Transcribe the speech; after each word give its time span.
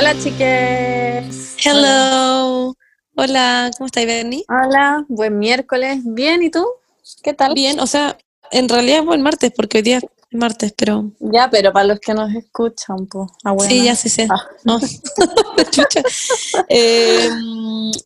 Hola, 0.00 0.14
chiques. 0.18 1.58
Hello. 1.62 2.74
Hola, 3.16 3.70
¿cómo 3.76 3.84
estáis, 3.84 4.06
Bernie? 4.06 4.46
Hola, 4.48 5.04
buen 5.08 5.38
miércoles. 5.38 5.98
Bien, 6.04 6.42
¿y 6.42 6.50
tú? 6.50 6.66
¿Qué 7.22 7.34
tal? 7.34 7.52
Bien, 7.52 7.78
o 7.80 7.86
sea, 7.86 8.16
en 8.50 8.68
realidad 8.68 9.00
es 9.00 9.04
buen 9.06 9.22
martes, 9.22 9.52
porque 9.56 9.78
hoy 9.78 9.82
día 9.82 9.98
es 9.98 10.04
martes, 10.32 10.72
pero... 10.76 11.10
Ya, 11.18 11.50
pero 11.50 11.72
para 11.72 11.86
los 11.86 11.98
que 12.00 12.14
nos 12.14 12.32
escuchan, 12.34 13.06
pues. 13.06 13.28
Sí, 13.66 13.84
ya 13.84 13.96
sí 13.96 14.08
sé. 14.08 14.28
Ah. 14.30 14.46
No. 14.64 14.78
Eh, 16.68 17.28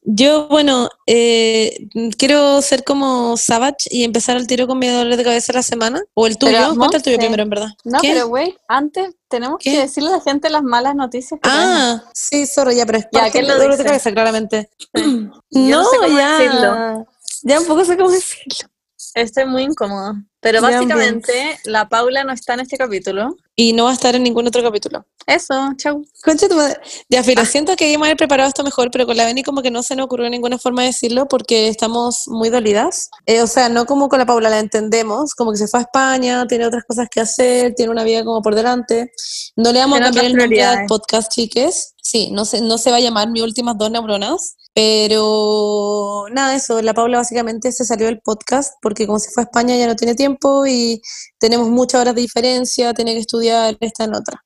yo, 0.05 0.49
bueno, 0.49 0.89
eh, 1.07 1.87
quiero 2.19 2.61
ser 2.63 2.85
como 2.85 3.37
Savage 3.37 3.89
y 3.91 4.05
empezar 4.05 4.37
al 4.37 4.47
tiro 4.47 4.67
con 4.67 4.79
mi 4.79 4.89
dolor 4.89 5.17
de 5.17 5.25
cabeza 5.25 5.53
de 5.53 5.59
la 5.59 5.63
semana. 5.63 6.03
O 6.15 6.27
el 6.27 6.39
tuyo. 6.39 6.53
Pero, 6.53 6.75
Cuenta 6.77 6.97
el 6.99 7.03
tuyo 7.03 7.19
primero, 7.19 7.43
en 7.43 7.51
verdad. 7.51 7.69
No, 7.85 8.01
¿Qué? 8.01 8.13
pero 8.13 8.29
güey, 8.29 8.57
antes 8.69 9.15
tenemos 9.29 9.59
¿Qué? 9.61 9.73
que 9.73 9.79
decirle 9.81 10.11
a 10.11 10.13
la 10.13 10.21
gente 10.21 10.49
las 10.51 10.63
malas 10.63 10.95
noticias 10.95 11.41
que 11.43 11.49
Ah, 11.51 12.03
sí, 12.15 12.47
sorry, 12.47 12.77
ya, 12.77 12.87
pero 12.87 12.99
es 12.99 13.05
Ya, 13.13 13.21
parte 13.21 13.33
¿quién 13.33 13.47
del 13.47 13.57
lo 13.57 13.63
dolor 13.63 13.77
de 13.77 13.83
dice? 13.83 13.89
cabeza, 13.89 14.13
claramente. 14.13 14.71
no 15.51 15.85
sé 15.85 15.97
cómo 15.99 16.19
ya. 16.19 16.39
decirlo. 16.39 17.07
Ya 17.43 17.61
un 17.61 17.67
poco 17.67 17.85
sé 17.85 17.97
cómo 17.97 18.11
decirlo. 18.11 18.69
Estoy 19.15 19.45
muy 19.47 19.63
incómoda. 19.63 20.15
Pero 20.45 20.61
básicamente, 20.61 21.59
la 21.65 21.89
Paula 21.89 22.23
no 22.23 22.31
está 22.33 22.53
en 22.53 22.61
este 22.61 22.77
capítulo. 22.77 23.35
Y 23.57 23.73
no 23.73 23.85
va 23.85 23.91
a 23.91 23.95
estar 23.95 24.15
en 24.15 24.23
ningún 24.25 24.47
otro 24.47 24.63
capítulo. 24.63 25.07
Eso, 25.27 25.55
chau. 25.79 26.05
Concha 26.23 26.49
tu 26.49 26.55
madre. 26.55 26.77
Ya, 27.09 27.23
Filo, 27.23 27.41
Ah. 27.41 27.47
siento 27.47 27.77
que 27.77 27.89
íbamos 27.89 28.07
a 28.07 28.09
haber 28.09 28.19
preparado 28.19 28.49
esto 28.49 28.63
mejor, 28.63 28.91
pero 28.91 29.07
con 29.07 29.17
la 29.17 29.25
Beni 29.25 29.43
como 29.43 29.63
que 29.63 29.71
no 29.71 29.83
se 29.83 29.97
nos 29.97 30.05
ocurrió 30.05 30.29
ninguna 30.29 30.59
forma 30.59 30.83
de 30.83 30.89
decirlo 30.89 31.27
porque 31.29 31.69
estamos 31.69 32.25
muy 32.27 32.51
dolidas. 32.51 33.09
Eh, 33.25 33.41
o 33.41 33.47
sea, 33.47 33.71
no 33.71 33.87
como 33.87 34.11
con 34.11 34.19
la 34.19 34.27
Paula 34.27 34.51
la 34.51 34.59
entendemos, 34.59 35.35
como 35.35 35.53
que 35.53 35.57
se 35.59 35.67
fue 35.69 35.81
a 35.81 35.85
España, 35.85 36.47
tiene 36.47 36.67
otras 36.67 36.85
cosas 36.85 37.09
que 37.11 37.21
hacer, 37.21 37.75
tiene 37.75 37.91
una 37.93 38.05
vida 38.05 38.23
como 38.23 38.43
por 38.43 38.55
delante. 38.55 39.13
No 39.57 39.73
le 39.73 39.79
vamos 39.79 39.99
a 39.99 40.03
cambiar 40.03 40.27
el 40.27 40.35
nombre 40.35 40.63
al 40.63 40.85
podcast, 40.87 41.33
chiques. 41.33 41.95
Sí, 42.03 42.31
no 42.33 42.45
se, 42.45 42.61
no 42.61 42.77
se 42.77 42.91
va 42.91 42.97
a 42.99 43.01
llamar 43.01 43.31
Mis 43.31 43.43
Últimas 43.43 43.79
Dos 43.79 43.91
Neuronas, 43.91 44.57
pero 44.75 46.27
nada, 46.33 46.55
eso, 46.55 46.83
la 46.83 46.93
Paula 46.93 47.19
básicamente 47.19 47.73
se 47.73 47.85
salió 47.85 48.07
del 48.07 48.21
podcast 48.21 48.75
porque 48.83 49.07
como 49.07 49.19
se 49.19 49.31
fue 49.31 49.43
a 49.43 49.47
España 49.47 49.75
ya 49.77 49.87
no 49.87 49.97
tiene 49.97 50.15
tiempo 50.15 50.34
y 50.67 51.01
tenemos 51.39 51.69
muchas 51.69 52.01
horas 52.01 52.15
de 52.15 52.23
diferencia, 52.23 52.93
tiene 52.95 53.15
que 53.15 53.21
estudiar, 53.21 53.77
está 53.81 54.05
en 54.05 54.15
otra. 54.15 54.45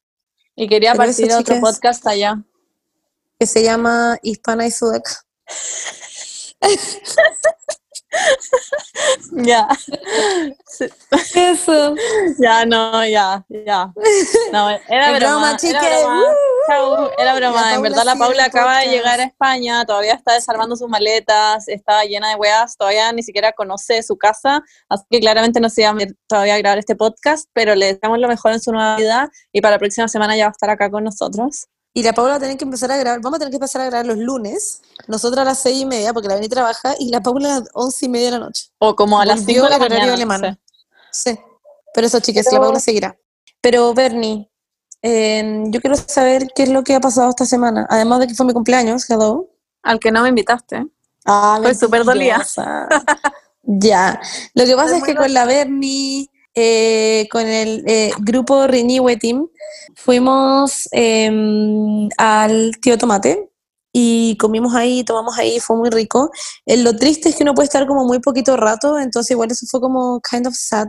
Y 0.57 0.69
quería 0.69 0.93
Pero 0.93 1.05
partir 1.05 1.27
eso, 1.29 1.39
otro 1.39 1.61
podcast 1.61 2.07
allá. 2.07 2.43
que 3.39 3.47
se 3.47 3.63
llama 3.63 4.19
Hispana 4.23 4.67
y 4.67 4.71
Sudaca. 4.71 5.25
Ya. 9.33 9.69
Sí. 10.67 10.87
Eso. 11.35 11.95
Ya, 12.39 12.65
no, 12.65 13.07
ya, 13.07 13.45
ya. 13.49 13.93
No, 14.53 14.71
era 14.89 15.19
broma, 15.19 15.57
era 15.63 15.81
broma. 15.81 17.11
Era 17.19 17.35
broma. 17.35 17.63
La 17.63 17.75
en 17.75 17.83
verdad 17.83 18.05
la 18.05 18.17
Paula 18.17 18.45
acaba 18.45 18.81
de 18.81 18.89
llegar 18.89 19.21
a 19.21 19.25
España, 19.25 19.85
todavía 19.85 20.15
está 20.15 20.35
desarmando 20.35 20.77
sus 20.77 20.89
maletas, 20.89 21.69
está 21.69 22.05
llena 22.05 22.31
de 22.31 22.37
weas, 22.37 22.77
todavía 22.77 23.13
ni 23.13 23.23
siquiera 23.23 23.53
conoce 23.53 24.03
su 24.03 24.17
casa, 24.17 24.63
así 24.89 25.05
que 25.11 25.21
claramente 25.21 25.61
no 25.61 25.71
se 25.71 25.83
iba 25.83 25.91
a 25.91 25.97
todavía 26.27 26.55
a 26.55 26.59
grabar 26.59 26.79
este 26.79 26.97
podcast, 26.97 27.49
pero 27.53 27.75
le 27.75 27.95
deseamos 27.95 28.19
lo 28.19 28.29
mejor 28.29 28.53
en 28.53 28.61
su 28.61 28.73
nueva 28.73 28.97
vida 28.97 29.31
y 29.53 29.61
para 29.61 29.77
la 29.77 29.79
próxima 29.79 30.09
semana 30.09 30.37
ya 30.37 30.45
va 30.45 30.49
a 30.49 30.53
estar 30.53 30.71
acá 30.71 30.91
con 30.91 31.05
nosotros. 31.05 31.69
Y 31.99 32.03
la 32.05 32.13
Paula 32.13 32.31
va 32.31 32.37
a 32.37 32.41
tener 32.41 32.57
que 32.57 32.63
empezar 32.63 32.93
a 32.93 32.97
grabar, 32.97 33.21
vamos 33.21 33.39
a 33.39 33.41
tener 33.41 33.51
que 33.51 33.57
empezar 33.57 33.83
a 33.83 33.87
grabar 33.87 34.07
los 34.07 34.19
lunes, 34.19 34.83
nosotras 35.09 35.43
a 35.43 35.45
las 35.47 35.59
seis 35.59 35.81
y 35.81 35.85
media, 35.85 36.13
porque 36.13 36.29
la 36.29 36.37
Beni 36.37 36.49
trabaja, 36.49 36.95
y 36.97 37.11
la 37.11 37.21
Paula 37.21 37.57
a 37.57 37.59
las 37.59 37.71
once 37.75 38.07
y 38.07 38.09
media 38.09 38.27
de 38.27 38.31
la 38.31 38.39
noche. 38.39 38.67
O 38.79 38.95
como 38.95 39.21
a 39.21 39.27
las 39.27 39.45
5 39.45 39.65
de 39.65 39.69
la 39.69 39.79
mañana. 39.81 40.61
Sí. 41.11 41.37
Pero 41.93 42.07
eso, 42.07 42.21
chicas, 42.21 42.53
la 42.53 42.61
Paula 42.61 42.79
seguirá. 42.79 43.19
Pero, 43.61 43.93
Bernie, 43.95 44.49
eh, 45.03 45.65
yo 45.71 45.81
quiero 45.81 45.97
saber 45.97 46.47
qué 46.55 46.63
es 46.63 46.69
lo 46.69 46.85
que 46.85 46.95
ha 46.95 47.01
pasado 47.01 47.31
esta 47.31 47.45
semana. 47.45 47.85
Además 47.91 48.21
de 48.21 48.29
que 48.29 48.35
fue 48.37 48.47
mi 48.47 48.53
cumpleaños, 48.53 49.11
hello. 49.11 49.49
Al 49.83 49.99
que 49.99 50.13
no 50.13 50.23
me 50.23 50.29
invitaste. 50.29 50.87
Ah, 51.25 51.57
Estoy 51.57 51.75
súper 51.75 52.05
dolida. 52.05 52.47
ya. 53.65 54.21
Lo 54.55 54.65
que 54.65 54.77
pasa 54.77 54.99
es 54.99 55.03
que 55.03 55.17
con 55.17 55.35
la 55.35 55.47
Bernie, 55.47 56.31
eh, 56.61 57.29
con 57.31 57.47
el 57.47 57.85
eh, 57.87 58.11
grupo 58.21 58.67
Renewe 58.67 59.17
Team, 59.17 59.49
fuimos 59.95 60.89
eh, 60.93 61.31
al 62.17 62.73
Tío 62.81 62.99
Tomate 62.99 63.49
y 63.93 64.37
comimos 64.39 64.75
ahí, 64.75 65.05
tomamos 65.05 65.39
ahí, 65.39 65.61
fue 65.61 65.77
muy 65.77 65.91
rico. 65.91 66.31
Eh, 66.67 66.77
lo 66.79 66.95
triste 66.97 67.29
es 67.29 67.37
que 67.37 67.43
uno 67.45 67.55
puede 67.55 67.67
estar 67.67 67.87
como 67.87 68.05
muy 68.05 68.19
poquito 68.21 68.57
rato, 68.57 68.99
entonces 68.99 69.31
igual 69.33 69.51
eso 69.51 69.67
fue 69.71 69.81
como 69.81 70.21
kind 70.29 70.47
of 70.47 70.55
sad, 70.57 70.89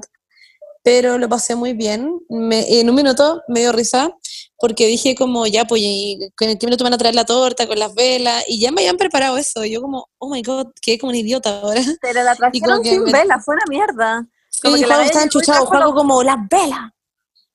pero 0.84 1.18
lo 1.18 1.30
pasé 1.30 1.56
muy 1.56 1.74
bien. 1.74 2.20
Me- 2.30 2.80
en 2.80 2.90
un 2.90 2.96
minuto 2.96 3.42
me 3.48 3.60
dio 3.62 3.72
risa 3.72 4.12
porque 4.60 4.88
dije 4.88 5.16
como, 5.16 5.48
ya, 5.48 5.66
pues, 5.66 5.82
¿y 5.84 6.20
¿en 6.42 6.58
qué 6.58 6.66
minuto 6.68 6.84
van 6.84 6.94
a 6.94 6.98
traer 6.98 7.16
la 7.16 7.26
torta 7.26 7.68
con 7.68 7.80
las 7.80 7.94
velas? 7.96 8.44
Y 8.48 8.60
ya 8.60 8.72
me 8.72 8.82
habían 8.82 8.98
preparado 8.98 9.38
eso. 9.38 9.64
Y 9.64 9.72
yo 9.72 9.82
como, 9.82 10.08
oh 10.18 10.30
my 10.30 10.42
god, 10.42 10.68
quedé 10.82 10.98
como 10.98 11.12
un 11.12 11.16
idiota 11.16 11.60
ahora. 11.62 11.82
Pero 12.02 12.24
la 12.24 12.36
trajeron 12.36 12.84
sin 12.84 13.04
me- 13.04 13.12
vela, 13.14 13.40
fue 13.40 13.56
una 13.56 13.66
mierda. 13.70 14.28
Sí, 14.62 14.68
Como 14.68 14.76
que 14.78 14.86
Juaco 14.86 15.02
y 15.04 15.24
enchuchado, 15.24 15.66
Juaco 15.66 15.94
como, 15.94 16.24
las 16.24 16.38
velas. 16.50 16.92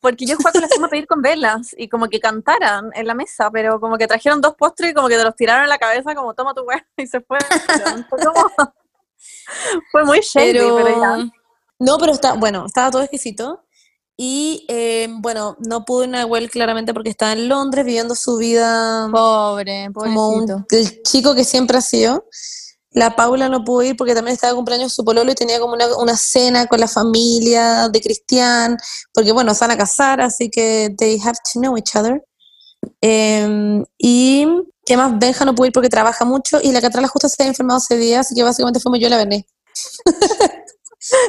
Porque 0.01 0.27
yo 0.27 0.37
Juaco 0.37 0.59
les 0.59 0.69
fuimos 0.71 0.89
a 0.89 0.91
pedir 0.91 1.07
con 1.07 1.23
velas 1.23 1.75
y 1.77 1.89
como 1.89 2.09
que 2.09 2.21
cantaran 2.21 2.91
en 2.95 3.07
la 3.07 3.15
mesa, 3.15 3.51
pero 3.51 3.81
como 3.81 3.97
que 3.97 4.07
trajeron 4.07 4.41
dos 4.41 4.55
postres 4.55 4.91
y 4.91 4.95
como 4.95 5.09
que 5.09 5.17
te 5.17 5.25
los 5.25 5.35
tiraron 5.35 5.65
en 5.65 5.71
la 5.71 5.79
cabeza 5.79 6.15
como 6.15 6.35
toma 6.35 6.53
tu 6.55 6.63
hueá 6.63 6.87
y 6.97 7.07
se 7.07 7.21
fue. 7.21 7.39
Fue, 8.09 8.19
como- 8.19 8.51
fue 9.93 10.05
muy 10.05 10.21
shady, 10.21 10.53
pero, 10.53 10.75
Pero, 10.77 11.01
ya. 11.01 11.17
no, 11.79 11.99
pero 11.99 12.13
está, 12.13 12.35
bueno, 12.35 12.67
estaba 12.67 12.91
todo 12.91 13.03
exquisito. 13.03 13.61
Y 14.17 14.65
eh, 14.69 15.09
bueno, 15.11 15.57
no 15.59 15.85
pude 15.85 16.07
ir 16.07 16.15
a 16.15 16.19
Nahuel 16.19 16.49
claramente 16.49 16.95
porque 16.95 17.11
estaba 17.11 17.33
en 17.33 17.49
Londres 17.49 17.85
viviendo 17.85 18.15
su 18.15 18.37
vida 18.37 19.09
Pobre, 19.11 19.89
como 19.93 20.29
un- 20.29 20.65
el 20.71 21.03
chico 21.03 21.35
que 21.35 21.43
siempre 21.45 21.79
ha 21.79 21.81
sido. 21.81 22.25
La 22.95 23.17
Paula 23.17 23.49
no 23.49 23.65
pudo 23.65 23.83
ir 23.83 23.97
porque 23.97 24.15
también 24.15 24.35
estaba 24.35 24.53
de 24.53 24.57
cumpleaños 24.57 24.95
su 24.95 25.05
pololo 25.05 25.31
y 25.31 25.35
tenía 25.35 25.59
como 25.59 25.75
una, 25.75 25.97
una 25.97 26.17
cena 26.17 26.67
con 26.67 26.79
la 26.79 26.89
familia 26.89 27.89
de 27.89 28.01
Cristian, 28.01 28.77
porque 29.13 29.33
bueno, 29.33 29.53
se 29.53 29.65
van 29.65 29.73
a 29.73 29.77
casar, 29.77 30.21
así 30.21 30.49
que 30.49 30.95
they 30.97 31.21
have 31.21 31.37
to 31.53 31.61
know 31.61 31.77
each 31.77 31.97
other. 31.97 32.25
Em, 33.01 33.85
y 33.99 34.47
qué 34.87 34.97
más, 34.97 35.19
Benja 35.19 35.45
no 35.45 35.55
pudo 35.55 35.67
ir 35.67 35.73
porque 35.73 35.89
trabaja 35.89 36.25
mucho 36.25 36.61
y 36.63 36.73
la 36.73 36.81
Catrala 36.81 37.09
justo 37.09 37.29
se 37.29 37.43
había 37.43 37.51
enfermado 37.51 37.81
ese 37.81 37.97
día, 37.97 38.21
así 38.21 38.35
que 38.35 38.43
básicamente 38.43 38.81
fuimos 38.81 39.01
yo 39.01 39.09
y 39.09 39.11
la. 39.11 39.25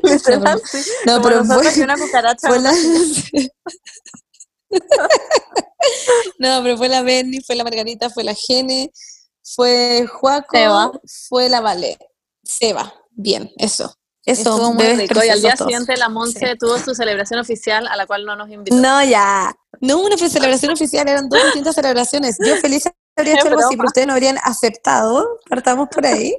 Literal, 0.04 0.62
sí. 0.72 0.78
No, 1.06 1.16
Como 1.16 1.28
pero 1.28 1.46
fue, 1.46 1.84
una 1.84 1.98
cucaracha. 1.98 2.48
fue 2.48 2.60
la... 2.60 2.72
no, 6.40 6.64
pero 6.64 6.78
fue 6.78 6.90
la 6.90 7.02
Berni, 7.02 7.42
fue 7.42 7.56
la 7.56 7.64
Margarita, 7.64 8.10
fue 8.10 8.24
la 8.24 8.36
Gene, 8.36 8.92
fue 9.46 10.08
Juaco, 10.12 10.58
Seba. 10.58 10.92
fue 11.30 11.50
la 11.50 11.62
Vale. 11.62 11.98
Seba, 12.44 12.94
bien, 13.12 13.52
eso. 13.58 13.94
Eso, 14.26 14.50
Estuvo 14.56 14.74
muy 14.74 14.84
rico. 14.96 15.24
Y 15.24 15.30
al 15.30 15.40
día 15.40 15.54
todos. 15.54 15.68
siguiente 15.70 15.96
la 15.98 16.10
Monse 16.10 16.56
tuvo 16.60 16.80
su 16.80 16.96
celebración 16.96 17.40
oficial 17.40 17.86
a 17.86 17.96
la 17.96 18.08
cual 18.08 18.26
no 18.26 18.36
nos 18.36 18.50
invitó. 18.50 18.76
No, 18.76 19.04
ya. 19.04 19.56
No 19.82 19.98
hubo 20.00 20.08
una 20.08 20.18
celebración 20.18 20.72
oficial, 20.72 21.08
eran 21.08 21.30
dos 21.30 21.44
distintas 21.44 21.76
celebraciones. 21.76 22.36
Yo 22.44 22.56
feliz 22.58 22.86
habría 23.16 23.36
hecho 23.36 23.48
algo 23.50 23.60
así, 23.64 23.76
pero 23.78 23.86
ustedes 23.88 24.08
no 24.08 24.14
habrían 24.14 24.38
aceptado. 24.44 25.40
Partamos 25.48 25.90
por 25.90 26.08
ahí. 26.08 26.36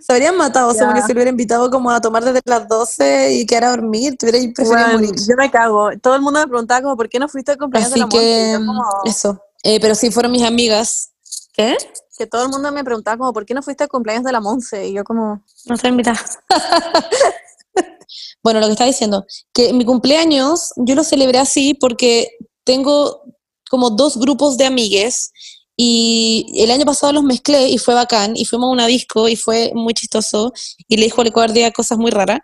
Se 0.00 0.12
habrían 0.12 0.36
matado, 0.36 0.70
Ya. 0.74 0.80
según 0.80 0.96
si 1.02 1.08
lo 1.08 1.14
hubiera 1.14 1.30
invitado 1.30 1.70
como 1.70 1.90
a 1.90 2.00
tomar 2.02 2.22
desde 2.24 2.40
las 2.44 2.68
12 2.68 3.32
y 3.32 3.46
quedar 3.46 3.64
a 3.64 3.70
dormir. 3.70 4.16
Te 4.18 4.26
hubierais 4.26 4.52
preferido 4.54 4.76
Bueno, 4.92 4.98
morir. 5.08 5.14
yo 5.26 5.36
me 5.38 5.50
cago. 5.50 5.90
Todo 6.02 6.16
el 6.16 6.20
mundo 6.20 6.40
me 6.40 6.46
preguntaba 6.46 6.82
como, 6.82 6.96
¿por 6.96 7.08
qué 7.08 7.18
no 7.18 7.26
fuiste 7.28 7.52
al 7.52 7.58
cumpleaños 7.58 7.90
de 7.90 7.94
Así 7.94 8.00
la 8.00 8.06
Monse? 8.06 8.18
Y 8.18 8.58
que, 8.60 8.66
como- 8.66 8.84
eso. 9.06 9.42
Eh, 9.62 9.80
pero 9.80 9.94
sí 9.94 10.10
fueron 10.10 10.30
mis 10.32 10.42
amigas. 10.42 11.10
¿Qué? 11.52 11.76
que 12.16 12.26
todo 12.26 12.44
el 12.44 12.50
mundo 12.50 12.70
me 12.70 12.84
preguntaba 12.84 13.16
como, 13.16 13.32
¿por 13.32 13.46
qué 13.46 13.54
no 13.54 13.62
fuiste 13.62 13.84
al 13.84 13.88
cumpleaños 13.88 14.24
de 14.24 14.32
la 14.32 14.40
Monse? 14.40 14.88
Y 14.88 14.92
yo 14.92 15.04
como, 15.04 15.42
No 15.64 15.74
está 15.74 15.88
invitada. 15.88 16.20
bueno, 18.42 18.60
lo 18.60 18.66
que 18.66 18.72
estaba 18.72 18.88
diciendo, 18.88 19.24
que 19.54 19.72
mi 19.72 19.84
cumpleaños 19.84 20.70
yo 20.76 20.94
lo 20.94 21.04
celebré 21.04 21.38
así 21.38 21.74
porque 21.74 22.28
tengo 22.64 23.22
como 23.70 23.90
dos 23.90 24.18
grupos 24.18 24.56
de 24.58 24.66
amigues 24.66 25.32
y 25.76 26.46
el 26.62 26.70
año 26.70 26.84
pasado 26.84 27.12
los 27.14 27.22
mezclé 27.22 27.68
y 27.68 27.78
fue 27.78 27.94
bacán 27.94 28.36
y 28.36 28.44
fuimos 28.44 28.68
a 28.68 28.72
una 28.72 28.86
disco 28.86 29.28
y 29.28 29.36
fue 29.36 29.72
muy 29.74 29.94
chistoso 29.94 30.52
y 30.88 30.96
le 30.98 31.04
dijo 31.04 31.22
al 31.22 31.30
guardia 31.30 31.70
cosas 31.72 31.96
muy 31.98 32.10
raras. 32.10 32.40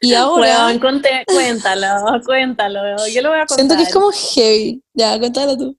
Y 0.00 0.14
ahora 0.14 0.72
conté- 0.80 1.24
cuéntalo, 1.26 1.86
cuéntalo, 2.24 2.80
yo 3.08 3.22
lo 3.22 3.28
voy 3.28 3.38
a 3.38 3.46
contar. 3.46 3.56
siento 3.56 3.76
que 3.76 3.82
es 3.82 3.92
como 3.92 4.10
heavy. 4.10 4.82
Ya, 4.94 5.18
cuéntalo 5.18 5.56
tú. 5.56 5.76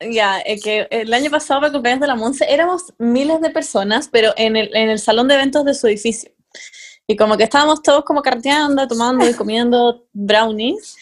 Ya, 0.00 0.38
es 0.40 0.62
que 0.62 0.88
el 0.90 1.12
año 1.14 1.30
pasado 1.30 1.60
para 1.60 1.72
cumpleaños 1.72 2.00
de 2.00 2.06
la 2.08 2.16
Monse 2.16 2.44
éramos 2.48 2.92
miles 2.98 3.40
de 3.40 3.50
personas, 3.50 4.08
pero 4.10 4.32
en 4.36 4.56
el, 4.56 4.74
en 4.74 4.90
el 4.90 4.98
salón 4.98 5.28
de 5.28 5.34
eventos 5.34 5.64
de 5.64 5.74
su 5.74 5.86
edificio. 5.86 6.30
Y 7.06 7.16
como 7.16 7.36
que 7.36 7.44
estábamos 7.44 7.82
todos 7.82 8.04
como 8.04 8.22
carteando, 8.22 8.86
tomando 8.88 9.28
y 9.28 9.34
comiendo 9.34 10.06
brownies. 10.12 10.96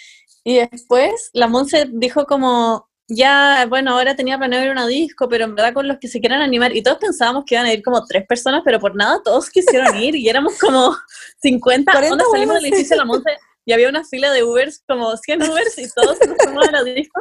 Y 0.44 0.56
después 0.56 1.30
la 1.32 1.46
Monse 1.46 1.88
dijo 1.92 2.26
como, 2.26 2.88
ya, 3.08 3.66
bueno, 3.68 3.92
ahora 3.92 4.16
tenía 4.16 4.38
planeado 4.38 4.64
ir 4.64 4.70
a 4.70 4.72
una 4.72 4.86
disco, 4.86 5.28
pero 5.28 5.44
en 5.44 5.54
verdad 5.54 5.74
con 5.74 5.86
los 5.86 5.98
que 5.98 6.08
se 6.08 6.20
quieran 6.20 6.42
animar. 6.42 6.74
Y 6.76 6.82
todos 6.82 6.98
pensábamos 6.98 7.44
que 7.46 7.54
iban 7.54 7.66
a 7.66 7.72
ir 7.72 7.82
como 7.82 8.04
tres 8.04 8.26
personas, 8.26 8.62
pero 8.64 8.80
por 8.80 8.94
nada 8.94 9.20
todos 9.22 9.48
quisieron 9.50 9.96
ir. 10.00 10.16
Y 10.16 10.28
éramos 10.28 10.58
como 10.58 10.94
50. 11.40 11.92
40 11.92 12.12
Onda, 12.12 12.24
salimos 12.30 12.56
del 12.56 12.66
edificio 12.66 12.96
de 12.96 12.98
la 12.98 13.04
Monse 13.04 13.30
y 13.64 13.72
había 13.72 13.88
una 13.88 14.04
fila 14.04 14.32
de 14.32 14.42
Ubers, 14.42 14.82
como 14.88 15.16
100 15.16 15.42
Ubers, 15.42 15.78
y 15.78 15.88
todos 15.94 16.18
nos 16.26 16.36
fuimos 16.42 16.68
a 16.68 16.72
la 16.72 16.82
disco. 16.82 17.20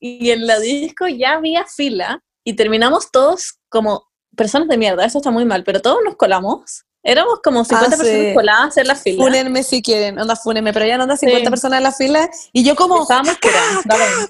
Y 0.00 0.30
en 0.30 0.46
la 0.46 0.58
disco 0.58 1.06
ya 1.08 1.32
había 1.34 1.64
fila 1.66 2.22
y 2.44 2.54
terminamos 2.54 3.10
todos 3.12 3.58
como 3.68 4.04
personas 4.36 4.68
de 4.68 4.78
mierda, 4.78 5.04
eso 5.04 5.18
está 5.18 5.30
muy 5.30 5.44
mal, 5.44 5.62
pero 5.64 5.80
todos 5.82 5.98
nos 6.04 6.16
colamos. 6.16 6.84
Éramos 7.02 7.40
como 7.42 7.64
50 7.64 7.86
Ah, 7.86 7.90
sí. 7.98 8.02
personas 8.02 8.34
coladas 8.34 8.68
hacer 8.68 8.86
la 8.86 8.94
fila. 8.94 9.22
Fúnenme 9.24 9.62
si 9.62 9.80
quieren, 9.82 10.18
onda, 10.18 10.36
fúnenme, 10.36 10.72
pero 10.72 10.86
ya 10.86 10.96
no 10.96 11.04
anda 11.04 11.16
50 11.16 11.46
Sí. 11.46 11.50
personas 11.50 11.76
en 11.78 11.82
la 11.84 11.92
fila 11.92 12.30
y 12.52 12.62
yo 12.64 12.74
como... 12.76 13.02
Estábamos 13.02 13.36
curados. 13.38 14.28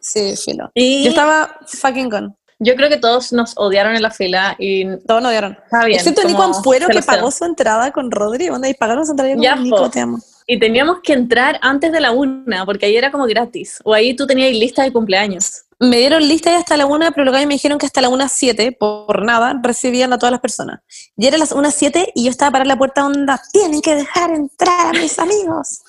Sí, 0.00 0.34
filo. 0.36 0.70
Y 0.74 1.04
Yo 1.04 1.10
estaba 1.10 1.58
fucking 1.66 2.08
gone. 2.08 2.34
yo 2.58 2.74
creo 2.76 2.88
que 2.88 2.96
todos 2.96 3.32
nos 3.32 3.52
odiaron 3.58 3.96
en 3.96 4.02
la 4.02 4.10
fila 4.10 4.54
y 4.58 4.96
Todos 5.06 5.20
nos 5.22 5.30
dieron. 5.32 5.58
está 5.64 5.84
bien. 5.84 5.98
Excepto 5.98 6.24
Nico 6.24 6.42
Ampuero 6.42 6.88
que 6.88 7.02
pagó 7.02 7.30
su 7.30 7.44
entrada 7.44 7.90
con 7.92 8.10
Rodri, 8.10 8.48
onda, 8.48 8.68
y 8.68 8.74
pagaron 8.74 9.04
su 9.04 9.12
entrada 9.12 9.32
yo 9.34 9.42
Ya, 9.42 9.56
Nico, 9.56 9.76
po. 9.76 9.90
te 9.90 10.00
amo. 10.00 10.18
Y 10.48 10.60
teníamos 10.60 11.00
que 11.02 11.12
entrar 11.12 11.58
antes 11.60 11.90
de 11.90 12.00
la 12.00 12.12
una, 12.12 12.64
porque 12.64 12.86
ahí 12.86 12.96
era 12.96 13.10
como 13.10 13.26
gratis. 13.26 13.80
O 13.84 13.92
ahí 13.92 14.14
tú 14.14 14.26
tenías 14.26 14.52
lista 14.52 14.84
de 14.84 14.92
cumpleaños. 14.92 15.64
Me 15.80 15.98
dieron 15.98 16.26
lista 16.26 16.56
hasta 16.56 16.76
la 16.76 16.86
una, 16.86 17.10
pero 17.10 17.24
luego 17.24 17.46
me 17.46 17.54
dijeron 17.54 17.78
que 17.78 17.86
hasta 17.86 18.00
la 18.00 18.08
una 18.08 18.28
siete, 18.28 18.72
por 18.72 19.24
nada, 19.24 19.60
recibían 19.62 20.12
a 20.12 20.18
todas 20.18 20.30
las 20.30 20.40
personas. 20.40 20.80
Y 21.16 21.26
era 21.26 21.36
las 21.36 21.52
una 21.52 21.70
siete 21.70 22.12
y 22.14 22.24
yo 22.24 22.30
estaba 22.30 22.52
para 22.52 22.64
la 22.64 22.78
puerta 22.78 23.04
onda, 23.04 23.42
tienen 23.52 23.82
que 23.82 23.96
dejar 23.96 24.30
entrar 24.30 24.94
a 24.94 24.98
mis 24.98 25.18
amigos. 25.18 25.82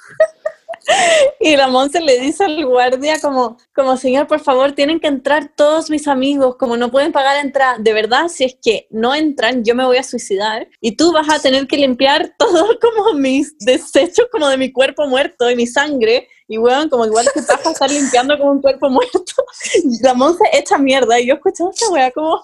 Y 1.40 1.56
la 1.56 1.68
Monse 1.68 2.00
le 2.00 2.20
dice 2.20 2.46
al 2.46 2.66
guardia 2.66 3.20
como, 3.22 3.58
como, 3.76 3.98
señor, 3.98 4.28
por 4.28 4.40
favor, 4.40 4.74
tienen 4.74 5.00
que 5.00 5.08
entrar 5.08 5.52
todos 5.56 5.90
mis 5.90 6.08
amigos, 6.08 6.56
como 6.58 6.78
no 6.78 6.92
pueden 6.92 7.12
pagar 7.12 7.44
entrada. 7.44 7.78
De 7.80 7.94
verdad, 7.94 8.28
si 8.28 8.46
es 8.46 8.58
que 8.62 8.88
no 8.90 9.14
entran, 9.14 9.64
yo 9.64 9.76
me 9.76 9.86
voy 9.86 9.98
a 9.98 10.04
suicidar 10.04 10.68
y 10.82 10.96
tú 10.96 11.12
vas 11.12 11.30
a 11.30 11.40
tener 11.40 11.68
que 11.68 11.78
limpiar 11.78 12.34
todo 12.40 12.68
como 12.80 13.14
mis 13.14 13.58
desechos 13.60 14.28
como 14.32 14.48
de 14.48 14.58
mi 14.58 14.72
cuerpo 14.72 15.08
muerto 15.08 15.50
y 15.50 15.56
mi 15.56 15.68
sangre. 15.68 16.28
Y 16.50 16.58
weón, 16.58 16.88
como 16.88 17.06
igual 17.06 17.28
que 17.34 17.42
vas 17.42 17.66
a 17.66 17.72
estar 17.72 17.92
limpiando 17.92 18.38
como 18.38 18.52
un 18.52 18.62
cuerpo 18.62 18.90
muerto. 18.90 19.20
La 20.02 20.14
Monse 20.14 20.46
echa 20.54 20.78
mierda 20.78 21.20
y 21.20 21.28
yo 21.28 21.34
escuchaba 21.36 21.72
esa 21.72 21.92
wea 21.92 22.12
como, 22.12 22.42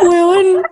Huevón, 0.00 0.62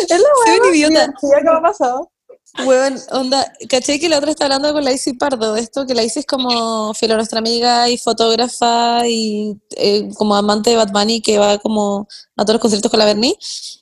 es 0.00 0.10
la 0.10 0.28
soy 0.46 0.58
un 0.58 0.74
idiota. 0.74 1.12
que 1.20 1.44
me 1.44 1.50
ha 1.50 1.60
pasado. 1.60 2.10
Huevón, 2.56 3.00
onda, 3.10 3.52
caché 3.68 3.98
que 3.98 4.08
la 4.08 4.18
otra 4.18 4.30
está 4.30 4.44
hablando 4.44 4.72
con 4.72 4.84
la 4.84 4.92
Isi 4.92 5.14
Pardo 5.14 5.54
de 5.54 5.60
esto, 5.60 5.86
que 5.86 5.94
la 5.94 6.04
Isi 6.04 6.20
es 6.20 6.26
como 6.26 6.94
filo 6.94 7.16
nuestra 7.16 7.40
amiga 7.40 7.90
y 7.90 7.98
fotógrafa 7.98 9.06
y 9.08 9.56
eh, 9.76 10.08
como 10.14 10.36
amante 10.36 10.70
de 10.70 10.76
Bad 10.76 10.92
Bunny 10.92 11.20
que 11.20 11.38
va 11.38 11.58
como 11.58 12.06
a 12.36 12.44
todos 12.44 12.54
los 12.54 12.60
conciertos 12.60 12.90
con 12.90 13.00
la 13.00 13.06
Berni. 13.06 13.36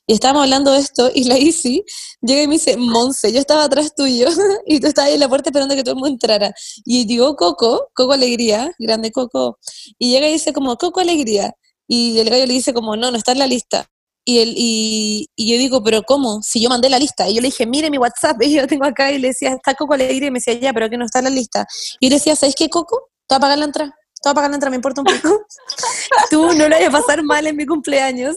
Y 0.07 0.15
estábamos 0.15 0.45
hablando 0.45 0.73
de 0.73 0.79
esto 0.79 1.11
y 1.15 1.25
la 1.29 1.39
Isi 1.39 1.85
llega 2.23 2.43
y 2.43 2.49
me 2.49 2.55
dice, 2.55 2.79
Monse, 2.79 3.31
yo 3.31 3.41
estaba 3.41 3.65
atrás 3.65 3.95
tuyo 3.95 4.29
y 4.67 4.81
tú 4.81 4.87
estabas 4.87 5.09
ahí 5.09 5.15
en 5.15 5.21
la 5.21 5.29
puerta 5.29 5.51
esperando 5.51 5.75
que 5.75 5.83
todo 5.83 5.93
el 5.93 6.01
mundo 6.01 6.09
entrara. 6.09 6.55
Y 6.87 7.07
llegó 7.07 7.37
Coco, 7.37 7.91
Coco 7.95 8.13
Alegría, 8.13 8.73
grande 8.79 9.13
Coco, 9.13 9.59
y 9.99 10.13
llega 10.13 10.29
y 10.29 10.33
dice 10.33 10.55
como, 10.55 10.77
Coco 10.77 11.01
Alegría. 11.01 11.55
Y 11.87 12.19
el 12.19 12.31
gallo 12.31 12.47
le 12.47 12.55
dice 12.55 12.73
como, 12.73 12.97
no, 12.97 13.11
no 13.11 13.19
está 13.19 13.33
en 13.33 13.39
la 13.41 13.47
lista. 13.47 13.92
Y, 14.25 14.39
él, 14.39 14.55
y, 14.57 15.27
y 15.35 15.53
yo 15.53 15.59
digo, 15.59 15.83
pero 15.83 16.03
¿cómo? 16.03 16.41
Si 16.43 16.63
yo 16.63 16.69
mandé 16.69 16.89
la 16.89 16.99
lista. 16.99 17.29
Y 17.29 17.35
yo 17.35 17.41
le 17.41 17.49
dije, 17.49 17.67
mire 17.67 17.91
mi 17.91 17.99
WhatsApp, 17.99 18.37
y 18.43 18.55
yo 18.55 18.63
lo 18.63 18.69
tengo 18.69 18.85
acá, 18.85 19.11
y 19.11 19.19
le 19.19 19.29
decía, 19.29 19.51
está 19.51 19.75
Coco 19.75 19.95
Alegría, 19.95 20.29
y 20.29 20.31
me 20.31 20.39
decía, 20.39 20.55
ya, 20.55 20.73
pero 20.73 20.89
que 20.89 20.97
no 20.97 21.05
está 21.05 21.19
en 21.19 21.25
la 21.25 21.31
lista. 21.31 21.67
Y 22.01 22.07
yo 22.07 22.11
le 22.11 22.17
decía, 22.17 22.37
¿sabes 22.37 22.55
qué, 22.55 22.69
Coco? 22.69 23.11
Te 23.27 23.35
voy 23.35 23.39
a 23.39 23.41
pagar 23.41 23.59
la 23.59 23.65
entrada. 23.65 23.91
Te 23.91 24.29
voy 24.29 24.33
a 24.33 24.35
pagar 24.35 24.51
la 24.51 24.57
entrada, 24.57 24.71
me 24.71 24.77
importa 24.77 25.01
un 25.01 25.07
poco. 25.07 25.47
Tú 26.31 26.47
no 26.55 26.69
le 26.69 26.77
vayas 26.77 26.95
a 26.95 26.99
pasar 26.99 27.23
mal 27.23 27.47
en 27.47 27.57
mi 27.57 27.67
cumpleaños. 27.67 28.37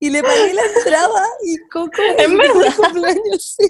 Y 0.00 0.10
le 0.10 0.22
pagué 0.22 0.54
la 0.54 0.62
entrada, 0.64 1.26
y 1.44 1.56
Coco 1.70 1.90
¿En 2.18 2.36
mi 2.36 2.48
cumpleaños, 2.48 3.56
sí. 3.58 3.68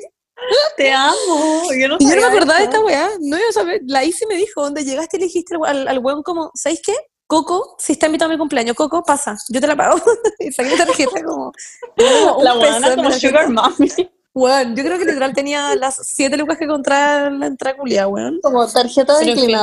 Te 0.76 0.92
amo. 0.92 1.62
Yo 1.80 1.88
no, 1.88 1.96
Y 1.98 2.08
yo 2.08 2.14
no 2.14 2.20
me 2.20 2.26
acordaba 2.26 2.58
de 2.58 2.64
esta 2.64 2.80
weá, 2.80 3.10
no 3.20 3.38
iba 3.38 3.48
a 3.48 3.52
saber. 3.52 3.80
La 3.86 4.04
Isi 4.04 4.26
me 4.26 4.36
dijo, 4.36 4.62
donde 4.62 4.84
llegaste 4.84 5.16
y 5.16 5.20
le 5.20 5.26
dijiste 5.26 5.54
al, 5.54 5.64
al, 5.64 5.88
al 5.88 5.98
weón 5.98 6.22
como, 6.22 6.50
¿sabes 6.54 6.80
qué? 6.84 6.94
Coco, 7.26 7.76
si 7.78 7.93
está 7.94 8.06
invitado 8.06 8.31
a 8.31 8.34
mi 8.34 8.38
cumpleaños, 8.38 8.76
Coco, 8.76 9.02
pasa, 9.02 9.37
yo 9.49 9.61
te 9.61 9.67
la 9.67 9.76
pago. 9.76 9.96
y 10.38 10.52
saqué 10.52 10.70
mi 10.70 10.76
tarjeta 10.76 11.23
como, 11.25 11.52
como 11.96 12.43
La 12.43 12.55
buena 12.55 12.88
en 12.88 12.96
como. 12.96 13.11
Sugar 13.12 13.50
Mommy. 13.50 13.90
Weón, 14.34 14.76
yo 14.76 14.84
creo 14.84 14.99
que 14.99 15.06
literal 15.06 15.32
tenía 15.34 15.75
las 15.76 15.96
siete 16.02 16.37
lucas 16.37 16.58
que 16.58 16.67
comprar 16.67 17.32
la 17.32 17.46
entrada 17.46 17.76
culia, 17.76 18.06
weón. 18.06 18.38
Como 18.43 18.67
tarjeta 18.69 19.20
en 19.23 19.34
fin. 19.34 19.56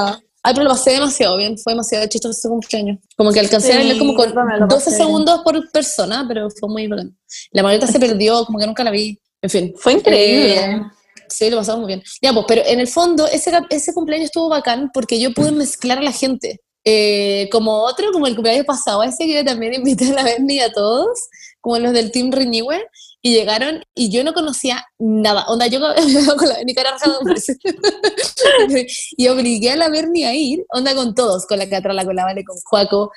Ay, 0.46 0.54
pero 0.54 0.66
lo 0.66 0.72
pasé 0.72 0.92
demasiado 0.92 1.38
bien, 1.38 1.58
fue 1.58 1.72
demasiado 1.72 2.06
chistoso 2.08 2.38
ese 2.38 2.50
cumpleaños. 2.50 2.98
Como 3.16 3.32
que 3.32 3.40
alcancé 3.40 3.70
a 3.70 3.72
Sí, 3.72 3.78
bailar 3.78 3.98
como 3.98 4.14
con 4.16 4.28
yo 4.28 4.34
también 4.34 4.60
lo 4.60 4.68
12 4.68 4.76
pasé 4.84 4.90
bien. 4.98 5.08
segundos 5.08 5.42
por 5.42 5.72
persona, 5.72 6.26
pero 6.28 6.50
fue 6.50 6.68
muy 6.68 6.88
bacán. 6.88 7.18
La 7.52 7.64
maleta 7.64 7.88
se 7.88 7.98
perdió, 7.98 8.44
como 8.46 8.60
que 8.60 8.68
nunca 8.68 8.84
la 8.84 8.92
vi. 8.92 9.18
En 9.42 9.50
fin. 9.50 9.74
Fue 9.78 9.94
increíble. 9.94 10.60
Eh, 10.60 10.82
Sí, 11.30 11.50
lo 11.50 11.58
pasamos 11.58 11.82
muy 11.82 11.88
bien. 11.88 12.04
Ya, 12.22 12.32
pues, 12.34 12.46
pero 12.48 12.62
en 12.66 12.80
el 12.80 12.88
fondo, 12.88 13.26
ese, 13.26 13.52
ese 13.72 13.94
cumpleaños 13.94 14.26
estuvo 14.26 14.50
bacán 14.50 14.92
porque 14.94 15.20
yo 15.20 15.34
pude 15.34 15.52
mezclar 15.52 15.98
a 15.98 16.02
la 16.02 16.12
gente. 16.12 16.62
Eh, 16.86 17.48
como 17.52 17.84
otro, 17.84 18.12
como 18.12 18.28
el 18.28 18.36
cumpleaños 18.36 18.66
pasado, 18.66 19.04
ese 19.04 19.26
que 19.26 19.36
yo 19.36 19.46
también 19.46 19.74
invité 19.74 20.12
a 20.12 20.14
la 20.14 20.24
Berni 20.24 20.56
y 20.56 20.60
a 20.60 20.72
todos, 20.72 21.30
como 21.62 21.80
los 21.80 21.94
del 21.94 22.12
Team 22.12 22.32
Renewer, 22.32 22.86
y 23.22 23.34
llegaron 23.34 23.84
y 23.96 24.10
yo 24.10 24.24
no 24.24 24.34
conocía 24.34 24.86
nada. 25.00 25.46
Onda, 25.48 25.68
yo 25.68 25.80
con 26.38 26.50
la 26.50 27.18
hombres. 27.20 27.46
y 29.18 29.28
obligué 29.30 29.72
a 29.72 29.78
la 29.78 29.90
Berni 29.90 30.26
a 30.26 30.36
ir, 30.36 30.66
onda 30.70 30.94
con 30.94 31.16
todos, 31.16 31.46
con 31.46 31.58
la 31.58 31.70
Catrala, 31.70 32.04
con 32.04 32.16
la 32.16 32.26
Vale, 32.26 32.44
con 32.44 32.58
Juaco. 32.66 33.12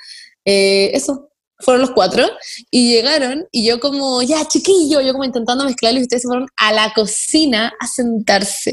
Eh, 0.45 0.91
eso, 0.93 1.29
fueron 1.59 1.81
los 1.81 1.91
cuatro. 1.91 2.25
Y 2.71 2.93
llegaron 2.93 3.47
y 3.51 3.65
yo 3.65 3.79
como, 3.79 4.21
ya 4.21 4.47
chiquillo, 4.47 5.01
yo 5.01 5.11
como 5.11 5.25
intentando 5.25 5.65
mezclarlos 5.65 6.01
y 6.01 6.03
ustedes 6.03 6.21
se 6.21 6.27
fueron 6.29 6.47
a 6.55 6.71
la 6.71 6.93
cocina 6.93 7.73
a 7.79 7.87
sentarse. 7.87 8.71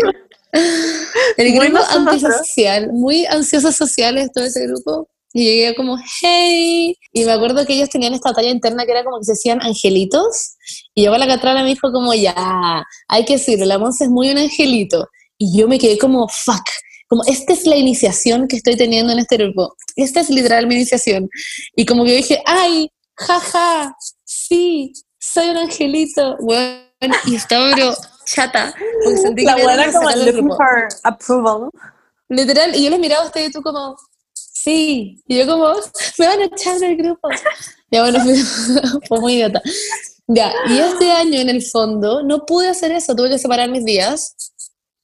El 1.37 1.53
Muy 1.53 1.69
grupo 1.69 1.85
antisocial, 1.91 2.93
muy 2.93 3.27
ansiosos 3.27 3.75
sociales 3.75 4.31
todo 4.33 4.45
ese 4.45 4.67
grupo. 4.67 5.09
Y 5.37 5.45
llegué 5.45 5.75
como, 5.75 5.99
hey. 6.21 6.97
Y 7.12 7.25
me 7.25 7.33
acuerdo 7.33 7.67
que 7.67 7.75
ellos 7.75 7.91
tenían 7.91 8.15
esta 8.15 8.33
talla 8.33 8.51
interna 8.51 8.85
que 8.85 8.93
era 8.93 9.03
como 9.03 9.19
que 9.19 9.25
se 9.25 9.33
hacían 9.33 9.61
angelitos. 9.62 10.56
Y 10.95 11.03
llegó 11.03 11.19
la 11.19 11.27
catrala 11.27 11.61
y 11.61 11.62
me 11.65 11.69
dijo 11.71 11.91
como, 11.91 12.15
ya, 12.15 12.85
hay 13.09 13.25
que 13.25 13.35
decirlo, 13.35 13.67
la 13.67 13.79
Monza 13.79 14.05
es 14.05 14.11
muy 14.11 14.31
un 14.31 14.39
angelito. 14.39 15.09
Y 15.37 15.59
yo 15.59 15.67
me 15.67 15.79
quedé 15.79 15.99
como, 15.99 16.29
fuck. 16.29 16.62
Como, 17.09 17.25
esta 17.25 17.53
es 17.53 17.67
la 17.67 17.77
iniciación 17.77 18.47
que 18.47 18.57
estoy 18.57 18.77
teniendo 18.77 19.12
en 19.12 19.19
este 19.19 19.37
grupo. 19.37 19.75
Esta 19.97 20.21
es 20.21 20.31
literal 20.31 20.69
mi 20.69 20.77
iniciación. 20.77 21.29
Y 21.75 21.85
como 21.85 22.05
que 22.05 22.11
yo 22.11 22.17
dije, 22.17 22.43
ay, 22.47 22.89
jaja, 23.17 23.93
sí, 24.25 24.93
soy 25.19 25.49
un 25.49 25.59
angelito. 25.59 26.37
Bueno, 26.41 27.17
y 27.27 27.35
estaba 27.35 27.73
pero 27.75 27.93
chata. 28.25 28.75
Porque 29.03 29.19
sentí 29.19 29.44
La 29.44 29.55
que 29.56 29.62
buena 29.62 29.93
como 29.93 30.11
looking 30.11 30.49
for 30.49 30.88
approval. 31.03 31.71
Literal, 32.29 32.75
y 32.75 32.85
yo 32.85 32.91
les 32.91 32.99
miraba 32.99 33.25
a 33.25 33.26
ustedes 33.26 33.50
y 33.50 33.53
tú 33.53 33.62
como, 33.62 33.97
sí, 34.33 35.23
y 35.26 35.38
yo 35.38 35.47
como, 35.47 35.75
me 36.19 36.26
van 36.26 36.40
a 36.40 36.45
echar 36.45 36.78
del 36.78 36.97
grupo. 36.97 37.28
Ya 37.90 38.02
bueno, 38.02 38.21
fue, 38.21 38.35
fue 39.09 39.21
muy 39.21 39.35
idiota. 39.35 39.62
Ya, 40.26 40.52
y 40.69 40.78
este 40.78 41.11
año 41.11 41.38
en 41.38 41.50
el 41.50 41.62
fondo 41.62 42.23
no 42.23 42.47
pude 42.47 42.69
hacer 42.69 42.93
eso, 42.93 43.14
tuve 43.14 43.31
que 43.31 43.38
separar 43.38 43.71
mis 43.71 43.85
días. 43.85 44.35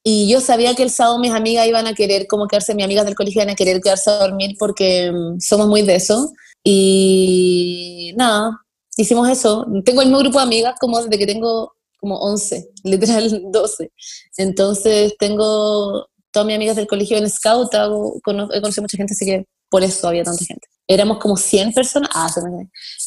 Y 0.03 0.31
yo 0.31 0.41
sabía 0.41 0.75
que 0.75 0.83
el 0.83 0.91
sábado 0.91 1.19
mis 1.19 1.33
amigas 1.33 1.67
iban 1.67 1.87
a 1.87 1.95
querer 1.95 2.27
como 2.27 2.49
quedarse, 2.49 2.75
mis 2.75 2.85
amigas 2.85 3.05
del 3.05 3.15
colegio 3.15 3.43
iban 3.43 3.53
a 3.53 3.55
querer 3.55 3.83
quedarse 3.83 4.09
a 4.11 4.15
dormir 4.15 4.57
porque 4.59 5.13
mm, 5.13 5.41
somos 5.41 5.69
muy 5.69 5.83
de 5.83 5.97
eso. 5.97 6.33
Y 6.65 8.13
nada, 8.17 8.61
hicimos 8.97 9.29
eso. 9.29 9.67
Tengo 9.85 10.01
el 10.01 10.09
mismo 10.09 10.21
grupo 10.21 10.39
de 10.39 10.45
amigas 10.45 10.75
como 10.81 11.03
desde 11.03 11.19
que 11.19 11.27
tengo 11.27 11.75
como 12.01 12.17
11, 12.19 12.69
literal 12.85 13.43
12. 13.53 13.93
Entonces 14.39 15.15
tengo 15.19 16.07
todas 16.33 16.47
mis 16.47 16.57
amigas 16.57 16.77
del 16.77 16.87
colegio 16.87 17.19
en 17.19 17.29
Scout, 17.29 17.75
hago, 17.75 18.17
he 18.53 18.61
conocido 18.61 18.83
mucha 18.83 18.97
gente, 18.97 19.13
así 19.15 19.25
que 19.27 19.47
por 19.69 19.83
eso 19.85 20.09
había 20.09 20.25
tanta 20.25 20.45
gente. 20.45 20.67
Éramos 20.89 21.19
como 21.19 21.37
100 21.37 21.73
personas. 21.73 22.11
Ah, 22.13 22.29
se 22.29 22.43
me 22.43 22.51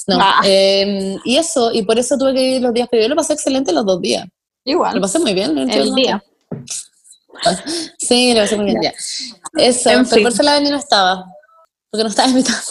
No, 0.08 0.18
Ah. 0.22 0.42
eh, 0.46 1.18
y 1.26 1.36
eso, 1.38 1.72
y 1.74 1.82
por 1.84 2.00
eso 2.00 2.18
tuve 2.18 2.34
que 2.34 2.42
ir 2.56 2.62
los 2.62 2.74
días, 2.74 2.88
pero 2.90 3.04
yo 3.04 3.10
lo 3.10 3.16
pasé 3.16 3.34
excelente 3.34 3.74
los 3.74 3.86
dos 3.86 4.00
días. 4.02 4.26
Lo 4.66 4.72
Igual. 4.72 5.02
pasé 5.02 5.20
muy 5.20 5.34
bien. 5.34 5.54
no 5.54 5.62
El 5.64 5.94
día. 5.96 6.24
Sí, 8.00 8.34
lo 8.34 8.42
pasé 8.42 8.56
muy 8.56 8.66
bien, 8.66 8.82
ya. 8.84 8.94
Eso, 9.58 9.90
En 9.90 10.04
pero 10.04 10.16
fin. 10.16 10.24
por 10.24 10.32
eso 10.32 10.44
la 10.44 10.54
Dani 10.54 10.70
no 10.70 10.78
estaba, 10.78 11.26
porque 11.90 12.04
no 12.04 12.10
estaba 12.10 12.30
invitada. 12.30 12.62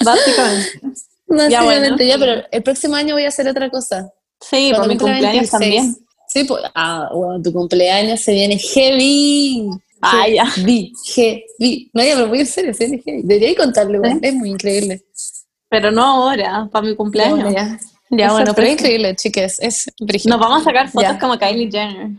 Básicamente. 0.03 0.81
Ya, 1.29 1.35
Básicamente, 1.61 1.89
bueno. 1.91 2.05
ya, 2.05 2.17
pero 2.17 2.47
el 2.51 2.63
próximo 2.63 2.95
año 2.95 3.15
voy 3.15 3.25
a 3.25 3.27
hacer 3.29 3.47
otra 3.47 3.69
cosa. 3.69 4.11
Sí, 4.41 4.69
Cuando 4.71 4.77
por 4.79 4.87
mi 4.87 4.97
cumpleaños 4.97 5.51
26. 5.51 5.51
también. 5.51 5.97
Sí, 6.27 6.43
pues, 6.43 6.63
ah, 6.75 7.09
bueno, 7.13 7.41
tu 7.41 7.51
cumpleaños 7.53 8.19
se 8.21 8.33
viene 8.33 8.57
heavy. 8.57 9.69
Ah, 10.01 10.27
ya. 10.27 10.45
Heavy, 10.45 10.93
heavy. 11.13 11.91
No, 11.93 12.03
ya, 12.03 12.15
pero 12.15 12.27
voy 12.29 12.39
en 12.39 12.45
serio, 12.45 12.73
se 12.73 12.85
viene 12.87 13.03
heavy. 13.03 13.21
Debería 13.23 13.55
contarle, 13.55 13.99
weón, 13.99 14.19
es 14.21 14.33
muy 14.33 14.49
increíble. 14.49 15.03
Pero 15.69 15.91
no 15.91 16.03
ahora, 16.03 16.67
para 16.71 16.87
mi 16.87 16.95
cumpleaños. 16.95 17.43
Bueno, 17.43 17.51
ya. 17.51 17.79
Ya, 18.11 18.31
bueno, 18.31 18.45
pero 18.45 18.55
pero 18.55 18.67
es 18.67 18.73
increíble, 18.73 19.15
chicas, 19.15 19.59
es 19.59 19.85
brígido. 19.99 20.35
Nos 20.35 20.39
vamos 20.43 20.61
a 20.61 20.63
sacar 20.63 20.89
fotos 20.89 21.11
Ya. 21.11 21.19
como 21.19 21.37
Kylie 21.37 21.69
Jenner. 21.71 22.09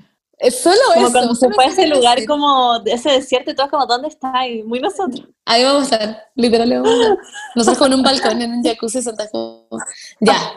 Es 0.40 0.61
solo 0.61 0.76
Como 0.94 1.06
eso. 1.06 1.12
cuando 1.12 1.35
se 1.35 1.50
fue 1.50 1.64
a 1.64 1.68
ese 1.68 1.87
lugar 1.87 2.14
decir. 2.16 2.28
como 2.28 2.78
de 2.80 2.92
ese 2.92 3.11
desierto 3.11 3.50
y 3.50 3.54
todas 3.54 3.70
como, 3.70 3.87
¿dónde 3.87 4.09
está? 4.09 4.49
Y 4.49 4.62
muy 4.62 4.80
nosotros. 4.80 5.28
Ahí 5.44 5.62
vamos 5.64 5.92
a 5.92 5.97
estar, 5.97 6.23
literal. 6.35 6.70
vamos 6.70 6.88
a 6.90 6.94
estar. 7.02 7.18
Nosotros 7.56 7.78
con 7.78 7.94
un 7.94 8.02
balcón 8.02 8.40
en 8.40 8.52
un 8.52 8.64
jacuzzi 8.64 8.99
en 8.99 9.04
Santa 9.04 9.28
Cruz. 9.28 9.82
Ya, 10.20 10.52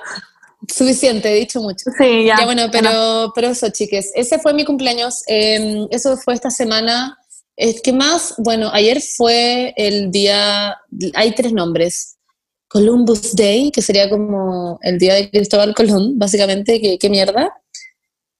suficiente, 0.74 1.32
he 1.32 1.36
dicho 1.36 1.62
mucho. 1.62 1.92
Sí, 1.98 2.26
ya. 2.26 2.38
Ya, 2.40 2.46
bueno, 2.46 2.64
pero, 2.72 3.32
pero 3.36 3.50
eso, 3.50 3.70
chiques. 3.70 4.12
Ese 4.16 4.40
fue 4.40 4.54
mi 4.54 4.64
cumpleaños. 4.64 5.24
eh, 5.28 5.86
eso 5.92 6.16
fue 6.18 6.34
esta 6.34 6.50
semana. 6.50 7.18
Es 7.58 7.82
que 7.82 7.92
más, 7.94 8.36
bueno, 8.38 8.70
ayer 8.74 9.02
fue 9.02 9.74
el 9.76 10.12
día. 10.12 10.78
Hay 11.14 11.36
tres 11.36 11.52
nombres. 11.54 12.18
Columbus 12.70 13.36
Day, 13.36 13.70
que 13.70 13.84
sería 13.84 14.10
como 14.10 14.80
el 14.82 14.98
día 14.98 15.14
de 15.14 15.30
Cristóbal 15.30 15.76
Colón, 15.76 16.18
básicamente, 16.18 16.82
que 16.82 16.98
qué 16.98 17.10
mierda. 17.10 17.54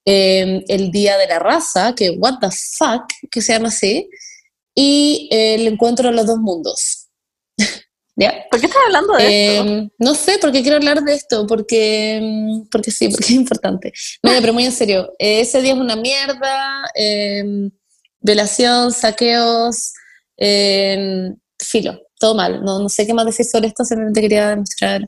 Em, 0.06 0.62
el 0.68 0.90
día 0.90 1.16
de 1.16 1.26
la 1.26 1.38
raza, 1.38 1.94
que 1.94 2.10
what 2.10 2.38
the 2.40 2.48
fuck, 2.50 3.04
que 3.30 3.40
se 3.40 3.54
llama 3.54 3.68
así. 3.68 4.08
Y 4.74 5.28
el 5.30 5.66
encuentro 5.66 6.08
de 6.10 6.14
los 6.14 6.26
dos 6.26 6.38
mundos. 6.38 7.08
¿Ya? 8.16 8.44
¿Por 8.50 8.60
qué 8.60 8.66
estás 8.66 8.82
hablando 8.86 9.14
de 9.14 9.24
esto? 9.24 9.68
Em, 9.68 9.90
no 9.98 10.14
sé, 10.14 10.38
porque 10.40 10.62
quiero 10.62 10.76
hablar 10.76 11.02
de 11.02 11.14
esto, 11.14 11.46
porque, 11.46 12.16
em, 12.16 12.68
porque 12.70 12.90
sí, 12.90 13.08
porque 13.08 13.24
es 13.24 13.30
importante. 13.30 13.92
No, 14.22 14.30
pero 14.40 14.52
muy 14.52 14.64
en 14.64 14.72
serio, 14.72 15.12
eh, 15.18 15.40
ese 15.40 15.62
día 15.62 15.72
es 15.72 15.78
una 15.78 15.96
mierda, 15.96 16.84
eh, 16.94 17.70
violación, 18.20 18.92
saqueos, 18.92 19.92
eh, 20.36 21.32
filo, 21.58 22.00
todo 22.18 22.34
mal. 22.34 22.62
No, 22.62 22.78
no 22.78 22.88
sé 22.88 23.06
qué 23.06 23.14
más 23.14 23.26
decir 23.26 23.46
sobre 23.46 23.68
esto, 23.68 23.84
simplemente 23.84 24.20
quería 24.20 24.50
demostrar 24.50 25.00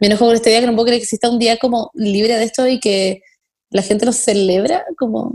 mi 0.00 0.08
enojo 0.08 0.26
por 0.26 0.34
este 0.34 0.50
día, 0.50 0.60
que 0.60 0.66
no 0.66 0.74
puedo 0.74 0.86
creer 0.86 1.00
que 1.00 1.04
exista 1.04 1.30
un 1.30 1.38
día 1.38 1.58
como 1.58 1.90
libre 1.94 2.36
de 2.36 2.44
esto 2.44 2.66
y 2.66 2.80
que 2.80 3.22
la 3.72 3.82
gente 3.82 4.06
lo 4.06 4.12
celebra 4.12 4.84
como... 4.96 5.34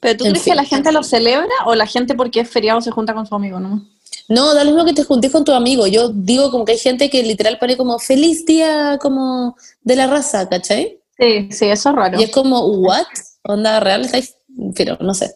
¿Pero 0.00 0.16
tú 0.16 0.24
crees 0.24 0.42
fin. 0.42 0.52
que 0.52 0.56
la 0.56 0.64
gente 0.64 0.92
lo 0.92 1.02
celebra 1.02 1.48
o 1.66 1.74
la 1.74 1.86
gente 1.86 2.14
porque 2.14 2.40
es 2.40 2.48
feriado 2.48 2.80
se 2.80 2.92
junta 2.92 3.14
con 3.14 3.26
su 3.26 3.34
amigo, 3.34 3.58
no? 3.58 3.84
No, 4.28 4.54
da 4.54 4.62
lo 4.62 4.70
mismo 4.70 4.84
que 4.84 4.92
te 4.94 5.02
juntes 5.04 5.32
con 5.32 5.44
tu 5.44 5.52
amigo. 5.52 5.86
Yo 5.88 6.10
digo 6.10 6.50
como 6.52 6.64
que 6.64 6.72
hay 6.72 6.78
gente 6.78 7.10
que 7.10 7.22
literal 7.22 7.58
pone 7.58 7.76
como 7.76 7.98
feliz 7.98 8.46
día 8.46 8.98
como 9.00 9.56
de 9.82 9.96
la 9.96 10.06
raza, 10.06 10.48
¿cachai? 10.48 11.00
Sí, 11.18 11.48
sí, 11.50 11.66
eso 11.66 11.88
es 11.90 11.94
raro. 11.96 12.20
Y 12.20 12.24
es 12.24 12.30
como, 12.30 12.60
¿what? 12.64 13.06
¿Onda 13.42 13.80
real? 13.80 14.04
¿Estáis? 14.04 14.36
Pero 14.76 14.96
no 15.00 15.14
sé. 15.14 15.34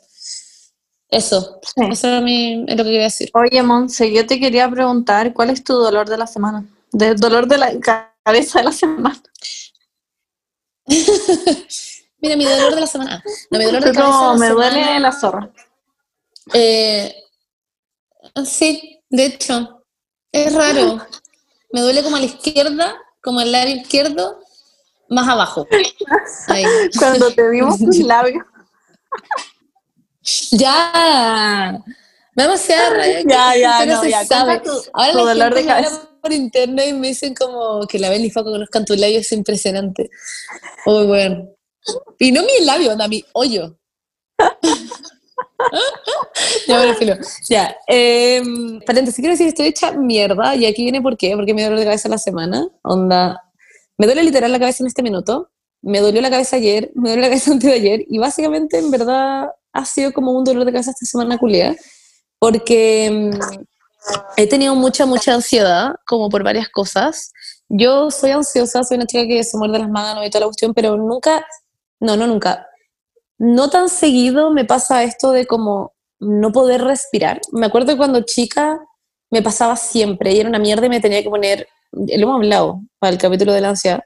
Eso, 1.08 1.60
Sí. 1.74 1.82
eso 1.90 2.06
era 2.08 2.20
mi, 2.20 2.64
es 2.68 2.76
lo 2.76 2.84
que 2.84 2.90
quería 2.90 3.02
decir. 3.02 3.30
Oye, 3.34 3.62
Monse, 3.62 4.12
yo 4.12 4.26
te 4.26 4.38
quería 4.38 4.70
preguntar, 4.70 5.32
¿cuál 5.34 5.50
es 5.50 5.62
tu 5.64 5.74
dolor 5.74 6.08
de 6.08 6.16
la 6.18 6.26
semana? 6.26 6.64
De 6.92 7.14
dolor 7.14 7.48
de 7.48 7.58
la 7.58 7.78
ca- 7.80 8.14
cabeza 8.24 8.60
de 8.60 8.64
la 8.66 8.72
semana. 8.72 9.20
Mira, 12.22 12.36
mi 12.36 12.44
dolor 12.44 12.74
de 12.74 12.80
la 12.80 12.86
semana. 12.86 13.22
No, 13.50 13.58
mi 13.58 13.64
dolor 13.64 13.84
de 13.84 13.92
cabeza. 13.92 14.32
de 14.32 14.38
me 14.38 14.46
semana- 14.48 14.70
duele 14.70 15.00
la 15.00 15.12
zorra. 15.12 15.50
Eh, 16.54 17.14
sí, 18.46 19.00
de 19.10 19.26
hecho, 19.26 19.84
es 20.32 20.54
raro. 20.54 21.04
Me 21.72 21.80
duele 21.80 22.02
como 22.02 22.16
a 22.16 22.20
la 22.20 22.26
izquierda, 22.26 22.94
como 23.22 23.40
el 23.40 23.50
labio 23.52 23.76
izquierdo, 23.76 24.38
más 25.08 25.28
abajo. 25.28 25.66
Ahí. 26.48 26.64
Cuando 26.98 27.30
te 27.32 27.48
vimos 27.48 27.78
tus 27.78 27.98
labios. 28.06 28.44
Ya. 30.52 31.82
Rabia. 32.34 33.22
que 33.22 33.24
Ya, 33.28 33.56
ya, 33.56 33.86
no, 33.86 34.00
se 34.00 34.10
ya, 34.10 34.24
sabe. 34.24 34.60
cuenta 34.60 34.70
tu- 34.82 34.90
Ahora 34.94 35.12
tu 35.12 35.18
la 35.18 35.24
dolor 35.24 35.54
gente 35.54 35.60
de 35.62 35.66
cabeza. 35.66 36.08
por 36.22 36.32
internet 36.32 36.86
y 36.88 36.92
me 36.94 37.08
dicen 37.08 37.34
como 37.34 37.86
que 37.86 37.98
la 37.98 38.08
Bel 38.08 38.24
y 38.24 38.30
Faco 38.30 38.50
conozcan 38.52 38.84
tu 38.84 38.94
labio 38.94 39.18
es 39.18 39.32
impresionante. 39.32 40.08
Muy 40.86 41.06
bueno. 41.06 41.48
Y 42.18 42.32
no 42.32 42.42
mi 42.42 42.64
labio, 42.64 42.92
onda, 42.92 43.08
mi 43.08 43.24
hoyo. 43.32 43.76
ya, 46.66 46.78
bueno, 46.78 46.94
filo. 46.94 47.16
Ya, 47.48 47.76
eh, 47.88 48.42
paréntesis, 48.86 49.20
quiero 49.20 49.32
decir, 49.32 49.48
estoy 49.48 49.66
hecha 49.66 49.92
mierda 49.92 50.54
y 50.54 50.66
aquí 50.66 50.82
viene 50.82 51.02
por 51.02 51.16
qué, 51.16 51.34
porque 51.36 51.54
me 51.54 51.62
duele 51.62 51.78
la 51.78 51.84
cabeza 51.84 52.08
la 52.08 52.18
semana, 52.18 52.68
onda, 52.82 53.42
me 53.98 54.06
duele 54.06 54.24
literal 54.24 54.52
la 54.52 54.58
cabeza 54.58 54.82
en 54.82 54.88
este 54.88 55.02
minuto, 55.02 55.50
me 55.82 56.00
dolió 56.00 56.20
la 56.20 56.30
cabeza 56.30 56.56
ayer, 56.56 56.90
me 56.94 57.10
duele 57.10 57.22
la 57.22 57.28
cabeza 57.28 57.50
antes 57.52 57.70
de 57.70 57.76
ayer 57.76 58.04
y 58.08 58.18
básicamente 58.18 58.78
en 58.78 58.90
verdad 58.90 59.48
ha 59.72 59.84
sido 59.84 60.12
como 60.12 60.32
un 60.32 60.44
dolor 60.44 60.64
de 60.64 60.72
cabeza 60.72 60.90
esta 60.90 61.06
semana 61.06 61.38
culiada, 61.38 61.74
porque 62.38 63.10
mm, 63.10 63.64
he 64.36 64.46
tenido 64.46 64.74
mucha, 64.74 65.06
mucha 65.06 65.34
ansiedad, 65.34 65.94
como 66.06 66.28
por 66.28 66.42
varias 66.42 66.68
cosas. 66.68 67.32
Yo 67.68 68.10
soy 68.10 68.32
ansiosa, 68.32 68.84
soy 68.84 68.96
una 68.96 69.06
chica 69.06 69.26
que 69.26 69.42
se 69.44 69.56
muerde 69.56 69.78
las 69.78 69.88
manos 69.88 70.26
y 70.26 70.30
toda 70.30 70.40
la 70.40 70.46
cuestión, 70.46 70.74
pero 70.74 70.96
nunca, 70.96 71.46
no, 72.02 72.16
no 72.16 72.26
nunca, 72.26 72.66
no 73.38 73.70
tan 73.70 73.88
seguido 73.88 74.50
me 74.50 74.64
pasa 74.64 75.04
esto 75.04 75.32
de 75.32 75.46
como 75.46 75.94
no 76.20 76.52
poder 76.52 76.82
respirar. 76.82 77.40
Me 77.52 77.66
acuerdo 77.66 77.96
cuando 77.96 78.22
chica 78.22 78.80
me 79.30 79.42
pasaba 79.42 79.76
siempre 79.76 80.32
y 80.32 80.40
era 80.40 80.48
una 80.48 80.58
mierda 80.58 80.86
y 80.86 80.90
me 80.90 81.00
tenía 81.00 81.22
que 81.22 81.30
poner, 81.30 81.68
lo 81.92 82.14
hemos 82.14 82.36
hablado 82.36 82.80
para 82.98 83.12
el 83.12 83.18
capítulo 83.18 83.52
de 83.52 83.60
la 83.62 83.70
ansiedad, 83.70 84.02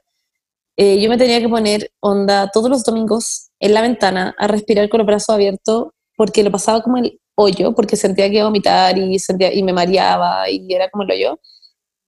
eh, 0.77 1.01
yo 1.01 1.09
me 1.09 1.17
tenía 1.17 1.39
que 1.39 1.49
poner 1.49 1.91
onda 1.99 2.49
todos 2.53 2.69
los 2.69 2.83
domingos 2.83 3.49
en 3.59 3.73
la 3.73 3.81
ventana 3.81 4.35
a 4.37 4.47
respirar 4.47 4.87
con 4.89 4.99
los 4.99 5.07
brazos 5.07 5.33
abiertos 5.33 5.87
porque 6.15 6.43
lo 6.43 6.51
pasaba 6.51 6.81
como 6.81 6.97
el 6.97 7.19
hoyo, 7.35 7.73
porque 7.73 7.95
sentía 7.95 8.29
que 8.29 8.37
iba 8.37 8.45
vomitar 8.45 8.97
y, 8.97 9.19
sentía, 9.19 9.53
y 9.53 9.63
me 9.63 9.73
mareaba 9.73 10.49
y 10.49 10.71
era 10.73 10.89
como 10.89 11.03
el 11.03 11.11
hoyo. 11.11 11.39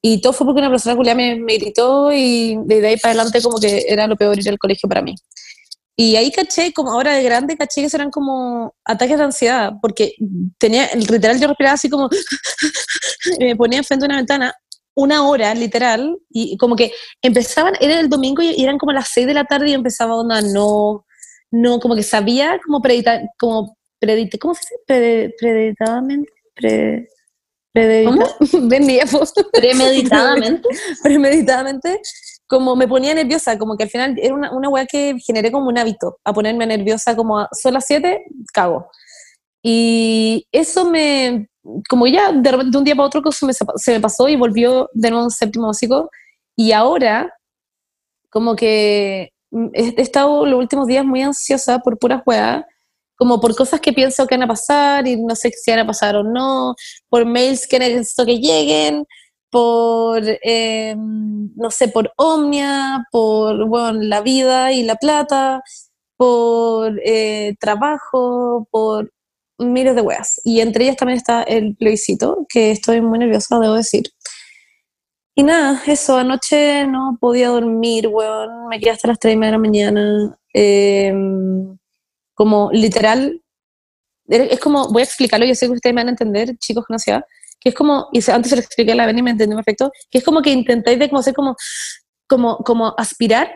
Y 0.02 0.22
todo 0.22 0.34
fue 0.34 0.46
porque 0.46 0.62
una 0.62 0.70
persona 0.70 0.96
culia 0.96 1.14
me, 1.16 1.36
me 1.36 1.58
gritó 1.58 2.12
y 2.12 2.58
desde 2.66 2.88
ahí 2.88 2.98
para 2.98 3.14
adelante 3.14 3.42
como 3.42 3.60
que 3.60 3.86
era 3.88 4.08
lo 4.08 4.16
peor 4.16 4.40
ir 4.40 4.50
al 4.50 4.58
colegio 4.58 4.88
para 4.88 5.02
mí. 5.02 5.16
Y 6.02 6.16
ahí 6.16 6.32
caché, 6.32 6.72
como 6.72 6.94
ahora 6.94 7.14
de 7.14 7.24
grande, 7.24 7.58
caché 7.58 7.82
que 7.86 7.94
eran 7.94 8.10
como 8.10 8.74
ataques 8.86 9.18
de 9.18 9.24
ansiedad, 9.26 9.74
porque 9.82 10.14
tenía, 10.58 10.88
literal 10.96 11.38
yo 11.38 11.48
respiraba 11.48 11.74
así 11.74 11.90
como, 11.90 12.08
y 13.38 13.44
me 13.44 13.56
ponía 13.58 13.80
enfrente 13.80 14.04
de 14.04 14.08
una 14.08 14.16
ventana 14.16 14.56
una 14.96 15.28
hora, 15.28 15.54
literal, 15.54 16.18
y 16.30 16.56
como 16.56 16.78
que 16.78 16.94
empezaban, 17.22 17.74
era 17.82 18.00
el 18.00 18.08
domingo 18.08 18.42
y 18.42 18.64
eran 18.64 18.78
como 18.78 18.94
las 18.94 19.10
seis 19.14 19.28
de 19.28 19.34
la 19.34 19.44
tarde 19.44 19.72
y 19.72 19.74
empezaba 19.74 20.16
onda, 20.16 20.40
no, 20.42 21.06
no, 21.52 21.82
como 21.82 21.96
que 21.98 22.04
sabía 22.04 22.58
como 22.66 22.82
predita, 22.82 23.20
como 23.38 23.78
predita, 24.00 24.38
¿cómo 24.38 24.54
se 24.54 24.62
dice? 24.62 24.76
Prede- 24.88 25.34
preditadamente, 25.38 26.32
pre, 26.56 27.08
predita- 27.74 28.38
pues. 29.12 29.34
Premeditadamente. 29.52 30.70
premeditadamente, 31.04 32.00
como 32.50 32.76
me 32.76 32.88
ponía 32.88 33.14
nerviosa, 33.14 33.60
como 33.60 33.78
que 33.78 33.84
al 33.84 33.90
final 33.90 34.16
era 34.18 34.34
una, 34.34 34.52
una 34.52 34.70
weá 34.70 34.86
que 34.88 35.16
generé 35.24 35.52
como 35.52 35.68
un 35.68 35.78
hábito, 35.78 36.18
a 36.24 36.34
ponerme 36.34 36.66
nerviosa 36.66 37.16
como 37.16 37.40
a, 37.40 37.50
son 37.54 37.76
las 37.76 37.86
7, 37.86 38.26
cago. 38.52 38.90
Y 39.64 40.48
eso 40.52 40.90
me, 40.90 41.48
como 41.88 42.08
ya 42.08 42.32
de, 42.32 42.56
un 42.56 42.84
día 42.84 42.96
para 42.96 43.06
otro 43.06 43.32
se 43.32 43.46
me, 43.46 43.54
se 43.54 43.92
me 43.92 44.00
pasó 44.00 44.28
y 44.28 44.36
volvió 44.36 44.90
de 44.94 45.12
nuevo 45.12 45.26
un 45.26 45.32
séptimo 45.32 45.68
básico. 45.68 46.10
Y 46.56 46.72
ahora, 46.72 47.32
como 48.32 48.56
que 48.56 49.30
mm, 49.52 49.68
he 49.74 50.02
estado 50.02 50.46
los 50.48 50.60
últimos 50.60 50.88
días 50.88 51.06
muy 51.06 51.22
ansiosa 51.22 51.80
por 51.80 52.00
puras 52.00 52.24
weas, 52.26 52.66
como 53.16 53.40
por 53.40 53.56
cosas 53.56 53.80
que 53.80 53.94
pienso 53.94 54.26
que 54.26 54.36
van 54.36 54.44
a 54.44 54.48
pasar 54.48 55.08
y 55.08 55.18
no 55.22 55.36
sé 55.36 55.52
si 55.52 55.70
van 55.70 55.82
a 55.82 55.88
pasar 55.88 56.16
o 56.16 56.24
no, 56.24 56.74
por 57.10 57.26
mails 57.26 57.68
que 57.68 57.78
necesito 57.78 58.26
que 58.26 58.40
lleguen, 58.40 59.06
por, 59.52 60.22
eh, 60.26 60.96
no 60.98 61.72
sé, 61.72 61.88
por 61.90 62.12
Omnia, 62.18 63.06
por, 63.12 63.68
bueno, 63.68 64.00
la 64.02 64.22
vida 64.22 64.72
y 64.72 64.84
la 64.84 64.96
plata, 64.96 65.64
por 66.18 67.00
eh, 67.06 67.56
trabajo, 67.60 68.68
por 68.72 69.12
miles 69.58 69.96
de 69.96 70.02
weas. 70.02 70.42
Y 70.44 70.62
entre 70.62 70.86
ellas 70.86 70.98
también 70.98 71.18
está 71.18 71.44
el 71.44 71.76
plebiscito, 71.76 72.46
que 72.50 72.72
estoy 72.72 73.02
muy 73.02 73.20
nerviosa, 73.20 73.60
debo 73.60 73.76
decir. 73.76 74.04
Y 75.36 75.44
nada, 75.44 75.82
eso, 75.88 76.18
anoche 76.18 76.86
no 76.88 77.18
podía 77.20 77.50
dormir, 77.50 78.08
weón, 78.08 78.68
me 78.68 78.80
quedé 78.80 78.92
hasta 78.92 79.08
las 79.08 79.20
3 79.20 79.34
y 79.36 79.38
media 79.38 79.52
de 79.52 79.58
la 79.58 79.62
mañana. 79.62 80.38
eh, 80.54 81.14
como 82.40 82.70
literal, 82.72 83.42
es 84.30 84.60
como, 84.62 84.88
voy 84.94 85.02
a 85.02 85.06
explicarlo, 85.06 85.46
yo 85.46 85.56
sé 85.56 85.66
que 85.68 85.74
ustedes 85.74 85.94
me 85.94 86.00
van 86.02 86.08
a 86.08 86.12
entender, 86.12 86.58
chicos 86.58 86.86
no 86.88 86.98
sea, 86.98 87.26
que 87.60 87.70
es 87.70 87.76
como, 87.76 88.08
y 88.14 88.20
antes 88.32 88.50
se 88.50 88.56
lo 88.56 88.62
expliqué 88.62 88.92
a 88.94 88.96
la 88.96 89.06
Beni 89.06 89.20
y 89.20 89.24
me 89.24 89.32
entendió 89.32 89.56
perfecto, 89.58 89.92
que 90.10 90.20
es 90.20 90.24
como 90.24 90.42
que 90.42 90.52
intentáis 90.52 90.98
de 91.00 91.10
como 91.10 91.20
hacer 91.20 91.34
como, 91.34 91.56
como, 92.28 92.58
como 92.60 92.94
aspirar, 92.98 93.52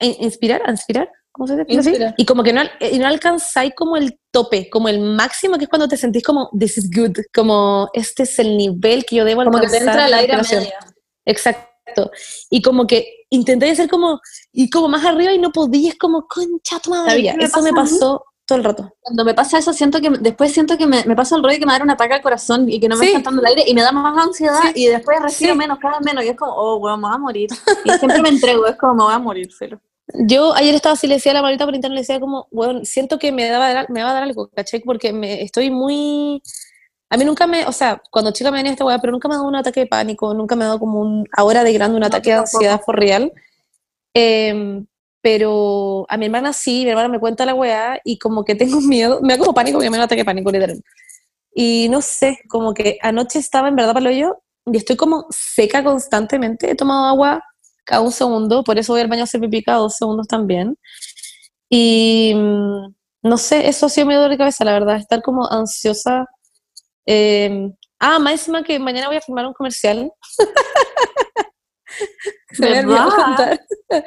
in- 0.00 0.16
inspirar, 0.20 0.62
inspirar, 0.68 1.10
¿cómo 1.32 1.46
se 1.48 1.64
dice? 1.64 2.14
Y 2.16 2.24
como 2.26 2.42
que 2.42 2.52
no, 2.52 2.60
al- 2.60 2.70
y 2.80 2.98
no 2.98 3.06
alcanzáis 3.06 3.72
como 3.76 3.96
el 3.96 4.18
tope, 4.32 4.68
como 4.70 4.88
el 4.88 5.00
máximo, 5.00 5.58
que 5.58 5.64
es 5.64 5.68
cuando 5.70 5.88
te 5.88 5.96
sentís 5.96 6.22
como, 6.22 6.50
this 6.58 6.78
is 6.78 6.90
good, 6.94 7.16
como 7.34 7.88
este 7.92 8.22
es 8.24 8.38
el 8.38 8.56
nivel 8.56 9.04
que 9.04 9.16
yo 9.16 9.24
debo 9.24 9.42
Como 9.44 9.56
alcanzar. 9.58 9.78
que 9.80 9.84
te 9.84 9.90
entra 9.90 10.06
el 10.06 10.14
aire 10.14 10.36
media. 10.36 10.78
Exacto. 11.24 12.10
Y 12.50 12.62
como 12.62 12.86
que 12.86 13.24
intenté 13.30 13.70
hacer 13.70 13.88
como, 13.88 14.20
y 14.52 14.70
como 14.70 14.88
más 14.88 15.04
arriba 15.04 15.32
y 15.32 15.38
no 15.38 15.50
podía, 15.50 15.90
es 15.90 15.98
como, 15.98 16.26
concha 16.28 16.78
tu 16.80 16.90
madre. 16.90 17.10
¿Sabes 17.10 17.24
ya". 17.24 17.32
qué 17.32 17.38
me 17.38 17.44
Eso 17.44 17.62
me 17.62 17.72
pasó 17.72 18.24
todo 18.50 18.58
el 18.58 18.64
rato. 18.64 18.92
Cuando 19.00 19.24
me 19.24 19.32
pasa 19.32 19.58
eso, 19.58 19.72
siento 19.72 20.00
que 20.00 20.10
después 20.10 20.52
siento 20.52 20.76
que 20.76 20.86
me, 20.86 21.04
me 21.04 21.16
pasa 21.16 21.36
el 21.36 21.42
rollo 21.42 21.58
que 21.58 21.64
me 21.66 21.72
da 21.72 21.82
un 21.82 21.90
ataque 21.90 22.14
al 22.14 22.20
corazón 22.22 22.68
y 22.68 22.78
que 22.80 22.88
no 22.88 22.96
me 22.96 23.00
Sí. 23.02 23.06
está 23.08 23.18
entrando 23.18 23.40
el 23.40 23.46
aire 23.46 23.64
y 23.66 23.72
me 23.74 23.82
da 23.82 23.92
más 23.92 24.26
ansiedad 24.26 24.60
Sí. 24.62 24.72
y 24.74 24.86
después 24.88 25.20
respiro 25.22 25.52
Sí. 25.54 25.58
menos, 25.58 25.78
cada 25.78 25.98
vez 25.98 26.04
menos 26.04 26.24
y 26.24 26.28
es 26.28 26.36
como, 26.36 26.52
oh, 26.52 26.76
weón, 26.76 27.00
me 27.00 27.06
voy 27.08 27.14
a 27.14 27.18
morir. 27.18 27.48
Y 27.84 27.90
siempre 27.92 28.20
me 28.20 28.28
entrego, 28.28 28.66
es 28.66 28.76
como, 28.76 28.94
me 28.94 29.02
voy 29.04 29.14
a 29.14 29.18
morir, 29.18 29.48
cero. 29.56 29.80
Yo 30.14 30.52
ayer 30.54 30.74
estaba 30.74 30.94
así, 30.94 31.06
le 31.06 31.14
decía 31.14 31.30
a 31.32 31.36
la 31.36 31.42
Marita 31.42 31.64
por 31.64 31.74
internet, 31.74 31.94
le 31.94 32.00
decía 32.00 32.18
como, 32.18 32.48
bueno, 32.50 32.80
siento 32.84 33.18
que 33.18 33.30
me, 33.32 33.48
daba, 33.48 33.86
me 33.88 34.02
va 34.02 34.10
a 34.10 34.14
dar 34.14 34.22
algo, 34.24 34.48
¿cachai? 34.54 34.80
Porque 34.80 35.12
me, 35.12 35.42
estoy 35.42 35.70
muy... 35.70 36.42
A 37.10 37.16
mí 37.16 37.24
nunca 37.24 37.46
me, 37.46 37.64
o 37.66 37.72
sea, 37.72 38.02
cuando 38.10 38.30
chica 38.32 38.50
me 38.50 38.58
venía 38.58 38.72
esta 38.72 38.84
weá, 38.84 38.98
pero 38.98 39.12
nunca 39.12 39.28
me 39.28 39.34
ha 39.34 39.38
dado 39.38 39.48
un 39.48 39.56
ataque 39.56 39.80
de 39.80 39.86
pánico, 39.86 40.34
nunca 40.34 40.56
me 40.56 40.64
ha 40.64 40.68
dado 40.68 40.78
como 40.80 41.00
un, 41.00 41.26
ahora 41.36 41.62
de 41.64 41.72
grande, 41.72 41.94
un 41.96 42.00
No, 42.00 42.06
ataque 42.06 42.30
de 42.30 42.36
ansiedad 42.36 42.80
for 42.84 42.96
real. 42.96 43.32
Em, 44.14 44.86
pero 45.22 46.06
a 46.08 46.16
mi 46.16 46.26
hermana 46.26 46.52
sí, 46.52 46.84
mi 46.84 46.90
hermana 46.90 47.08
me 47.08 47.20
cuenta 47.20 47.44
la 47.46 47.54
weá 47.54 48.00
y 48.04 48.18
como 48.18 48.44
que 48.44 48.54
tengo 48.54 48.80
miedo, 48.82 49.20
me 49.22 49.34
da 49.34 49.38
como 49.40 49.54
pánico 49.54 49.78
que 49.78 49.90
me 49.90 49.96
da 49.96 50.02
un 50.02 50.06
ataque 50.06 50.22
de 50.22 50.24
pánico, 50.26 50.50
literal. 50.50 50.82
Y 51.54 51.88
no 51.90 52.02
sé, 52.02 52.38
como 52.48 52.74
que 52.74 52.98
anoche 53.02 53.38
estaba 53.38 53.68
en 53.68 53.76
verdad 53.76 53.92
para 53.94 54.04
lo 54.04 54.12
yo, 54.12 54.42
y 54.66 54.76
estoy 54.76 54.96
como 54.96 55.26
seca 55.30 55.82
constantemente. 55.84 56.70
He 56.70 56.74
tomado 56.74 57.06
agua 57.06 57.42
cada 57.84 58.02
un 58.02 58.12
segundo, 58.12 58.62
por 58.64 58.78
eso 58.78 58.92
voy 58.92 59.02
al 59.02 59.08
baño 59.08 59.22
a 59.22 59.24
hacer 59.24 59.40
pipí 59.40 59.62
cada 59.62 59.78
dos 59.78 59.96
segundos 59.96 60.26
también. 60.28 60.76
Y 61.68 62.32
mm, 62.34 62.94
no 63.22 63.38
sé, 63.38 63.68
eso 63.68 63.88
sí 63.88 64.04
me 64.04 64.16
duele 64.16 64.30
de 64.30 64.38
cabeza, 64.38 64.64
la 64.64 64.72
verdad, 64.72 64.96
estar 64.96 65.22
como 65.22 65.50
ansiosa. 65.50 66.26
Eh, 67.06 67.70
ah, 68.00 68.18
más 68.18 68.32
encima 68.34 68.62
que 68.64 68.78
mañana 68.78 69.08
voy 69.08 69.16
a 69.16 69.20
filmar 69.20 69.46
un 69.46 69.54
comercial. 69.54 70.12
Se 72.52 72.62
me 72.68 72.80
olvidó 72.80 73.08
contar. 73.10 73.60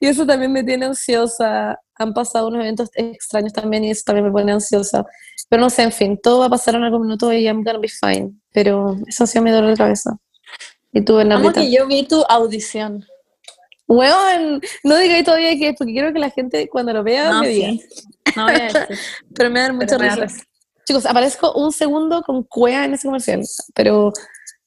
Y 0.00 0.06
eso 0.08 0.26
también 0.26 0.52
me 0.52 0.62
tiene 0.62 0.86
ansiosa. 0.86 1.78
Han 1.94 2.12
pasado 2.12 2.48
unos 2.48 2.60
eventos 2.60 2.90
extraños 2.94 3.52
también 3.52 3.84
y 3.84 3.90
eso 3.90 4.02
también 4.04 4.26
me 4.26 4.32
pone 4.32 4.52
ansiosa. 4.52 5.04
Pero 5.48 5.62
no 5.62 5.70
sé, 5.70 5.82
en 5.84 5.92
fin, 5.92 6.18
todo 6.22 6.40
va 6.40 6.46
a 6.46 6.50
pasar 6.50 6.74
en 6.74 6.82
algún 6.84 7.02
minuto 7.02 7.32
y 7.32 7.44
I'm 7.44 7.62
gonna 7.64 7.78
be 7.78 7.88
fine. 7.88 8.32
Pero 8.52 8.96
eso 9.06 9.26
sí 9.26 9.40
me 9.40 9.50
duele 9.52 9.68
la 9.70 9.76
cabeza. 9.76 10.18
Y 10.92 11.00
tú, 11.00 11.12
Como 11.14 11.18
Bernardita. 11.18 11.60
que 11.60 11.72
yo 11.72 11.86
vi 11.86 12.06
tu 12.06 12.22
audición. 12.28 13.04
Weón, 13.88 14.60
no 14.82 14.96
digáis 14.98 15.24
todavía 15.24 15.56
que 15.56 15.68
es, 15.68 15.74
porque 15.78 15.92
quiero 15.92 16.12
que 16.12 16.18
la 16.18 16.30
gente 16.30 16.68
cuando 16.68 16.92
lo 16.92 17.04
vea 17.04 17.30
No, 17.30 17.40
me 17.42 17.48
diga. 17.48 17.68
sí. 17.68 17.82
No 18.36 18.44
voy 18.44 18.54
a 18.54 18.58
decir. 18.64 18.98
Pero 19.34 19.50
me 19.50 19.60
dan 19.60 19.76
mucha 19.76 19.96
risa. 19.96 20.26
Chicos, 20.86 21.06
aparezco 21.06 21.52
un 21.54 21.72
segundo 21.72 22.22
con 22.22 22.42
cuea 22.44 22.84
en 22.84 22.94
ese 22.94 23.06
comercial. 23.08 23.42
Pero 23.74 24.12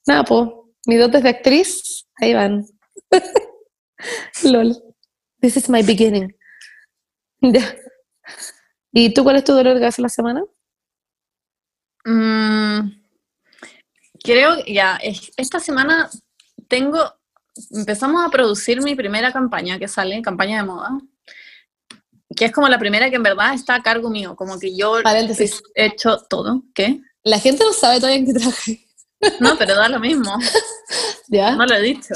nada, 0.07 0.23
pues, 0.23 0.49
mis 0.85 0.99
dotes 0.99 1.23
de 1.23 1.29
actriz, 1.29 2.05
ahí 2.21 2.33
van. 2.33 2.65
LOL. 4.43 4.75
This 5.41 5.57
is 5.57 5.69
my 5.69 5.81
beginning. 5.83 6.35
Ya. 7.41 7.75
¿Y 8.91 9.13
tú 9.13 9.23
cuál 9.23 9.37
es 9.37 9.43
tu 9.43 9.53
dolor 9.53 9.75
de 9.75 9.79
cabeza 9.81 10.01
la 10.01 10.09
semana? 10.09 10.43
Mm, 12.05 12.91
creo, 14.23 14.63
ya, 14.65 14.97
es- 14.97 15.31
esta 15.37 15.59
semana 15.59 16.09
tengo, 16.67 16.99
empezamos 17.71 18.25
a 18.25 18.29
producir 18.29 18.81
mi 18.81 18.95
primera 18.95 19.31
campaña 19.31 19.77
que 19.79 19.87
sale, 19.87 20.21
campaña 20.21 20.57
de 20.57 20.63
moda, 20.63 20.89
que 22.35 22.45
es 22.45 22.51
como 22.51 22.67
la 22.69 22.79
primera 22.79 23.09
que 23.09 23.17
en 23.17 23.23
verdad 23.23 23.53
está 23.53 23.75
a 23.75 23.83
cargo 23.83 24.09
mío, 24.09 24.35
como 24.35 24.57
que 24.59 24.75
yo 24.75 24.99
he 24.99 25.85
hecho 25.85 26.17
todo, 26.29 26.63
¿qué? 26.73 27.01
La 27.23 27.39
gente 27.39 27.63
no 27.63 27.73
sabe 27.73 27.97
todavía 27.97 28.19
en 28.19 28.25
qué 28.25 28.33
trabaja. 28.33 28.71
No, 29.39 29.57
pero 29.57 29.75
da 29.75 29.89
lo 29.89 29.99
mismo, 29.99 30.37
¿Ya? 31.27 31.55
no 31.55 31.65
lo 31.65 31.75
he 31.75 31.81
dicho. 31.81 32.15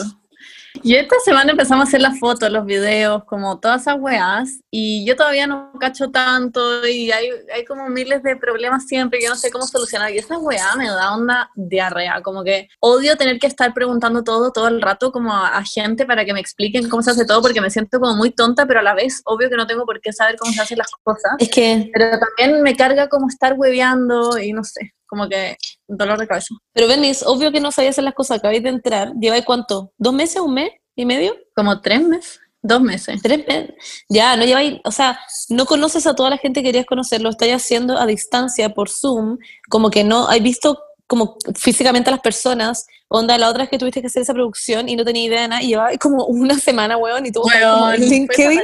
Y 0.81 0.95
esta 0.95 1.15
semana 1.23 1.51
empezamos 1.51 1.85
a 1.85 1.87
hacer 1.87 2.01
las 2.01 2.19
fotos, 2.19 2.49
los 2.49 2.65
videos, 2.65 3.23
como 3.25 3.59
todas 3.59 3.81
esas 3.81 3.97
weas, 3.99 4.59
y 4.71 5.05
yo 5.05 5.15
todavía 5.15 5.45
no 5.45 5.71
cacho 5.79 6.09
tanto, 6.09 6.85
y 6.87 7.11
hay, 7.11 7.29
hay 7.53 7.63
como 7.63 7.87
miles 7.89 8.23
de 8.23 8.35
problemas 8.37 8.87
siempre, 8.87 9.21
yo 9.21 9.29
no 9.29 9.35
sé 9.35 9.51
cómo 9.51 9.67
solucionar, 9.67 10.11
y 10.11 10.17
esa 10.17 10.39
wea 10.39 10.75
me 10.75 10.87
da 10.87 11.13
onda 11.13 11.51
diarrea, 11.55 12.21
como 12.23 12.43
que 12.43 12.69
odio 12.79 13.15
tener 13.17 13.39
que 13.39 13.47
estar 13.47 13.73
preguntando 13.73 14.23
todo, 14.23 14.51
todo 14.51 14.67
el 14.67 14.81
rato, 14.81 15.11
como 15.11 15.31
a, 15.31 15.57
a 15.57 15.63
gente 15.63 16.05
para 16.05 16.25
que 16.25 16.33
me 16.33 16.39
expliquen 16.39 16.89
cómo 16.89 17.03
se 17.03 17.11
hace 17.11 17.25
todo, 17.25 17.41
porque 17.41 17.61
me 17.61 17.69
siento 17.69 17.99
como 17.99 18.15
muy 18.15 18.31
tonta, 18.31 18.65
pero 18.65 18.79
a 18.79 18.83
la 18.83 18.95
vez, 18.95 19.21
obvio 19.25 19.49
que 19.49 19.55
no 19.55 19.67
tengo 19.67 19.85
por 19.85 20.01
qué 20.01 20.11
saber 20.11 20.37
cómo 20.37 20.51
se 20.51 20.61
hacen 20.61 20.79
las 20.79 20.91
cosas, 21.03 21.33
Es 21.37 21.49
que, 21.49 21.91
pero 21.93 22.19
también 22.19 22.63
me 22.63 22.75
carga 22.75 23.09
como 23.09 23.27
estar 23.27 23.53
hueveando, 23.57 24.39
y 24.39 24.53
no 24.53 24.63
sé, 24.63 24.93
como 25.13 25.29
que 25.29 25.57
dolor 25.87 26.17
de 26.17 26.25
cabeza. 26.25 26.55
pero 26.73 26.87
Benny, 26.87 27.09
es 27.09 27.21
obvio 27.21 27.51
que 27.51 27.59
no 27.59 27.71
sabía 27.71 27.91
hacer 27.91 28.03
las 28.03 28.15
cosas, 28.15 28.39
acabáis 28.39 28.63
de 28.63 28.69
entrar. 28.69 29.13
¿Lleváis 29.21 29.45
cuánto? 29.45 29.91
¿Dos 29.95 30.11
meses? 30.11 30.41
¿Un 30.41 30.55
mes? 30.55 30.71
¿Y 30.95 31.05
medio? 31.05 31.35
Como 31.55 31.81
tres 31.81 32.01
meses, 32.01 32.39
dos 32.63 32.81
meses. 32.81 33.21
Tres 33.21 33.45
meses. 33.47 33.75
Ya, 34.09 34.35
no 34.35 34.43
lleváis, 34.43 34.79
o 34.83 34.91
sea, 34.91 35.19
no 35.49 35.67
conoces 35.67 36.07
a 36.07 36.15
toda 36.15 36.31
la 36.31 36.37
gente 36.37 36.61
que 36.61 36.69
querías 36.69 36.87
conocer, 36.87 37.21
lo 37.21 37.29
estáis 37.29 37.53
haciendo 37.53 37.95
a 37.95 38.07
distancia 38.07 38.69
por 38.69 38.89
Zoom, 38.89 39.37
como 39.69 39.91
que 39.91 40.03
no, 40.03 40.27
hay 40.27 40.39
visto 40.39 40.79
como 41.05 41.37
físicamente 41.55 42.09
a 42.09 42.13
las 42.13 42.21
personas, 42.21 42.87
onda, 43.07 43.37
la 43.37 43.49
otra 43.49 43.65
es 43.65 43.69
que 43.69 43.77
tuviste 43.77 44.01
que 44.01 44.07
hacer 44.07 44.23
esa 44.23 44.33
producción 44.33 44.89
y 44.89 44.95
no 44.95 45.05
tenía 45.05 45.25
idea 45.25 45.41
de 45.43 45.47
nada, 45.47 45.61
y 45.61 45.67
llevaba 45.67 45.91
como 45.99 46.25
una 46.25 46.57
semana, 46.57 46.97
weón, 46.97 47.27
y 47.27 47.31
todo 47.31 47.43
Weón, 47.43 47.99
LinkedIn. 47.99 48.61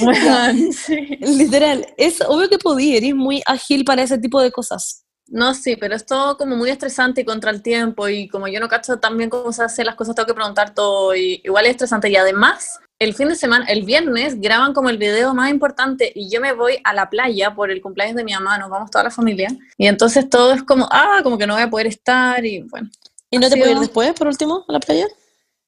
Weón, 0.00 0.72
sí. 0.72 1.18
literal, 1.20 1.86
es 1.98 2.22
obvio 2.26 2.48
que 2.48 2.58
podía, 2.58 2.96
eres 2.96 3.14
muy 3.14 3.42
ágil 3.44 3.84
para 3.84 4.02
ese 4.04 4.16
tipo 4.16 4.40
de 4.40 4.50
cosas. 4.50 5.03
No, 5.26 5.54
sí, 5.54 5.76
pero 5.76 5.96
es 5.96 6.04
todo 6.04 6.36
como 6.36 6.54
muy 6.54 6.70
estresante 6.70 7.22
y 7.22 7.24
contra 7.24 7.50
el 7.50 7.62
tiempo 7.62 8.08
y 8.08 8.28
como 8.28 8.46
yo 8.46 8.60
no 8.60 8.68
cacho 8.68 8.98
tan 8.98 9.16
bien 9.16 9.30
cómo 9.30 9.52
se 9.52 9.64
hacen 9.64 9.86
las 9.86 9.94
cosas, 9.94 10.14
tengo 10.14 10.26
que 10.26 10.34
preguntar 10.34 10.74
todo 10.74 11.14
y 11.16 11.40
igual 11.44 11.64
es 11.64 11.72
estresante. 11.72 12.10
Y 12.10 12.16
además, 12.16 12.78
el 12.98 13.14
fin 13.14 13.28
de 13.28 13.34
semana, 13.34 13.64
el 13.66 13.84
viernes, 13.84 14.40
graban 14.40 14.74
como 14.74 14.90
el 14.90 14.98
video 14.98 15.34
más 15.34 15.50
importante 15.50 16.12
y 16.14 16.30
yo 16.30 16.40
me 16.40 16.52
voy 16.52 16.78
a 16.84 16.92
la 16.92 17.08
playa 17.08 17.54
por 17.54 17.70
el 17.70 17.80
cumpleaños 17.80 18.16
de 18.16 18.24
mi 18.24 18.32
mamá, 18.32 18.58
nos 18.58 18.68
vamos 18.68 18.90
toda 18.90 19.04
la 19.04 19.10
familia. 19.10 19.48
Y 19.78 19.86
entonces 19.86 20.28
todo 20.28 20.52
es 20.52 20.62
como, 20.62 20.88
ah, 20.90 21.20
como 21.22 21.38
que 21.38 21.46
no 21.46 21.54
voy 21.54 21.62
a 21.62 21.70
poder 21.70 21.86
estar 21.86 22.44
y 22.44 22.60
bueno. 22.62 22.90
¿Y 23.30 23.38
no 23.38 23.48
te 23.48 23.56
puedes 23.56 23.72
ir 23.72 23.80
después, 23.80 24.12
por 24.12 24.28
último, 24.28 24.64
a 24.68 24.72
la 24.72 24.80
playa? 24.80 25.06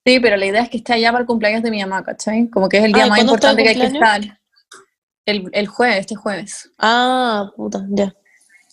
Sí, 0.05 0.21
pero 0.21 0.37
la 0.37 0.47
idea 0.47 0.63
es 0.63 0.71
que 0.71 0.77
esté 0.77 0.93
allá 0.93 1.11
para 1.11 1.23
el 1.23 1.27
cumpleaños 1.27 1.63
de 1.65 1.71
mi 1.71 1.81
mamá, 1.81 2.05
¿cachai? 2.05 2.49
Como 2.49 2.69
que 2.69 2.77
es 2.79 2.85
el 2.85 2.93
día 2.93 3.05
Ah, 3.05 3.07
¿y 3.07 3.11
más 3.11 3.21
importante 3.21 3.63
que 3.65 3.71
hay 3.71 3.81
que 3.81 3.87
estar. 3.87 4.21
El, 5.25 5.51
el 5.53 5.67
jueves, 5.67 5.99
este 5.99 6.15
jueves. 6.15 6.71
Ah, 6.79 7.51
puta, 7.57 7.85
ya. 7.89 8.15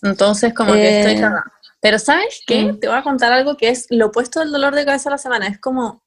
Entonces, 0.04 0.54
como 0.54 0.74
que 0.74 1.00
estoy 1.00 1.14
Eh, 1.14 1.22
cagada. 1.22 1.44
Pero 1.82 2.00
¿sabes 2.00 2.42
qué? 2.48 2.64
mm. 2.66 2.80
Te 2.80 2.88
voy 2.88 2.98
a 2.98 3.04
contar 3.04 3.32
algo 3.34 3.58
que 3.58 3.70
es 3.70 3.88
lo 3.90 4.08
opuesto 4.08 4.40
del 4.40 4.52
dolor 4.52 4.74
de 4.76 4.86
cabeza 4.86 5.10
de 5.10 5.16
la 5.16 5.18
semana. 5.18 5.48
Es 5.48 5.60
como, 5.60 6.04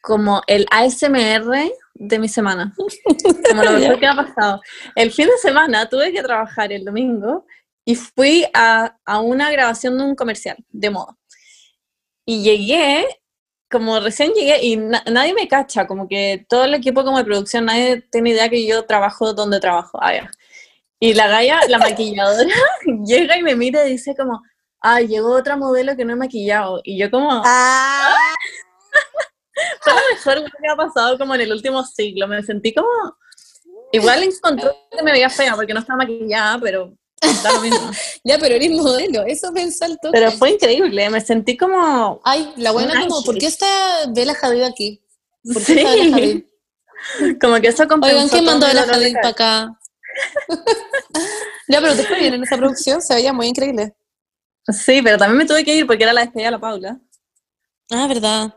como 0.00 0.42
el 0.46 0.66
ASMR 0.70 1.70
de 1.94 2.18
mi 2.18 2.28
semana. 2.28 2.74
Como 3.48 3.62
lo 3.62 3.72
mejor 3.72 3.94
que 4.00 4.06
me 4.06 4.12
ha 4.12 4.16
pasado. 4.16 4.60
El 4.96 5.12
fin 5.12 5.26
de 5.28 5.36
semana 5.38 5.88
tuve 5.88 6.12
que 6.12 6.22
trabajar 6.22 6.72
el 6.72 6.84
domingo 6.84 7.46
y 7.84 7.94
fui 7.96 8.44
a, 8.54 8.96
a 9.04 9.20
una 9.20 9.50
grabación 9.50 9.98
de 9.98 10.04
un 10.04 10.14
comercial 10.14 10.56
de 10.70 10.90
moda. 10.90 11.16
Y 12.24 12.42
llegué, 12.42 13.06
como 13.70 13.98
recién 14.00 14.32
llegué, 14.32 14.64
y 14.64 14.76
na- 14.76 15.02
nadie 15.10 15.34
me 15.34 15.48
cacha, 15.48 15.86
como 15.86 16.08
que 16.08 16.46
todo 16.48 16.64
el 16.64 16.74
equipo 16.74 17.04
como 17.04 17.18
de 17.18 17.24
producción, 17.24 17.64
nadie 17.66 18.00
tiene 18.10 18.30
idea 18.30 18.48
que 18.48 18.66
yo 18.66 18.84
trabajo 18.86 19.34
donde 19.34 19.60
trabajo. 19.60 19.98
Ah, 20.00 20.14
ya. 20.14 20.30
Y 21.02 21.14
la 21.14 21.26
galla, 21.26 21.62
la 21.68 21.78
maquilladora, 21.78 22.48
llega 23.04 23.36
y 23.36 23.42
me 23.42 23.56
mira 23.56 23.84
y 23.84 23.90
dice 23.90 24.14
como, 24.14 24.40
ah, 24.80 25.00
llegó 25.00 25.34
otra 25.34 25.56
modelo 25.56 25.96
que 25.96 26.04
no 26.04 26.12
he 26.12 26.16
maquillado. 26.16 26.80
Y 26.84 26.96
yo 26.96 27.10
como, 27.10 27.42
Ah, 27.44 28.14
fue 30.20 30.36
lo 30.36 30.42
mejor 30.42 30.52
que 30.52 30.62
me 30.62 30.68
ha 30.68 30.76
pasado 30.76 31.18
como 31.18 31.34
en 31.34 31.40
el 31.40 31.50
último 31.50 31.82
siglo. 31.82 32.28
Me 32.28 32.40
sentí 32.44 32.72
como, 32.72 32.86
igual 33.90 34.22
encontró 34.22 34.72
que 34.96 35.02
me 35.02 35.10
veía 35.10 35.28
fea 35.28 35.56
porque 35.56 35.74
no 35.74 35.80
estaba 35.80 35.96
maquillada, 35.96 36.60
pero 36.60 36.94
da 37.20 37.52
lo 37.52 37.60
mismo. 37.62 37.90
ya, 38.22 38.38
pero 38.38 38.54
eres 38.54 38.70
modelo, 38.70 39.24
eso 39.26 39.52
el 39.56 39.98
toque. 40.00 40.12
Pero 40.12 40.30
fue 40.30 40.50
increíble, 40.52 41.10
me 41.10 41.20
sentí 41.20 41.56
como, 41.56 42.20
Ay, 42.22 42.52
la 42.58 42.70
buena 42.70 43.08
como. 43.08 43.24
¿por 43.24 43.36
qué 43.38 43.46
está 43.46 43.66
Bella 44.10 44.36
Hadid 44.40 44.62
aquí? 44.62 45.02
¿Por 45.42 45.64
qué 45.64 45.74
sí, 45.74 45.78
está 45.80 45.90
Bella 45.94 46.16
Hadid? 46.16 46.44
como 47.40 47.60
que 47.60 47.66
eso 47.66 47.88
compensó 47.88 48.14
Oigan, 48.14 48.28
¿quién 48.28 48.44
mandó 48.44 48.68
de 48.68 48.78
Hadid 48.78 49.14
para 49.14 49.28
acá? 49.30 49.78
ya, 51.68 51.80
pero 51.80 51.96
te 51.96 52.04
fue 52.04 52.20
bien 52.20 52.34
en 52.34 52.42
esa 52.42 52.56
producción, 52.56 53.00
se 53.02 53.14
veía 53.14 53.32
muy 53.32 53.46
increíble. 53.46 53.94
Sí, 54.68 55.00
pero 55.02 55.18
también 55.18 55.38
me 55.38 55.46
tuve 55.46 55.64
que 55.64 55.74
ir 55.74 55.86
porque 55.86 56.04
era 56.04 56.12
la 56.12 56.20
despedida 56.22 56.46
de 56.46 56.50
la 56.52 56.60
Paula. 56.60 57.00
Ah, 57.90 58.06
verdad. 58.06 58.56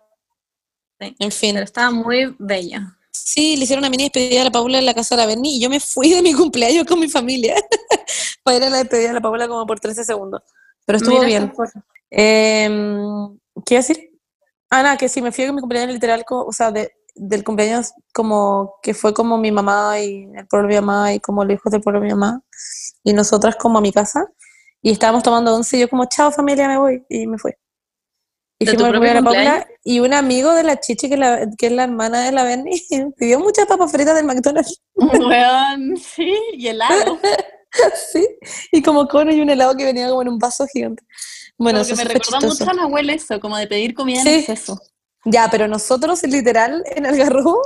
Sí. 1.00 1.16
En 1.20 1.32
fin. 1.32 1.54
Pero 1.56 1.66
estaba 1.66 1.92
muy 1.92 2.36
bella. 2.38 2.98
Sí, 3.12 3.58
le 3.58 3.64
hicieron 3.64 3.82
una 3.84 3.90
mini 3.90 4.04
despedida 4.04 4.42
a 4.42 4.46
la 4.46 4.52
Paula 4.52 4.78
en 4.80 4.86
la 4.86 4.94
casa 4.94 5.16
de 5.16 5.22
la 5.22 5.28
Berni 5.28 5.58
y 5.58 5.62
yo 5.62 5.70
me 5.70 5.80
fui 5.80 6.12
de 6.12 6.22
mi 6.22 6.34
cumpleaños 6.34 6.86
con 6.86 7.00
mi 7.00 7.10
familia 7.10 7.56
para 8.44 8.58
ir 8.58 8.64
a 8.64 8.70
la 8.70 8.78
despedida 8.80 9.08
de 9.10 9.14
la 9.16 9.22
Paula 9.22 9.48
como 9.48 9.66
por 9.66 9.80
13 9.80 10.04
segundos. 10.04 10.42
Pero 10.86 10.98
estuvo 10.98 11.16
Mira 11.16 11.28
bien. 11.28 11.54
Em, 12.12 13.40
¿Qué 13.66 13.76
a 13.76 13.80
decir? 13.80 14.12
Ah, 14.70 14.84
nada, 14.84 14.98
que 14.98 15.10
sí, 15.10 15.22
me 15.22 15.32
fui 15.32 15.46
con 15.46 15.56
mi 15.56 15.62
cumpleaños 15.62 15.94
literal, 15.94 16.24
o 16.30 16.52
sea, 16.52 16.72
de- 16.72 16.92
del 17.16 17.44
cumpleaños 17.44 17.94
como 18.14 18.76
que 18.82 18.94
fue 18.94 19.14
como 19.14 19.38
mi 19.38 19.52
mamá 19.52 20.00
y 20.00 20.28
el 20.36 20.48
pueblo 20.48 20.68
de 20.68 20.76
mi 20.76 20.82
mamá 20.86 21.14
y 21.14 21.20
como 21.20 21.44
los 21.46 21.54
hijos 21.56 21.72
del 21.72 21.82
pueblo 21.82 22.02
de 22.02 22.08
mi 22.08 22.14
mamá 22.14 22.42
y 23.04 23.14
nosotras 23.14 23.56
como 23.56 23.78
a 23.78 23.82
mi 23.82 23.92
casa 23.92 24.26
y 24.82 24.92
estábamos 24.92 25.24
tomando 25.24 25.56
once 25.56 25.78
y 25.78 25.80
yo 25.80 25.90
como, 25.90 26.06
chao 26.06 26.32
familia, 26.32 26.68
me 26.68 26.78
voy 26.78 27.04
y 27.10 27.26
me 27.26 27.38
fui. 27.38 27.52
Y 28.60 28.66
¿De 28.66 28.72
fuimos 28.74 28.90
propio 28.92 29.14
la 29.14 29.22
Paula 29.22 29.68
y 29.84 30.00
un 30.00 30.14
amigo 30.14 30.54
de 30.54 30.64
la 30.64 30.80
Chichi, 30.80 31.08
que, 31.10 31.16
es 31.16 31.20
la- 31.20 31.48
que 31.58 31.66
es 31.68 31.72
la 31.74 31.84
hermana 31.86 32.24
de 32.24 32.32
la 32.32 32.44
Berni, 32.44 32.72
pidió 33.18 33.40
muchas 33.40 33.66
papas 33.66 33.92
fritas 33.92 34.16
del 34.16 34.26
McDonald's. 34.26 34.82
Weón, 34.96 35.98
sí, 36.16 36.34
y 36.54 36.68
helado. 36.68 37.20
sí, 38.14 38.26
y 38.72 38.82
como 38.82 39.08
cono 39.08 39.32
y 39.34 39.42
un 39.42 39.50
helado 39.50 39.76
que 39.76 39.84
venía 39.86 40.08
como 40.08 40.22
en 40.22 40.30
un 40.30 40.40
vaso 40.40 40.66
gigante. 40.72 41.04
Bueno, 41.58 41.80
Como 41.80 41.88
que 41.88 41.94
eso 41.94 42.02
me 42.04 42.06
fue 42.06 42.14
recordó 42.20 42.48
mucho 42.48 42.70
a 42.70 42.74
Nahuel 42.74 43.10
eso, 43.10 43.40
como 43.40 43.58
de 43.58 43.68
pedir 43.68 43.94
comida 43.94 44.22
Sí. 44.22 44.30
en 44.30 44.40
exceso. 44.40 44.80
Ya, 45.26 45.50
pero 45.50 45.68
nosotros 45.68 46.22
literal 46.24 46.84
en 46.86 47.06
Algarrobo 47.08 47.60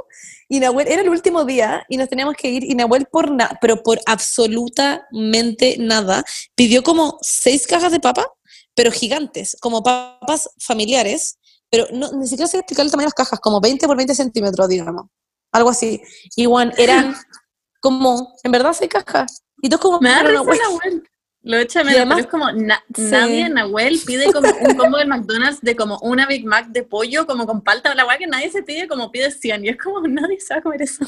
y 0.47 0.61
Nahuel 0.61 0.87
era 0.87 1.01
el 1.01 1.09
último 1.09 1.43
día 1.43 1.85
y 1.89 1.97
nos 1.97 2.07
teníamos 2.07 2.35
que 2.35 2.49
ir 2.49 2.63
y 2.63 2.73
Nahuel 2.73 3.05
por 3.05 3.29
nada, 3.31 3.57
pero 3.59 3.83
por 3.83 3.99
absolutamente 4.05 5.75
nada, 5.77 6.23
pidió 6.55 6.83
como 6.83 7.17
seis 7.21 7.67
cajas 7.67 7.91
de 7.91 7.99
papa, 7.99 8.25
pero 8.73 8.91
gigantes, 8.91 9.57
como 9.59 9.83
papas 9.83 10.49
familiares, 10.57 11.37
pero 11.69 11.87
no, 11.91 12.13
ni 12.13 12.27
siquiera 12.27 12.47
sé 12.47 12.57
explicar 12.57 12.85
el 12.85 12.91
tamaño 12.91 13.07
de 13.07 13.09
las 13.09 13.13
cajas, 13.13 13.39
como 13.41 13.59
20 13.59 13.85
por 13.87 13.97
20 13.97 14.15
centímetros, 14.15 14.69
digamos, 14.69 15.07
algo 15.51 15.69
así. 15.69 16.01
Y 16.37 16.45
bueno, 16.45 16.71
eran 16.77 17.13
como, 17.81 18.35
en 18.43 18.51
verdad, 18.51 18.73
seis 18.73 18.89
cajas. 18.89 19.43
Y 19.61 19.67
todos 19.67 19.81
como, 19.81 19.99
Me 19.99 20.09
da 20.09 20.23
risa 20.23 20.43
Nahuel. 20.45 21.08
Lo 21.41 21.57
echa 21.57 21.83
menos, 21.83 22.05
pero 22.07 22.19
es 22.19 22.27
como 22.27 22.51
nadie 22.51 23.41
en 23.41 23.53
Nahuel 23.53 23.99
pide 24.05 24.31
como 24.31 24.49
un 24.49 24.75
combo 24.75 24.97
del 24.97 25.07
McDonald's 25.07 25.61
de 25.61 25.75
como 25.75 25.97
una 25.99 26.25
Big 26.25 26.45
Mac 26.45 26.67
de 26.67 26.83
pollo, 26.83 27.25
como 27.25 27.45
con 27.45 27.61
palta, 27.61 27.95
la 27.95 28.05
weá 28.05 28.17
que 28.17 28.27
nadie 28.27 28.51
se 28.51 28.61
pide 28.61 28.87
como 28.87 29.09
pide 29.09 29.31
100, 29.31 29.65
y 29.65 29.69
es 29.69 29.77
como 29.77 30.01
nadie 30.07 30.39
sabe 30.41 30.61
comer 30.61 30.81
eso. 30.81 31.05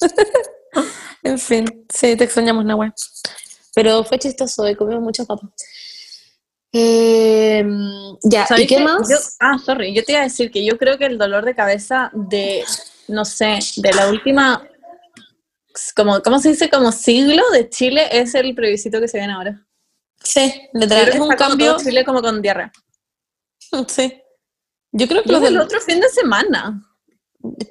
en 1.24 1.38
fin, 1.38 1.86
sí, 1.92 2.14
te 2.16 2.24
extrañamos 2.24 2.64
Nahuel. 2.64 2.92
Pero 3.74 4.04
fue 4.04 4.18
chistoso, 4.18 4.68
y 4.68 4.76
comimos 4.76 5.02
muchas 5.02 5.26
papas. 5.26 5.50
Eh, 6.72 7.64
ya, 8.22 8.46
¿y 8.58 8.66
qué 8.66 8.78
más? 8.80 9.36
ah, 9.40 9.58
sorry, 9.58 9.92
yo 9.94 10.04
te 10.04 10.12
iba 10.12 10.20
a 10.20 10.24
decir 10.24 10.50
que 10.52 10.64
yo 10.64 10.78
creo 10.78 10.98
que 10.98 11.06
el 11.06 11.18
dolor 11.18 11.44
de 11.44 11.54
cabeza 11.54 12.10
de, 12.12 12.62
no 13.08 13.24
sé, 13.24 13.58
de 13.76 13.92
la 13.92 14.08
última 14.08 14.62
como, 15.94 16.20
¿cómo 16.22 16.38
se 16.38 16.50
dice? 16.50 16.70
Como 16.70 16.92
siglo 16.92 17.42
de 17.50 17.68
Chile 17.68 18.08
es 18.10 18.34
el 18.34 18.54
plebiscito 18.54 19.00
que 19.00 19.08
se 19.08 19.18
viene 19.18 19.32
ahora. 19.32 19.66
Sí, 20.22 20.68
literal, 20.72 21.08
es 21.08 21.20
un 21.20 21.30
cambio. 21.30 21.76
Chile 21.78 22.04
como 22.04 22.22
con 22.22 22.42
diarrea. 22.42 22.72
Sí. 23.88 24.22
Yo 24.92 25.06
creo 25.06 25.22
que 25.22 25.30
lo 25.30 25.40
del 25.40 25.60
otro 25.60 25.78
fin 25.80 26.00
de 26.00 26.08
semana. 26.08 26.82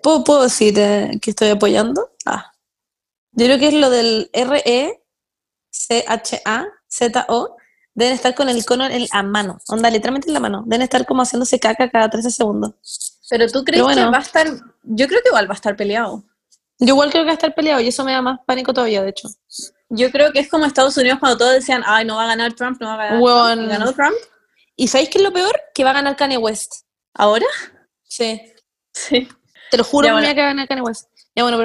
¿Puedo, 0.03 0.23
¿Puedo, 0.23 0.43
decir 0.43 0.75
que 0.75 1.31
estoy 1.31 1.49
apoyando? 1.49 2.11
Ah. 2.25 2.51
Yo 3.31 3.45
creo 3.45 3.57
que 3.59 3.67
es 3.69 3.73
lo 3.73 3.89
del 3.89 4.29
R-E-C-H-A-Z-O. 4.33 4.97
Deben 7.95 8.13
estar 8.13 8.35
con 8.35 8.49
el 8.49 8.57
icono 8.57 8.85
en 8.85 9.07
la 9.11 9.23
mano. 9.23 9.59
Onda, 9.67 9.89
literalmente 9.89 10.27
en 10.29 10.35
la 10.35 10.39
mano. 10.39 10.63
Deben 10.67 10.83
estar 10.83 11.07
como 11.07 11.23
haciéndose 11.23 11.59
caca 11.59 11.89
cada 11.89 12.11
13 12.11 12.29
segundos. 12.29 12.75
Pero 13.29 13.47
tú 13.47 13.63
crees 13.63 13.83
que 13.83 14.05
va 14.05 14.17
a 14.17 14.21
estar. 14.21 14.47
Yo 14.83 15.07
creo 15.07 15.21
que 15.21 15.29
igual 15.29 15.49
va 15.49 15.53
a 15.53 15.55
estar 15.55 15.75
peleado. 15.75 16.23
Yo 16.79 16.93
igual 16.93 17.09
creo 17.09 17.23
que 17.23 17.27
va 17.27 17.31
a 17.31 17.35
estar 17.35 17.55
peleado 17.55 17.81
y 17.81 17.87
eso 17.87 18.03
me 18.03 18.11
da 18.11 18.21
más 18.21 18.39
pánico 18.45 18.73
todavía, 18.73 19.01
de 19.01 19.09
hecho. 19.09 19.29
Yo 19.89 20.11
creo 20.11 20.31
que 20.31 20.39
es 20.39 20.49
como 20.49 20.65
Estados 20.65 20.97
Unidos 20.97 21.19
cuando 21.19 21.37
todos 21.37 21.53
decían, 21.53 21.81
ay, 21.85 22.05
no 22.05 22.17
va 22.17 22.25
a 22.25 22.27
ganar 22.27 22.53
Trump, 22.53 22.79
no 22.79 22.87
va 22.87 22.93
a 22.93 22.97
ganar 22.97 23.19
Trump. 23.19 23.61
¿Y 23.61 23.67
ganó 23.67 23.93
Trump? 23.93 24.15
¿Y 24.75 24.87
sabéis 24.87 25.09
qué 25.09 25.17
es 25.17 25.23
lo 25.23 25.33
peor? 25.33 25.59
Que 25.73 25.83
va 25.83 25.89
a 25.89 25.93
ganar 25.93 26.15
Kanye 26.15 26.37
West. 26.37 26.83
¿Ahora? 27.13 27.47
Sí. 28.03 28.41
Sí. 28.93 29.27
Te 29.71 29.77
lo 29.77 29.83
juro 29.83 30.07
que 30.07 30.13
va 30.13 30.19
a 30.19 30.33
ganar 30.33 30.67
Kanye 30.67 30.81
West. 30.81 31.09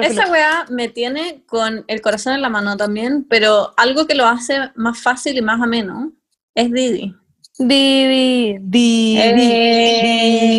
Esa 0.03 0.29
weá 0.29 0.65
me 0.69 0.87
tiene 0.87 1.43
con 1.47 1.83
el 1.87 2.01
corazón 2.01 2.33
en 2.33 2.43
la 2.43 2.49
mano 2.49 2.77
también, 2.77 3.25
pero 3.27 3.73
algo 3.75 4.05
que 4.05 4.13
lo 4.13 4.27
hace 4.27 4.69
más 4.75 5.01
fácil 5.01 5.35
y 5.35 5.41
más 5.41 5.59
ameno 5.59 6.11
es 6.53 6.71
Didi. 6.71 7.15
Didi, 7.57 8.57
Didi, 8.61 9.19
eh. 9.19 9.33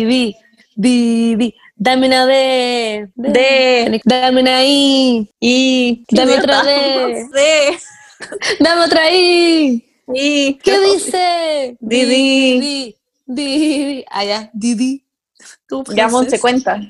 Didi, 0.05 0.35
Didi. 0.75 1.55
Dame 1.85 2.07
una 2.07 2.25
D. 2.25 3.11
D. 3.13 4.01
Dame 4.03 4.41
una 4.41 4.65
I. 4.65 5.29
I. 5.39 6.03
Dame 6.09 6.39
otra 6.39 6.63
D. 6.63 7.27
D. 7.31 7.77
Dame 8.59 8.85
otra 8.85 9.11
I. 9.11 9.85
I. 10.11 10.59
¿Qué 10.63 10.79
dice? 10.79 11.77
Didi. 11.79 12.95
Didi. 13.27 14.03
Ah, 14.09 14.25
ya. 14.25 14.49
Didi. 14.51 15.05
Ya, 15.93 16.09
se 16.27 16.39
cuenta. 16.39 16.81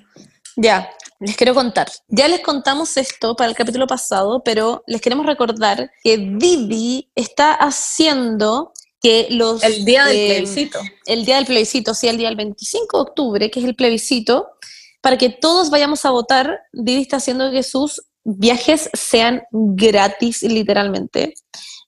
Ya, 0.56 0.90
les 1.20 1.36
quiero 1.36 1.54
contar. 1.54 1.92
Ya 2.08 2.30
les 2.30 2.40
contamos 2.40 2.96
esto 2.96 3.36
para 3.36 3.50
el 3.50 3.56
capítulo 3.58 3.88
pasado, 3.88 4.44
pero 4.46 4.82
les 4.88 5.02
queremos 5.02 5.26
recordar 5.26 5.92
que 6.06 6.18
Didi 6.18 7.12
está 7.16 7.52
haciendo 7.54 8.72
que 9.02 9.28
los... 9.30 9.62
El 9.62 9.84
día 9.84 10.06
del 10.06 10.16
eh, 10.16 10.28
plebiscito. 10.30 10.80
El 11.06 11.26
día 11.26 11.36
del 11.36 11.46
plebiscito, 11.46 11.94
sí, 11.94 12.08
el 12.08 12.18
día 12.18 12.30
del 12.30 12.38
25 12.38 12.98
de 12.98 13.02
octubre, 13.02 13.52
que 13.52 13.60
es 13.60 13.66
el 13.66 13.76
plebiscito, 13.76 14.48
para 15.06 15.20
que 15.20 15.30
todos 15.30 15.70
vayamos 15.70 16.04
a 16.04 16.10
votar, 16.10 16.62
Didi 16.74 17.04
está 17.04 17.18
haciendo 17.18 17.52
que 17.52 17.62
sus 17.62 18.02
viajes 18.24 18.90
sean 18.94 19.44
gratis, 19.52 20.42
literalmente. 20.42 21.36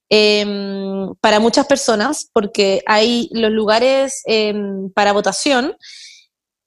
Em, 0.08 1.16
para 1.20 1.40
muchas 1.40 1.66
personas, 1.66 2.30
porque 2.32 2.84
hay 2.86 3.28
los 3.32 3.50
lugares 3.50 4.22
em, 4.28 4.92
para 4.92 5.14
votación, 5.14 5.76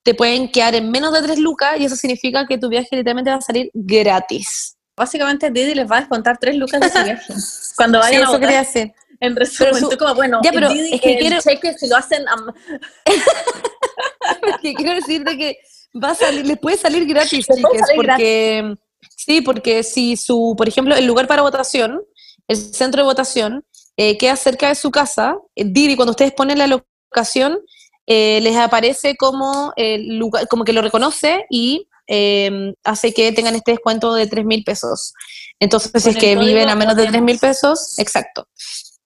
te 0.02 0.12
pueden 0.12 0.50
quedar 0.50 0.74
en 0.74 0.90
menos 0.90 1.12
de 1.12 1.22
tres 1.22 1.38
lucas 1.38 1.78
y 1.78 1.84
eso 1.84 1.94
significa 1.94 2.44
que 2.48 2.58
tu 2.58 2.68
viaje 2.68 2.96
literalmente 2.96 3.30
va 3.30 3.36
a 3.36 3.42
salir 3.42 3.70
gratis. 3.72 4.76
Básicamente 4.96 5.52
Didi 5.52 5.76
les 5.76 5.88
va 5.88 5.98
a 5.98 6.00
descontar 6.00 6.36
tres 6.36 6.56
lucas 6.56 6.80
de 6.80 6.90
su 6.90 7.04
viaje. 7.04 7.32
Cuando 7.76 8.00
vayan 8.00 8.24
a 8.24 8.26
votar. 8.26 8.40
quería 8.40 8.60
hacer. 8.60 8.92
En 9.20 9.36
resumen, 9.36 9.88
tú 9.88 9.96
como, 9.96 10.16
bueno, 10.16 10.40
ya, 10.42 10.50
pero 10.50 10.68
es 10.68 11.00
que 11.00 11.16
quiero... 11.16 11.40
cheque 11.40 11.78
si 11.78 11.86
lo 11.86 11.96
hacen... 11.96 12.24
es 13.04 14.56
que 14.60 14.74
quiero 14.74 14.94
decirte 14.94 15.38
que 15.38 15.56
va 15.94 16.10
a 16.10 16.14
salir, 16.14 16.46
les 16.46 16.58
puede 16.58 16.76
salir 16.76 17.06
gratis, 17.06 17.46
chicas, 17.46 17.88
porque 17.94 18.74
sí, 19.16 19.40
porque 19.40 19.82
si 19.82 20.16
su, 20.16 20.54
por 20.56 20.68
ejemplo, 20.68 20.94
el 20.94 21.06
lugar 21.06 21.26
para 21.26 21.42
votación, 21.42 22.02
el 22.48 22.56
centro 22.56 23.02
de 23.02 23.06
votación, 23.06 23.64
eh, 23.96 24.16
queda 24.18 24.36
cerca 24.36 24.68
de 24.68 24.74
su 24.74 24.90
casa, 24.90 25.36
eh, 25.54 25.64
Didi, 25.66 25.96
cuando 25.96 26.12
ustedes 26.12 26.32
ponen 26.32 26.58
la 26.58 26.66
locación, 26.66 27.58
eh, 28.06 28.40
les 28.42 28.56
aparece 28.56 29.16
como 29.16 29.72
el 29.76 30.16
lugar, 30.18 30.48
como 30.48 30.64
que 30.64 30.72
lo 30.72 30.82
reconoce 30.82 31.44
y 31.50 31.86
em, 32.06 32.74
hace 32.82 33.12
que 33.14 33.30
tengan 33.30 33.54
este 33.54 33.72
descuento 33.72 34.14
de 34.14 34.26
3 34.26 34.44
mil 34.44 34.64
pesos. 34.64 35.12
Entonces, 35.60 36.02
si 36.02 36.10
es 36.10 36.16
que 36.16 36.34
viven 36.34 36.68
a 36.68 36.74
menos 36.74 36.96
de 36.96 37.06
3 37.06 37.22
mil 37.22 37.38
pesos, 37.38 37.98
exacto, 37.98 38.48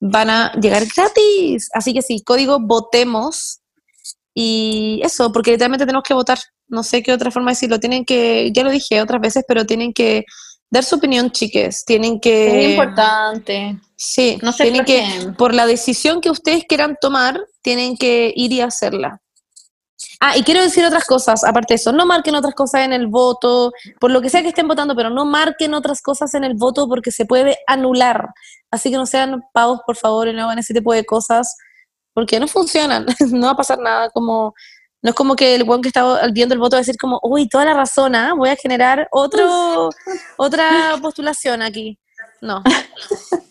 van 0.01 0.31
a 0.31 0.53
llegar 0.55 0.85
gratis. 0.87 1.68
Así 1.75 1.92
que 1.92 2.01
sí, 2.01 2.23
código 2.23 2.61
votemos 2.61 3.61
y 4.35 5.01
eso, 5.05 5.33
porque 5.33 5.53
literalmente 5.53 5.87
tenemos 5.87 6.03
que 6.03 6.14
votar 6.14 6.38
no 6.68 6.83
sé 6.83 7.03
qué 7.03 7.12
otra 7.12 7.31
forma 7.31 7.51
de 7.51 7.55
decirlo, 7.55 7.81
tienen 7.81 8.05
que, 8.05 8.51
ya 8.53 8.64
lo 8.64 8.70
dije 8.70 9.01
otras 9.01 9.20
veces, 9.20 9.44
pero 9.47 9.64
tienen 9.64 9.92
que 9.92 10.25
dar 10.70 10.85
su 10.85 10.97
opinión, 10.97 11.31
chiques, 11.31 11.85
tienen 11.85 12.18
que... 12.18 12.64
Es 12.64 12.70
importante. 12.70 13.79
Sí, 13.97 14.38
no 14.42 14.53
sé 14.53 14.64
tienen 14.64 14.85
que, 14.85 15.33
por 15.38 15.55
la 15.55 15.66
decisión 15.66 16.20
que 16.20 16.31
ustedes 16.31 16.64
quieran 16.68 16.97
tomar, 17.01 17.40
tienen 17.62 17.97
que 17.97 18.33
ir 18.35 18.53
y 18.53 18.61
hacerla. 18.61 19.20
Ah, 20.20 20.37
y 20.37 20.42
quiero 20.42 20.62
decir 20.62 20.85
otras 20.85 21.07
cosas, 21.07 21.44
aparte 21.44 21.75
de 21.75 21.77
eso, 21.77 21.92
no 21.92 22.07
marquen 22.07 22.35
otras 22.35 22.55
cosas 22.55 22.83
en 22.83 22.92
el 22.92 23.07
voto, 23.07 23.73
por 24.01 24.11
lo 24.11 24.20
que 24.20 24.31
sea 24.31 24.42
que 24.42 24.49
estén 24.49 24.66
votando, 24.66 24.97
pero 24.97 25.11
no 25.11 25.25
marquen 25.25 25.75
otras 25.75 26.03
cosas 26.03 26.35
en 26.35 26.44
el 26.44 26.55
voto 26.55 26.88
porque 26.88 27.12
se 27.12 27.25
puede 27.25 27.59
anular. 27.66 28.29
Así 28.70 28.90
que 28.90 28.97
no 28.97 29.07
sean 29.07 29.42
pavos, 29.53 29.81
por 29.87 29.97
favor, 29.97 30.29
y 30.29 30.33
no 30.33 30.44
hagan 30.44 30.59
ese 30.59 30.75
tipo 30.75 30.92
de 30.92 31.05
cosas, 31.05 31.57
porque 32.14 32.40
no 32.40 32.48
funcionan, 32.48 33.07
no 33.31 33.46
va 33.46 33.53
a 33.53 33.57
pasar 33.57 33.79
nada 33.79 34.11
como 34.11 34.55
no 35.05 35.11
es 35.11 35.16
como 35.16 35.37
que 35.37 35.55
el 35.55 35.64
buen 35.64 35.83
que 35.83 35.88
está 35.88 36.27
viendo 36.29 36.55
el 36.55 36.59
voto 36.59 36.77
va 36.77 36.79
a 36.79 36.81
decir 36.81 36.96
como, 36.96 37.20
uy, 37.22 37.46
toda 37.46 37.66
la 37.66 37.74
razón, 37.74 38.14
¿ah? 38.14 38.33
voy 38.33 38.48
a 38.48 38.57
generar 38.57 39.07
otro, 39.11 39.90
otra 40.38 40.98
postulación 41.03 41.61
aquí. 41.61 41.98
No. 42.40 42.62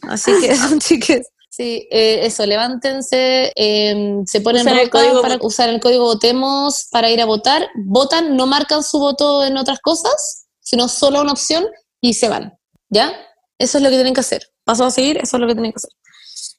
Así 0.02 0.32
que 0.42 0.56
chiques. 0.80 1.28
Sí, 1.52 1.88
eh, 1.92 2.26
eso, 2.26 2.48
levántense, 2.48 3.54
em, 3.56 4.26
se 4.26 4.42
ponen 4.42 4.68
el 4.68 4.90
código 4.90 5.22
para 5.22 5.38
usar 5.42 5.70
el 5.70 5.80
código 5.80 6.06
Votemos 6.06 6.88
para 6.90 7.12
ir 7.12 7.22
a 7.22 7.26
votar, 7.26 7.70
votan, 7.76 8.36
no 8.36 8.48
marcan 8.48 8.82
su 8.82 8.98
voto 8.98 9.46
en 9.46 9.56
otras 9.56 9.80
cosas, 9.80 10.48
sino 10.60 10.88
solo 10.88 11.22
una 11.22 11.34
opción 11.34 11.68
y 12.02 12.16
se 12.16 12.30
van. 12.30 12.58
¿Ya? 12.90 13.14
Eso 13.60 13.78
es 13.78 13.84
lo 13.84 13.92
que 13.92 13.98
tienen 13.98 14.16
que 14.16 14.22
hacer. 14.22 14.50
Paso 14.64 14.84
a 14.86 14.90
seguir, 14.90 15.18
eso 15.18 15.38
es 15.38 15.42
lo 15.42 15.48
que 15.48 15.54
tienen 15.54 15.72
que 15.72 15.78
hacer. 15.78 15.92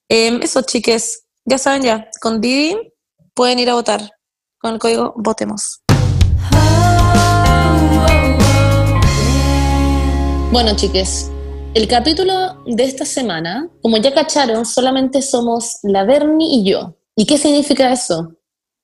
Em, 0.09 0.41
eso, 0.41 0.63
chiques, 0.63 1.24
ya 1.45 1.59
saben 1.59 1.83
ya, 1.83 2.11
con 2.21 2.41
Didi 2.41 2.77
pueden 3.35 3.59
ir 3.59 3.69
a 3.69 3.75
votar 3.75 4.11
con 4.59 4.75
el 4.75 4.79
código 4.79 5.13
Votemos. 5.17 5.81
Bueno, 10.51 10.75
chiques, 10.77 11.31
el 11.75 11.87
capítulo 11.89 12.63
de 12.67 12.85
esta 12.85 13.05
semana, 13.05 13.69
como 13.83 13.97
ya 13.99 14.15
cacharon, 14.15 14.65
solamente 14.65 15.21
somos 15.21 15.81
la 15.83 16.05
Bernie 16.05 16.49
y 16.49 16.65
yo. 16.65 16.97
¿Y 17.17 17.27
qué 17.27 17.37
significa 17.37 17.93
eso? 17.93 18.33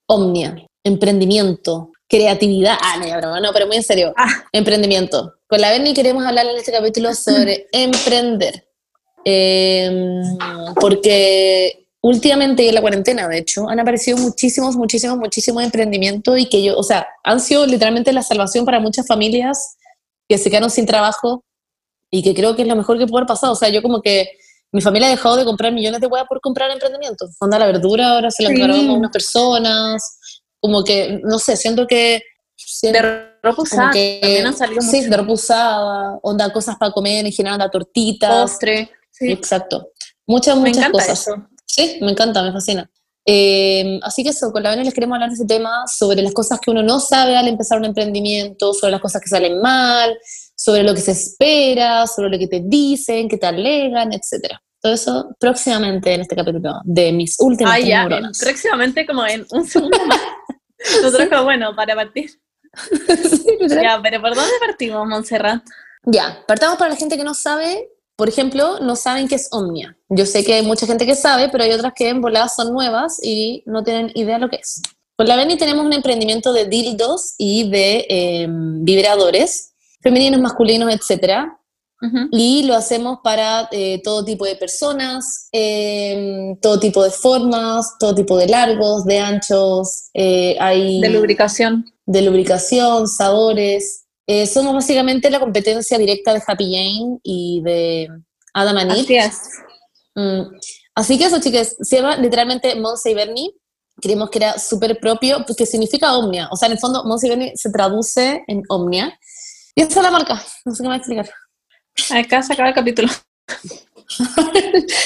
Omnia, 0.07 0.66
emprendimiento, 0.85 1.92
creatividad. 2.09 2.77
Ah, 2.83 2.96
no, 3.23 3.40
no, 3.40 3.53
pero 3.53 3.66
muy 3.68 3.77
en 3.77 3.83
serio. 3.85 4.12
Ah. 4.16 4.44
Emprendimiento. 4.53 5.35
Con 5.49 5.61
la 5.61 5.70
Bernie 5.70 5.94
queremos 5.94 6.25
hablar 6.27 6.46
en 6.46 6.57
este 6.57 6.73
capítulo 6.73 7.14
sobre 7.14 7.68
emprender. 7.73 8.66
Em, 9.25 10.23
porque 10.81 11.81
últimamente 12.03 12.69
en 12.69 12.75
la 12.75 12.81
cuarentena, 12.81 13.29
de 13.29 13.39
hecho, 13.39 13.69
han 13.69 13.81
aparecido 13.81 14.17
muchísimos, 14.17 14.77
muchísimos, 14.77 15.19
muchísimos 15.19 15.63
emprendimientos 15.63 16.39
y 16.39 16.49
que 16.49 16.63
yo, 16.63 16.77
o 16.77 16.83
sea, 16.83 17.07
han 17.25 17.41
sido 17.41 17.67
literalmente 17.67 18.13
la 18.13 18.23
salvación 18.23 18.65
para 18.65 18.81
muchas 18.81 19.07
familias 19.07 19.77
que 20.29 20.39
se 20.39 20.49
quedaron 20.51 20.71
sin 20.71 20.87
trabajo 20.87 21.45
y 22.11 22.23
que 22.23 22.35
creo 22.35 22.57
que 22.57 22.63
es 22.63 22.69
lo 22.69 22.77
mejor 22.77 22.99
que 22.99 23.07
puede 23.07 23.21
haber 23.23 23.29
pasado. 23.29 23.53
O 23.53 23.57
sea, 23.57 23.69
yo 23.69 23.83
como 23.83 24.01
que 24.01 24.31
mi 24.73 24.81
familia 24.81 25.09
ha 25.09 25.11
dejado 25.11 25.37
de 25.37 25.45
comprar 25.45 25.73
millones 25.73 26.01
de 26.01 26.07
huevas 26.07 26.29
por 26.29 26.41
comprar 26.41 26.71
emprendimientos. 26.71 27.37
Onda 27.41 27.59
la 27.59 27.67
verdura, 27.67 28.15
ahora 28.15 28.31
se 28.31 28.45
la 28.45 28.51
sí. 28.51 28.63
a 28.63 28.93
unas 28.93 29.11
personas. 29.11 30.19
Como 30.61 30.85
que, 30.85 31.21
no 31.25 31.39
sé, 31.39 31.57
siento 31.57 31.87
que... 31.87 32.23
de 32.83 33.03
ropa 33.43 33.63
usada, 33.63 33.91
también 33.91 34.47
han 34.47 34.57
salido 34.57 34.83
Sí, 34.83 35.07
de 35.07 35.17
ropa 35.17 35.33
usada, 35.33 36.19
onda 36.23 36.53
cosas 36.53 36.77
para 36.77 36.93
comer, 36.93 37.27
en 37.27 37.33
general, 37.33 37.55
onda 37.55 37.71
tortitas. 37.71 38.51
Postre. 38.51 38.91
Sí. 39.11 39.33
Exacto. 39.33 39.89
Muchas, 40.27 40.57
muchas 40.57 40.91
cosas. 40.91 41.21
Eso. 41.21 41.35
Sí, 41.74 41.98
me 42.00 42.12
encanta, 42.12 42.42
me 42.42 42.52
fascina. 42.52 42.90
Eh, 43.26 44.00
así 44.02 44.22
que 44.24 44.30
eso, 44.30 44.50
con 44.50 44.62
la 44.62 44.70
Vene 44.70 44.85
les 44.85 44.94
queremos 44.94 45.14
hablar 45.16 45.28
de 45.28 45.35
ese 45.37 45.44
tema, 45.46 45.87
sobre 45.87 46.22
las 46.22 46.33
cosas 46.33 46.59
que 46.59 46.70
uno 46.70 46.83
no 46.83 47.00
sabe 47.00 47.37
al 47.37 47.48
empezar 47.48 47.78
un 47.78 47.85
emprendimiento, 47.85 48.72
sobre 48.72 48.92
las 48.92 49.00
cosas 49.00 49.20
que 49.22 49.28
salen 49.28 49.61
mal, 49.61 50.18
sobre 50.56 50.83
lo 50.83 50.94
que 50.94 51.00
se 51.00 51.12
espera, 51.12 52.06
sobre 52.06 52.30
lo 52.30 52.38
que 52.38 52.48
te 52.48 52.62
dicen, 52.64 53.28
que 53.28 53.37
te 53.37 53.46
alegan, 53.46 54.12
etc. 54.12 54.54
Todo 54.80 54.94
eso 54.94 55.37
próximamente 55.38 56.12
en 56.14 56.22
este 56.22 56.35
capítulo 56.35 56.80
de 56.85 57.12
mis 57.12 57.37
últimas 57.38 57.74
Ah, 57.74 57.80
ya, 57.80 58.00
neuronas. 58.09 58.38
próximamente 58.38 59.06
como 59.06 59.24
en 59.26 59.46
un 59.50 59.66
segundo 59.66 59.98
más. 60.06 60.20
Nosotros 61.02 61.28
como, 61.28 61.44
bueno, 61.44 61.76
para 61.76 61.94
partir. 61.94 62.30
Sí. 63.28 63.59
Ya, 63.68 64.00
pero 64.02 64.20
¿por 64.20 64.35
dónde 64.35 64.52
partimos, 64.64 65.06
Montserrat? 65.06 65.62
Ya, 66.04 66.42
partamos 66.48 66.78
para 66.78 66.90
la 66.90 66.96
gente 66.96 67.16
que 67.18 67.24
no 67.24 67.35
sabe, 67.35 67.89
por 68.20 68.28
ejemplo, 68.28 68.80
no 68.80 68.96
saben 68.96 69.28
qué 69.28 69.37
es 69.37 69.48
Omnia. 69.50 69.96
Yo 70.11 70.26
sé 70.26 70.44
que 70.44 70.52
hay 70.52 70.62
mucha 70.62 70.87
gente 70.87 71.06
que 71.06 71.14
sabe, 71.14 71.48
pero 71.48 71.64
hay 71.64 71.72
otras 71.72 71.94
que 71.96 72.11
en 72.11 72.20
voladas 72.20 72.54
son 72.54 72.70
nuevas 72.70 73.18
y 73.24 73.62
no 73.64 73.83
tienen 73.83 74.12
idea 74.14 74.38
lo 74.38 74.50
que 74.50 74.56
es. 74.56 74.83
Con 75.16 75.26
la 75.26 75.37
Berni 75.37 75.56
tenemos 75.56 75.87
un 75.87 75.94
emprendimiento 75.94 76.52
de 76.52 76.66
dildos 76.66 77.33
y 77.38 77.70
de 77.70 78.04
eh, 78.11 78.46
vibradores, 78.50 79.72
femeninos, 80.02 80.38
masculinos, 80.42 80.92
etcétera, 80.92 81.59
Ujú. 82.02 82.28
y 82.30 82.64
lo 82.64 82.74
hacemos 82.74 83.20
para 83.24 83.70
eh, 83.72 84.02
todo 84.04 84.22
tipo 84.22 84.44
de 84.44 84.56
personas, 84.56 85.48
eh, 85.52 86.54
todo 86.61 86.78
tipo 86.78 87.02
de 87.02 87.11
formas, 87.11 87.96
todo 87.98 88.14
tipo 88.14 88.37
de 88.37 88.48
largos, 88.48 89.06
de 89.06 89.18
anchos, 89.18 90.11
eh, 90.12 90.59
hay 90.61 91.00
De 91.00 91.09
lubricación. 91.09 91.87
de 92.04 92.20
lubricación, 92.20 93.09
sabores. 93.09 94.04
Eh, 94.33 94.47
somos 94.47 94.73
básicamente 94.73 95.29
la 95.29 95.40
competencia 95.40 95.99
directa 95.99 96.33
de 96.33 96.40
Happy 96.47 96.73
Jane 96.73 97.19
y 97.25 97.62
de 97.64 98.09
Adam 98.55 98.77
and 98.77 98.93
Eve. 98.93 99.01
Así 99.01 99.16
es. 99.16 99.40
Mm. 100.14 100.43
Así 100.95 101.19
que 101.19 101.25
eso, 101.25 101.40
chicas, 101.40 101.75
se 101.81 101.97
llama 101.97 102.14
literalmente 102.16 102.77
Monse 102.77 103.11
y 103.11 103.14
Bernie. 103.14 103.51
Creímos 104.01 104.31
que 104.31 104.38
era 104.38 104.57
súper 104.57 105.01
propio, 105.01 105.45
que 105.45 105.66
significa 105.66 106.16
Omnia. 106.16 106.49
O 106.53 106.57
sea, 106.57 106.66
en 106.66 106.75
el 106.75 106.79
fondo, 106.79 107.03
Monse 107.03 107.27
y 107.27 107.31
Bernie 107.31 107.53
se 107.57 107.73
traduce 107.73 108.45
en 108.47 108.62
Omnia. 108.69 109.19
Y 109.75 109.83
esa 109.83 109.99
es 109.99 110.05
la 110.05 110.12
marca. 110.12 110.40
No 110.64 110.77
sé 110.77 110.85
qué 110.85 110.88
más 110.88 110.99
explicar. 110.99 111.29
Acá 112.11 112.40
se 112.45 112.53
acaba 112.53 112.69
el 112.69 112.75
capítulo. 112.77 113.09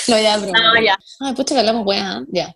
No, 0.09 0.19
ya, 0.19 0.39
broma. 0.39 0.59
Ah, 0.59 0.81
ya. 0.83 0.99
Ay, 1.21 1.35
pucha, 1.35 1.55
que 1.55 1.61
hablamos, 1.61 1.87
weá. 1.87 2.23
Ya. 2.29 2.55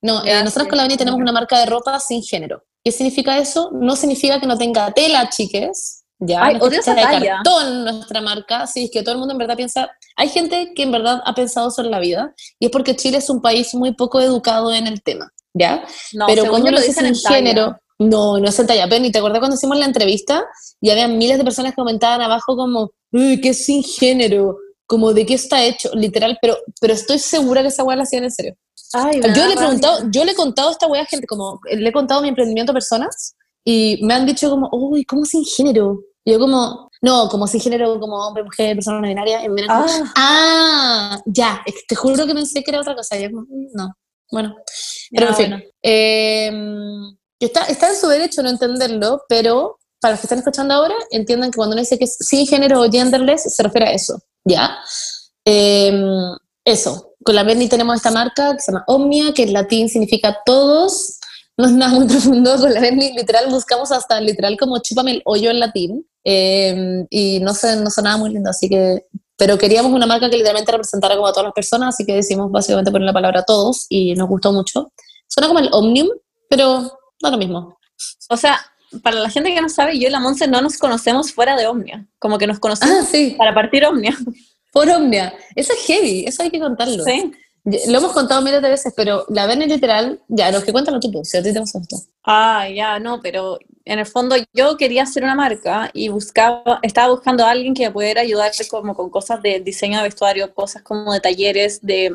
No, 0.00 0.24
Ya, 0.24 0.40
eh, 0.40 0.44
nosotros 0.44 0.64
sí. 0.64 0.68
con 0.70 0.76
la 0.78 0.84
Beni 0.84 0.96
tenemos 0.96 1.20
una 1.20 1.32
marca 1.32 1.58
de 1.58 1.66
ropa 1.66 2.00
sin 2.00 2.22
género. 2.22 2.64
¿Qué 2.82 2.90
significa 2.90 3.36
eso? 3.36 3.70
No 3.72 3.96
significa 3.96 4.40
que 4.40 4.46
no 4.46 4.56
tenga 4.56 4.90
tela, 4.92 5.28
chiques. 5.28 5.99
Ya, 6.20 6.44
Ay, 6.44 6.58
odio 6.60 6.80
esa 6.80 6.94
de 6.94 7.02
talla. 7.02 7.36
cartón 7.36 7.84
nuestra 7.84 8.20
marca. 8.20 8.66
Sí, 8.66 8.84
es 8.84 8.90
que 8.90 9.02
todo 9.02 9.12
el 9.12 9.18
mundo 9.18 9.32
en 9.32 9.38
verdad 9.38 9.56
piensa. 9.56 9.90
Hay 10.16 10.28
gente 10.28 10.72
que 10.74 10.82
en 10.82 10.92
verdad 10.92 11.22
ha 11.24 11.34
pensado 11.34 11.70
sobre 11.70 11.88
la 11.88 11.98
vida 11.98 12.34
y 12.58 12.66
es 12.66 12.70
porque 12.70 12.94
Chile 12.94 13.18
es 13.18 13.30
un 13.30 13.40
país 13.40 13.74
muy 13.74 13.94
poco 13.94 14.20
educado 14.20 14.72
en 14.72 14.86
el 14.86 15.02
tema. 15.02 15.32
¿Ya? 15.54 15.82
No, 16.12 16.26
Pero 16.26 16.46
cuando 16.48 16.70
lo 16.70 16.76
dice 16.76 16.88
dicen 16.88 17.06
en 17.06 17.14
género, 17.16 17.80
no, 17.98 18.38
no 18.38 18.48
es 18.48 18.58
en 18.58 18.66
talla. 18.66 18.86
Pero 18.88 19.00
ni 19.00 19.10
te 19.10 19.18
acuerdas 19.18 19.40
cuando 19.40 19.56
hicimos 19.56 19.78
la 19.78 19.86
entrevista 19.86 20.44
y 20.80 20.90
había 20.90 21.08
miles 21.08 21.38
de 21.38 21.44
personas 21.44 21.72
que 21.72 21.76
comentaban 21.76 22.20
abajo 22.20 22.54
como, 22.54 22.90
uy, 23.12 23.40
¿qué 23.40 23.54
sin 23.54 23.82
género? 23.82 24.58
Como 24.86 25.14
de 25.14 25.24
qué 25.24 25.34
está 25.34 25.64
hecho, 25.64 25.90
literal, 25.94 26.38
pero, 26.42 26.58
pero 26.80 26.92
estoy 26.92 27.18
segura 27.18 27.62
que 27.62 27.68
esa 27.68 27.82
weá 27.82 27.96
la 27.96 28.02
hacían 28.02 28.24
en 28.24 28.30
serio. 28.30 28.56
Ay, 28.92 29.20
Yo 29.34 29.46
le 29.46 29.54
he 29.54 29.56
preguntado, 29.56 30.10
yo 30.10 30.24
le 30.24 30.32
he 30.32 30.34
contado 30.34 30.68
a 30.68 30.72
esta 30.72 30.88
wea 30.88 31.02
a 31.02 31.06
gente, 31.06 31.26
como, 31.26 31.60
le 31.70 31.88
he 31.88 31.92
contado 31.92 32.22
mi 32.22 32.28
emprendimiento 32.28 32.72
a 32.72 32.74
personas 32.74 33.36
y 33.64 34.00
me 34.02 34.14
han 34.14 34.26
dicho 34.26 34.50
como, 34.50 34.68
uy, 34.72 35.04
¿cómo 35.04 35.24
sin 35.24 35.44
género? 35.44 36.00
Yo 36.30 36.38
como, 36.38 36.90
no, 37.02 37.28
como 37.28 37.46
sin 37.46 37.60
género, 37.60 37.98
como 38.00 38.16
hombre, 38.16 38.44
mujer, 38.44 38.76
persona 38.76 39.00
no 39.00 39.08
binaria, 39.08 39.40
como, 39.42 39.56
Ah, 39.68 40.12
ah, 40.16 41.20
ya, 41.26 41.62
te 41.88 41.94
juro 41.94 42.26
que 42.26 42.34
pensé 42.34 42.62
que 42.62 42.70
era 42.70 42.80
otra 42.80 42.94
cosa, 42.94 43.18
yo 43.18 43.30
como, 43.30 43.42
"Mm, 43.42 43.66
no, 43.74 43.92
bueno, 44.30 44.54
pero 45.10 45.28
en 45.28 45.34
fin, 45.34 45.48
bueno. 45.50 45.64
eh, 45.82 46.52
está, 47.40 47.64
está 47.64 47.90
en 47.90 47.96
su 47.96 48.06
derecho 48.08 48.42
no 48.42 48.50
entenderlo, 48.50 49.22
pero 49.28 49.78
para 50.00 50.12
los 50.12 50.20
que 50.20 50.26
están 50.26 50.38
escuchando 50.38 50.74
ahora, 50.74 50.94
entiendan 51.10 51.50
que 51.50 51.56
cuando 51.56 51.74
uno 51.74 51.82
dice 51.82 51.98
que 51.98 52.04
es 52.04 52.16
sin 52.20 52.46
género 52.46 52.80
o 52.80 52.90
genderless, 52.90 53.42
se 53.54 53.62
refiere 53.62 53.88
a 53.88 53.92
eso, 53.92 54.18
¿ya? 54.44 54.78
Eh, 55.44 55.92
eso, 56.64 57.14
con 57.24 57.34
la 57.34 57.42
Berni 57.42 57.68
tenemos 57.68 57.96
esta 57.96 58.10
marca 58.10 58.54
que 58.54 58.60
se 58.60 58.72
llama 58.72 58.84
Omnia, 58.86 59.32
que 59.34 59.42
en 59.44 59.52
latín 59.52 59.88
significa 59.88 60.38
todos, 60.44 61.18
no 61.56 61.66
es 61.66 61.72
nada 61.72 61.92
muy 61.92 62.06
profundo, 62.08 62.56
con 62.58 62.72
la 62.72 62.80
Berni 62.80 63.12
literal 63.12 63.50
buscamos 63.50 63.90
hasta 63.92 64.20
literal 64.20 64.56
como 64.58 64.78
chúpame 64.80 65.12
el 65.12 65.22
hoyo 65.24 65.50
en 65.50 65.60
latín, 65.60 66.06
eh, 66.24 67.04
y 67.10 67.40
no, 67.40 67.54
sé, 67.54 67.76
no 67.76 67.90
sonaba 67.90 68.16
muy 68.16 68.30
lindo, 68.30 68.50
así 68.50 68.68
que, 68.68 69.06
pero 69.36 69.56
queríamos 69.58 69.92
una 69.92 70.06
marca 70.06 70.28
que 70.28 70.36
literalmente 70.36 70.72
representara 70.72 71.14
como 71.16 71.26
a 71.28 71.32
todas 71.32 71.44
las 71.46 71.54
personas, 71.54 71.94
así 71.94 72.04
que 72.04 72.14
decidimos 72.14 72.50
básicamente 72.50 72.90
poner 72.90 73.06
la 73.06 73.12
palabra 73.12 73.42
todos, 73.44 73.86
y 73.88 74.14
nos 74.14 74.28
gustó 74.28 74.52
mucho. 74.52 74.92
Suena 75.28 75.48
como 75.48 75.60
el 75.60 75.68
Omnium, 75.72 76.08
pero 76.48 76.98
no 77.22 77.30
lo 77.30 77.38
mismo. 77.38 77.78
O 78.28 78.36
sea, 78.36 78.58
para 79.02 79.20
la 79.20 79.30
gente 79.30 79.54
que 79.54 79.60
no 79.60 79.68
sabe, 79.68 79.98
yo 79.98 80.08
y 80.08 80.10
la 80.10 80.20
Monse 80.20 80.48
no 80.48 80.60
nos 80.60 80.76
conocemos 80.76 81.32
fuera 81.32 81.56
de 81.56 81.66
Omnia. 81.66 82.06
Como 82.18 82.38
que 82.38 82.46
nos 82.46 82.58
conocemos 82.58 82.96
Ah, 83.02 83.06
sí, 83.08 83.34
para 83.38 83.54
partir 83.54 83.84
Omnia. 83.84 84.16
por 84.72 84.88
Omnia. 84.88 85.32
Eso 85.54 85.72
es 85.72 85.86
heavy, 85.86 86.24
eso 86.26 86.42
hay 86.42 86.50
que 86.50 86.60
contarlo. 86.60 87.04
Sí. 87.04 87.32
Lo 87.88 87.98
hemos 87.98 88.12
contado 88.12 88.40
miles 88.42 88.62
de 88.62 88.70
veces, 88.70 88.92
pero 88.96 89.26
la 89.28 89.46
Berni 89.46 89.66
literal, 89.66 90.20
ya, 90.28 90.50
los 90.50 90.64
que 90.64 90.72
cuéntalo 90.72 90.98
tú, 90.98 91.20
si 91.24 91.36
a 91.36 91.42
ti 91.42 91.52
te 91.52 91.60
gusta 91.60 91.78
esto. 91.78 91.96
Ah, 92.24 92.66
ya, 92.68 92.98
no, 92.98 93.20
pero 93.20 93.58
en 93.90 93.98
el 93.98 94.06
fondo 94.06 94.36
yo 94.52 94.76
quería 94.76 95.02
hacer 95.02 95.24
una 95.24 95.34
marca 95.34 95.90
y 95.92 96.10
buscaba, 96.10 96.78
estaba 96.82 97.12
buscando 97.12 97.44
a 97.44 97.50
alguien 97.50 97.74
que 97.74 97.86
me 97.86 97.90
pudiera 97.90 98.20
ayudar 98.20 98.52
como 98.70 98.94
con 98.94 99.10
cosas 99.10 99.42
de 99.42 99.58
diseño 99.58 99.98
de 99.98 100.04
vestuario, 100.04 100.54
cosas 100.54 100.82
como 100.82 101.12
de 101.12 101.18
talleres, 101.18 101.80
de 101.82 102.14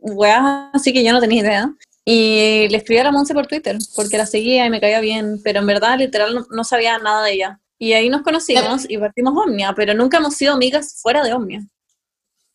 weas, 0.00 0.42
así 0.72 0.92
que 0.92 1.04
yo 1.04 1.12
no 1.12 1.20
tenía 1.20 1.42
idea. 1.42 1.74
Y 2.04 2.66
le 2.70 2.76
escribí 2.76 2.98
a 2.98 3.04
la 3.04 3.12
Monse 3.12 3.34
por 3.34 3.46
Twitter, 3.46 3.78
porque 3.94 4.18
la 4.18 4.26
seguía 4.26 4.66
y 4.66 4.70
me 4.70 4.80
caía 4.80 4.98
bien, 4.98 5.40
pero 5.44 5.60
en 5.60 5.66
verdad 5.66 5.96
literal 5.96 6.34
no, 6.34 6.44
no 6.50 6.64
sabía 6.64 6.98
nada 6.98 7.22
de 7.22 7.34
ella. 7.34 7.60
Y 7.78 7.92
ahí 7.92 8.08
nos 8.08 8.22
conocimos 8.22 8.84
y 8.88 8.98
partimos 8.98 9.32
Omnia, 9.36 9.74
pero 9.76 9.94
nunca 9.94 10.16
hemos 10.16 10.34
sido 10.34 10.54
amigas 10.54 10.98
fuera 11.00 11.22
de 11.22 11.32
Omnia. 11.34 11.64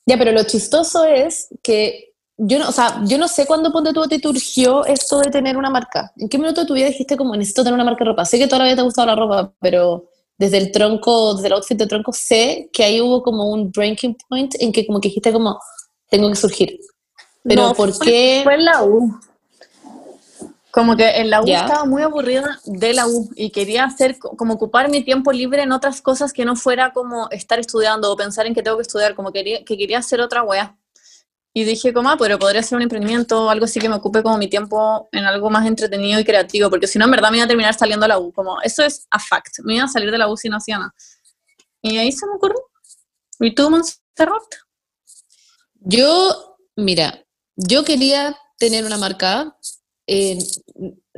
Ya, 0.06 0.18
pero 0.18 0.34
lo 0.34 0.44
chistoso 0.44 1.06
es 1.06 1.48
que 1.64 2.12
yo 2.38 2.60
no, 2.60 2.70
o 2.70 2.72
sea, 2.72 3.02
yo 3.06 3.18
no 3.18 3.28
sé 3.28 3.46
cuándo 3.46 3.72
ponte 3.72 3.94
tú 3.94 4.08
te 4.08 4.28
urgió 4.28 4.86
esto 4.86 5.20
de 5.20 5.32
tener 5.32 5.58
una 5.58 5.70
marca. 5.70 6.12
¿En 6.18 6.30
qué 6.30 6.38
minuto 6.38 6.62
de 6.62 6.68
tu 6.68 6.74
vida 6.76 6.88
dijiste 6.88 7.18
como 7.18 7.36
necesito 7.36 7.64
tener 7.64 7.74
una 7.76 7.84
marca 7.84 8.04
de 8.04 8.12
ropa? 8.12 8.26
Sé 8.26 8.38
que 8.38 8.48
toda 8.48 8.60
la 8.60 8.66
vida 8.66 8.76
te 8.76 8.82
ha 8.82 8.86
gustado 8.86 9.08
la 9.08 9.16
ropa, 9.16 9.54
pero 9.60 10.06
desde 10.38 10.58
el 10.58 10.72
tronco, 10.72 11.34
desde 11.34 11.48
el 11.48 11.54
outfit 11.54 11.78
de 11.78 11.88
tronco, 11.88 12.14
sé 12.14 12.70
que 12.72 12.84
ahí 12.84 13.02
hubo 13.02 13.24
como 13.24 13.50
un 13.50 13.72
breaking 13.72 14.16
point 14.30 14.54
en 14.60 14.72
que 14.72 14.86
como 14.86 15.02
que 15.02 15.08
dijiste 15.10 15.34
como 15.34 15.60
tengo 16.10 16.30
que 16.30 16.36
surgir. 16.36 16.80
Pero 17.44 17.64
No, 17.70 17.74
¿por 17.74 17.92
fue- 17.92 18.06
qué? 18.06 18.42
Fue 18.44 18.54
en 18.56 18.66
la 18.66 18.84
U. 18.84 19.20
Como 20.72 20.96
que 20.96 21.10
en 21.10 21.32
la 21.32 21.42
U 21.42 21.46
estaba 21.48 21.86
muy 21.86 22.04
aburrida 22.04 22.60
de 22.66 22.94
la 22.94 23.08
U 23.08 23.30
y 23.36 23.50
quería 23.50 23.86
hacer 23.86 24.20
co- 24.20 24.36
como 24.38 24.54
ocupar 24.56 24.90
mi 24.92 25.02
tiempo 25.04 25.32
libre 25.32 25.64
en 25.64 25.72
otras 25.72 26.02
cosas 26.04 26.34
que 26.34 26.46
no 26.46 26.56
fuera 26.56 26.94
como 26.94 27.30
estar 27.32 27.58
estudiando 27.58 28.12
o 28.12 28.16
pensar 28.16 28.46
en 28.46 28.54
que 28.54 28.62
tengo 28.62 28.78
que 28.78 28.84
estudiar, 28.84 29.16
como 29.16 29.32
quería, 29.32 29.64
que 29.66 29.76
quería 29.76 29.98
hacer 30.00 30.22
otra 30.22 30.44
wea. 30.44 30.78
Y 31.54 31.64
dije, 31.64 31.92
como, 31.92 32.10
ah, 32.10 32.18
pero 32.20 32.38
podría 32.38 32.62
ser 32.62 32.76
un 32.76 32.84
emprendimiento, 32.84 33.50
algo 33.50 33.66
así 33.66 33.80
que 33.80 33.90
me 33.90 33.96
ocupe 33.96 34.22
como 34.22 34.38
mi 34.38 34.48
tiempo 34.48 35.10
en 35.12 35.26
algo 35.26 35.50
más 35.50 35.66
entretenido 35.66 36.20
y 36.20 36.24
creativo, 36.24 36.70
porque 36.70 36.88
si 36.88 37.00
no, 37.00 37.06
en 37.06 37.12
verdad 37.12 37.32
me 37.32 37.38
iba 37.38 37.46
a 37.46 37.48
terminar 37.48 37.74
saliendo 37.74 38.06
a 38.06 38.10
la 38.10 38.20
U. 38.20 38.32
Como, 38.32 38.62
eso 38.62 38.84
es 38.84 39.08
a 39.10 39.20
fact. 39.20 39.60
Me 39.64 39.76
iba 39.76 39.86
a 39.86 39.88
salir 39.88 40.12
de 40.12 40.18
la 40.18 40.30
U 40.30 40.38
si 40.38 40.50
no 40.50 40.58
hacía 40.58 40.78
nada. 40.78 40.94
Y 41.82 41.98
ahí 41.98 42.12
se 42.12 42.28
me 42.28 42.34
ocurrió. 42.34 42.58
¿Y 43.40 43.56
tú, 43.56 43.70
Montserrat? 43.70 44.44
Yo, 45.76 46.58
mira, 46.76 47.24
yo 47.56 47.84
quería 47.84 48.38
tener 48.58 48.86
una 48.86 48.98
marca, 48.98 49.58
eh, 50.08 50.38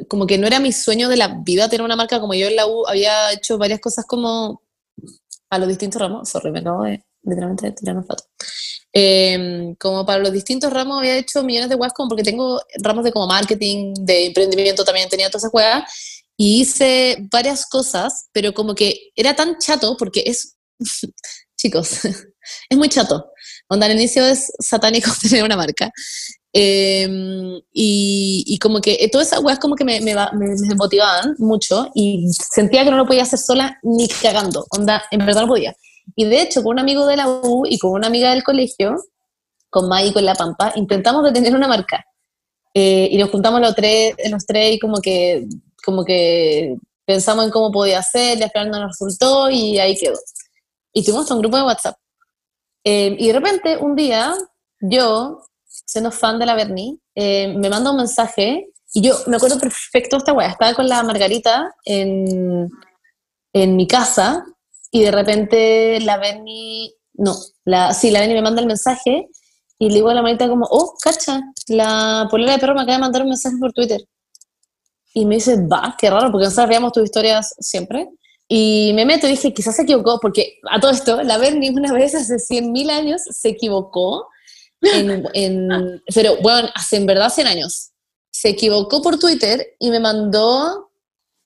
como 0.07 0.25
que 0.25 0.37
no 0.37 0.47
era 0.47 0.59
mi 0.59 0.71
sueño 0.71 1.09
de 1.09 1.17
la 1.17 1.39
vida 1.43 1.69
tener 1.69 1.83
una 1.83 1.95
marca, 1.95 2.19
como 2.19 2.33
yo 2.33 2.47
en 2.47 2.55
la 2.55 2.67
U 2.67 2.87
había 2.87 3.31
hecho 3.33 3.57
varias 3.57 3.79
cosas 3.79 4.05
como 4.05 4.61
a 5.49 5.57
los 5.57 5.67
distintos 5.67 6.01
ramos, 6.01 6.29
sorry, 6.29 6.51
me 6.51 6.59
acabo 6.59 6.83
de 6.83 7.03
literalmente 7.23 7.71
tirar 7.71 7.95
una 7.97 8.05
foto. 8.05 8.23
Eh, 8.93 9.75
como 9.79 10.05
para 10.05 10.19
los 10.19 10.31
distintos 10.31 10.73
ramos 10.73 10.99
había 10.99 11.17
hecho 11.17 11.43
millones 11.43 11.69
de 11.69 11.75
weas, 11.75 11.93
como 11.93 12.09
porque 12.09 12.23
tengo 12.23 12.59
ramos 12.81 13.03
de 13.03 13.11
como 13.11 13.27
marketing, 13.27 13.93
de 14.01 14.27
emprendimiento 14.27 14.83
también 14.83 15.09
tenía 15.09 15.29
todas 15.29 15.43
esas 15.43 15.53
weas, 15.53 15.83
y 16.37 16.61
hice 16.61 17.17
varias 17.31 17.65
cosas, 17.67 18.29
pero 18.31 18.53
como 18.53 18.73
que 18.73 19.11
era 19.15 19.35
tan 19.35 19.57
chato, 19.59 19.95
porque 19.97 20.23
es, 20.25 20.55
chicos, 21.57 21.99
es 22.69 22.77
muy 22.77 22.89
chato. 22.89 23.31
Onda, 23.67 23.85
al 23.85 23.91
inicio 23.93 24.25
es 24.25 24.51
satánico 24.59 25.11
tener 25.21 25.43
una 25.43 25.57
marca. 25.57 25.91
Eh, 26.51 27.07
y, 27.71 28.43
y 28.47 28.57
como 28.57 28.81
que 28.81 29.07
todas 29.11 29.27
esas 29.27 29.43
weas 29.43 29.59
como 29.59 29.75
que 29.75 29.85
me, 29.85 30.01
me, 30.01 30.15
me- 30.15 30.55
me 30.67 30.75
motivaban 30.75 31.35
mucho 31.37 31.89
y 31.93 32.25
sentía 32.51 32.83
que 32.83 32.89
no 32.89 32.97
lo 32.97 33.05
podía 33.05 33.21
hacer 33.23 33.37
sola 33.37 33.77
ni 33.83 34.07
cagando. 34.07 34.65
Onda, 34.71 35.03
en 35.11 35.25
verdad 35.25 35.41
no 35.43 35.47
podía. 35.49 35.75
Y 36.15 36.25
de 36.25 36.41
hecho, 36.41 36.63
con 36.63 36.73
un 36.73 36.79
amigo 36.79 37.05
de 37.05 37.17
la 37.17 37.27
U 37.27 37.65
y 37.67 37.77
con 37.77 37.91
una 37.91 38.07
amiga 38.07 38.31
del 38.31 38.43
colegio, 38.43 38.95
con 39.69 39.87
Mai 39.87 40.09
y 40.09 40.13
con 40.13 40.25
La 40.25 40.35
Pampa, 40.35 40.73
intentamos 40.75 41.23
de 41.23 41.31
tener 41.31 41.55
una 41.55 41.67
marca. 41.67 42.05
Eh, 42.73 43.09
y 43.11 43.17
nos 43.17 43.29
juntamos 43.29 43.61
los 43.61 43.75
tres, 43.75 44.15
los 44.29 44.45
tres 44.45 44.75
y 44.75 44.79
como 44.79 45.01
que, 45.01 45.47
como 45.83 46.05
que 46.05 46.75
pensamos 47.05 47.45
en 47.45 47.51
cómo 47.51 47.71
podía 47.71 48.01
ser, 48.03 48.37
y 48.37 48.43
al 48.43 48.51
final 48.51 48.71
no 48.71 48.79
nos 48.79 48.91
resultó 48.91 49.49
y 49.49 49.79
ahí 49.79 49.97
quedó. 49.97 50.17
Y 50.93 51.03
tuvimos 51.03 51.29
un 51.31 51.39
grupo 51.39 51.57
de 51.57 51.63
WhatsApp. 51.63 51.95
Eh, 52.83 53.15
y 53.17 53.27
de 53.27 53.33
repente, 53.33 53.77
un 53.77 53.95
día, 53.95 54.33
yo, 54.79 55.41
siendo 55.65 56.11
fan 56.11 56.39
de 56.39 56.45
la 56.45 56.55
Berni, 56.55 56.99
eh, 57.15 57.53
me 57.57 57.69
manda 57.69 57.91
un 57.91 57.97
mensaje 57.97 58.69
y 58.93 59.01
yo 59.01 59.15
me 59.27 59.37
acuerdo 59.37 59.59
perfecto 59.59 60.17
esta 60.17 60.33
weá. 60.33 60.49
Estaba 60.49 60.73
con 60.73 60.87
la 60.87 61.03
Margarita 61.03 61.75
en, 61.85 62.69
en 63.53 63.75
mi 63.75 63.87
casa 63.87 64.45
y 64.91 65.03
de 65.03 65.11
repente 65.11 65.99
la 66.01 66.17
Berni, 66.17 66.93
no, 67.13 67.35
la, 67.65 67.93
sí, 67.93 68.11
la 68.11 68.19
Berni 68.21 68.35
me 68.35 68.41
manda 68.41 68.61
el 68.61 68.67
mensaje 68.67 69.27
Y 69.77 69.89
le 69.89 69.95
digo 69.95 70.09
a 70.09 70.13
la 70.13 70.21
manita 70.21 70.47
como, 70.49 70.65
oh, 70.69 70.95
cacha, 71.01 71.41
la 71.67 72.27
polera 72.29 72.53
de 72.53 72.59
perro 72.59 72.73
me 72.75 72.81
acaba 72.81 72.95
de 72.97 73.01
mandar 73.01 73.21
un 73.23 73.29
mensaje 73.29 73.55
por 73.59 73.71
Twitter. 73.73 74.01
Y 75.13 75.25
me 75.25 75.35
dice, 75.35 75.55
va, 75.67 75.95
qué 75.97 76.09
raro, 76.09 76.31
porque 76.31 76.45
nosotros 76.45 76.67
veíamos 76.69 76.91
tus 76.93 77.03
historias 77.03 77.55
siempre. 77.59 78.09
Y 78.47 78.91
me 78.95 79.05
meto 79.05 79.27
y 79.27 79.31
dije, 79.31 79.53
quizás 79.53 79.75
se 79.75 79.83
equivocó, 79.83 80.19
porque 80.19 80.57
a 80.69 80.79
todo 80.79 80.91
esto, 80.91 81.21
la 81.23 81.37
Bernie 81.37 81.71
una 81.71 81.93
vez 81.93 82.15
hace 82.15 82.35
100.000 82.39 82.89
años 82.89 83.21
se 83.23 83.49
equivocó, 83.49 84.27
en, 84.81 85.25
en- 85.33 86.01
pero 86.15 86.37
bueno, 86.41 86.69
hace 86.75 86.97
en 86.97 87.05
verdad 87.05 87.29
100 87.29 87.47
años. 87.47 87.91
Se 88.31 88.49
equivocó 88.49 89.01
por 89.01 89.17
Twitter 89.19 89.65
y 89.79 89.89
me 89.91 89.99
mandó, 89.99 90.91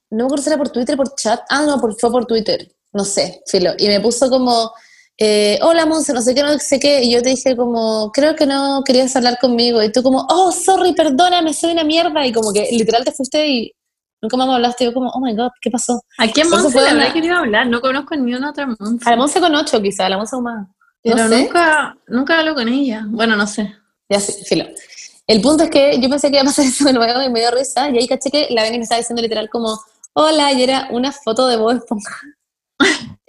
no 0.09 0.17
me 0.17 0.23
acuerdo 0.25 0.43
si 0.43 0.49
era 0.49 0.57
por 0.57 0.69
Twitter, 0.69 0.95
por 0.97 1.13
chat, 1.15 1.41
ah, 1.49 1.65
no, 1.65 1.79
por, 1.79 1.93
fue 1.99 2.11
por 2.11 2.25
Twitter, 2.25 2.69
no 2.93 3.03
sé, 3.03 3.41
filo. 3.47 3.73
Y 3.77 3.87
me 3.87 3.99
puso 3.99 4.29
como, 4.29 4.71
eh, 5.17 5.59
hola 5.61 5.85
Monse, 5.85 6.13
no 6.13 6.21
sé 6.21 6.33
qué, 6.33 6.43
no 6.43 6.57
sé 6.59 6.79
qué, 6.79 7.03
y 7.03 7.11
yo 7.11 7.21
te 7.21 7.29
dije 7.29 7.55
como, 7.55 8.11
creo 8.11 8.35
que 8.35 8.45
no 8.45 8.81
querías 8.85 9.15
hablar 9.15 9.37
conmigo, 9.39 9.81
y 9.83 9.91
tú 9.91 10.01
como, 10.03 10.25
oh, 10.29 10.51
sorry, 10.51 10.93
perdóname, 10.93 11.53
soy 11.53 11.71
una 11.73 11.83
mierda, 11.83 12.25
y 12.25 12.31
como 12.31 12.53
que 12.53 12.67
literal 12.71 13.03
te 13.03 13.11
fuiste 13.11 13.47
y 13.47 13.71
nunca 14.21 14.37
más 14.37 14.47
me 14.47 14.53
hablaste, 14.55 14.83
y 14.83 14.87
yo 14.87 14.93
como, 14.93 15.09
oh 15.09 15.19
my 15.19 15.35
god, 15.35 15.51
¿qué 15.61 15.69
pasó? 15.69 16.01
¿A 16.17 16.25
eso 16.25 16.49
Monse 16.49 16.81
le 16.81 16.89
habré 16.89 17.13
querido 17.13 17.35
hablar? 17.37 17.67
No 17.67 17.81
conozco 17.81 18.15
ni 18.15 18.33
una 18.33 18.51
otra 18.51 18.67
Monse. 18.67 19.07
A 19.07 19.11
la 19.11 19.17
Monse 19.17 19.39
con 19.39 19.53
ocho 19.55 19.81
quizá, 19.81 20.05
a 20.05 20.09
la 20.09 20.17
Monse 20.17 20.35
con 20.35 20.43
más. 20.43 20.67
No 21.05 21.15
Pero 21.15 21.27
sé. 21.27 21.43
nunca, 21.43 21.97
nunca 22.07 22.39
hablo 22.39 22.55
con 22.55 22.69
ella. 22.69 23.03
Bueno, 23.07 23.35
no 23.35 23.45
sé. 23.45 23.75
Ya 24.07 24.21
sí, 24.21 24.31
filo. 24.45 24.65
El 25.27 25.41
punto 25.41 25.65
es 25.65 25.69
que 25.69 25.99
yo 25.99 26.09
pensé 26.09 26.29
que 26.29 26.37
iba 26.37 26.43
a 26.43 26.45
pasar 26.45 26.65
eso 26.65 26.85
de 26.85 26.93
nuevo 26.93 27.21
y 27.21 27.29
me 27.29 27.39
dio 27.41 27.51
risa, 27.51 27.89
y 27.89 27.97
ahí 27.97 28.07
caché 28.07 28.31
que 28.31 28.47
la 28.51 28.63
Beni 28.63 28.77
me 28.77 28.83
estaba 28.83 28.99
diciendo 28.99 29.21
literal 29.21 29.49
como, 29.49 29.77
hola, 30.13 30.51
y 30.53 30.63
era 30.63 30.87
una 30.91 31.11
foto 31.11 31.47
de 31.47 31.57
Bob 31.57 31.71
Esponja. 31.71 32.15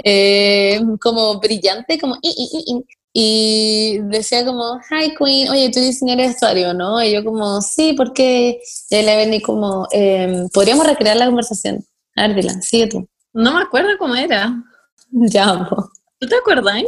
Eh, 0.07 0.83
como 1.01 1.41
brillante, 1.41 1.99
como 1.99 2.17
i, 2.21 2.29
i, 2.29 2.73
i, 2.73 2.85
y 3.17 3.99
decía 4.01 4.45
como, 4.45 4.81
hi 4.91 5.15
Queen, 5.15 5.49
oye, 5.49 5.71
tú 5.71 5.81
diseñas 5.81 6.19
el 6.19 6.27
vestuario, 6.27 6.75
¿no? 6.75 7.03
Y 7.03 7.13
yo 7.13 7.25
como, 7.25 7.61
sí, 7.63 7.95
porque 7.97 8.61
y 8.91 9.03
la 9.03 9.17
Beni 9.17 9.41
como, 9.41 9.87
em, 9.93 10.49
podríamos 10.49 10.87
recrear 10.87 11.17
la 11.17 11.27
conversación. 11.27 11.85
A 12.17 12.27
ver, 12.27 12.37
dila, 12.37 12.61
sigue 12.61 12.89
tú. 12.89 13.09
No 13.33 13.55
me 13.55 13.63
acuerdo 13.63 13.91
cómo 13.99 14.15
era. 14.15 14.63
Ya, 15.17 15.69
po. 15.71 15.91
¿Tú 16.19 16.27
te 16.27 16.35
acuerdas? 16.35 16.83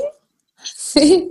Sí. 0.64 1.30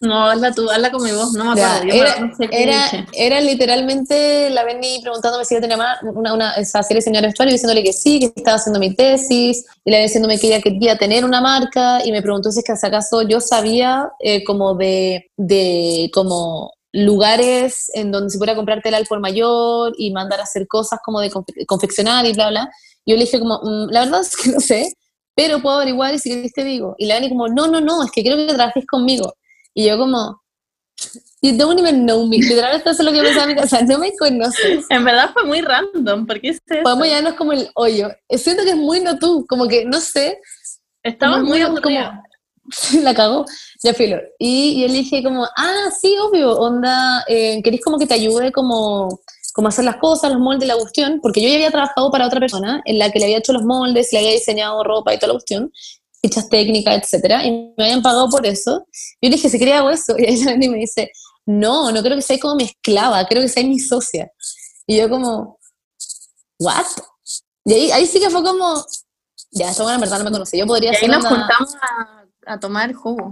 No, 0.00 0.26
hazla 0.26 0.52
tú, 0.52 0.70
hazla 0.70 0.90
con 0.92 1.02
mi 1.02 1.10
voz. 1.12 1.32
No 1.32 1.44
me 1.44 1.60
acuerdo. 1.60 1.92
Era, 1.96 2.20
no 2.20 2.36
sé 2.36 2.48
qué 2.48 2.62
era, 2.62 2.88
era 3.12 3.40
literalmente 3.40 4.50
la 4.50 4.64
Benny 4.64 5.00
preguntándome 5.02 5.44
si 5.44 5.54
yo 5.54 5.60
tenía 5.60 5.76
más, 5.76 5.98
una, 6.02 6.32
una, 6.34 6.52
esa 6.54 6.82
serie 6.82 7.02
señora 7.02 7.26
vestuario, 7.26 7.52
diciéndole 7.52 7.82
que 7.82 7.92
sí, 7.92 8.20
que 8.20 8.26
estaba 8.26 8.56
haciendo 8.56 8.78
mi 8.78 8.94
tesis, 8.94 9.64
y 9.84 9.90
le 9.90 10.02
diciéndome 10.02 10.38
que 10.38 10.46
ella 10.48 10.60
quería 10.60 10.96
tener 10.96 11.24
una 11.24 11.40
marca, 11.40 12.04
y 12.04 12.12
me 12.12 12.22
preguntó 12.22 12.50
si 12.52 12.60
es 12.60 12.64
que 12.64 12.72
acaso 12.86 13.22
yo 13.22 13.40
sabía 13.40 14.08
eh, 14.20 14.44
como 14.44 14.74
de, 14.74 15.30
de 15.36 16.10
como 16.14 16.72
lugares 16.92 17.90
en 17.94 18.10
donde 18.12 18.30
se 18.30 18.38
pudiera 18.38 18.56
comprar 18.56 18.80
tela 18.82 18.96
al 18.98 19.06
por 19.06 19.20
mayor 19.20 19.92
y 19.98 20.10
mandar 20.12 20.40
a 20.40 20.44
hacer 20.44 20.66
cosas 20.68 21.00
como 21.04 21.20
de 21.20 21.30
confe- 21.30 21.66
confeccionar 21.66 22.24
y 22.26 22.32
bla, 22.32 22.50
bla. 22.50 22.70
Yo 23.04 23.14
le 23.16 23.22
dije 23.24 23.38
como, 23.38 23.60
"Mm, 23.62 23.90
la 23.90 24.00
verdad 24.04 24.20
es 24.20 24.36
que 24.36 24.50
no 24.50 24.60
sé, 24.60 24.92
pero 25.34 25.60
puedo 25.60 25.76
averiguar 25.76 26.14
y 26.14 26.18
si 26.18 26.30
querés 26.30 26.52
te 26.52 26.64
digo. 26.64 26.94
Y 26.98 27.06
la 27.06 27.14
Benny 27.14 27.28
como, 27.30 27.48
no, 27.48 27.66
no, 27.68 27.80
no, 27.80 28.02
es 28.04 28.10
que 28.10 28.22
quiero 28.22 28.36
que 28.36 28.52
trabajes 28.54 28.84
conmigo. 28.86 29.34
Y 29.74 29.86
yo 29.86 29.98
como, 29.98 30.40
You 31.40 31.56
don't 31.56 31.78
even 31.78 32.04
know 32.04 32.26
me. 32.26 32.38
Literalmente 32.38 32.90
eso 32.90 33.02
es 33.02 33.06
lo 33.06 33.12
que 33.12 33.22
pensaba 33.22 33.44
en 33.44 33.48
mi 33.50 33.60
casa. 33.60 33.82
No 33.82 33.98
me 33.98 34.12
conoces. 34.16 34.84
En 34.90 35.04
verdad 35.04 35.30
fue 35.32 35.44
muy 35.44 35.60
random. 35.60 36.26
¿Por 36.26 36.40
qué 36.40 36.48
hice 36.48 36.60
eso? 36.68 36.82
Podemos 36.82 37.06
llevarnos 37.06 37.34
como 37.34 37.52
el 37.52 37.68
hoyo. 37.76 38.08
Siento 38.30 38.64
que 38.64 38.70
es 38.70 38.76
muy 38.76 39.00
no 39.00 39.16
tú. 39.18 39.46
Como 39.48 39.68
que, 39.68 39.84
no 39.84 40.00
sé, 40.00 40.40
Estaba 41.04 41.34
como 41.36 41.48
muy 41.50 41.58
muy- 41.60 41.66
aburrida. 41.68 42.22
la 43.02 43.14
cagó. 43.14 43.44
Ya 43.84 43.94
filo. 43.94 44.18
Y 44.40 44.80
yo 44.82 44.88
le 44.88 44.94
dije 44.94 45.22
como, 45.22 45.44
ah, 45.56 45.90
sí, 46.00 46.16
obvio, 46.20 46.52
onda, 46.58 47.24
eh, 47.28 47.60
¿querés 47.62 47.80
como 47.84 47.98
que 47.98 48.06
te 48.06 48.14
ayude 48.14 48.50
como, 48.50 49.08
como 49.54 49.68
a 49.68 49.70
hacer 49.70 49.84
las 49.84 49.96
cosas, 49.96 50.32
los 50.32 50.40
moldes, 50.40 50.66
la 50.66 50.74
cuestión? 50.76 51.20
Porque 51.22 51.40
yo 51.40 51.48
ya 51.48 51.54
había 51.54 51.70
trabajado 51.70 52.10
para 52.10 52.26
otra 52.26 52.40
persona 52.40 52.82
en 52.84 52.98
la 52.98 53.10
que 53.12 53.20
le 53.20 53.26
había 53.26 53.38
hecho 53.38 53.52
los 53.52 53.62
moldes, 53.62 54.12
le 54.12 54.18
había 54.18 54.32
diseñado 54.32 54.82
ropa 54.82 55.14
y 55.14 55.18
toda 55.18 55.28
la 55.28 55.34
cuestión, 55.34 55.72
fichas 56.20 56.48
técnicas, 56.48 56.96
etcétera, 57.02 57.44
y 57.44 57.72
me 57.76 57.84
habían 57.84 58.02
pagado 58.02 58.28
por 58.28 58.44
eso. 58.46 58.86
Yo 59.20 59.28
le 59.28 59.36
dije, 59.36 59.48
si 59.48 59.58
quería 59.58 59.78
hago 59.78 59.90
eso. 59.90 60.14
Y 60.18 60.24
ahí 60.26 60.36
la 60.44 60.52
Dani 60.52 60.68
me 60.68 60.78
dice, 60.78 61.10
no, 61.46 61.90
no 61.92 62.02
creo 62.02 62.16
que 62.16 62.22
seas 62.22 62.40
como 62.40 62.56
mi 62.56 62.64
esclava, 62.64 63.24
creo 63.26 63.42
que 63.42 63.48
seas 63.48 63.66
mi 63.66 63.78
socia. 63.78 64.30
Y 64.86 64.96
yo 64.98 65.08
como, 65.08 65.58
¿what? 66.58 66.86
Y 67.64 67.72
ahí, 67.74 67.90
ahí 67.90 68.06
sí 68.06 68.18
que 68.20 68.30
fue 68.30 68.42
como, 68.42 68.84
ya, 69.50 69.70
esta 69.70 69.82
buena 69.82 69.96
en 69.96 70.00
verdad 70.00 70.18
no 70.18 70.24
me 70.24 70.30
conocí. 70.30 70.58
Yo 70.58 70.66
podría 70.66 70.92
Y 70.92 70.96
ahí 70.96 71.08
nos 71.08 71.24
una- 71.24 71.28
juntamos 71.30 71.74
a, 71.76 72.52
a 72.54 72.60
tomar 72.60 72.92
jugo. 72.94 73.28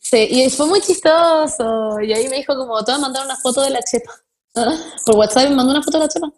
Sí, 0.00 0.26
y 0.30 0.50
fue 0.50 0.66
muy 0.66 0.80
chistoso. 0.80 2.00
Y 2.00 2.12
ahí 2.12 2.28
me 2.28 2.36
dijo 2.38 2.56
como, 2.56 2.82
te 2.84 2.90
voy 2.92 2.98
a 2.98 3.02
mandar 3.02 3.24
una 3.24 3.36
foto 3.36 3.62
de 3.62 3.70
la 3.70 3.80
chepa. 3.82 4.12
Ah, 4.56 4.74
Por 5.06 5.16
WhatsApp 5.16 5.48
me 5.48 5.54
mandó 5.56 5.70
una 5.72 5.82
foto 5.82 5.98
de 5.98 6.04
la 6.04 6.08
chepa. 6.08 6.28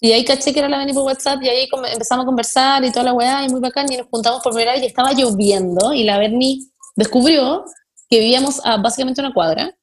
Y 0.00 0.12
ahí 0.12 0.24
caché 0.24 0.52
que 0.52 0.60
era 0.60 0.68
la 0.68 0.78
Beni 0.78 0.92
por 0.92 1.02
WhatsApp 1.04 1.42
y 1.42 1.48
ahí 1.48 1.68
empezamos 1.92 2.22
a 2.22 2.26
conversar 2.26 2.84
y 2.84 2.90
toda 2.92 3.04
la 3.04 3.12
weá 3.12 3.44
y 3.44 3.48
muy 3.48 3.60
bacán 3.60 3.90
y 3.92 3.96
nos 3.96 4.06
juntamos 4.06 4.42
por 4.42 4.52
primera 4.52 4.72
vez 4.72 4.82
y 4.82 4.86
estaba 4.86 5.12
lloviendo 5.12 5.92
y 5.92 6.04
la 6.04 6.18
Berni 6.18 6.70
descubrió 6.94 7.64
que 8.08 8.20
vivíamos 8.20 8.60
a 8.64 8.76
básicamente 8.76 9.20
una 9.20 9.34
cuadra. 9.34 9.74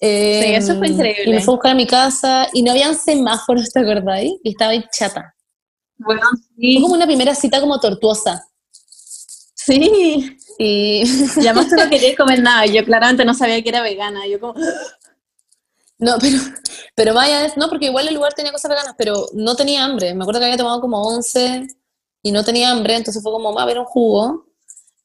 Eh, 0.00 0.42
Sí, 0.44 0.52
eso 0.54 0.76
fue 0.78 0.88
increíble. 0.88 1.24
Y 1.26 1.30
me 1.34 1.40
fue 1.40 1.52
a 1.54 1.56
buscar 1.56 1.72
a 1.72 1.74
mi 1.74 1.86
casa 1.86 2.48
y 2.52 2.62
no 2.62 2.70
habían 2.72 2.94
semáforos, 2.94 3.70
¿te 3.72 3.80
acordáis? 3.80 4.32
Y 4.42 4.50
estaba 4.50 4.72
ahí 4.72 4.84
chata. 4.92 5.34
Bueno, 5.98 6.22
Fue 6.30 6.38
sí. 6.58 6.78
como 6.80 6.94
una 6.94 7.06
primera 7.06 7.34
cita 7.34 7.60
como 7.60 7.78
tortuosa. 7.80 8.44
Sí. 9.54 10.36
Y 10.58 11.02
Y 11.36 11.46
además 11.46 11.68
tú 11.68 11.76
no 11.76 11.88
querías 11.90 12.16
comer 12.16 12.42
nada. 12.42 12.66
Yo 12.66 12.84
claramente 12.84 13.24
no 13.24 13.34
sabía 13.34 13.62
que 13.62 13.68
era 13.68 13.82
vegana. 13.82 14.26
Yo 14.26 14.38
como, 14.40 14.54
No, 16.00 16.16
pero, 16.20 16.38
pero 16.94 17.14
vaya, 17.14 17.52
no, 17.56 17.68
porque 17.68 17.86
igual 17.86 18.08
el 18.08 18.14
lugar 18.14 18.32
tenía 18.34 18.52
cosas 18.52 18.70
veganas, 18.70 18.94
pero 18.96 19.26
no 19.34 19.54
tenía 19.54 19.84
hambre. 19.84 20.14
Me 20.14 20.24
acuerdo 20.24 20.40
que 20.40 20.46
había 20.46 20.56
tomado 20.56 20.80
como 20.80 21.02
11 21.02 21.68
y 22.22 22.32
no 22.32 22.44
tenía 22.44 22.70
hambre, 22.70 22.96
entonces 22.96 23.22
fue 23.22 23.32
como, 23.32 23.54
va 23.54 23.62
a 23.62 23.64
haber 23.64 23.78
un 23.78 23.84
jugo. 23.84 24.46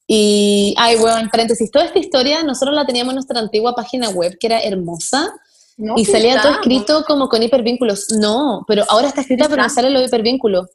Y, 0.07 0.73
ay, 0.77 0.97
bueno, 0.97 1.17
en 1.17 1.29
paréntesis, 1.29 1.71
toda 1.71 1.85
esta 1.85 1.99
historia 1.99 2.43
nosotros 2.43 2.75
la 2.75 2.85
teníamos 2.85 3.11
en 3.11 3.15
nuestra 3.15 3.39
antigua 3.39 3.75
página 3.75 4.09
web, 4.09 4.37
que 4.39 4.47
era 4.47 4.59
hermosa, 4.61 5.33
no, 5.77 5.95
y 5.97 6.05
sí 6.05 6.11
salía 6.11 6.41
todo 6.41 6.53
escrito 6.53 7.03
como 7.05 7.27
con 7.27 7.43
hipervínculos. 7.43 8.07
No, 8.19 8.63
pero 8.67 8.83
ahora 8.87 9.07
está 9.07 9.21
escrita, 9.21 9.45
pero 9.45 9.61
no 9.61 9.67
¿Está? 9.67 9.81
sale 9.81 9.89
los 9.89 10.07
hipervínculos. 10.07 10.69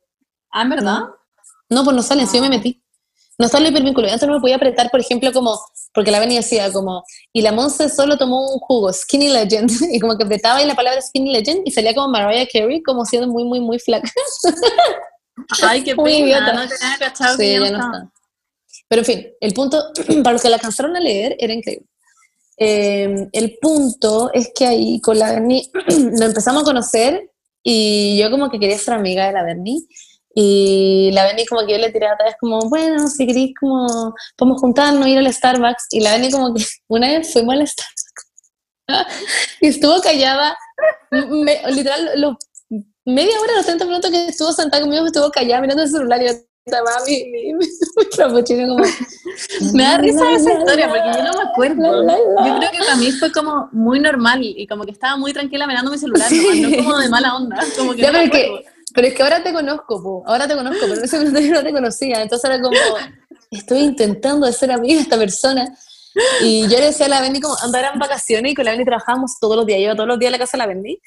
Ah, 0.50 0.62
¿en 0.62 0.70
verdad? 0.70 1.00
No, 1.70 1.84
pues 1.84 1.96
no 1.96 2.02
salen, 2.02 2.26
si 2.26 2.36
yo 2.36 2.42
me 2.42 2.50
metí. 2.50 2.82
No 3.40 3.46
está 3.46 3.56
el 3.56 3.68
hipervínculo. 3.68 4.06
Antes 4.06 4.28
no 4.28 4.34
me 4.34 4.40
podía 4.40 4.56
apretar, 4.56 4.90
por 4.90 5.00
ejemplo, 5.00 5.32
como, 5.32 5.58
porque 5.94 6.10
la 6.10 6.20
venía 6.20 6.40
decía 6.40 6.70
como, 6.70 7.02
y 7.32 7.40
la 7.40 7.52
Monse 7.52 7.88
solo 7.88 8.18
tomó 8.18 8.52
un 8.52 8.58
jugo, 8.58 8.92
Skinny 8.92 9.30
Legend, 9.30 9.70
y 9.94 9.98
como 9.98 10.14
que 10.18 10.24
apretaba 10.24 10.58
ahí 10.58 10.66
la 10.66 10.74
palabra 10.74 11.00
Skinny 11.00 11.32
Legend 11.32 11.62
y 11.64 11.70
salía 11.70 11.94
como 11.94 12.08
Mariah 12.08 12.46
Carey, 12.52 12.82
como 12.82 13.06
siendo 13.06 13.28
muy, 13.28 13.44
muy, 13.44 13.60
muy 13.60 13.78
flaca. 13.78 14.12
Ay, 15.62 15.82
qué 15.82 15.94
Muy 15.94 16.12
pena. 16.12 16.26
idiota. 16.26 16.52
No 16.52 16.68
tenía 16.68 16.98
cachado 16.98 17.36
Sí, 17.38 17.52
ya 17.52 17.60
no 17.60 17.66
está. 17.66 18.12
Pero 18.88 19.00
en 19.00 19.06
fin, 19.06 19.26
el 19.40 19.54
punto, 19.54 19.82
para 20.22 20.32
los 20.34 20.42
que 20.42 20.50
la 20.50 20.56
alcanzaron 20.56 20.94
a 20.94 21.00
leer, 21.00 21.34
era 21.38 21.54
increíble. 21.54 21.86
Eh, 22.58 23.26
el 23.32 23.56
punto 23.58 24.30
es 24.34 24.52
que 24.54 24.66
ahí 24.66 25.00
con 25.00 25.18
la 25.18 25.32
Berni 25.32 25.66
nos 26.12 26.20
empezamos 26.20 26.60
a 26.60 26.66
conocer 26.66 27.30
y 27.62 28.18
yo 28.18 28.30
como 28.30 28.50
que 28.50 28.58
quería 28.60 28.76
ser 28.76 28.92
amiga 28.92 29.26
de 29.26 29.32
la 29.32 29.44
Berni 29.44 29.88
y 30.34 31.10
la 31.12 31.24
Berni 31.24 31.44
como 31.46 31.66
que 31.66 31.72
yo 31.72 31.78
le 31.78 31.90
tiraba 31.90 32.16
tal 32.16 32.26
vez 32.26 32.36
como, 32.40 32.60
bueno, 32.68 33.08
si 33.08 33.26
queréis 33.26 33.52
como, 33.58 34.14
podemos 34.36 34.60
juntarnos, 34.60 35.06
ir 35.08 35.18
al 35.18 35.32
Starbucks 35.32 35.86
y 35.90 36.00
la 36.00 36.12
Berni 36.12 36.30
como 36.30 36.54
que 36.54 36.64
una 36.88 37.08
vez 37.08 37.32
fuimos 37.32 37.54
al 37.54 37.66
Starbucks 37.66 38.04
y 39.60 39.68
estuvo 39.68 40.00
callada, 40.00 40.56
me- 41.10 41.60
literal, 41.72 42.10
los 42.16 42.36
media 43.04 43.40
hora, 43.40 43.54
los 43.56 43.66
30 43.66 43.84
minutos 43.84 44.10
que 44.10 44.26
estuvo 44.28 44.52
sentada 44.52 44.82
conmigo, 44.82 45.06
estuvo 45.06 45.30
callada 45.30 45.60
mirando 45.60 45.82
el 45.82 45.90
celular 45.90 46.22
y 46.22 46.26
yo 46.26 46.32
estaba 46.64 46.90
mi, 47.06 47.24
mi, 47.24 47.54
mi, 47.54 47.66
mi 47.66 48.68
como... 48.68 48.84
Me 49.72 49.82
da 49.82 49.98
risa 49.98 50.32
esa 50.32 50.52
historia 50.52 50.88
porque 50.88 51.10
yo 51.18 51.24
no 51.24 51.32
me 51.32 51.50
acuerdo. 51.50 52.02
Yo 52.46 52.58
creo 52.58 52.70
que 52.70 52.78
para 52.78 52.96
mí 52.96 53.10
fue 53.12 53.32
como 53.32 53.68
muy 53.72 53.98
normal 53.98 54.40
y 54.42 54.66
como 54.66 54.84
que 54.84 54.92
estaba 54.92 55.16
muy 55.16 55.32
tranquila 55.32 55.66
mirando 55.66 55.90
mi 55.90 55.98
celular, 55.98 56.30
nomás, 56.30 56.56
no 56.56 56.84
como 56.84 56.98
de 56.98 57.08
mala 57.08 57.36
onda. 57.36 57.58
Como 57.76 57.92
que 57.94 58.02
Ya, 58.02 58.12
no 58.12 58.18
me 58.18 58.30
pero, 58.94 59.06
es 59.06 59.14
que, 59.14 59.22
ahora 59.22 59.42
te 59.42 59.52
conozco, 59.52 60.02
po. 60.02 60.22
ahora 60.26 60.48
te 60.48 60.54
conozco, 60.54 60.78
pero 60.82 60.94
en 60.94 61.04
ese 61.04 61.18
momento 61.18 61.40
yo 61.40 61.54
no 61.54 61.62
te 61.62 61.72
conocía, 61.72 62.22
entonces 62.22 62.50
era 62.50 62.60
como, 62.60 62.76
estoy 63.50 63.80
intentando 63.80 64.46
de 64.46 64.52
ser 64.52 64.70
amiga 64.72 64.96
de 64.96 65.02
esta 65.02 65.18
persona. 65.18 65.76
Y 66.42 66.62
yo 66.62 66.78
le 66.78 66.86
decía 66.86 67.06
a 67.06 67.08
la 67.08 67.20
Bendy 67.20 67.40
como, 67.40 67.56
anda, 67.62 67.78
eran 67.78 67.98
vacaciones 67.98 68.52
y 68.52 68.54
con 68.54 68.64
la 68.64 68.72
Bendy 68.72 68.84
trabajábamos 68.84 69.38
todos 69.40 69.56
los 69.56 69.66
días, 69.66 69.80
yo 69.80 69.94
todos 69.94 70.08
los 70.08 70.18
días 70.18 70.30
a 70.30 70.32
la 70.32 70.38
casa 70.38 70.56
de 70.56 70.58
la 70.58 70.66
Bendy. 70.66 71.00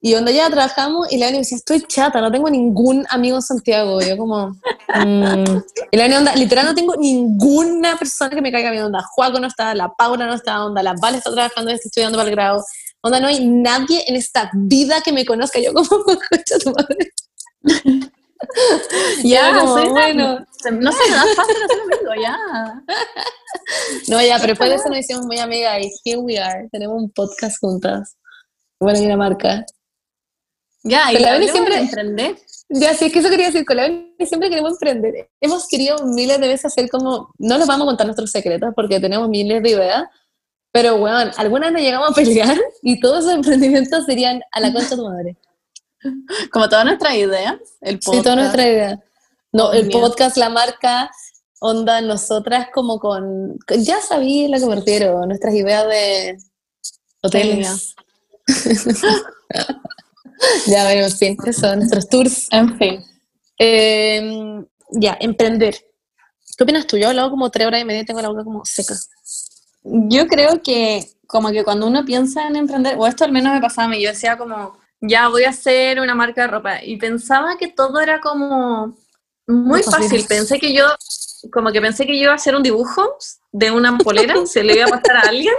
Y 0.00 0.12
cuando 0.12 0.30
ya 0.30 0.50
trabajamos, 0.50 1.10
y 1.10 1.16
la 1.16 1.26
Bendy 1.26 1.38
me 1.38 1.42
decía, 1.42 1.56
estoy 1.56 1.80
chata, 1.80 2.20
no 2.20 2.30
tengo 2.30 2.50
ningún 2.50 3.06
amigo 3.08 3.36
en 3.36 3.42
Santiago. 3.42 4.00
Y 4.02 4.08
yo 4.10 4.16
como, 4.18 4.48
mm. 4.48 5.62
y 5.90 5.96
la 5.96 6.18
onda, 6.18 6.36
literal 6.36 6.66
no 6.66 6.74
tengo 6.74 6.94
ninguna 6.96 7.96
persona 7.96 8.30
que 8.30 8.42
me 8.42 8.52
caiga 8.52 8.70
bien, 8.70 8.84
onda, 8.84 9.02
Juaco 9.02 9.40
no 9.40 9.46
está, 9.46 9.74
la 9.74 9.88
Paula 9.88 10.26
no 10.26 10.34
está, 10.34 10.64
onda, 10.64 10.82
la 10.82 10.94
Vale 11.00 11.18
está 11.18 11.32
trabajando, 11.32 11.70
está 11.70 11.88
estudiando 11.88 12.18
para 12.18 12.28
el 12.28 12.34
grado. 12.34 12.62
Onda, 13.04 13.20
no 13.20 13.26
hay 13.26 13.46
nadie 13.46 14.02
en 14.06 14.16
esta 14.16 14.50
vida 14.54 15.02
que 15.02 15.12
me 15.12 15.26
conozca. 15.26 15.60
Yo 15.60 15.74
como, 15.74 15.88
concha 16.04 16.58
tu 16.58 16.70
madre. 16.70 17.12
ya, 19.22 19.60
soy 19.60 19.88
bueno. 19.90 20.38
No 20.38 20.92
se 20.92 21.10
me 21.10 21.16
da 21.16 21.24
fácil 21.36 21.56
hacer 21.64 21.80
amigo, 21.82 22.22
ya. 22.22 22.38
No, 24.08 24.20
ya, 24.22 24.36
pero 24.38 24.48
después 24.48 24.70
de 24.70 24.76
eso 24.76 24.88
nos 24.88 24.98
hicimos 24.98 25.26
muy 25.26 25.38
amigas 25.38 25.78
y 25.82 25.92
here 26.10 26.18
we 26.18 26.38
are. 26.38 26.66
Tenemos 26.72 26.96
un 27.00 27.10
podcast 27.10 27.58
juntas. 27.60 28.16
Bueno, 28.80 29.00
y 29.00 29.04
una 29.06 29.18
marca. 29.18 29.64
Ya, 30.82 31.12
y 31.12 31.16
Pero 31.16 31.38
la 31.38 31.52
siempre- 31.52 31.78
emprender. 31.78 32.38
Ya, 32.70 32.94
sí, 32.94 33.06
es 33.06 33.12
que 33.12 33.18
eso 33.18 33.28
quería 33.28 33.46
decir, 33.46 33.66
con 33.66 33.76
la 33.76 33.86
siempre 34.26 34.48
queremos 34.48 34.72
emprender. 34.72 35.28
Hemos 35.40 35.68
querido 35.68 36.06
miles 36.06 36.40
de 36.40 36.48
veces 36.48 36.64
hacer 36.64 36.88
como, 36.88 37.30
no 37.38 37.58
les 37.58 37.66
vamos 37.66 37.84
a 37.84 37.88
contar 37.88 38.06
nuestros 38.06 38.30
secretos 38.30 38.70
porque 38.74 38.98
tenemos 38.98 39.28
miles 39.28 39.62
de 39.62 39.70
ideas, 39.70 40.04
pero 40.74 40.98
bueno, 40.98 41.30
algunas 41.36 41.70
nos 41.70 41.82
llegamos 41.82 42.10
a 42.10 42.14
pelear 42.14 42.58
y 42.82 42.98
todos 42.98 43.20
esos 43.20 43.34
emprendimientos 43.34 44.06
serían 44.06 44.42
a 44.50 44.58
la 44.58 44.72
concha 44.72 44.88
de 44.88 44.96
tu 44.96 45.08
madre. 45.08 45.36
Como 46.50 46.68
todas 46.68 46.84
nuestras 46.84 47.14
ideas, 47.14 47.54
el 47.80 48.02
Sí, 48.02 48.20
toda 48.22 48.34
nuestra 48.34 48.66
idea. 48.66 49.00
No, 49.52 49.72
el 49.72 49.88
podcast, 49.88 50.36
la 50.36 50.48
marca, 50.48 51.12
onda, 51.60 52.00
nosotras 52.00 52.70
como 52.74 52.98
con, 52.98 53.56
ya 53.78 54.00
sabía 54.00 54.46
a 54.46 54.48
lo 54.48 54.58
que 54.58 54.66
me 54.66 54.74
refiero, 54.74 55.24
nuestras 55.26 55.54
ideas 55.54 55.86
de 55.86 56.38
hoteles. 57.22 57.94
ya, 60.66 60.82
bueno, 60.82 61.04
en 61.04 61.12
fin, 61.12 61.36
eso, 61.46 61.76
nuestros 61.76 62.08
tours. 62.08 62.48
En 62.50 62.76
fin. 62.76 63.04
Eh, 63.60 64.60
ya, 64.90 65.16
emprender. 65.20 65.76
¿Qué 66.58 66.64
opinas 66.64 66.84
tú? 66.88 66.96
Yo 66.96 67.04
he 67.04 67.10
hablado 67.10 67.30
como 67.30 67.48
tres 67.52 67.64
horas 67.64 67.80
y 67.80 67.84
media 67.84 68.00
y 68.02 68.04
tengo 68.04 68.20
la 68.20 68.28
boca 68.28 68.42
como 68.42 68.64
seca. 68.64 68.96
Yo 69.84 70.26
creo 70.26 70.62
que 70.62 71.06
como 71.26 71.50
que 71.50 71.64
cuando 71.64 71.86
uno 71.86 72.04
piensa 72.04 72.46
en 72.46 72.56
emprender, 72.56 72.96
o 72.98 73.06
esto 73.06 73.24
al 73.24 73.32
menos 73.32 73.52
me 73.52 73.60
pasaba 73.60 73.86
a 73.86 73.90
mí, 73.90 74.02
yo 74.02 74.10
decía 74.10 74.38
como, 74.38 74.78
ya 75.00 75.28
voy 75.28 75.44
a 75.44 75.50
hacer 75.50 76.00
una 76.00 76.14
marca 76.14 76.42
de 76.42 76.48
ropa, 76.48 76.82
y 76.82 76.96
pensaba 76.96 77.56
que 77.58 77.68
todo 77.68 78.00
era 78.00 78.20
como 78.20 78.96
muy 79.46 79.82
fácil. 79.82 80.24
Pensé 80.26 80.58
que 80.58 80.72
yo, 80.72 80.86
como 81.52 81.70
que 81.72 81.80
pensé 81.80 82.06
que 82.06 82.16
yo 82.16 82.24
iba 82.24 82.32
a 82.32 82.36
hacer 82.36 82.54
un 82.56 82.62
dibujo 82.62 83.16
de 83.52 83.70
una 83.70 83.98
polera, 83.98 84.34
se 84.46 84.64
le 84.64 84.74
iba 84.74 84.86
a 84.86 84.88
pasar 84.88 85.16
a 85.16 85.28
alguien, 85.28 85.54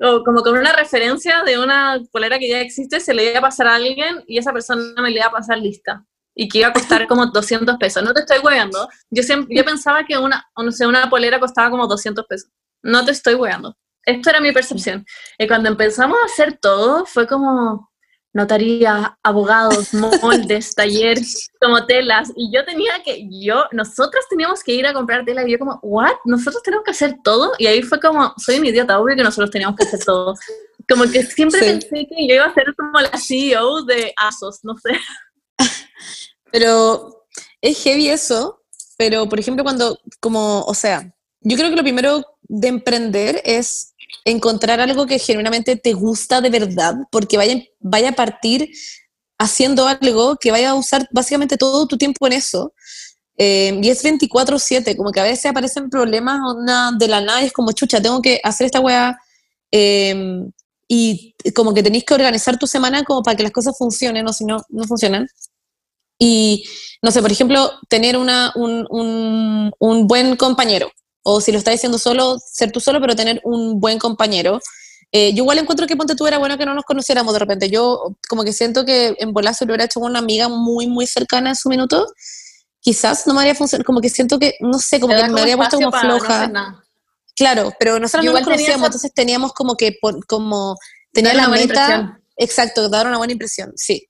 o 0.00 0.22
como 0.24 0.42
con 0.42 0.58
una 0.58 0.72
referencia 0.72 1.42
de 1.42 1.58
una 1.58 2.00
polera 2.12 2.38
que 2.38 2.48
ya 2.48 2.60
existe, 2.60 3.00
se 3.00 3.14
le 3.14 3.30
iba 3.30 3.38
a 3.38 3.42
pasar 3.42 3.68
a 3.68 3.76
alguien 3.76 4.22
y 4.26 4.38
esa 4.38 4.52
persona 4.52 5.00
me 5.00 5.10
le 5.10 5.16
iba 5.16 5.26
a 5.26 5.32
pasar 5.32 5.58
lista. 5.58 6.04
Y 6.38 6.48
que 6.50 6.58
iba 6.58 6.68
a 6.68 6.72
costar 6.74 7.06
como 7.06 7.26
200 7.32 7.78
pesos. 7.78 8.02
No 8.02 8.12
te 8.12 8.20
estoy 8.20 8.40
hueando. 8.40 8.86
Yo, 9.08 9.22
siempre, 9.22 9.56
yo 9.56 9.64
pensaba 9.64 10.04
que 10.04 10.18
una, 10.18 10.46
no 10.54 10.70
sé, 10.70 10.86
una 10.86 11.08
polera 11.08 11.40
costaba 11.40 11.70
como 11.70 11.86
200 11.86 12.26
pesos. 12.26 12.50
No 12.86 13.04
te 13.04 13.10
estoy 13.12 13.34
hueando. 13.34 13.76
Esto 14.04 14.30
era 14.30 14.40
mi 14.40 14.52
percepción. 14.52 15.04
Y 15.38 15.48
cuando 15.48 15.68
empezamos 15.68 16.16
a 16.22 16.26
hacer 16.26 16.58
todo, 16.58 17.04
fue 17.06 17.26
como 17.26 17.90
notaría, 18.32 19.18
abogados, 19.22 19.92
moldes, 20.22 20.74
taller, 20.74 21.18
como 21.60 21.84
telas. 21.86 22.30
Y 22.36 22.52
yo 22.54 22.64
tenía 22.64 23.02
que, 23.04 23.26
yo, 23.30 23.64
nosotros 23.72 24.24
teníamos 24.30 24.62
que 24.62 24.72
ir 24.74 24.86
a 24.86 24.92
comprar 24.92 25.24
tela. 25.24 25.46
Y 25.46 25.52
yo 25.52 25.58
como, 25.58 25.80
¿what? 25.82 26.12
¿Nosotros 26.24 26.62
tenemos 26.62 26.84
que 26.84 26.92
hacer 26.92 27.16
todo? 27.24 27.52
Y 27.58 27.66
ahí 27.66 27.82
fue 27.82 27.98
como, 27.98 28.32
soy 28.36 28.58
un 28.58 28.66
idiota, 28.66 29.00
obvio 29.00 29.16
que 29.16 29.24
nosotros 29.24 29.50
teníamos 29.50 29.76
que 29.76 29.84
hacer 29.84 30.00
todo. 30.04 30.34
Como 30.88 31.04
que 31.10 31.24
siempre 31.24 31.60
Sí. 31.60 31.66
pensé 31.66 32.06
que 32.08 32.28
yo 32.28 32.34
iba 32.36 32.44
a 32.44 32.54
ser 32.54 32.72
como 32.76 33.00
la 33.00 33.18
CEO 33.18 33.82
de 33.84 34.12
ASOS, 34.16 34.60
no 34.62 34.76
sé. 34.78 34.92
Pero 36.52 37.26
es 37.60 37.82
heavy 37.82 38.08
eso, 38.10 38.62
pero 38.96 39.28
por 39.28 39.40
ejemplo 39.40 39.64
cuando, 39.64 39.98
como, 40.20 40.62
o 40.62 40.74
sea, 40.74 41.12
yo 41.48 41.56
creo 41.56 41.70
que 41.70 41.76
lo 41.76 41.82
primero 41.82 42.24
de 42.42 42.68
emprender 42.68 43.40
es 43.44 43.94
encontrar 44.24 44.80
algo 44.80 45.06
que 45.06 45.18
genuinamente 45.18 45.76
te 45.76 45.92
gusta 45.92 46.40
de 46.40 46.50
verdad, 46.50 46.94
porque 47.10 47.36
vaya, 47.36 47.62
vaya 47.80 48.10
a 48.10 48.12
partir 48.12 48.70
haciendo 49.38 49.86
algo 49.86 50.36
que 50.36 50.50
vaya 50.50 50.70
a 50.70 50.74
usar 50.74 51.08
básicamente 51.12 51.56
todo 51.56 51.86
tu 51.86 51.96
tiempo 51.96 52.26
en 52.26 52.32
eso. 52.34 52.72
Eh, 53.38 53.78
y 53.82 53.90
es 53.90 54.02
24/7, 54.02 54.96
como 54.96 55.12
que 55.12 55.20
a 55.20 55.24
veces 55.24 55.46
aparecen 55.46 55.90
problemas 55.90 56.40
onda, 56.42 56.90
de 56.98 57.06
la 57.08 57.20
nada 57.20 57.42
y 57.42 57.46
es 57.46 57.52
como, 57.52 57.72
chucha, 57.72 58.00
tengo 58.00 58.20
que 58.22 58.40
hacer 58.42 58.66
esta 58.66 58.80
weá. 58.80 59.18
eh, 59.72 60.42
y 60.88 61.34
como 61.54 61.74
que 61.74 61.82
tenéis 61.82 62.04
que 62.04 62.14
organizar 62.14 62.58
tu 62.58 62.66
semana 62.66 63.04
como 63.04 63.22
para 63.22 63.36
que 63.36 63.42
las 63.42 63.52
cosas 63.52 63.76
funcionen, 63.76 64.26
o 64.28 64.32
si 64.32 64.44
no, 64.44 64.62
no 64.68 64.84
funcionan. 64.84 65.28
Y, 66.18 66.64
no 67.02 67.10
sé, 67.10 67.20
por 67.22 67.32
ejemplo, 67.32 67.72
tener 67.88 68.16
una, 68.16 68.52
un, 68.54 68.86
un, 68.90 69.72
un 69.78 70.06
buen 70.06 70.36
compañero, 70.36 70.90
o 71.28 71.40
si 71.40 71.50
lo 71.50 71.58
estás 71.58 71.74
haciendo 71.74 71.98
solo, 71.98 72.38
ser 72.38 72.70
tú 72.70 72.78
solo, 72.78 73.00
pero 73.00 73.16
tener 73.16 73.40
un 73.42 73.80
buen 73.80 73.98
compañero. 73.98 74.60
Eh, 75.10 75.32
yo 75.34 75.42
igual 75.42 75.58
encuentro 75.58 75.86
que 75.88 75.96
Ponte 75.96 76.14
tú 76.14 76.24
era 76.26 76.38
bueno 76.38 76.56
que 76.56 76.64
no 76.64 76.72
nos 76.74 76.84
conociéramos 76.84 77.32
de 77.32 77.38
repente. 77.40 77.68
Yo 77.68 78.14
como 78.28 78.44
que 78.44 78.52
siento 78.52 78.84
que 78.84 79.16
en 79.18 79.32
Bolazo 79.32 79.64
lo 79.64 79.70
hubiera 79.72 79.84
hecho 79.86 79.98
con 80.00 80.10
una 80.10 80.20
amiga 80.20 80.48
muy, 80.48 80.86
muy 80.86 81.06
cercana 81.06 81.50
en 81.50 81.56
su 81.56 81.68
minuto. 81.68 82.06
Quizás 82.80 83.26
no 83.26 83.34
me 83.34 83.40
haría 83.40 83.56
funcionar, 83.56 83.84
como 83.84 84.00
que 84.00 84.08
siento 84.08 84.38
que, 84.38 84.54
no 84.60 84.78
sé, 84.78 85.00
como 85.00 85.14
que 85.16 85.22
me 85.32 85.40
habría 85.40 85.56
puesto 85.56 85.76
como 85.78 85.90
no 85.90 86.00
floja. 86.20 86.46
nada. 86.46 86.84
Claro, 87.34 87.72
pero 87.80 87.98
nosotros 87.98 88.24
no 88.24 88.32
nos 88.32 88.42
conocíamos, 88.44 88.76
esa- 88.78 88.86
entonces 88.86 89.12
teníamos 89.12 89.52
como 89.52 89.76
que, 89.76 89.96
por- 90.00 90.24
como, 90.26 90.76
tenía 91.12 91.34
la 91.34 91.48
meta, 91.48 91.62
impresión. 91.64 92.22
exacto, 92.36 92.88
dar 92.88 93.06
una 93.08 93.18
buena 93.18 93.32
impresión, 93.32 93.72
sí. 93.74 94.08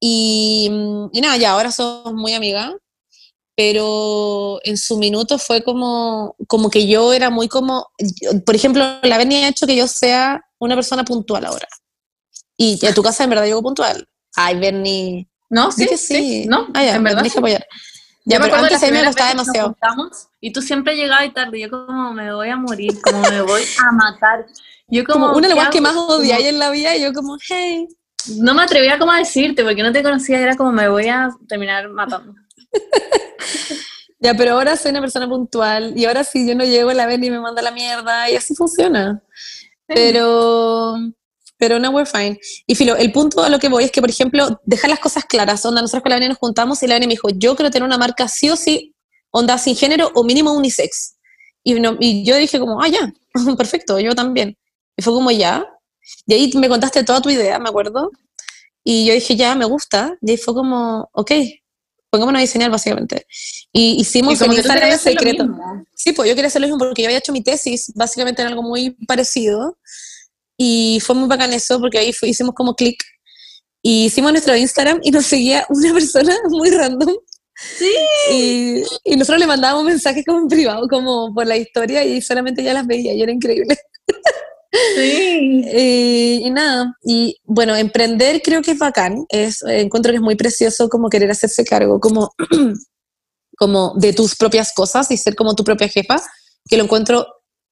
Y, 0.00 0.70
y 1.12 1.20
nada, 1.20 1.36
ya 1.36 1.52
ahora 1.52 1.70
somos 1.70 2.14
muy 2.14 2.32
amigas, 2.32 2.72
pero 3.62 4.58
en 4.64 4.78
su 4.78 4.96
minuto 4.96 5.38
fue 5.38 5.62
como, 5.62 6.34
como 6.48 6.70
que 6.70 6.86
yo 6.86 7.12
era 7.12 7.28
muy 7.28 7.46
como, 7.46 7.88
yo- 7.98 8.42
por 8.42 8.54
ejemplo, 8.54 8.82
la 9.02 9.18
ha 9.44 9.48
hecho 9.48 9.66
que 9.66 9.76
yo 9.76 9.86
sea 9.86 10.42
una 10.58 10.74
persona 10.76 11.04
puntual 11.04 11.44
ahora. 11.44 11.68
Y 12.56 12.86
a 12.86 12.94
tu 12.94 13.02
casa 13.02 13.24
en 13.24 13.28
verdad 13.30 13.44
llego 13.44 13.60
puntual. 13.62 14.08
Ay, 14.34 14.58
Berni, 14.58 15.28
No, 15.50 15.70
sí 15.72 15.86
sí, 15.88 15.96
sí, 15.98 16.46
no, 16.48 16.68
Ah, 16.72 16.84
ya, 16.84 16.94
en 16.94 17.02
me 17.02 17.10
verdad. 17.10 17.18
tenés 17.18 17.32
que 17.34 17.38
apoyar. 17.38 17.60
Yo 17.60 18.32
Ya, 18.32 18.38
me 18.38 18.44
pero 18.44 18.56
acuerdo 18.56 18.64
antes 18.76 18.82
a 18.82 18.86
mí 18.86 18.92
me 18.92 19.02
que 19.14 19.28
demasiado. 19.28 19.76
y 20.40 20.52
tú 20.54 20.62
siempre 20.62 20.96
llegabas 20.96 21.34
tarde. 21.34 21.60
Yo 21.60 21.68
como 21.70 22.14
me 22.14 22.32
voy 22.32 22.48
a 22.48 22.56
morir, 22.56 22.98
como 23.02 23.20
me 23.20 23.42
voy 23.42 23.62
a 23.62 23.92
matar. 23.92 24.46
Yo 24.88 25.04
como, 25.04 25.26
Como 25.26 25.36
una 25.36 25.48
de 25.48 25.54
¿qué 25.54 25.60
las 25.60 25.70
que 25.70 25.80
más 25.82 25.96
odiáis 25.96 26.46
en 26.46 26.58
la 26.58 26.70
vida, 26.70 26.96
y 26.96 27.02
yo 27.02 27.12
como, 27.12 27.36
hey. 27.46 27.86
No 28.38 28.54
me 28.54 28.62
atrevía 28.62 28.98
como 28.98 29.12
a 29.12 29.18
decirte 29.18 29.62
porque 29.64 29.82
no 29.82 29.92
te 29.92 30.02
conocía, 30.02 30.40
era 30.40 30.56
como 30.56 30.72
me 30.72 30.88
voy 30.88 31.08
a 31.08 31.28
terminar 31.46 31.90
matando. 31.90 32.34
Ya, 34.22 34.34
pero 34.34 34.52
ahora 34.52 34.76
soy 34.76 34.90
una 34.90 35.00
persona 35.00 35.26
puntual 35.28 35.94
y 35.96 36.04
ahora 36.04 36.24
si 36.24 36.46
yo 36.46 36.54
no 36.54 36.64
llego, 36.64 36.92
la 36.92 37.06
ven 37.06 37.24
y 37.24 37.30
me 37.30 37.40
manda 37.40 37.62
la 37.62 37.70
mierda 37.70 38.28
y 38.30 38.36
así 38.36 38.54
funciona. 38.54 39.22
Pero, 39.86 40.94
pero 41.58 41.78
no, 41.78 41.90
we're 41.90 42.06
fine. 42.10 42.38
Y 42.66 42.74
Filo, 42.74 42.96
el 42.96 43.12
punto 43.12 43.42
a 43.42 43.48
lo 43.48 43.58
que 43.58 43.68
voy 43.68 43.84
es 43.84 43.90
que, 43.92 44.00
por 44.00 44.10
ejemplo, 44.10 44.60
dejar 44.64 44.90
las 44.90 45.00
cosas 45.00 45.24
claras. 45.24 45.64
Onda, 45.64 45.80
nosotros 45.82 46.02
con 46.02 46.10
la 46.10 46.16
Venia 46.16 46.28
nos 46.28 46.38
juntamos 46.38 46.82
y 46.82 46.86
la 46.86 46.94
Venia 46.96 47.08
me 47.08 47.14
dijo, 47.14 47.28
yo 47.30 47.56
quiero 47.56 47.70
tener 47.70 47.86
una 47.86 47.98
marca 47.98 48.28
sí 48.28 48.50
o 48.50 48.56
sí, 48.56 48.94
onda 49.30 49.58
sin 49.58 49.74
género 49.76 50.10
o 50.14 50.22
mínimo 50.24 50.52
unisex. 50.52 51.16
Y, 51.64 51.74
no- 51.74 51.96
y 52.00 52.24
yo 52.24 52.36
dije 52.36 52.58
como, 52.60 52.82
ah, 52.82 52.88
ya, 52.88 53.12
perfecto, 53.56 53.98
yo 54.00 54.14
también. 54.14 54.56
Y 54.96 55.02
fue 55.02 55.14
como, 55.14 55.30
ya. 55.30 55.66
Y 56.26 56.34
ahí 56.34 56.52
me 56.56 56.68
contaste 56.68 57.04
toda 57.04 57.22
tu 57.22 57.30
idea, 57.30 57.58
me 57.58 57.68
acuerdo. 57.70 58.10
Y 58.84 59.06
yo 59.06 59.14
dije, 59.14 59.36
ya, 59.36 59.54
me 59.54 59.64
gusta. 59.66 60.16
Y 60.22 60.32
ahí 60.32 60.36
fue 60.36 60.54
como, 60.54 61.08
ok, 61.12 61.32
pongámonos 62.10 62.38
a 62.38 62.42
diseñar 62.42 62.70
básicamente. 62.70 63.26
Y 63.72 64.00
hicimos 64.00 64.34
Y 64.34 64.38
como 64.38 64.54
que 64.54 64.62
tú 64.62 64.68
secreto. 64.98 65.48
Sí, 65.94 66.12
pues 66.12 66.28
yo 66.28 66.34
quería 66.34 66.48
hacer 66.48 66.60
lo 66.60 66.66
mismo 66.68 66.78
porque 66.78 67.02
yo 67.02 67.08
había 67.08 67.18
hecho 67.18 67.32
mi 67.32 67.42
tesis 67.42 67.92
básicamente 67.94 68.42
en 68.42 68.48
algo 68.48 68.62
muy 68.62 68.90
parecido 69.06 69.78
y 70.56 70.98
fue 71.04 71.14
muy 71.14 71.28
bacán 71.28 71.52
eso 71.52 71.78
porque 71.80 71.98
ahí 71.98 72.12
fue- 72.12 72.28
hicimos 72.28 72.54
como 72.54 72.74
clic 72.74 73.02
y 73.82 74.06
hicimos 74.06 74.32
nuestro 74.32 74.54
Instagram 74.56 75.00
y 75.02 75.10
nos 75.10 75.24
seguía 75.26 75.64
una 75.70 75.92
persona 75.94 76.36
muy 76.50 76.70
random 76.70 77.14
Sí. 77.78 77.90
y, 78.32 78.82
y 79.04 79.16
nosotros 79.16 79.38
le 79.38 79.46
mandábamos 79.46 79.84
mensajes 79.84 80.24
como 80.26 80.38
en 80.40 80.48
privado, 80.48 80.88
como 80.88 81.34
por 81.34 81.46
la 81.46 81.58
historia 81.58 82.02
y 82.02 82.22
solamente 82.22 82.62
ella 82.62 82.72
las 82.72 82.86
veía 82.86 83.12
y 83.12 83.20
era 83.22 83.32
increíble. 83.32 83.76
Sí. 84.72 86.40
Y 86.44 86.50
nada, 86.50 86.94
y 87.02 87.36
bueno, 87.44 87.74
emprender 87.74 88.40
creo 88.42 88.62
que 88.62 88.72
es 88.72 88.78
bacán, 88.78 89.24
es, 89.28 89.62
encuentro 89.66 90.12
que 90.12 90.16
es 90.16 90.22
muy 90.22 90.36
precioso 90.36 90.88
como 90.88 91.08
querer 91.08 91.30
hacerse 91.30 91.64
cargo 91.64 91.98
como, 91.98 92.32
como 93.58 93.94
de 93.96 94.12
tus 94.12 94.36
propias 94.36 94.72
cosas 94.72 95.10
y 95.10 95.16
ser 95.16 95.34
como 95.34 95.54
tu 95.54 95.64
propia 95.64 95.88
jefa, 95.88 96.22
que 96.68 96.76
lo 96.76 96.84
encuentro 96.84 97.26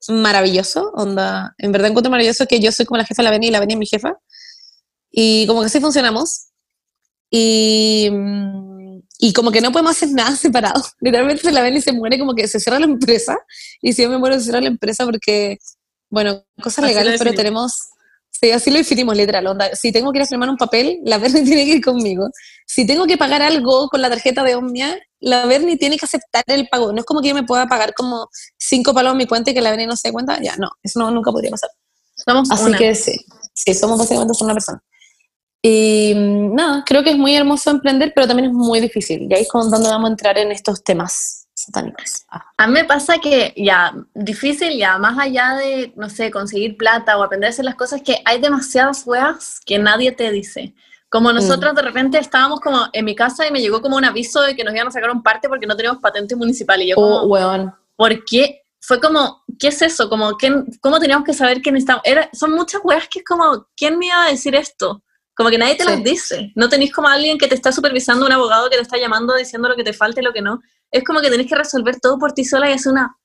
maravilloso, 0.08 0.92
onda, 0.94 1.54
en 1.58 1.72
verdad 1.72 1.88
encuentro 1.88 2.10
maravilloso 2.10 2.46
que 2.46 2.60
yo 2.60 2.72
soy 2.72 2.86
como 2.86 2.98
la 2.98 3.04
jefa 3.04 3.22
de 3.22 3.24
la 3.24 3.30
Beni 3.30 3.48
y 3.48 3.50
la 3.50 3.60
Beni 3.60 3.74
es 3.74 3.78
mi 3.78 3.86
jefa, 3.86 4.14
y 5.10 5.46
como 5.46 5.60
que 5.60 5.66
así 5.66 5.80
funcionamos, 5.80 6.48
y, 7.30 8.08
mm, 8.10 9.00
y 9.20 9.32
como 9.32 9.50
que 9.50 9.60
no 9.60 9.72
podemos 9.72 9.92
hacer 9.92 10.10
nada 10.10 10.34
separado, 10.36 10.82
literalmente 11.00 11.50
la 11.50 11.62
Beni 11.62 11.80
se 11.80 11.92
muere 11.92 12.18
como 12.18 12.34
que 12.34 12.46
se 12.48 12.60
cierra 12.60 12.78
la 12.78 12.86
empresa, 12.86 13.36
y 13.82 13.92
si 13.92 14.02
yo 14.02 14.10
me 14.10 14.18
muero 14.18 14.36
se 14.36 14.44
cierra 14.44 14.60
la 14.60 14.68
empresa 14.68 15.04
porque, 15.04 15.58
bueno, 16.10 16.44
cosas 16.62 16.84
Así 16.84 16.94
legales, 16.94 17.18
pero 17.18 17.34
tenemos... 17.34 17.72
Sí, 18.30 18.52
así 18.52 18.70
lo 18.70 18.78
definimos 18.78 19.16
literal, 19.16 19.46
onda. 19.48 19.74
Si 19.74 19.90
tengo 19.90 20.12
que 20.12 20.18
ir 20.18 20.22
a 20.22 20.26
firmar 20.26 20.48
un 20.48 20.56
papel, 20.56 21.00
la 21.04 21.18
Berni 21.18 21.42
tiene 21.44 21.64
que 21.64 21.72
ir 21.72 21.84
conmigo. 21.84 22.28
Si 22.66 22.86
tengo 22.86 23.06
que 23.06 23.16
pagar 23.16 23.42
algo 23.42 23.88
con 23.88 24.00
la 24.00 24.08
tarjeta 24.08 24.44
de 24.44 24.54
Omnia, 24.54 24.96
la 25.18 25.46
Berni 25.46 25.76
tiene 25.76 25.96
que 25.96 26.04
aceptar 26.04 26.44
el 26.46 26.68
pago. 26.68 26.92
No 26.92 27.00
es 27.00 27.04
como 27.04 27.20
que 27.20 27.28
yo 27.28 27.34
me 27.34 27.42
pueda 27.42 27.66
pagar 27.66 27.94
como 27.94 28.28
cinco 28.56 28.94
palos 28.94 29.12
en 29.12 29.18
mi 29.18 29.26
cuenta 29.26 29.50
y 29.50 29.54
que 29.54 29.60
la 29.60 29.70
Berni 29.70 29.86
no 29.86 29.96
se 29.96 30.08
dé 30.08 30.12
cuenta. 30.12 30.40
Ya, 30.40 30.56
no, 30.56 30.70
eso 30.82 31.00
no, 31.00 31.10
nunca 31.10 31.32
podría 31.32 31.50
pasar. 31.50 31.70
Somos 32.14 32.50
Así 32.50 32.64
una. 32.64 32.78
que 32.78 32.94
sí, 32.94 33.16
sí, 33.54 33.74
somos 33.74 33.98
básicamente 33.98 34.32
una 34.40 34.54
persona. 34.54 34.82
Y 35.62 36.14
mm, 36.14 36.54
nada, 36.54 36.84
creo 36.86 37.02
que 37.02 37.10
es 37.10 37.18
muy 37.18 37.34
hermoso 37.34 37.70
emprender, 37.70 38.12
pero 38.14 38.28
también 38.28 38.50
es 38.50 38.54
muy 38.54 38.80
difícil. 38.80 39.26
Y 39.28 39.34
ahí 39.34 39.42
es 39.42 39.48
cuando 39.48 39.80
vamos 39.80 40.08
a 40.08 40.12
entrar 40.12 40.38
en 40.38 40.52
estos 40.52 40.84
temas 40.84 41.37
satánicos. 41.64 42.24
A 42.56 42.66
mí 42.66 42.72
me 42.72 42.84
pasa 42.84 43.18
que 43.18 43.52
ya, 43.56 43.92
difícil 44.14 44.78
ya, 44.78 44.98
más 44.98 45.18
allá 45.18 45.54
de, 45.54 45.92
no 45.96 46.08
sé, 46.10 46.30
conseguir 46.30 46.76
plata 46.76 47.16
o 47.18 47.22
aprender 47.22 47.48
a 47.48 47.50
hacer 47.50 47.64
las 47.64 47.74
cosas, 47.74 48.02
que 48.02 48.16
hay 48.24 48.40
demasiadas 48.40 49.02
weas 49.06 49.60
que 49.64 49.78
nadie 49.78 50.12
te 50.12 50.30
dice. 50.30 50.74
Como 51.10 51.32
nosotros 51.32 51.74
de 51.74 51.82
repente 51.82 52.18
estábamos 52.18 52.60
como 52.60 52.86
en 52.92 53.04
mi 53.04 53.14
casa 53.14 53.46
y 53.46 53.50
me 53.50 53.60
llegó 53.60 53.80
como 53.80 53.96
un 53.96 54.04
aviso 54.04 54.42
de 54.42 54.54
que 54.54 54.62
nos 54.62 54.74
iban 54.74 54.88
a 54.88 54.90
sacar 54.90 55.10
un 55.10 55.22
parte 55.22 55.48
porque 55.48 55.66
no 55.66 55.74
teníamos 55.74 56.02
patente 56.02 56.36
municipal. 56.36 56.82
Y 56.82 56.90
yo 56.90 56.96
como, 56.96 57.22
Oh, 57.22 57.26
weón. 57.26 57.74
¿por 57.96 58.24
qué? 58.26 58.62
Fue 58.80 59.00
como, 59.00 59.42
¿qué 59.58 59.68
es 59.68 59.80
eso? 59.82 60.08
Como, 60.08 60.32
¿quién, 60.36 60.66
¿cómo 60.80 61.00
teníamos 61.00 61.24
que 61.24 61.32
saber 61.32 61.62
que 61.62 61.72
necesitamos? 61.72 62.02
Era, 62.04 62.28
son 62.32 62.52
muchas 62.52 62.80
weas 62.84 63.08
que 63.08 63.20
es 63.20 63.24
como, 63.24 63.66
¿quién 63.76 63.98
me 63.98 64.06
iba 64.06 64.26
a 64.26 64.30
decir 64.30 64.54
esto? 64.54 65.02
Como 65.34 65.48
que 65.50 65.56
nadie 65.58 65.76
te 65.76 65.84
Sí. 65.84 65.90
las 65.90 66.02
dice. 66.04 66.52
No 66.54 66.68
tenéis 66.68 66.92
como 66.92 67.08
alguien 67.08 67.38
que 67.38 67.48
te 67.48 67.54
está 67.54 67.72
supervisando, 67.72 68.26
un 68.26 68.32
abogado 68.32 68.68
que 68.68 68.76
te 68.76 68.82
está 68.82 68.98
llamando 68.98 69.34
diciendo 69.34 69.68
lo 69.68 69.76
que 69.76 69.84
te 69.84 69.92
falta 69.94 70.20
y 70.20 70.24
lo 70.24 70.32
que 70.32 70.42
no. 70.42 70.60
Es 70.90 71.04
como 71.04 71.20
que 71.20 71.30
tenés 71.30 71.46
que 71.46 71.54
resolver 71.56 72.00
todo 72.00 72.18
por 72.18 72.32
ti 72.32 72.44
sola 72.44 72.70
y 72.70 72.72
es 72.74 72.86
una 72.86 73.16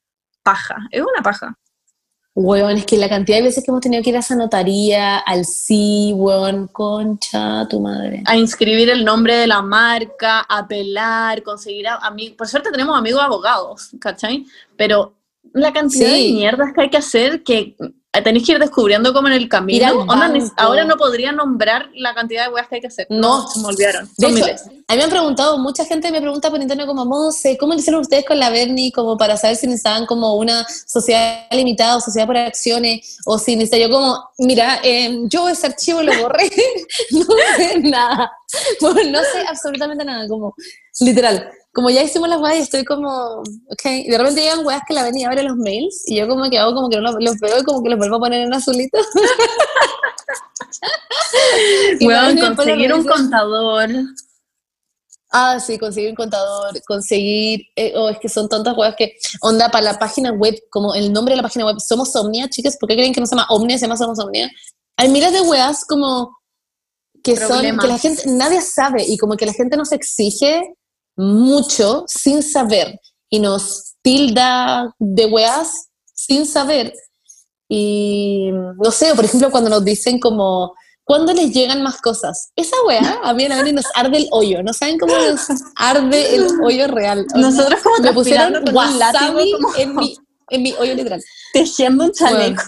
paja. 0.43 0.75
Es 0.91 1.01
una 1.01 1.21
paja. 1.23 1.57
Weón, 2.35 2.77
es 2.77 2.85
que 2.85 2.97
la 2.97 3.07
cantidad 3.09 3.37
de 3.37 3.43
veces 3.43 3.63
que 3.63 3.69
hemos 3.69 3.81
tenido 3.81 4.01
que 4.01 4.09
ir 4.09 4.15
a 4.15 4.19
esa 4.19 4.35
notaría, 4.35 5.19
al 5.19 5.45
sí, 5.45 6.13
weón, 6.15 6.67
concha, 6.67 7.67
tu 7.69 7.79
madre. 7.79 8.23
A 8.25 8.35
inscribir 8.35 8.89
el 8.89 9.05
nombre 9.05 9.35
de 9.35 9.45
la 9.45 9.61
marca, 9.61 10.39
apelar, 10.49 11.43
conseguir 11.43 11.87
amigos. 11.87 12.35
Por 12.35 12.47
suerte 12.47 12.71
tenemos 12.71 12.97
amigos 12.97 13.21
abogados, 13.21 13.91
¿cachai? 13.99 14.47
Pero 14.75 15.13
la 15.53 15.71
cantidad 15.71 16.07
Sí. 16.07 16.29
de 16.29 16.33
mierdas 16.33 16.73
que 16.73 16.81
hay 16.81 16.89
que 16.89 16.97
hacer 16.97 17.43
que 17.43 17.75
tenéis 18.21 18.45
que 18.45 18.51
ir 18.51 18.59
descubriendo 18.59 19.13
como 19.13 19.27
en 19.27 19.33
el 19.33 19.49
camino. 19.49 20.05
ahora 20.57 20.85
no 20.85 20.97
podría 20.97 21.31
nombrar 21.31 21.89
la 21.95 22.13
cantidad 22.13 22.45
de 22.45 22.53
weas 22.53 22.67
que 22.67 22.75
hay 22.75 22.81
que 22.81 22.87
hacer. 22.87 23.07
No. 23.09 23.47
se 23.47 23.59
me 23.59 23.67
olvidaron. 23.67 24.09
De 24.17 24.27
hecho, 24.27 24.45
a 24.45 24.93
mí 24.93 24.97
me 24.97 25.03
han 25.03 25.09
preguntado, 25.09 25.57
mucha 25.57 25.85
gente 25.85 26.11
me 26.11 26.21
pregunta 26.21 26.51
por 26.51 26.61
internet 26.61 26.85
como, 26.85 27.05
Monse, 27.05 27.57
¿cómo 27.57 27.73
le 27.73 27.79
hicieron 27.79 28.01
ustedes 28.01 28.25
con 28.25 28.37
la 28.37 28.49
Bernie 28.49 28.91
como 28.91 29.17
para 29.17 29.37
saber 29.37 29.55
si 29.55 29.65
necesitaban 29.65 30.05
como 30.05 30.35
una 30.35 30.65
sociedad 30.85 31.47
limitada 31.51 31.97
o 31.97 32.01
sociedad 32.01 32.27
por 32.27 32.37
acciones 32.37 33.17
o 33.25 33.39
si 33.39 33.55
necesitaba 33.55 33.83
yo 33.83 33.89
como, 33.89 34.29
mira, 34.39 34.79
eh, 34.83 35.21
yo 35.23 35.49
ese 35.49 35.67
archivo 35.67 36.03
lo 36.03 36.15
borré, 36.21 36.51
no 37.11 37.25
sé 37.57 37.79
nada, 37.79 38.31
Bueno, 38.81 39.11
no 39.11 39.19
sé 39.19 39.45
absolutamente 39.47 40.05
nada, 40.05 40.27
como, 40.27 40.55
literal, 40.99 41.51
como 41.73 41.89
ya 41.89 42.03
hicimos 42.03 42.29
las 42.29 42.39
weas 42.39 42.57
y 42.57 42.61
estoy 42.61 42.85
como, 42.85 43.39
ok, 43.39 43.85
y 43.85 44.09
de 44.09 44.17
repente 44.17 44.41
llegan 44.41 44.65
weas 44.65 44.83
que 44.87 44.93
la 44.93 45.03
Bernie 45.03 45.25
abre 45.25 45.41
los 45.41 45.57
mails 45.57 46.03
y 46.05 46.17
yo 46.17 46.27
como 46.27 46.47
que 46.49 46.59
hago 46.59 46.75
como 46.75 46.87
que 46.87 46.97
no 46.97 47.01
los, 47.01 47.15
los 47.19 47.39
veo 47.39 47.59
y 47.59 47.63
como 47.63 47.81
que 47.81 47.89
los 47.89 47.97
vuelvo 47.97 48.17
a 48.17 48.19
poner 48.19 48.41
en 48.41 48.53
azulito. 48.53 48.99
Y 51.99 52.07
Weón, 52.07 52.35
lo 52.35 52.55
conseguir 52.55 52.93
un 52.93 53.05
contador. 53.05 53.89
Ah, 55.31 55.59
sí, 55.59 55.79
conseguir 55.79 56.11
un 56.11 56.15
contador, 56.15 56.79
conseguir, 56.85 57.61
eh, 57.75 57.93
oh, 57.95 58.09
es 58.09 58.19
que 58.19 58.29
son 58.29 58.47
tantas 58.47 58.75
cosas 58.75 58.95
que, 58.95 59.15
onda, 59.41 59.69
para 59.69 59.93
la 59.93 59.99
página 59.99 60.31
web, 60.31 60.55
como 60.69 60.93
el 60.93 61.11
nombre 61.11 61.33
de 61.33 61.37
la 61.37 61.43
página 61.43 61.65
web, 61.65 61.79
Somos 61.79 62.15
Omnia, 62.15 62.47
chicas, 62.49 62.77
¿por 62.79 62.87
qué 62.87 62.95
creen 62.95 63.13
que 63.13 63.19
no 63.19 63.25
se 63.25 63.35
llama 63.35 63.47
Omnia, 63.49 63.77
se 63.77 63.85
llama 63.85 63.97
Somos 63.97 64.19
Omnia? 64.19 64.51
Hay 64.97 65.09
miles 65.09 65.33
de 65.33 65.41
weas 65.41 65.85
como 65.85 66.37
que 67.23 67.35
son, 67.35 67.47
Problemas. 67.47 67.83
que 67.83 67.91
la 67.91 67.97
gente, 67.97 68.23
nadie 68.27 68.61
sabe, 68.61 69.03
y 69.07 69.17
como 69.17 69.35
que 69.35 69.47
la 69.47 69.53
gente 69.53 69.75
nos 69.75 69.91
exige 69.91 70.75
mucho 71.15 72.05
sin 72.07 72.43
saber, 72.43 72.99
y 73.29 73.39
nos 73.39 73.95
tilda 74.01 74.93
de 74.99 75.25
weas 75.25 75.89
sin 76.13 76.45
saber, 76.45 76.93
y 77.75 78.51
no 78.51 78.91
sé, 78.91 79.15
por 79.15 79.25
ejemplo, 79.25 79.49
cuando 79.49 79.69
nos 79.69 79.83
dicen 79.83 80.19
como, 80.19 80.73
¿cuándo 81.03 81.33
les 81.33 81.51
llegan 81.51 81.81
más 81.81 81.99
cosas? 82.01 82.51
Esa 82.55 82.75
wea, 82.87 83.19
a 83.23 83.33
mí 83.33 83.45
a 83.45 83.63
vez 83.63 83.73
nos 83.73 83.85
arde 83.95 84.17
el 84.17 84.27
hoyo, 84.31 84.61
¿no 84.63 84.73
saben 84.73 84.99
cómo 84.99 85.15
nos 85.15 85.47
arde 85.75 86.35
el 86.35 86.47
hoyo 86.63 86.87
real? 86.87 87.25
Nosotros 87.35 87.81
como 87.81 87.97
me 87.97 88.13
pusieron 88.13 88.63
wasabi 88.73 89.51
como 89.53 89.75
en 89.75 89.95
mi, 89.95 90.15
en 90.49 90.61
mi 90.61 90.73
hoyo 90.73 90.93
literal. 90.93 91.23
tejiendo 91.53 92.05
un 92.05 92.11
chaleco. 92.11 92.61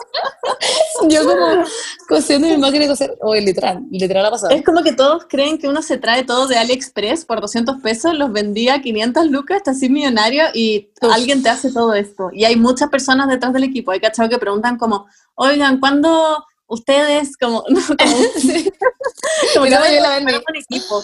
Yo 1.08 1.24
como 1.24 1.64
cosiendo 2.08 2.48
mi 2.48 2.56
máquina 2.56 2.84
de 2.84 2.88
coser, 2.88 3.16
oye, 3.20 3.40
literal, 3.40 3.82
literal 3.90 4.26
ha 4.26 4.30
pasado. 4.30 4.54
Es 4.54 4.64
como 4.64 4.82
que 4.82 4.92
todos 4.92 5.24
creen 5.28 5.58
que 5.58 5.68
uno 5.68 5.82
se 5.82 5.98
trae 5.98 6.24
todo 6.24 6.46
de 6.46 6.56
AliExpress 6.56 7.24
por 7.24 7.40
200 7.40 7.80
pesos, 7.82 8.14
los 8.14 8.32
vendía 8.32 8.74
a 8.74 8.82
500 8.82 9.26
lucas, 9.28 9.58
está 9.58 9.70
así 9.70 9.88
millonario 9.88 10.44
y 10.54 10.90
Uf. 11.00 11.12
alguien 11.12 11.42
te 11.42 11.48
hace 11.48 11.72
todo 11.72 11.94
esto. 11.94 12.30
Y 12.32 12.44
hay 12.44 12.56
muchas 12.56 12.90
personas 12.90 13.28
detrás 13.28 13.52
del 13.52 13.64
equipo. 13.64 13.90
Hay 13.92 14.00
cachado 14.00 14.28
que 14.28 14.38
preguntan 14.38 14.76
como, 14.76 15.06
oigan, 15.34 15.80
¿cuándo 15.80 16.44
ustedes, 16.66 17.36
como, 17.36 17.64
no, 17.68 17.80
como, 17.80 18.16
Mira, 19.64 19.94
yo 19.94 20.00
la 20.00 20.18
un 20.18 20.56
equipo? 20.56 21.02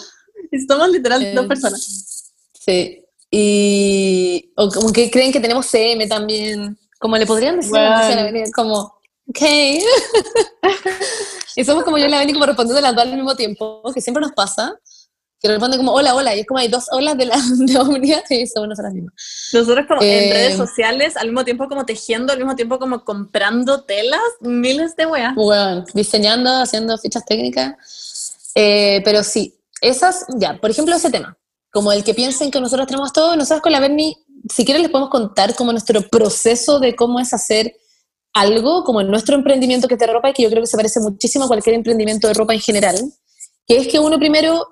Somos 0.67 0.89
literal 0.89 1.21
Eh, 1.23 1.33
dos 1.33 1.47
personas. 1.47 2.33
Sí. 2.53 3.03
Y 3.29 4.51
o 4.55 4.69
como 4.69 4.91
que 4.93 5.11
creen 5.11 5.31
que 5.31 5.39
tenemos 5.39 5.65
CM 5.65 6.07
también. 6.07 6.77
Como 6.99 7.17
le 7.17 7.25
podrían 7.25 7.57
decir 7.57 7.71
Bueno. 7.71 7.89
la 7.89 8.43
como, 8.55 8.79
ok. 9.29 9.41
y 11.55 11.63
somos 11.63 11.83
como 11.83 11.97
yo 11.97 12.05
y 12.05 12.09
la 12.09 12.19
Beni 12.19 12.33
como 12.33 12.45
respondiendo 12.45 12.81
las 12.81 12.95
dos 12.95 13.03
al 13.03 13.13
mismo 13.13 13.35
tiempo, 13.35 13.81
que 13.93 14.01
siempre 14.01 14.21
nos 14.21 14.31
pasa. 14.31 14.75
Que 15.39 15.49
responde 15.49 15.77
como 15.77 15.93
hola, 15.93 16.15
hola, 16.15 16.35
y 16.35 16.39
es 16.39 16.47
como 16.47 16.59
hay 16.59 16.67
dos 16.67 16.85
olas 16.91 17.15
de 17.15 17.27
la 17.27 17.35
de 17.59 17.77
Omnia 17.77 18.23
y 18.27 18.47
somos 18.47 18.69
nosotras 18.69 18.91
mismas. 18.93 19.13
Nosotros 19.53 19.85
como 19.87 20.01
en 20.01 20.07
Eh, 20.07 20.29
redes 20.33 20.57
sociales, 20.57 21.15
al 21.15 21.27
mismo 21.27 21.45
tiempo 21.45 21.67
como 21.67 21.85
tejiendo, 21.85 22.33
al 22.33 22.39
mismo 22.39 22.55
tiempo 22.55 22.79
como 22.79 23.03
comprando 23.05 23.83
telas, 23.83 24.19
miles 24.41 24.95
de 24.95 25.05
weas. 25.05 25.35
Bueno, 25.35 25.85
diseñando, 25.93 26.49
haciendo 26.49 26.97
fichas 26.97 27.23
técnicas. 27.23 27.75
Eh, 28.55 29.01
pero 29.05 29.23
sí, 29.23 29.53
esas, 29.81 30.25
ya, 30.37 30.59
por 30.59 30.71
ejemplo, 30.71 30.95
ese 30.95 31.11
tema, 31.11 31.37
como 31.71 31.91
el 31.91 32.03
que 32.03 32.15
piensen 32.15 32.49
que 32.49 32.59
nosotros 32.59 32.87
tenemos 32.87 33.13
todo, 33.13 33.35
nosotros 33.35 33.61
con 33.61 33.71
la 33.71 33.79
Bernie, 33.79 34.17
si 34.49 34.65
quieren 34.65 34.83
les 34.83 34.91
podemos 34.91 35.09
contar 35.09 35.55
como 35.55 35.71
nuestro 35.71 36.01
proceso 36.09 36.79
de 36.79 36.95
cómo 36.95 37.19
es 37.19 37.33
hacer 37.33 37.75
algo, 38.33 38.83
como 38.83 39.01
nuestro 39.03 39.35
emprendimiento 39.35 39.87
que 39.87 39.95
es 39.95 39.99
de 39.99 40.07
ropa, 40.07 40.29
y 40.29 40.33
que 40.33 40.43
yo 40.43 40.49
creo 40.49 40.61
que 40.61 40.67
se 40.67 40.77
parece 40.77 40.99
muchísimo 40.99 41.45
a 41.45 41.47
cualquier 41.47 41.75
emprendimiento 41.75 42.27
de 42.27 42.33
ropa 42.33 42.53
en 42.53 42.59
general, 42.59 42.99
que 43.65 43.77
es 43.77 43.87
que 43.87 43.99
uno 43.99 44.17
primero 44.17 44.67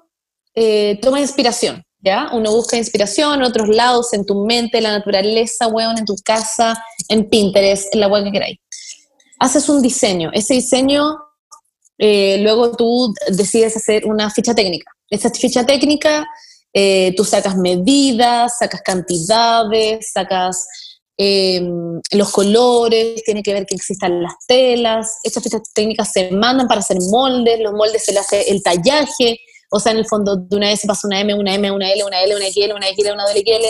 eh, 0.54 1.00
toma 1.02 1.20
inspiración, 1.20 1.84
¿ya? 2.00 2.30
Uno 2.32 2.52
busca 2.52 2.78
inspiración 2.78 3.36
en 3.36 3.44
otros 3.44 3.68
lados, 3.70 4.14
en 4.14 4.26
tu 4.26 4.46
mente, 4.46 4.78
en 4.78 4.84
la 4.84 4.92
naturaleza, 4.92 5.68
weón, 5.68 5.98
en 5.98 6.06
tu 6.06 6.16
casa, 6.24 6.82
en 7.10 7.30
Pinterest, 7.30 7.94
en 7.94 8.02
la 8.02 8.08
web 8.08 8.24
que 8.26 8.32
queráis. 8.32 8.58
Haces 9.40 9.68
un 9.68 9.82
diseño, 9.82 10.30
ese 10.34 10.54
diseño 10.54 11.18
eh, 11.98 12.40
luego 12.42 12.76
tú 12.76 13.14
decides 13.30 13.78
hacer 13.78 14.06
una 14.06 14.30
ficha 14.30 14.54
técnica. 14.54 14.92
Esa 15.10 15.30
ficha 15.30 15.66
técnica, 15.66 16.26
eh, 16.78 17.14
tú 17.16 17.24
sacas 17.24 17.56
medidas, 17.56 18.58
sacas 18.60 18.82
cantidades, 18.82 20.12
sacas 20.12 20.68
eh, 21.18 21.66
los 22.12 22.30
colores, 22.32 23.24
tiene 23.24 23.42
que 23.42 23.54
ver 23.54 23.66
que 23.66 23.76
existan 23.76 24.22
las 24.22 24.34
telas. 24.46 25.20
Estas 25.24 25.42
fichas 25.42 25.62
técnicas 25.74 26.12
se 26.12 26.32
mandan 26.32 26.68
para 26.68 26.82
hacer 26.82 26.98
moldes, 27.10 27.62
los 27.62 27.72
moldes 27.72 28.04
se 28.04 28.12
le 28.12 28.20
hace 28.20 28.52
el 28.52 28.62
tallaje, 28.62 29.40
o 29.72 29.80
sea, 29.80 29.94
en 29.94 30.00
el 30.00 30.06
fondo 30.06 30.36
de 30.36 30.54
una 30.54 30.70
S 30.70 30.86
pasa 30.86 31.08
una 31.08 31.22
M, 31.22 31.34
una 31.34 31.56
M, 31.56 31.72
una 31.72 31.90
L, 31.94 32.04
una 32.04 32.22
L, 32.22 32.36
una 32.36 32.46
XL, 32.46 32.74
una 32.74 32.88
XL, 32.88 33.14
una 33.14 33.26
XL. 33.28 33.66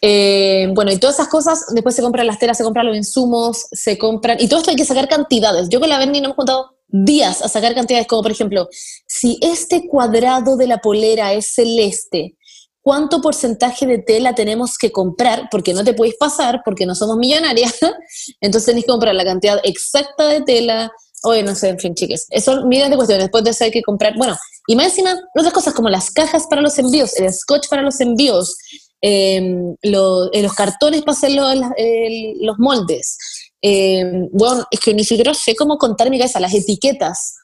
Eh, 0.00 0.70
bueno, 0.72 0.90
y 0.92 0.96
todas 0.96 1.16
esas 1.16 1.28
cosas, 1.28 1.66
después 1.74 1.94
se 1.94 2.00
compran 2.00 2.26
las 2.26 2.38
telas, 2.38 2.56
se 2.56 2.64
compran 2.64 2.86
los 2.86 2.96
insumos, 2.96 3.66
se 3.70 3.98
compran, 3.98 4.38
y 4.40 4.48
todo 4.48 4.60
esto 4.60 4.70
hay 4.70 4.78
que 4.78 4.86
sacar 4.86 5.08
cantidades. 5.08 5.68
Yo 5.68 5.78
con 5.78 5.90
la 5.90 5.98
Berni 5.98 6.22
no 6.22 6.28
hemos 6.28 6.36
contado 6.36 6.79
días 6.92 7.42
a 7.42 7.48
sacar 7.48 7.74
cantidades, 7.74 8.06
como 8.06 8.22
por 8.22 8.32
ejemplo, 8.32 8.68
si 9.06 9.38
este 9.40 9.86
cuadrado 9.88 10.56
de 10.56 10.66
la 10.66 10.78
polera 10.78 11.32
es 11.32 11.54
celeste, 11.54 12.36
¿cuánto 12.82 13.20
porcentaje 13.20 13.86
de 13.86 13.98
tela 13.98 14.34
tenemos 14.34 14.76
que 14.78 14.90
comprar? 14.90 15.48
Porque 15.50 15.72
no 15.74 15.84
te 15.84 15.94
podéis 15.94 16.16
pasar, 16.18 16.62
porque 16.64 16.86
no 16.86 16.94
somos 16.94 17.16
millonarias, 17.16 17.74
entonces 18.40 18.66
tenéis 18.66 18.86
que 18.86 18.90
comprar 18.92 19.14
la 19.14 19.24
cantidad 19.24 19.58
exacta 19.64 20.26
de 20.28 20.40
tela, 20.42 20.90
oye, 21.22 21.42
no 21.42 21.54
sé, 21.54 21.68
en 21.68 21.78
fin, 21.78 21.94
chiques, 21.94 22.26
son 22.42 22.66
miles 22.68 22.88
de 22.90 22.96
cuestiones, 22.96 23.24
después 23.24 23.44
de 23.44 23.50
eso 23.50 23.64
hay 23.64 23.70
que 23.70 23.82
comprar, 23.82 24.16
bueno, 24.16 24.36
y 24.66 24.76
más 24.76 24.86
encima, 24.86 25.14
otras 25.36 25.52
cosas 25.52 25.74
como 25.74 25.88
las 25.88 26.10
cajas 26.10 26.46
para 26.48 26.62
los 26.62 26.78
envíos, 26.78 27.14
el 27.18 27.32
scotch 27.32 27.68
para 27.68 27.82
los 27.82 28.00
envíos, 28.00 28.56
eh, 29.02 29.42
lo- 29.82 30.32
eh, 30.32 30.42
los 30.42 30.52
cartones 30.54 31.02
para 31.02 31.12
hacer 31.16 31.30
el- 31.76 32.34
los 32.40 32.58
moldes. 32.58 33.16
Eh, 33.62 34.28
bueno, 34.32 34.64
es 34.70 34.80
que 34.80 34.94
ni 34.94 35.04
siquiera 35.04 35.34
sé 35.34 35.54
cómo 35.54 35.76
contar 35.78 36.08
mi 36.10 36.18
cabeza 36.18 36.40
las 36.40 36.54
etiquetas. 36.54 37.36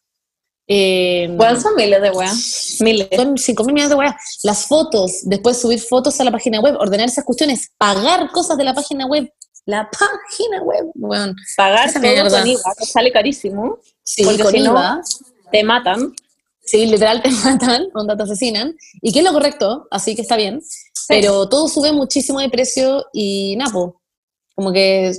Eh, 0.69 1.29
Weón, 1.39 1.61
son 1.61 1.75
miles 1.77 2.03
de 2.03 2.11
weas. 2.11 2.77
Miles. 2.81 3.09
son 3.14 3.39
5 3.39 3.64
mil 3.64 3.75
millones 3.75 3.91
de 3.91 3.97
weas. 3.97 4.14
Las 4.43 4.67
fotos, 4.67 5.21
después 5.25 5.61
subir 5.61 5.81
fotos 5.81 6.19
a 6.21 6.25
la 6.25 6.33
página 6.33 6.61
web, 6.61 6.77
ordenar 6.79 7.07
esas 7.07 7.25
cuestiones, 7.25 7.71
pagar 7.79 8.31
cosas 8.33 8.57
de 8.57 8.64
la 8.64 8.75
página 8.75 9.07
web. 9.07 9.31
La 9.64 9.89
página 9.91 10.62
web, 10.62 10.87
weón. 10.95 11.37
Pagar 11.57 11.89
Esa 11.89 12.01
todo 12.01 12.11
mierda. 12.12 12.39
con 12.41 12.49
IVA, 12.49 12.75
que 12.79 12.87
sale 12.87 13.12
carísimo. 13.12 13.79
Sí, 14.03 14.25
Porque 14.25 14.43
con 14.43 14.53
si 14.53 14.59
no- 14.61 14.71
IVA. 14.73 15.01
Te 15.53 15.62
matan. 15.62 16.12
Sí, 16.64 16.87
literal 16.87 17.23
te 17.23 17.31
matan, 17.45 17.87
onda 17.95 18.17
te 18.17 18.23
asesinan. 18.25 18.77
Y 19.03 19.12
que 19.12 19.21
es 19.21 19.25
lo 19.25 19.33
correcto, 19.33 19.87
así 19.91 20.17
que 20.17 20.23
está 20.23 20.37
bien. 20.37 20.61
Pero 21.09 21.49
todo 21.49 21.69
sube 21.69 21.93
muchísimo 21.93 22.41
de 22.41 22.49
precio 22.49 23.05
y 23.12 23.55
nada, 23.57 23.71
po, 23.73 24.01
como 24.57 24.73
que 24.73 25.12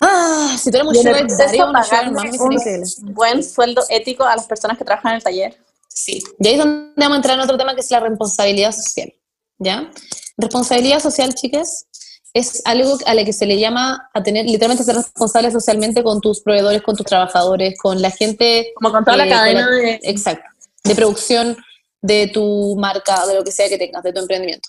Ah, 0.00 0.56
si 0.58 0.70
tú 0.70 0.76
eres 0.78 0.86
muy 0.86 0.98
una 0.98 1.20
increíble. 1.20 2.82
un 3.02 3.14
buen 3.14 3.42
sueldo 3.42 3.82
ético 3.88 4.24
a 4.24 4.36
las 4.36 4.46
personas 4.46 4.78
que 4.78 4.84
trabajan 4.84 5.12
en 5.12 5.16
el 5.16 5.22
taller. 5.22 5.56
Sí. 5.88 6.22
Y 6.38 6.48
ahí 6.48 6.54
es 6.54 6.60
donde 6.60 6.92
vamos 6.96 7.14
a 7.14 7.16
entrar 7.16 7.34
en 7.36 7.44
otro 7.44 7.58
tema 7.58 7.74
que 7.74 7.80
es 7.80 7.90
la 7.90 8.00
responsabilidad 8.00 8.72
social. 8.72 9.12
¿Ya? 9.58 9.90
Responsabilidad 10.36 11.00
social, 11.00 11.34
chicas, 11.34 11.86
es 12.32 12.62
algo 12.64 12.96
a 13.06 13.14
lo 13.14 13.24
que 13.24 13.32
se 13.32 13.46
le 13.46 13.58
llama 13.58 14.08
a 14.14 14.22
tener, 14.22 14.46
literalmente 14.46 14.84
ser 14.84 14.94
responsable 14.94 15.50
socialmente 15.50 16.04
con 16.04 16.20
tus 16.20 16.40
proveedores, 16.42 16.82
con 16.82 16.94
tus 16.94 17.06
trabajadores, 17.06 17.76
con 17.80 18.00
la 18.00 18.10
gente. 18.10 18.72
Como 18.76 18.92
con 18.92 19.04
toda 19.04 19.16
la 19.16 19.26
eh, 19.26 19.30
cadena 19.30 19.64
con 19.64 19.74
la- 19.74 19.80
de... 19.82 20.00
Exacto. 20.04 20.48
De 20.84 20.94
producción 20.94 21.56
de 22.00 22.28
tu 22.28 22.76
marca, 22.78 23.26
de 23.26 23.34
lo 23.34 23.42
que 23.42 23.50
sea 23.50 23.68
que 23.68 23.78
tengas, 23.78 24.02
de 24.04 24.12
tu 24.12 24.20
emprendimiento. 24.20 24.68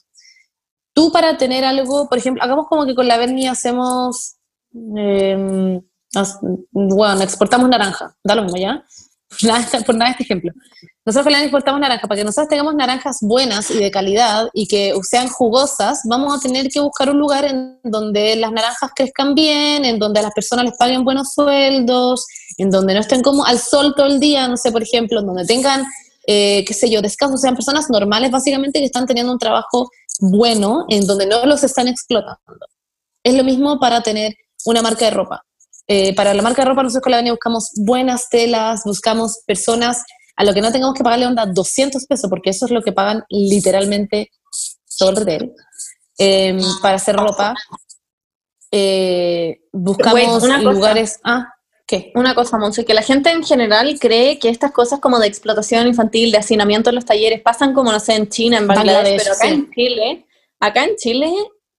Tú 0.93 1.11
para 1.11 1.37
tener 1.37 1.63
algo, 1.63 2.09
por 2.09 2.17
ejemplo, 2.17 2.43
hagamos 2.43 2.67
como 2.67 2.85
que 2.87 2.95
con 2.95 3.07
la 3.07 3.17
Berni 3.17 3.47
hacemos, 3.47 4.37
eh, 4.97 5.81
bueno, 6.71 7.21
exportamos 7.21 7.69
naranja, 7.69 8.15
da 8.23 8.35
lo 8.35 8.43
mismo, 8.43 8.57
¿ya? 8.57 8.83
Por 9.29 9.43
nada, 9.95 10.09
este- 10.11 10.23
ejemplo. 10.23 10.51
Nosotros 11.05 11.25
Berni 11.25 11.43
exportamos 11.43 11.79
naranja, 11.79 12.07
para 12.07 12.19
que 12.19 12.25
nosotros 12.25 12.49
tengamos 12.49 12.75
naranjas 12.75 13.17
buenas 13.21 13.71
y 13.71 13.79
de 13.79 13.89
calidad 13.89 14.49
y 14.53 14.67
que 14.67 14.93
sean 15.03 15.27
jugosas, 15.27 16.01
vamos 16.05 16.37
a 16.37 16.39
tener 16.39 16.67
que 16.67 16.79
buscar 16.79 17.09
un 17.09 17.17
lugar 17.17 17.45
en 17.45 17.79
donde 17.83 18.35
las 18.35 18.51
naranjas 18.51 18.91
crezcan 18.95 19.33
bien, 19.33 19.85
en 19.85 19.97
donde 19.97 20.19
a 20.19 20.23
las 20.23 20.33
personas 20.33 20.65
les 20.65 20.77
paguen 20.77 21.03
buenos 21.03 21.33
sueldos, 21.33 22.25
en 22.57 22.69
donde 22.69 22.93
no 22.93 22.99
estén 22.99 23.21
como 23.21 23.45
al 23.45 23.59
sol 23.59 23.93
todo 23.95 24.07
el 24.07 24.19
día, 24.19 24.47
no 24.47 24.57
sé, 24.57 24.71
por 24.71 24.83
ejemplo, 24.83 25.19
en 25.19 25.27
donde 25.27 25.45
tengan, 25.45 25.83
eh, 26.27 26.63
qué 26.67 26.73
sé 26.73 26.89
yo, 26.89 27.01
descanso, 27.01 27.37
sean 27.37 27.55
personas 27.55 27.89
normales 27.89 28.29
básicamente 28.29 28.79
que 28.79 28.85
están 28.85 29.07
teniendo 29.07 29.31
un 29.31 29.39
trabajo 29.39 29.89
bueno, 30.19 30.85
en 30.89 31.07
donde 31.07 31.25
no 31.25 31.45
los 31.45 31.63
están 31.63 31.87
explotando. 31.87 32.37
Es 33.23 33.33
lo 33.35 33.43
mismo 33.43 33.79
para 33.79 34.01
tener 34.01 34.35
una 34.65 34.81
marca 34.81 35.05
de 35.05 35.11
ropa. 35.11 35.45
Eh, 35.87 36.13
para 36.13 36.33
la 36.33 36.43
marca 36.43 36.61
de 36.61 36.69
ropa 36.69 36.83
nosotros 36.83 37.03
con 37.03 37.11
la 37.11 37.17
Avenida 37.17 37.33
buscamos 37.33 37.71
buenas 37.77 38.29
telas, 38.29 38.83
buscamos 38.85 39.39
personas 39.47 40.03
a 40.35 40.43
lo 40.43 40.53
que 40.53 40.61
no 40.61 40.71
tengamos 40.71 40.95
que 40.95 41.03
pagarle 41.03 41.25
onda 41.25 41.45
200 41.45 42.05
pesos, 42.05 42.29
porque 42.29 42.51
eso 42.51 42.65
es 42.65 42.71
lo 42.71 42.81
que 42.81 42.91
pagan 42.91 43.23
literalmente 43.29 44.31
todo 44.97 45.09
el 45.09 45.15
retail, 45.17 45.51
eh, 46.17 46.57
para 46.81 46.95
hacer 46.95 47.15
ropa. 47.15 47.55
Eh, 48.71 49.61
buscamos 49.71 50.13
Wait, 50.13 50.43
una 50.43 50.57
cosa. 50.57 50.71
lugares... 50.71 51.19
Ah, 51.23 51.47
¿qué? 51.87 52.11
Una 52.13 52.35
cosa, 52.35 52.57
Monse, 52.57 52.85
que 52.85 52.93
la 52.93 53.01
gente 53.01 53.31
en 53.31 53.43
general 53.43 53.97
cree 53.99 54.37
que 54.37 54.49
estas 54.49 54.71
cosas 54.71 54.99
como 54.99 55.17
de 55.19 55.27
explotación 55.27 55.87
infantil, 55.87 56.31
de 56.31 56.37
hacinamiento 56.37 56.89
en 56.89 56.95
los 56.95 57.05
talleres, 57.05 57.41
pasan 57.41 57.73
como, 57.73 57.91
no 57.91 57.99
sé, 57.99 58.13
en 58.13 58.29
China, 58.29 58.59
en 58.59 58.67
Bangladesh, 58.67 58.93
Bangladesh, 58.93 59.23
pero 59.23 59.33
acá 59.33 59.45
sí. 59.45 59.53
en 59.53 59.71
Chile, 59.71 60.27
acá 60.59 60.83
en 60.83 60.95
Chile 60.97 61.33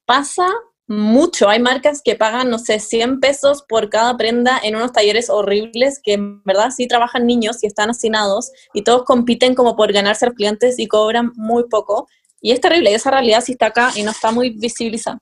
pasa 0.05 0.49
mucho. 0.91 1.49
Hay 1.49 1.61
marcas 1.61 2.03
que 2.05 2.17
pagan, 2.17 2.51
no 2.51 2.59
sé, 2.59 2.81
100 2.81 3.21
pesos 3.21 3.63
por 3.63 3.91
cada 3.91 4.17
prenda 4.17 4.59
en 4.61 4.75
unos 4.75 4.93
talleres 4.93 5.31
horribles 5.31 6.01
que 6.03 6.15
en 6.15 6.43
verdad 6.43 6.71
sí 6.77 6.89
trabajan 6.89 7.29
niños 7.29 7.63
y 7.63 7.69
están 7.69 7.91
hacinados 7.91 8.51
y 8.75 8.83
todos 8.83 9.05
compiten 9.05 9.55
como 9.55 9.77
por 9.77 9.93
ganarse 9.93 10.25
a 10.25 10.29
los 10.29 10.35
clientes 10.35 10.81
y 10.81 10.89
cobran 10.89 11.31
muy 11.37 11.69
poco. 11.69 12.09
Y 12.41 12.51
es 12.51 12.61
terrible, 12.61 12.93
esa 12.93 13.13
realidad 13.13 13.41
sí 13.41 13.53
está 13.53 13.67
acá 13.67 13.93
y 13.95 14.03
no 14.03 14.11
está 14.11 14.33
muy 14.33 14.51
visibilizada. 14.51 15.19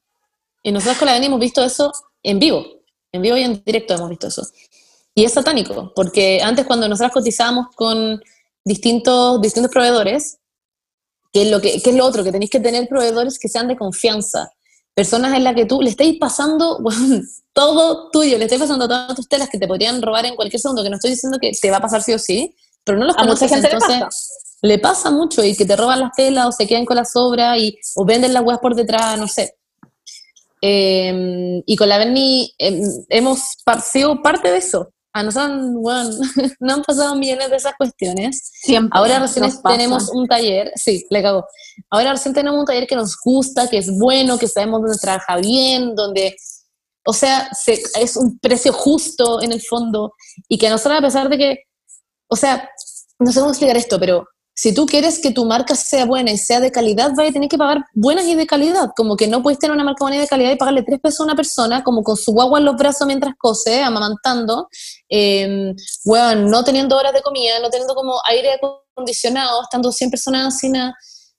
Y 0.62 0.72
nosotros 0.72 0.96
con 0.96 1.04
la 1.04 1.12
Dani 1.12 1.26
hemos 1.26 1.40
visto 1.40 1.62
eso 1.62 1.92
en 2.22 2.38
vivo, 2.38 2.64
en 3.12 3.20
vivo 3.20 3.36
y 3.36 3.42
en 3.42 3.62
directo 3.62 3.92
hemos 3.92 4.08
visto 4.08 4.28
eso. 4.28 4.46
Y 5.14 5.24
es 5.24 5.34
satánico, 5.34 5.92
porque 5.94 6.40
antes 6.42 6.64
cuando 6.64 6.88
nosotros 6.88 7.12
cotizábamos 7.12 7.66
con 7.76 8.22
distintos, 8.64 9.38
distintos 9.42 9.70
proveedores, 9.70 10.38
que 11.30 11.42
es, 11.42 11.50
lo 11.50 11.60
que 11.60 11.74
es 11.74 11.94
lo 11.94 12.06
otro, 12.06 12.24
que 12.24 12.32
tenéis 12.32 12.50
que 12.50 12.60
tener 12.60 12.88
proveedores 12.88 13.38
que 13.38 13.48
sean 13.48 13.68
de 13.68 13.76
confianza, 13.76 14.50
personas 14.98 15.32
en 15.36 15.44
las 15.44 15.54
que 15.54 15.64
tú 15.64 15.80
le 15.80 15.90
estáis 15.90 16.18
pasando 16.18 16.80
todo 17.52 18.10
tuyo, 18.10 18.36
le 18.36 18.46
estáis 18.46 18.60
pasando 18.60 18.88
todas 18.88 19.14
tus 19.14 19.28
telas 19.28 19.48
que 19.48 19.56
te 19.56 19.68
podrían 19.68 20.02
robar 20.02 20.26
en 20.26 20.34
cualquier 20.34 20.60
segundo, 20.60 20.82
que 20.82 20.90
no 20.90 20.96
estoy 20.96 21.12
diciendo 21.12 21.38
que 21.40 21.52
te 21.52 21.70
va 21.70 21.76
a 21.76 21.80
pasar 21.80 22.02
sí 22.02 22.14
o 22.14 22.18
sí, 22.18 22.56
pero 22.82 22.98
no 22.98 23.04
los 23.04 23.14
A 23.14 23.20
mucha 23.20 23.28
conoces, 23.28 23.48
gente 23.48 23.68
le 23.68 23.74
entonces 23.74 24.00
pasa. 24.00 24.18
le 24.62 24.78
pasa 24.80 25.10
mucho 25.12 25.44
y 25.44 25.54
que 25.54 25.64
te 25.64 25.76
roban 25.76 26.00
las 26.00 26.10
telas 26.16 26.46
o 26.48 26.50
se 26.50 26.66
quedan 26.66 26.84
con 26.84 26.96
la 26.96 27.04
sobra 27.04 27.56
y, 27.56 27.78
o 27.94 28.04
venden 28.04 28.34
las 28.34 28.42
weas 28.42 28.58
por 28.58 28.74
detrás, 28.74 29.16
no 29.20 29.28
sé. 29.28 29.54
Eh, 30.60 31.62
y 31.64 31.76
con 31.76 31.88
la 31.88 31.98
Berni 31.98 32.52
eh, 32.58 32.82
hemos 33.10 33.38
sido 33.84 34.20
parte 34.20 34.50
de 34.50 34.58
eso. 34.58 34.92
A 35.18 35.22
nosotros, 35.24 35.58
bueno, 35.74 36.10
no 36.60 36.74
han 36.74 36.82
pasado 36.84 37.16
millones 37.16 37.50
de 37.50 37.56
esas 37.56 37.74
cuestiones. 37.76 38.50
Siempre. 38.62 38.96
Ahora 38.96 39.18
recién 39.18 39.46
pasa. 39.46 39.62
tenemos 39.76 40.10
un 40.10 40.28
taller, 40.28 40.70
sí, 40.76 41.04
le 41.10 41.22
cago. 41.22 41.44
Ahora 41.90 42.12
recién 42.12 42.32
tenemos 42.34 42.60
un 42.60 42.64
taller 42.64 42.86
que 42.86 42.94
nos 42.94 43.16
gusta, 43.24 43.68
que 43.68 43.78
es 43.78 43.90
bueno, 43.98 44.38
que 44.38 44.46
sabemos 44.46 44.80
dónde 44.80 44.96
trabaja 44.98 45.36
bien, 45.38 45.96
donde, 45.96 46.36
o 47.04 47.12
sea, 47.12 47.48
se- 47.52 47.82
es 48.00 48.16
un 48.16 48.38
precio 48.38 48.72
justo 48.72 49.42
en 49.42 49.50
el 49.50 49.60
fondo 49.60 50.12
y 50.48 50.56
que 50.56 50.68
a 50.68 50.70
nosotros 50.70 50.98
a 50.98 51.02
pesar 51.02 51.28
de 51.28 51.36
que, 51.38 51.56
o 52.30 52.36
sea, 52.36 52.68
no 53.18 53.32
sé 53.32 53.40
cómo 53.40 53.50
explicar 53.50 53.76
esto, 53.76 53.98
pero 53.98 54.24
si 54.60 54.74
tú 54.74 54.86
quieres 54.86 55.20
que 55.20 55.30
tu 55.30 55.44
marca 55.44 55.76
sea 55.76 56.04
buena 56.04 56.32
y 56.32 56.36
sea 56.36 56.58
de 56.58 56.72
calidad, 56.72 57.12
vas 57.16 57.28
a 57.28 57.32
tener 57.32 57.48
que 57.48 57.56
pagar 57.56 57.84
buenas 57.94 58.24
y 58.24 58.34
de 58.34 58.44
calidad. 58.44 58.90
Como 58.96 59.16
que 59.16 59.28
no 59.28 59.40
puedes 59.40 59.60
tener 59.60 59.72
una 59.72 59.84
marca 59.84 60.02
buena 60.02 60.16
y 60.16 60.18
de 60.18 60.26
calidad 60.26 60.50
y 60.50 60.56
pagarle 60.56 60.82
tres 60.82 60.98
pesos 60.98 61.20
a 61.20 61.24
una 61.26 61.36
persona, 61.36 61.84
como 61.84 62.02
con 62.02 62.16
su 62.16 62.32
guagua 62.32 62.58
en 62.58 62.64
los 62.64 62.74
brazos 62.74 63.06
mientras 63.06 63.34
cose, 63.38 63.84
amamantando, 63.84 64.66
eh, 65.08 65.72
weón, 66.04 66.50
no 66.50 66.64
teniendo 66.64 66.96
horas 66.96 67.12
de 67.12 67.22
comida, 67.22 67.60
no 67.60 67.70
teniendo 67.70 67.94
como 67.94 68.14
aire 68.24 68.58
acondicionado, 68.94 69.62
estando 69.62 69.92
100 69.92 70.10
personas 70.10 70.52
así, 70.52 70.68
nada, 70.70 70.92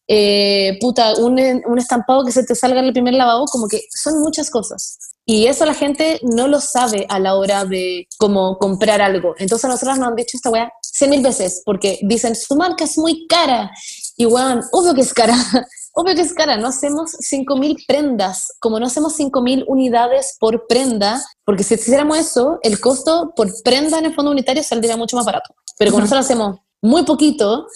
eh, 0.08 0.78
puta, 0.80 1.16
un, 1.16 1.38
un 1.66 1.78
estampado 1.78 2.24
que 2.24 2.32
se 2.32 2.46
te 2.46 2.56
salga 2.56 2.80
en 2.80 2.86
el 2.86 2.94
primer 2.94 3.16
lavabo, 3.16 3.48
como 3.48 3.68
que 3.68 3.82
son 4.02 4.22
muchas 4.22 4.50
cosas. 4.50 4.98
Y 5.32 5.46
eso 5.46 5.64
la 5.64 5.76
gente 5.76 6.20
no 6.24 6.48
lo 6.48 6.60
sabe 6.60 7.06
a 7.08 7.20
la 7.20 7.36
hora 7.36 7.64
de 7.64 8.08
como 8.18 8.58
comprar 8.58 9.00
algo. 9.00 9.36
Entonces 9.38 9.66
a 9.66 9.68
nosotros 9.68 10.00
nos 10.00 10.08
han 10.08 10.16
dicho 10.16 10.36
esta 10.36 10.50
weá 10.50 10.72
cien 10.82 11.12
mil 11.12 11.22
veces, 11.22 11.62
porque 11.64 12.00
dicen, 12.02 12.36
su 12.36 12.56
marca 12.56 12.86
es 12.86 12.98
muy 12.98 13.28
cara. 13.28 13.70
Y 14.18 14.26
weón, 14.26 14.64
obvio 14.72 14.96
que 14.96 15.02
es 15.02 15.14
cara, 15.14 15.36
obvio 15.94 16.16
que 16.16 16.22
es 16.22 16.34
cara. 16.34 16.58
No 16.58 16.70
hacemos 16.70 17.12
5.000 17.32 17.86
prendas, 17.88 18.48
como 18.60 18.80
no 18.80 18.88
hacemos 18.88 19.20
5.000 19.20 19.66
unidades 19.68 20.36
por 20.40 20.66
prenda, 20.66 21.24
porque 21.46 21.62
si 21.64 21.76
hiciéramos 21.76 22.18
eso, 22.18 22.58
el 22.64 22.80
costo 22.80 23.32
por 23.36 23.52
prenda 23.64 24.00
en 24.00 24.06
el 24.06 24.16
fondo 24.16 24.32
unitario 24.32 24.64
saldría 24.64 24.98
mucho 24.98 25.16
más 25.16 25.28
barato. 25.28 25.54
Pero 25.78 25.92
como 25.92 26.02
nosotros 26.02 26.26
hacemos 26.26 26.58
muy 26.82 27.04
poquito, 27.04 27.68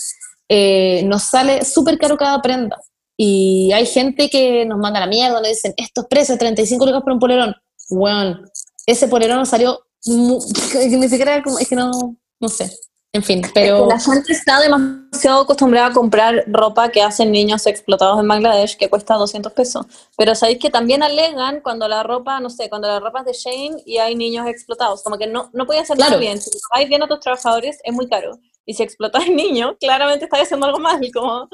eh, 0.50 1.04
nos 1.06 1.22
sale 1.22 1.64
súper 1.66 2.00
caro 2.00 2.18
cada 2.18 2.42
prenda. 2.42 2.80
Y 3.18 3.72
hay 3.74 3.86
gente 3.86 4.30
que 4.30 4.66
nos 4.66 4.80
manda 4.80 5.00
la 5.00 5.08
mierda, 5.08 5.40
le 5.42 5.50
dicen, 5.50 5.74
estos 5.78 6.06
precios, 6.08 6.38
35 6.38 6.86
lucas 6.86 7.02
por 7.04 7.14
un 7.14 7.20
polerón. 7.20 7.56
Bueno, 7.90 8.42
ese 8.86 9.08
polerón 9.08 9.46
salió, 9.46 9.80
ni 10.06 11.10
siquiera, 11.10 11.44
es 11.60 11.68
que 11.68 11.76
no, 11.76 12.18
no 12.40 12.48
sé. 12.50 12.72
En 13.16 13.22
fin, 13.22 13.44
pero... 13.54 13.86
La 13.86 14.00
gente 14.00 14.34
está 14.34 14.60
demasiado 14.60 15.42
acostumbrada 15.42 15.88
a 15.88 15.94
comprar 15.94 16.46
ropa 16.48 16.90
que 16.90 17.04
hacen 17.04 17.32
niños 17.32 17.68
explotados 17.68 18.20
en 18.20 18.28
Bangladesh 18.28 18.76
que 18.76 18.90
cuesta 18.90 19.14
200 19.14 19.54
pesos. 19.54 19.86
Pero 20.18 20.34
sabéis 20.34 20.58
que 20.58 20.72
también 20.72 21.04
alegan 21.04 21.62
cuando 21.62 21.88
la 21.88 22.02
ropa, 22.02 22.40
no 22.40 22.50
sé, 22.50 22.70
cuando 22.70 22.88
la 22.88 23.00
ropa 23.00 23.20
es 23.20 23.26
de 23.26 23.34
Shane 23.34 23.84
y 23.86 24.00
hay 24.00 24.16
niños 24.16 24.48
explotados. 24.48 25.04
Como 25.04 25.20
que 25.20 25.28
no, 25.28 25.52
no 25.54 25.68
puede 25.68 25.82
hacer 25.82 25.96
Claro. 25.96 26.18
bien. 26.18 26.42
Si 26.42 26.50
pagáis 26.72 26.90
bien 26.90 27.04
a 27.04 27.08
tus 27.08 27.20
trabajadores 27.20 27.78
es 27.84 27.94
muy 27.94 28.10
caro. 28.10 28.40
Y 28.66 28.74
si 28.74 28.82
explotáis 28.82 29.30
niños, 29.32 29.76
claramente 29.80 30.26
estáis 30.26 30.46
haciendo 30.46 30.66
algo 30.66 30.80
mal. 30.80 31.00
Como, 31.14 31.48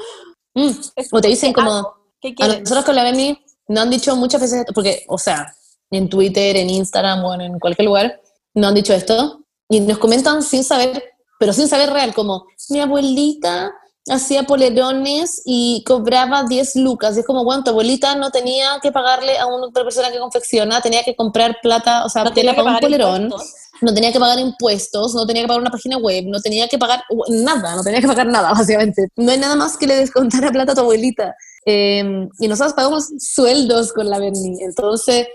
mm, 0.60 1.02
o 1.12 1.22
te 1.22 1.28
dicen 1.28 1.54
¿qué 1.54 1.62
como... 1.62 1.94
¿Qué 2.22 2.36
A 2.40 2.48
nosotros 2.48 2.84
con 2.84 2.96
la 2.96 3.04
Bemi 3.04 3.40
nos 3.70 3.84
han 3.84 3.90
dicho 3.90 4.16
muchas 4.16 4.42
veces 4.42 4.60
esto, 4.60 4.74
porque, 4.74 5.06
o 5.08 5.18
sea, 5.18 5.56
en 5.92 6.10
Twitter, 6.10 6.58
en 6.58 6.70
Instagram, 6.70 7.22
bueno, 7.22 7.44
en 7.44 7.60
cualquier 7.60 7.86
lugar, 7.86 8.22
nos 8.54 8.68
han 8.68 8.76
dicho 8.76 8.94
esto, 8.94 9.46
y 9.70 9.80
nos 9.80 10.00
comentan 10.00 10.42
sin 10.44 10.64
saber, 10.64 11.04
pero 11.40 11.54
sin 11.54 11.68
saber 11.68 11.92
real, 11.92 12.14
como, 12.14 12.46
mi 12.70 12.80
abuelita 12.80 13.72
hacía 14.10 14.44
polerones 14.44 15.44
y 15.46 15.84
cobraba 15.86 16.44
10 16.44 16.78
lucas, 16.78 17.16
y 17.16 17.20
es 17.20 17.26
como, 17.26 17.44
bueno, 17.44 17.64
tu 17.64 17.70
abuelita 17.70 18.16
no 18.16 18.32
tenía 18.32 18.80
que 18.82 18.92
pagarle 18.92 19.38
a 19.38 19.46
una 19.46 19.70
persona 19.72 20.12
que 20.12 20.20
confecciona, 20.20 20.82
tenía 20.82 21.04
que 21.04 21.16
comprar 21.16 21.58
plata, 21.62 22.06
o 22.06 22.10
sea, 22.10 22.24
No 22.24 22.34
tela 22.34 22.56
para 22.56 22.72
un 22.72 22.80
polerón, 22.80 23.24
impuestos. 23.24 23.54
No 23.82 23.94
tenía 23.94 24.12
que 24.12 24.20
pagar 24.20 24.40
impuestos, 24.40 25.14
no 25.16 25.26
tenía 25.26 25.44
que 25.44 25.48
pagar 25.48 25.62
una 25.62 25.72
página 25.72 25.98
web, 25.98 26.26
no 26.28 26.40
tenía 26.42 26.68
que 26.68 26.78
pagar 26.78 27.02
nada, 27.30 27.76
no 27.76 27.84
tenía 27.84 28.02
que 28.02 28.08
pagar 28.08 28.28
nada, 28.28 28.52
básicamente. 28.58 29.08
No 29.16 29.32
hay 29.32 29.38
nada 29.38 29.56
más 29.56 29.78
que 29.78 29.88
le 29.88 29.96
descontara 29.96 30.52
plata 30.52 30.72
a 30.74 30.76
tu 30.76 30.82
abuelita. 30.82 31.36
Eh, 31.66 32.28
y 32.40 32.48
nosotros 32.48 32.74
pagamos 32.74 33.10
sueldos 33.20 33.94
con 33.94 34.10
la 34.10 34.20
Berni, 34.20 34.62
entonces 34.64 35.28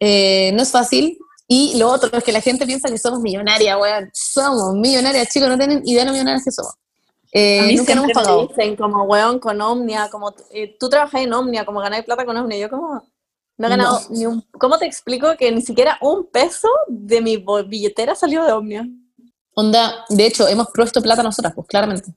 eh, 0.00 0.50
no 0.54 0.62
es 0.62 0.70
fácil. 0.70 1.18
Y 1.48 1.78
lo 1.78 1.90
otro 1.90 2.10
es 2.16 2.24
que 2.24 2.32
la 2.32 2.40
gente 2.40 2.66
piensa 2.66 2.88
que 2.88 2.98
somos 2.98 3.20
millonarias, 3.20 3.78
weón. 3.80 4.10
Somos 4.12 4.74
millonarias, 4.74 5.28
chicos, 5.28 5.48
no 5.48 5.56
tienen 5.56 5.80
idea 5.84 6.00
de 6.00 6.06
lo 6.06 6.12
millonarias 6.12 6.42
que 6.44 6.50
somos. 6.50 6.74
Eh, 7.32 7.60
A 7.60 7.62
mí 7.64 7.76
nunca 7.76 7.92
hemos 7.92 8.06
siempre 8.06 8.06
me 8.06 8.14
pagado. 8.14 8.46
dicen 8.48 8.76
como, 8.76 9.04
weón, 9.04 9.38
con 9.38 9.60
Omnia, 9.60 10.08
como, 10.10 10.34
eh, 10.50 10.76
tú 10.78 10.88
trabajas 10.88 11.20
en 11.22 11.32
Omnia, 11.32 11.64
como 11.64 11.80
ganáis 11.80 12.04
plata 12.04 12.24
con 12.24 12.36
Omnia. 12.36 12.58
Yo 12.58 12.68
como, 12.70 13.02
no 13.58 13.66
he 13.66 13.70
ganado 13.70 14.00
No. 14.00 14.06
ni 14.16 14.26
un, 14.26 14.42
¿cómo 14.52 14.78
te 14.78 14.86
explico 14.86 15.36
que 15.38 15.50
ni 15.52 15.62
siquiera 15.62 15.98
un 16.00 16.26
peso 16.30 16.68
de 16.88 17.20
mi 17.20 17.44
billetera 17.68 18.14
salió 18.14 18.44
de 18.44 18.52
Omnia? 18.52 18.86
Onda, 19.54 20.04
de 20.10 20.26
hecho, 20.26 20.46
hemos 20.48 20.68
puesto 20.74 21.00
plata 21.00 21.22
nosotras, 21.22 21.54
pues 21.54 21.66
claramente. 21.66 22.12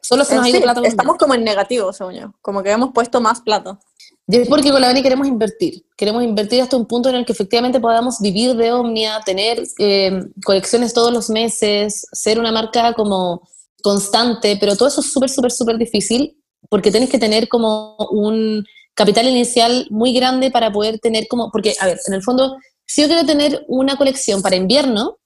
Solo 0.00 0.24
se 0.24 0.36
nos 0.36 0.44
ha 0.44 0.48
ido 0.48 0.58
Sí, 0.58 0.62
plata. 0.62 0.80
estamos 0.84 1.16
como 1.18 1.34
en 1.34 1.44
negativo, 1.44 1.92
según 1.92 2.14
yo. 2.14 2.32
Como 2.40 2.62
que 2.62 2.70
hemos 2.70 2.92
puesto 2.92 3.20
más 3.20 3.40
plata. 3.42 3.78
Y 4.26 4.36
es 4.36 4.48
porque 4.48 4.70
con 4.70 4.80
la 4.80 4.88
Beni 4.88 5.02
queremos 5.02 5.26
invertir. 5.26 5.84
Queremos 5.96 6.22
invertir 6.22 6.62
hasta 6.62 6.76
un 6.76 6.86
punto 6.86 7.08
en 7.08 7.16
el 7.16 7.26
que 7.26 7.32
efectivamente 7.32 7.80
podamos 7.80 8.20
vivir 8.20 8.54
de 8.56 8.72
Omnia, 8.72 9.20
tener 9.24 9.62
eh, 9.78 10.20
colecciones 10.44 10.94
todos 10.94 11.12
los 11.12 11.28
meses, 11.30 12.06
ser 12.12 12.38
una 12.38 12.52
marca 12.52 12.94
como 12.94 13.42
constante, 13.82 14.56
pero 14.60 14.76
todo 14.76 14.88
eso 14.88 15.00
es 15.00 15.12
súper, 15.12 15.28
súper, 15.30 15.50
súper 15.50 15.78
difícil 15.78 16.36
porque 16.68 16.90
tienes 16.90 17.10
que 17.10 17.18
tener 17.18 17.48
como 17.48 17.96
un 18.10 18.64
capital 18.98 19.28
inicial 19.28 19.86
muy 19.90 20.12
grande 20.12 20.50
para 20.50 20.72
poder 20.72 20.98
tener 20.98 21.28
como, 21.28 21.52
porque, 21.52 21.76
a 21.78 21.86
ver, 21.86 22.00
en 22.08 22.14
el 22.14 22.22
fondo, 22.22 22.56
si 22.84 23.00
yo 23.00 23.06
quiero 23.06 23.24
tener 23.24 23.64
una 23.68 23.96
colección 23.96 24.42
para 24.42 24.56
invierno, 24.56 25.18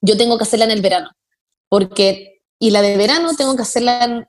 yo 0.00 0.16
tengo 0.16 0.38
que 0.38 0.44
hacerla 0.44 0.64
en 0.64 0.70
el 0.70 0.80
verano, 0.80 1.10
porque, 1.68 2.40
y 2.58 2.70
la 2.70 2.80
de 2.80 2.96
verano 2.96 3.36
tengo 3.36 3.54
que 3.56 3.62
hacerla 3.62 4.04
en, 4.04 4.26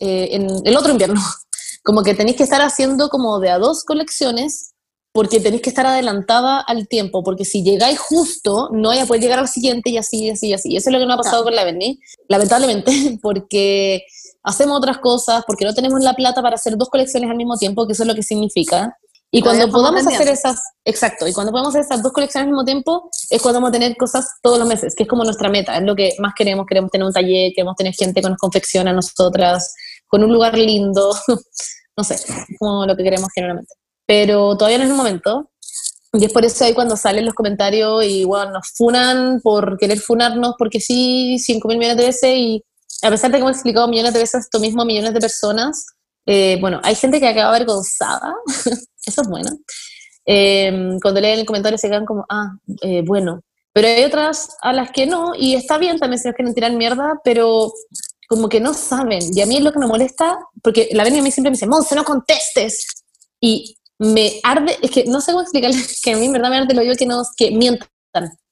eh, 0.00 0.30
en 0.32 0.48
el 0.64 0.76
otro 0.76 0.90
invierno, 0.90 1.20
como 1.84 2.02
que 2.02 2.14
tenéis 2.14 2.36
que 2.36 2.42
estar 2.42 2.60
haciendo 2.60 3.08
como 3.08 3.38
de 3.38 3.50
a 3.50 3.58
dos 3.58 3.84
colecciones 3.84 4.73
porque 5.14 5.38
tenéis 5.38 5.62
que 5.62 5.70
estar 5.70 5.86
adelantada 5.86 6.58
al 6.58 6.88
tiempo, 6.88 7.22
porque 7.22 7.44
si 7.44 7.62
llegáis 7.62 8.00
justo, 8.00 8.68
no 8.72 8.88
vais 8.88 9.02
a 9.02 9.06
poder 9.06 9.22
llegar 9.22 9.38
al 9.38 9.46
siguiente 9.46 9.90
y 9.90 9.96
así, 9.96 10.24
y 10.24 10.30
así, 10.30 10.48
y 10.48 10.54
así. 10.54 10.72
Y 10.72 10.76
eso 10.76 10.90
es 10.90 10.92
lo 10.92 10.98
que 10.98 11.06
nos 11.06 11.14
ha 11.14 11.22
pasado 11.22 11.44
con 11.44 11.54
la 11.54 11.62
Berni, 11.62 12.00
lamentablemente, 12.28 12.90
porque 13.22 14.02
hacemos 14.42 14.76
otras 14.76 14.98
cosas, 14.98 15.44
porque 15.46 15.64
no 15.64 15.72
tenemos 15.72 16.02
la 16.02 16.14
plata 16.14 16.42
para 16.42 16.56
hacer 16.56 16.76
dos 16.76 16.88
colecciones 16.88 17.30
al 17.30 17.36
mismo 17.36 17.56
tiempo, 17.56 17.86
que 17.86 17.92
eso 17.92 18.02
es 18.02 18.08
lo 18.08 18.14
que 18.16 18.24
significa. 18.24 18.98
Y 19.30 19.40
cuando 19.40 19.70
podamos 19.70 20.04
hacer 20.04 20.26
esas, 20.26 20.60
exacto, 20.84 21.28
y 21.28 21.32
cuando 21.32 21.52
podamos 21.52 21.76
hacer 21.76 21.82
esas 21.82 22.02
dos 22.02 22.12
colecciones 22.12 22.46
al 22.46 22.50
mismo 22.50 22.64
tiempo, 22.64 23.08
es 23.30 23.40
cuando 23.40 23.60
vamos 23.60 23.68
a 23.68 23.78
tener 23.78 23.96
cosas 23.96 24.26
todos 24.42 24.58
los 24.58 24.66
meses, 24.66 24.96
que 24.96 25.04
es 25.04 25.08
como 25.08 25.22
nuestra 25.22 25.48
meta, 25.48 25.76
es 25.76 25.84
lo 25.84 25.94
que 25.94 26.16
más 26.18 26.34
queremos, 26.36 26.66
queremos 26.66 26.90
tener 26.90 27.06
un 27.06 27.12
taller, 27.12 27.52
queremos 27.54 27.76
tener 27.76 27.94
gente 27.94 28.20
que 28.20 28.28
nos 28.28 28.38
confecciona 28.38 28.90
a 28.90 28.94
nosotras, 28.94 29.74
con 30.08 30.24
un 30.24 30.32
lugar 30.32 30.58
lindo, 30.58 31.14
no 31.96 32.02
sé, 32.02 32.16
como 32.58 32.84
lo 32.84 32.96
que 32.96 33.04
queremos 33.04 33.28
generalmente. 33.32 33.74
Pero 34.06 34.56
todavía 34.56 34.78
no 34.78 34.84
es 34.84 34.90
el 34.90 34.96
momento, 34.96 35.50
y 36.16 36.24
es 36.24 36.32
por 36.32 36.44
eso 36.44 36.64
ahí 36.64 36.74
cuando 36.74 36.96
salen 36.96 37.24
los 37.24 37.34
comentarios 37.34 38.04
y 38.04 38.24
bueno, 38.24 38.52
nos 38.52 38.68
funan 38.76 39.40
por 39.42 39.76
querer 39.78 39.98
funarnos 39.98 40.54
porque 40.56 40.78
sí, 40.78 41.38
5 41.40 41.66
mil 41.66 41.78
millones 41.78 41.98
de 41.98 42.06
veces 42.06 42.30
y 42.36 42.64
a 43.02 43.10
pesar 43.10 43.30
de 43.30 43.38
que 43.38 43.40
hemos 43.40 43.56
explicado 43.56 43.88
millones 43.88 44.12
de 44.12 44.20
veces 44.20 44.44
esto 44.44 44.60
mismo 44.60 44.82
a 44.82 44.84
millones 44.84 45.12
de 45.12 45.20
personas, 45.20 45.86
eh, 46.26 46.56
bueno, 46.60 46.80
hay 46.84 46.94
gente 46.94 47.18
que 47.18 47.26
acaba 47.26 47.48
avergonzada, 47.48 48.32
eso 49.06 49.22
es 49.22 49.28
bueno. 49.28 49.50
Eh, 50.26 50.96
cuando 51.02 51.20
leen 51.20 51.40
el 51.40 51.46
comentario 51.46 51.78
se 51.78 51.88
quedan 51.88 52.06
como, 52.06 52.24
ah, 52.30 52.52
eh, 52.82 53.02
bueno. 53.04 53.40
Pero 53.72 53.88
hay 53.88 54.04
otras 54.04 54.56
a 54.62 54.72
las 54.72 54.92
que 54.92 55.06
no, 55.06 55.32
y 55.36 55.56
está 55.56 55.78
bien 55.78 55.98
también 55.98 56.20
si 56.20 56.28
nos 56.28 56.36
quieren 56.36 56.54
tirar 56.54 56.72
mierda, 56.72 57.20
pero 57.24 57.72
como 58.28 58.48
que 58.48 58.60
no 58.60 58.72
saben. 58.72 59.20
Y 59.34 59.42
a 59.42 59.46
mí 59.46 59.56
es 59.56 59.62
lo 59.62 59.72
que 59.72 59.80
me 59.80 59.88
molesta, 59.88 60.38
porque 60.62 60.90
la 60.92 61.02
Beni 61.02 61.18
a 61.18 61.22
mí 61.22 61.32
siempre 61.32 61.50
me 61.50 61.56
dice, 61.56 61.66
Monse, 61.66 61.96
no 61.96 62.04
contestes. 62.04 62.86
Y 63.40 63.76
me 63.98 64.40
arde, 64.42 64.76
es 64.82 64.90
que 64.90 65.04
no 65.04 65.20
sé 65.20 65.32
cómo 65.32 65.42
explicarles 65.42 66.00
que 66.02 66.12
a 66.12 66.16
mí 66.16 66.26
en 66.26 66.32
verdad 66.32 66.50
me 66.50 66.56
arde 66.58 66.74
lo 66.74 66.82
yo 66.82 66.94
que, 66.96 67.06
nos, 67.06 67.28
que 67.36 67.50
mientan, 67.50 67.88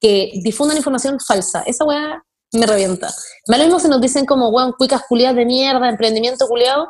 que 0.00 0.32
difundan 0.42 0.76
información 0.76 1.18
falsa. 1.20 1.62
Esa 1.66 1.84
weá 1.84 2.22
me 2.52 2.66
revienta. 2.66 3.12
Me 3.48 3.58
lo 3.58 3.64
mismo 3.64 3.80
si 3.80 3.88
nos 3.88 4.00
dicen 4.00 4.26
como, 4.26 4.50
weón, 4.50 4.72
cuicas 4.72 5.02
culiadas 5.08 5.36
de 5.36 5.46
mierda, 5.46 5.88
emprendimiento 5.88 6.46
culiado, 6.46 6.88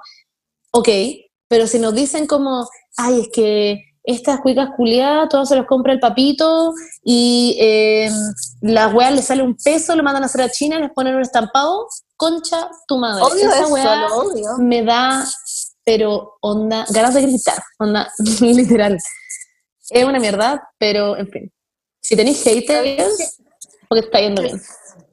ok, 0.72 0.88
pero 1.48 1.66
si 1.66 1.78
nos 1.78 1.94
dicen 1.94 2.26
como, 2.26 2.68
ay, 2.96 3.20
es 3.20 3.28
que 3.32 3.84
estas 4.04 4.40
cuicas 4.40 4.70
culiadas, 4.76 5.28
todas 5.28 5.48
se 5.48 5.56
los 5.56 5.66
compra 5.66 5.92
el 5.92 6.00
papito 6.00 6.74
y 7.04 7.56
eh, 7.60 8.10
las 8.60 8.92
weas 8.92 9.12
le 9.12 9.22
sale 9.22 9.42
un 9.42 9.56
peso, 9.56 9.94
lo 9.94 10.02
mandan 10.02 10.24
a 10.24 10.26
hacer 10.26 10.42
a 10.42 10.50
China, 10.50 10.78
les 10.80 10.90
ponen 10.90 11.14
un 11.14 11.22
estampado, 11.22 11.86
concha 12.16 12.68
tu 12.88 12.98
madre. 12.98 13.22
Odio 13.22 13.48
Esa 13.48 13.60
eso, 13.60 13.68
lo 13.68 14.58
me 14.58 14.82
da, 14.82 15.24
pero 15.84 16.36
onda, 16.40 16.84
ganas 16.90 17.14
de 17.14 17.22
gritar, 17.22 17.62
onda, 17.78 18.10
literal. 18.40 18.98
Es 19.90 20.04
una 20.04 20.18
mierda, 20.20 20.70
pero 20.78 21.16
en 21.16 21.28
fin. 21.28 21.52
Si 22.00 22.16
tenéis 22.16 22.42
haters, 22.42 23.38
porque 23.88 24.06
está 24.06 24.20
yendo 24.20 24.42
bien. 24.42 24.60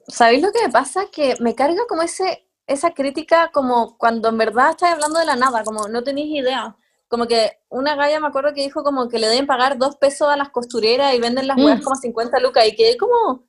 ¿Sabéis 0.08 0.42
lo 0.42 0.52
que 0.52 0.62
me 0.66 0.72
pasa? 0.72 1.06
Que 1.12 1.36
me 1.40 1.54
carga 1.54 1.82
como 1.88 2.02
ese, 2.02 2.48
esa 2.66 2.92
crítica 2.92 3.50
como 3.52 3.96
cuando 3.98 4.28
en 4.28 4.38
verdad 4.38 4.70
estás 4.70 4.92
hablando 4.92 5.18
de 5.18 5.26
la 5.26 5.36
nada, 5.36 5.62
como 5.64 5.86
no 5.88 6.02
tenéis 6.02 6.34
idea. 6.42 6.76
Como 7.08 7.26
que 7.26 7.58
una 7.68 7.96
galla 7.96 8.20
me 8.20 8.28
acuerdo 8.28 8.54
que 8.54 8.62
dijo 8.62 8.82
como 8.84 9.08
que 9.08 9.18
le 9.18 9.28
deben 9.28 9.46
pagar 9.46 9.76
dos 9.78 9.96
pesos 9.96 10.28
a 10.28 10.36
las 10.36 10.50
costureras 10.50 11.14
y 11.14 11.20
venden 11.20 11.46
las 11.48 11.56
Mm. 11.58 11.64
weas 11.64 11.80
como 11.82 11.96
50 11.96 12.38
lucas 12.40 12.66
y 12.66 12.74
quedé 12.76 12.96
como, 12.96 13.44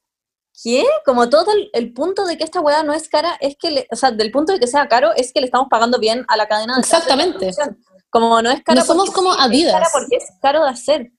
¿qué? 0.63 0.83
Como 1.05 1.29
todo 1.29 1.51
el, 1.53 1.69
el 1.73 1.93
punto 1.93 2.25
de 2.25 2.37
que 2.37 2.43
esta 2.43 2.61
wea 2.61 2.83
no 2.83 2.93
es 2.93 3.09
cara 3.09 3.37
es 3.39 3.55
que, 3.57 3.71
le, 3.71 3.87
o 3.91 3.95
sea, 3.95 4.11
del 4.11 4.31
punto 4.31 4.53
de 4.53 4.59
que 4.59 4.67
sea 4.67 4.87
caro 4.87 5.11
es 5.15 5.31
que 5.33 5.39
le 5.41 5.45
estamos 5.45 5.67
pagando 5.69 5.99
bien 5.99 6.25
a 6.27 6.37
la 6.37 6.47
cadena 6.47 6.75
de 6.75 6.81
Exactamente. 6.81 7.51
Como 8.09 8.41
no 8.41 8.51
es 8.51 8.61
cara 8.63 8.79
No 8.81 8.85
somos 8.85 9.09
como 9.11 9.31
sí, 9.33 9.39
es 9.39 9.45
Adidas. 9.45 9.73
cara 9.73 9.87
porque 9.93 10.15
es 10.17 10.25
caro 10.41 10.63
de 10.63 10.69
hacer. 10.69 11.11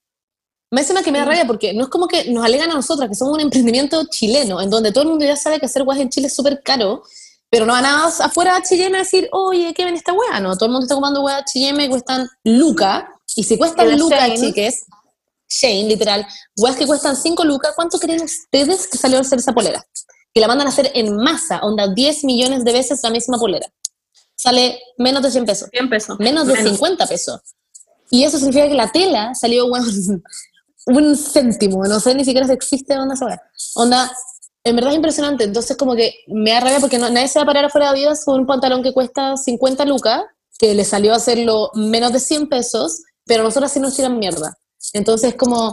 Me 0.71 0.81
hace 0.81 0.93
más 0.93 1.03
que 1.03 1.11
me 1.11 1.19
da 1.19 1.25
rabia 1.25 1.45
porque 1.45 1.73
no 1.73 1.83
es 1.83 1.89
como 1.89 2.07
que 2.07 2.31
nos 2.31 2.43
alegan 2.43 2.71
a 2.71 2.73
nosotras, 2.73 3.07
que 3.07 3.15
somos 3.15 3.35
un 3.35 3.41
emprendimiento 3.41 4.05
chileno, 4.09 4.59
en 4.61 4.69
donde 4.69 4.91
todo 4.91 5.03
el 5.03 5.09
mundo 5.11 5.23
ya 5.25 5.35
sabe 5.35 5.59
que 5.59 5.67
hacer 5.67 5.83
guas 5.83 5.99
en 5.99 6.09
Chile 6.09 6.27
es 6.27 6.35
súper 6.35 6.61
caro, 6.63 7.03
pero 7.49 7.67
no 7.67 7.73
van 7.73 7.85
a 7.85 8.05
afuera 8.07 8.55
a 8.55 8.57
H&M 8.57 8.95
a 8.97 9.01
decir, 9.01 9.29
oye, 9.31 9.71
¿qué 9.75 9.85
ven 9.85 9.93
esta 9.93 10.13
wea? 10.13 10.39
No, 10.39 10.55
todo 10.55 10.65
el 10.65 10.71
mundo 10.71 10.85
está 10.85 10.95
comprando 10.95 11.21
weas 11.21 11.41
H&M 11.43 11.83
que 11.83 11.89
cuestan 11.91 12.27
lucas, 12.43 13.03
y 13.35 13.43
si 13.43 13.53
Y 13.53 13.57
cuestan 13.57 13.87
Shein. 13.87 14.35
chiques, 14.41 14.85
Shane, 15.59 15.87
literal, 15.87 16.25
weas 16.57 16.75
que 16.75 16.87
cuestan 16.87 17.15
5 17.15 17.43
lucas, 17.43 17.73
¿cuánto 17.75 17.99
creen 17.99 18.21
ustedes 18.23 18.87
que 18.87 18.97
salió 18.97 19.17
a 19.17 19.21
hacer 19.21 19.39
esa 19.39 19.53
polera? 19.53 19.85
Que 20.33 20.41
la 20.41 20.47
mandan 20.47 20.67
a 20.67 20.69
hacer 20.71 20.91
en 20.95 21.15
masa, 21.17 21.59
onda 21.61 21.87
10 21.93 22.23
millones 22.23 22.63
de 22.65 22.71
veces 22.73 23.01
la 23.03 23.09
misma 23.11 23.37
polera. 23.37 23.67
Sale 24.35 24.79
menos 24.97 25.21
de 25.21 25.31
100 25.31 25.45
pesos. 25.45 25.69
100 25.71 25.89
pesos. 25.89 26.19
menos 26.19 26.47
de 26.47 26.55
50 26.61 27.05
pesos. 27.07 27.39
Y 28.09 28.23
eso 28.23 28.37
significa 28.37 28.67
que 28.67 28.73
la 28.73 28.91
tela 28.91 29.33
salió, 29.35 29.67
bueno, 29.69 29.85
un 30.87 31.15
céntimo, 31.15 31.83
no 31.85 31.99
sé 31.99 32.13
ni 32.15 32.25
siquiera 32.25 32.47
si 32.47 32.53
existe 32.53 32.97
onda 32.97 33.13
esa. 33.15 33.41
Onda, 33.75 34.11
en 34.63 34.75
verdad 34.75 34.91
es 34.91 34.95
impresionante, 34.97 35.43
entonces 35.43 35.77
como 35.77 35.95
que 35.95 36.13
me 36.27 36.51
da 36.51 36.61
rabia 36.61 36.79
porque 36.79 36.97
no- 36.97 37.09
nadie 37.09 37.27
se 37.27 37.39
va 37.39 37.43
a 37.43 37.45
parar 37.45 37.65
afuera 37.65 37.91
de 37.91 37.99
Adidas 37.99 38.25
con 38.25 38.39
un 38.39 38.45
pantalón 38.47 38.81
que 38.81 38.93
cuesta 38.93 39.37
50 39.37 39.85
lucas, 39.85 40.21
que 40.57 40.73
le 40.73 40.83
salió 40.85 41.13
a 41.13 41.17
hacerlo 41.17 41.69
menos 41.75 42.11
de 42.13 42.19
100 42.19 42.47
pesos, 42.49 43.01
pero 43.25 43.43
nosotros 43.43 43.71
sí 43.71 43.79
nos 43.79 43.95
tiran 43.95 44.17
mierda. 44.19 44.57
Entonces 44.91 45.35
como, 45.35 45.69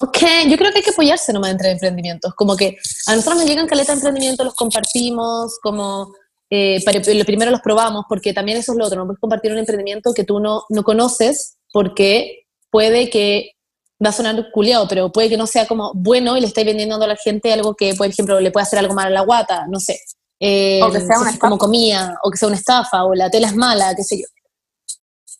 ok, 0.00 0.18
yo 0.48 0.56
creo 0.56 0.72
que 0.72 0.78
hay 0.78 0.82
que 0.84 0.90
apoyarse 0.90 1.32
nomás 1.32 1.50
entre 1.52 1.70
emprendimientos, 1.70 2.34
como 2.34 2.56
que 2.56 2.76
a 3.06 3.14
nosotros 3.14 3.36
nos 3.40 3.46
llegan 3.48 3.66
caleta 3.68 3.92
de 3.92 3.98
emprendimientos, 3.98 4.44
los 4.44 4.54
compartimos, 4.54 5.58
como 5.62 6.12
eh, 6.50 6.82
para- 6.84 7.00
lo 7.14 7.24
primero 7.24 7.50
los 7.50 7.60
probamos, 7.62 8.04
porque 8.08 8.34
también 8.34 8.58
eso 8.58 8.72
es 8.72 8.78
lo 8.78 8.84
otro, 8.86 8.98
no 8.98 9.06
puedes 9.06 9.20
compartir 9.20 9.52
un 9.52 9.58
emprendimiento 9.58 10.12
que 10.12 10.24
tú 10.24 10.38
no, 10.40 10.64
no 10.68 10.82
conoces, 10.82 11.56
porque 11.72 12.46
puede 12.70 13.08
que, 13.08 13.52
va 14.04 14.08
a 14.10 14.12
sonar 14.12 14.50
culiado, 14.52 14.88
pero 14.88 15.12
puede 15.12 15.28
que 15.28 15.36
no 15.36 15.46
sea 15.46 15.66
como 15.68 15.92
bueno 15.94 16.36
y 16.36 16.40
le 16.40 16.48
estáis 16.48 16.66
vendiendo 16.66 16.96
a 16.96 17.06
la 17.06 17.14
gente 17.16 17.52
algo 17.52 17.74
que, 17.74 17.94
por 17.94 18.06
ejemplo, 18.08 18.40
le 18.40 18.50
puede 18.50 18.64
hacer 18.64 18.80
algo 18.80 18.94
mal 18.94 19.06
a 19.06 19.10
la 19.10 19.20
guata, 19.20 19.66
no 19.68 19.78
sé. 19.78 20.00
Eh, 20.40 20.80
O 20.82 20.90
que 20.90 21.00
sea 21.00 21.20
una 21.20 21.38
como 21.38 21.56
comida, 21.56 22.18
o 22.24 22.30
que 22.30 22.36
sea 22.36 22.48
una 22.48 22.56
estafa, 22.56 23.04
o 23.04 23.14
la 23.14 23.30
tela 23.30 23.46
es 23.46 23.54
mala, 23.54 23.94
qué 23.94 24.02
sé 24.02 24.18
yo. 24.20 24.26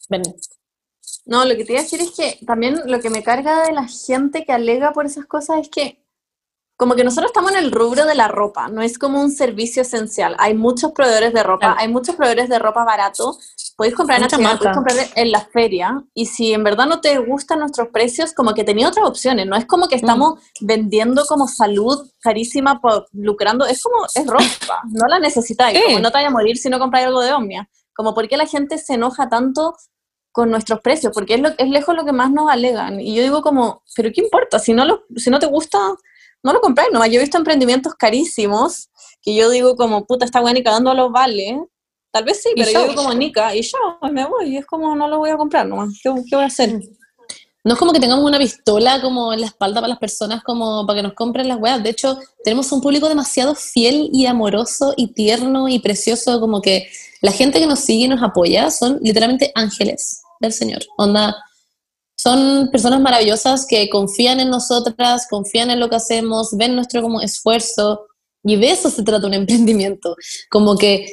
Ven. 0.09 0.23
No, 1.25 1.45
lo 1.45 1.57
que 1.57 1.65
te 1.65 1.73
iba 1.73 1.81
a 1.81 1.85
decir 1.85 2.01
es 2.01 2.11
que 2.13 2.39
también 2.47 2.81
lo 2.87 3.01
que 3.01 3.11
me 3.11 3.23
carga 3.23 3.63
de 3.65 3.73
la 3.73 3.87
gente 3.87 4.45
que 4.45 4.53
alega 4.53 4.93
por 4.93 5.07
esas 5.07 5.27
cosas 5.27 5.61
es 5.61 5.69
que 5.69 5.99
como 6.77 6.97
que 6.97 7.05
nosotros 7.05 7.31
estamos 7.31 7.53
en 7.53 7.59
el 7.59 7.71
rubro 7.71 8.07
de 8.07 8.17
la 8.17 8.27
ropa, 8.27 8.67
no 8.69 8.83
es 8.83 8.99
como 8.99 9.21
un 9.21 9.31
servicio 9.31 9.83
esencial. 9.83 10.35
Hay 10.41 10.55
muchos 10.55 10.91
proveedores 10.91 11.33
de 11.33 11.45
ropa, 11.45 11.67
Claro. 11.67 11.77
hay 11.79 11.87
muchos 11.87 12.17
proveedores 12.17 12.49
de 12.49 12.59
ropa 12.59 12.83
barato. 12.85 13.39
Podéis 13.77 13.95
comprar 13.95 14.19
en 14.19 14.25
Mucha 14.25 14.37
H&M, 14.37 14.59
podéis 14.59 14.75
comprar 14.77 14.97
en 15.15 15.31
la 15.31 15.41
feria 15.43 16.03
y 16.13 16.27
si 16.27 16.53
en 16.53 16.65
verdad 16.65 16.87
no 16.87 17.01
te 17.01 17.17
gustan 17.19 17.61
nuestros 17.61 17.89
precios, 17.89 18.33
como 18.33 18.53
que 18.53 18.65
tenía 18.65 18.89
otras 18.89 19.07
opciones. 19.07 19.47
No 19.47 19.55
es 19.55 19.65
como 19.65 19.87
que 19.87 19.95
estamos 19.95 20.41
vendiendo 20.61 21.25
como 21.27 21.47
salud 21.47 22.11
carísima, 22.21 22.81
por, 22.81 23.07
lucrando. 23.13 23.65
Es 23.65 23.81
como, 23.81 24.05
es 24.13 24.27
ropa, 24.27 24.83
no 24.91 25.07
la 25.07 25.21
necesitáis. 25.21 25.79
Sí. 25.79 25.85
Como 25.87 26.01
no 26.01 26.11
te 26.11 26.19
vaya 26.19 26.29
a 26.29 26.33
morir 26.33 26.57
si 26.57 26.69
no 26.69 26.81
compráis 26.81 27.07
algo 27.07 27.21
de 27.21 27.33
Omnia. 27.33 27.69
Como 27.95 28.13
por 28.13 28.27
qué 28.29 28.37
la 28.37 28.47
gente 28.47 28.79
se 28.79 28.95
enoja 28.95 29.29
tanto 29.29 29.77
con 30.33 30.51
nuestros 30.51 30.81
precios, 30.81 31.13
porque 31.15 31.35
es, 31.35 31.41
lo, 31.41 31.51
es 31.57 31.69
lejos 31.69 31.95
lo 31.95 32.05
que 32.05 32.13
más 32.13 32.33
nos 32.33 32.51
alegan. 32.51 32.99
Y 33.01 33.15
yo 33.15 33.23
digo 33.23 33.43
como, 33.43 33.83
pero 33.95 34.11
¿qué 34.13 34.23
importa? 34.23 34.59
Si 34.59 34.73
no, 34.73 34.85
lo, 34.85 35.05
si 35.17 35.31
no 35.31 35.39
te 35.39 35.47
gusta, 35.47 35.79
no 36.43 36.53
lo 36.53 36.61
compráis 36.61 36.91
nomás. 36.91 37.11
Yo 37.11 37.19
he 37.19 37.21
visto 37.21 37.37
emprendimientos 37.37 37.95
carísimos 37.95 38.89
que 39.21 39.35
yo 39.35 39.51
digo 39.51 39.77
como, 39.77 40.07
puta, 40.07 40.25
está 40.25 40.41
buena 40.41 40.59
y 40.59 40.65
cagando 40.65 40.95
los 40.95 41.13
vale. 41.13 41.61
Tal 42.11 42.25
vez 42.25 42.43
sí, 42.43 42.51
pero 42.57 42.67
yo 42.67 42.73
chao. 42.73 42.83
digo 42.83 42.95
como, 42.97 43.15
Nica, 43.15 43.55
y 43.55 43.63
yo 43.63 43.79
me 44.11 44.27
voy, 44.27 44.55
y 44.55 44.57
es 44.57 44.67
como, 44.67 44.97
no 44.97 45.07
lo 45.07 45.19
voy 45.19 45.31
a 45.31 45.37
comprar 45.37 45.67
nomás. 45.67 45.91
¿Qué, 46.03 46.11
qué 46.29 46.37
voy 46.37 46.45
a 46.45 46.49
hacer? 46.49 46.81
No 47.65 47.75
es 47.75 47.79
como 47.79 47.93
que 47.93 48.01
tengamos 48.01 48.25
una 48.25 48.39
pistola 48.39 49.01
como 49.01 49.33
en 49.33 49.41
la 49.41 49.47
espalda 49.47 49.81
para 49.81 49.91
las 49.91 49.99
personas 49.99 50.43
como 50.43 50.85
para 50.85 50.99
que 50.99 51.03
nos 51.05 51.13
compren 51.13 51.47
las 51.47 51.59
weas. 51.59 51.81
De 51.83 51.91
hecho, 51.91 52.19
tenemos 52.43 52.73
un 52.73 52.81
público 52.81 53.09
demasiado 53.09 53.55
fiel 53.55 54.09
y 54.13 54.27
amoroso 54.27 54.95
y 54.97 55.13
tierno 55.13 55.69
y 55.69 55.79
precioso, 55.79 56.41
como 56.41 56.61
que 56.61 56.89
la 57.21 57.31
gente 57.31 57.61
que 57.61 57.67
nos 57.67 57.79
sigue 57.79 58.07
y 58.07 58.09
nos 58.09 58.23
apoya 58.23 58.71
son 58.71 58.99
literalmente 59.01 59.53
ángeles 59.55 60.22
del 60.43 60.53
Señor. 60.53 60.83
Onda, 60.99 61.35
son 62.17 62.69
personas 62.71 63.01
maravillosas 63.01 63.67
que 63.67 63.89
confían 63.89 64.41
en 64.41 64.51
nosotras, 64.51 65.27
confían 65.29 65.71
en 65.71 65.81
lo 65.81 65.89
que 65.89 65.97
hacemos, 65.97 66.57
ven 66.57 66.75
nuestro 66.75 67.03
como 67.03 67.21
esfuerzo 67.21 68.07
y 68.45 68.57
de 68.57 68.71
eso 68.71 68.91
se 68.91 69.03
trata 69.03 69.27
un 69.27 69.35
emprendimiento. 69.43 70.15
Como 70.51 70.77
que 70.77 71.07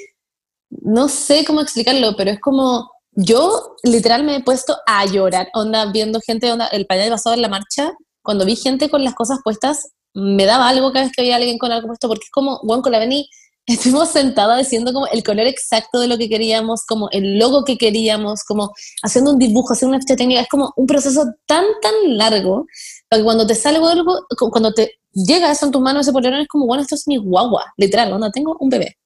no 0.69 1.07
sé 1.09 1.45
cómo 1.45 1.61
explicarlo, 1.61 2.15
pero 2.15 2.31
es 2.31 2.39
como, 2.39 2.91
yo 3.11 3.75
literal 3.83 4.23
me 4.23 4.35
he 4.35 4.43
puesto 4.43 4.77
a 4.85 5.05
llorar, 5.05 5.49
onda, 5.53 5.91
viendo 5.91 6.19
gente, 6.21 6.51
onda, 6.51 6.67
el 6.67 6.85
pañal 6.85 7.09
pasado 7.09 7.35
en 7.35 7.41
la 7.41 7.49
marcha, 7.49 7.91
cuando 8.21 8.45
vi 8.45 8.55
gente 8.55 8.89
con 8.89 9.03
las 9.03 9.15
cosas 9.15 9.39
puestas, 9.43 9.93
me 10.13 10.45
daba 10.45 10.69
algo 10.69 10.91
cada 10.91 11.05
vez 11.05 11.13
que 11.15 11.21
había 11.21 11.37
alguien 11.37 11.57
con 11.57 11.71
algo 11.71 11.87
puesto, 11.87 12.07
porque 12.07 12.25
es 12.25 12.31
como, 12.31 12.59
bueno, 12.63 12.83
con 12.83 12.91
la 12.91 12.99
Beni 12.99 13.27
estuvimos 13.73 14.09
sentadas 14.09 14.57
diciendo 14.57 14.91
como 14.93 15.07
el 15.07 15.23
color 15.23 15.47
exacto 15.47 15.99
de 15.99 16.07
lo 16.07 16.17
que 16.17 16.29
queríamos, 16.29 16.85
como 16.85 17.09
el 17.11 17.37
logo 17.37 17.63
que 17.63 17.77
queríamos, 17.77 18.43
como 18.43 18.73
haciendo 19.03 19.31
un 19.31 19.39
dibujo, 19.39 19.73
haciendo 19.73 19.95
una 19.95 20.01
ficha 20.01 20.15
técnica, 20.15 20.41
es 20.41 20.49
como 20.49 20.73
un 20.75 20.87
proceso 20.87 21.25
tan, 21.45 21.65
tan 21.81 21.93
largo, 22.17 22.65
que 23.09 23.23
cuando 23.23 23.45
te 23.45 23.55
sale 23.55 23.77
algo, 23.77 24.25
cuando 24.51 24.73
te 24.73 24.99
llega 25.13 25.51
eso 25.51 25.65
en 25.65 25.71
tus 25.71 25.81
manos, 25.81 26.01
ese 26.01 26.13
polerón 26.13 26.39
es 26.41 26.47
como, 26.47 26.65
bueno, 26.65 26.81
esto 26.81 26.95
es 26.95 27.07
mi 27.07 27.17
guagua, 27.17 27.73
literal, 27.77 28.11
onda, 28.13 28.31
tengo 28.31 28.57
un 28.59 28.69
bebé. 28.69 28.97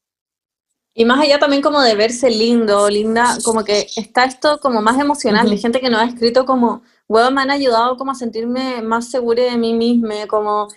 Y 0.95 1.05
más 1.05 1.20
allá 1.20 1.39
también 1.39 1.61
como 1.61 1.82
de 1.82 1.95
verse 1.95 2.30
lindo, 2.30 2.88
linda, 2.88 3.38
como 3.43 3.64
que 3.64 3.88
está 3.95 4.26
esto 4.26 4.59
como 4.59 4.82
más 4.82 4.99
emocional, 4.99 5.49
de 5.49 5.57
gente 5.57 5.80
que 5.80 5.89
nos 5.89 6.01
ha 6.01 6.05
escrito 6.05 6.45
como, 6.45 6.84
huevos 7.07 7.32
me 7.34 7.41
han 7.41 7.51
ayudado 7.51 7.97
como 7.97 8.11
a 8.11 8.16
sentirme 8.16 8.82
más 8.82 9.09
segura 9.09 9.43
de 9.43 9.57
mí 9.57 9.74
misma, 9.74 10.28
como, 10.28 10.68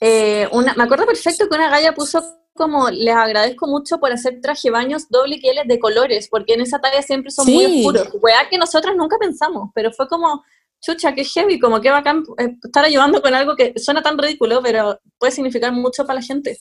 eh, 0.00 0.48
una, 0.52 0.74
me 0.74 0.84
acuerdo 0.84 1.06
perfecto 1.06 1.48
que 1.48 1.56
una 1.56 1.70
galla 1.70 1.94
puso 1.94 2.22
como, 2.54 2.90
les 2.90 3.14
agradezco 3.14 3.66
mucho 3.66 3.98
por 3.98 4.12
hacer 4.12 4.40
traje 4.40 4.70
baños 4.70 5.08
doble 5.08 5.40
que 5.40 5.52
de 5.64 5.78
colores, 5.78 6.28
porque 6.30 6.54
en 6.54 6.62
esa 6.62 6.80
talla 6.80 7.02
siempre 7.02 7.30
son 7.30 7.46
muy 7.46 7.64
oscuros, 7.64 8.08
weá 8.22 8.48
que 8.48 8.58
nosotras 8.58 8.96
nunca 8.96 9.18
pensamos, 9.18 9.70
pero 9.74 9.92
fue 9.92 10.08
como, 10.08 10.42
chucha, 10.80 11.14
qué 11.14 11.24
heavy, 11.24 11.58
como 11.58 11.80
qué 11.80 11.90
bacán 11.90 12.22
eh, 12.38 12.56
estar 12.62 12.84
ayudando 12.84 13.20
con 13.22 13.34
algo 13.34 13.56
que 13.56 13.72
suena 13.76 14.02
tan 14.02 14.18
ridículo, 14.18 14.62
pero 14.62 15.00
puede 15.18 15.32
significar 15.32 15.72
mucho 15.72 16.04
para 16.04 16.20
la 16.20 16.26
gente. 16.26 16.60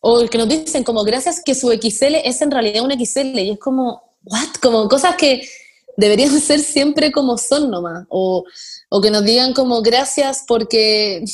O 0.00 0.20
el 0.20 0.30
que 0.30 0.38
nos 0.38 0.48
dicen 0.48 0.84
como 0.84 1.02
gracias 1.04 1.42
que 1.44 1.54
su 1.54 1.70
XL 1.70 2.16
es 2.24 2.42
en 2.42 2.50
realidad 2.50 2.84
un 2.84 2.92
XL 2.92 3.38
y 3.38 3.50
es 3.50 3.58
como, 3.58 4.02
what? 4.24 4.54
Como 4.60 4.88
cosas 4.88 5.16
que 5.16 5.48
deberían 5.96 6.30
ser 6.40 6.60
siempre 6.60 7.10
como 7.10 7.38
son 7.38 7.70
nomás. 7.70 8.04
O, 8.08 8.44
o 8.90 9.00
que 9.00 9.10
nos 9.10 9.24
digan 9.24 9.52
como 9.52 9.82
gracias 9.82 10.44
porque... 10.46 11.24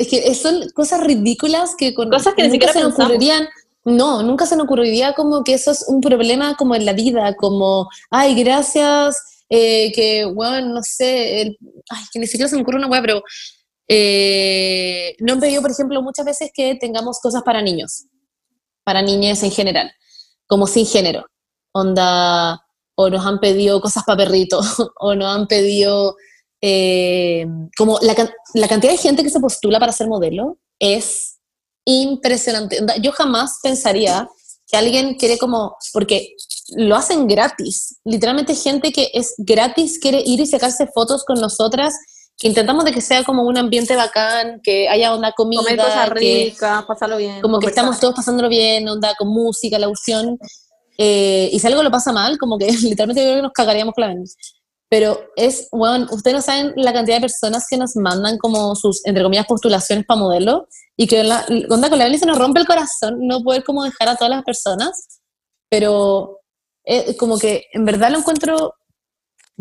Es 0.00 0.08
que 0.08 0.34
son 0.34 0.70
cosas 0.70 1.04
ridículas 1.04 1.74
que 1.76 1.92
con 1.92 2.08
cosas 2.08 2.32
que 2.32 2.42
ni 2.42 2.50
siquiera 2.50 2.72
se 2.72 2.80
nos 2.80 2.94
ocurrirían. 2.94 3.46
No, 3.84 4.22
nunca 4.22 4.46
se 4.46 4.56
nos 4.56 4.64
ocurriría 4.64 5.12
como 5.12 5.44
que 5.44 5.52
eso 5.52 5.70
es 5.70 5.84
un 5.88 6.00
problema 6.00 6.56
como 6.56 6.74
en 6.74 6.86
la 6.86 6.94
vida, 6.94 7.36
como, 7.36 7.86
ay, 8.10 8.34
gracias, 8.34 9.44
eh, 9.50 9.92
que, 9.92 10.24
bueno, 10.24 10.74
no 10.74 10.82
sé, 10.82 11.54
ay, 11.90 12.02
que 12.10 12.18
ni 12.18 12.26
siquiera 12.26 12.48
se 12.48 12.56
me 12.56 12.62
ocurre 12.62 12.78
una 12.78 12.86
weá, 12.86 13.02
pero 13.02 13.22
eh, 13.88 15.16
no 15.18 15.34
han 15.34 15.40
pedido, 15.40 15.60
por 15.60 15.70
ejemplo, 15.70 16.00
muchas 16.00 16.24
veces 16.24 16.50
que 16.54 16.76
tengamos 16.76 17.20
cosas 17.20 17.42
para 17.42 17.60
niños, 17.60 18.06
para 18.82 19.02
niñas 19.02 19.42
en 19.42 19.50
general, 19.50 19.92
como 20.46 20.66
sin 20.66 20.86
género. 20.86 21.26
Onda, 21.72 22.58
o 22.94 23.10
nos 23.10 23.26
han 23.26 23.38
pedido 23.38 23.82
cosas 23.82 24.04
para 24.04 24.24
perritos, 24.24 24.76
o 24.98 25.14
nos 25.14 25.36
han 25.36 25.46
pedido... 25.46 26.16
Eh, 26.62 27.46
como 27.76 27.98
la, 28.02 28.14
la, 28.54 28.68
cantidad 28.68 28.92
de 28.92 28.98
gente 28.98 29.22
que 29.22 29.30
se 29.30 29.40
postula 29.40 29.80
para 29.80 29.92
ser 29.92 30.08
modelo 30.08 30.58
es 30.78 31.38
impresionante. 31.84 32.78
Yo 33.00 33.12
jamás 33.12 33.60
pensaría 33.62 34.28
que 34.70 34.76
alguien 34.76 35.14
quiere 35.14 35.38
como, 35.38 35.76
porque 35.92 36.34
lo 36.76 36.96
hacen 36.96 37.26
gratis, 37.26 37.98
literalmente 38.04 38.54
gente 38.54 38.92
que 38.92 39.10
es 39.14 39.34
gratis 39.38 39.98
quiere 39.98 40.22
ir 40.24 40.40
y 40.40 40.46
sacarse 40.46 40.86
fotos 40.86 41.24
con 41.24 41.40
nosotras 41.40 41.94
que 42.40 42.48
intentamos 42.48 42.86
de 42.86 42.92
que 42.92 43.02
sea 43.02 43.22
como 43.22 43.42
un 43.42 43.58
ambiente 43.58 43.94
bacán, 43.94 44.62
que 44.62 44.88
haya 44.88 45.14
una 45.14 45.32
comida. 45.32 45.60
Comer 45.60 45.76
cosas 45.76 46.08
ricas, 46.08 46.84
pasarlo 46.84 47.18
bien. 47.18 47.42
Como 47.42 47.58
que 47.58 47.66
estamos 47.66 48.00
todos 48.00 48.14
pasándolo 48.14 48.48
bien, 48.48 48.88
onda 48.88 49.14
con 49.18 49.28
música, 49.28 49.78
la 49.78 49.88
opción. 49.88 50.38
Eh, 50.96 51.50
y 51.52 51.58
si 51.58 51.66
algo 51.66 51.82
lo 51.82 51.90
pasa 51.90 52.12
mal, 52.12 52.38
como 52.38 52.56
que 52.56 52.66
literalmente 52.82 53.20
yo 53.20 53.28
creo 53.28 53.36
que 53.36 53.42
nos 53.42 53.52
cagaríamos 53.52 53.94
con 53.94 54.02
la 54.02 54.14
Pero 54.90 55.20
es, 55.36 55.68
bueno, 55.72 56.08
ustedes 56.10 56.34
no 56.34 56.42
saben 56.42 56.72
la 56.76 56.92
cantidad 56.92 57.16
de 57.16 57.22
personas 57.22 57.66
que 57.70 57.78
nos 57.78 57.96
mandan 57.96 58.36
como 58.36 58.74
sus, 58.74 59.06
entre 59.06 59.22
comillas, 59.22 59.46
postulaciones 59.46 60.04
para 60.04 60.20
modelo, 60.20 60.68
y 60.96 61.06
que 61.06 61.24
la, 61.24 61.46
onda 61.70 61.88
con 61.88 61.98
la 61.98 62.18
se 62.18 62.26
nos 62.26 62.38
rompe 62.38 62.60
el 62.60 62.66
corazón 62.66 63.26
no 63.26 63.42
poder 63.42 63.64
como 63.64 63.84
dejar 63.84 64.08
a 64.08 64.16
todas 64.16 64.30
las 64.30 64.44
personas, 64.44 65.20
pero 65.70 66.40
eh, 66.84 67.16
como 67.16 67.38
que 67.38 67.66
en 67.72 67.84
verdad 67.86 68.10
lo 68.10 68.18
encuentro 68.18 68.74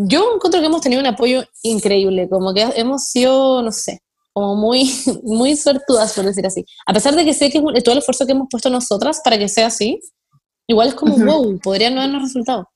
yo 0.01 0.35
encuentro 0.35 0.61
que 0.61 0.67
hemos 0.67 0.81
tenido 0.81 1.01
un 1.01 1.07
apoyo 1.07 1.43
increíble, 1.61 2.29
como 2.29 2.53
que 2.53 2.61
hemos 2.75 3.09
sido, 3.09 3.61
no 3.61 3.71
sé, 3.71 4.01
como 4.31 4.55
muy, 4.55 4.89
muy 5.23 5.57
suertudas, 5.57 6.13
por 6.13 6.23
decir 6.23 6.45
así. 6.47 6.65
A 6.85 6.93
pesar 6.93 7.15
de 7.15 7.25
que 7.25 7.33
sé 7.33 7.49
que 7.49 7.59
todo 7.59 7.93
el 7.93 7.97
esfuerzo 7.97 8.25
que 8.25 8.31
hemos 8.31 8.47
puesto 8.49 8.69
nosotras 8.69 9.19
para 9.23 9.37
que 9.37 9.49
sea 9.49 9.67
así, 9.67 9.99
igual 10.67 10.89
es 10.89 10.93
como, 10.93 11.17
wow, 11.17 11.59
podría 11.59 11.89
no 11.89 11.99
habernos 11.99 12.23
resultado. 12.23 12.69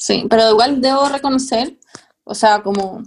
Sí, 0.00 0.26
pero 0.30 0.50
igual 0.50 0.80
debo 0.80 1.10
reconocer, 1.10 1.78
o 2.24 2.34
sea, 2.34 2.62
como 2.62 3.02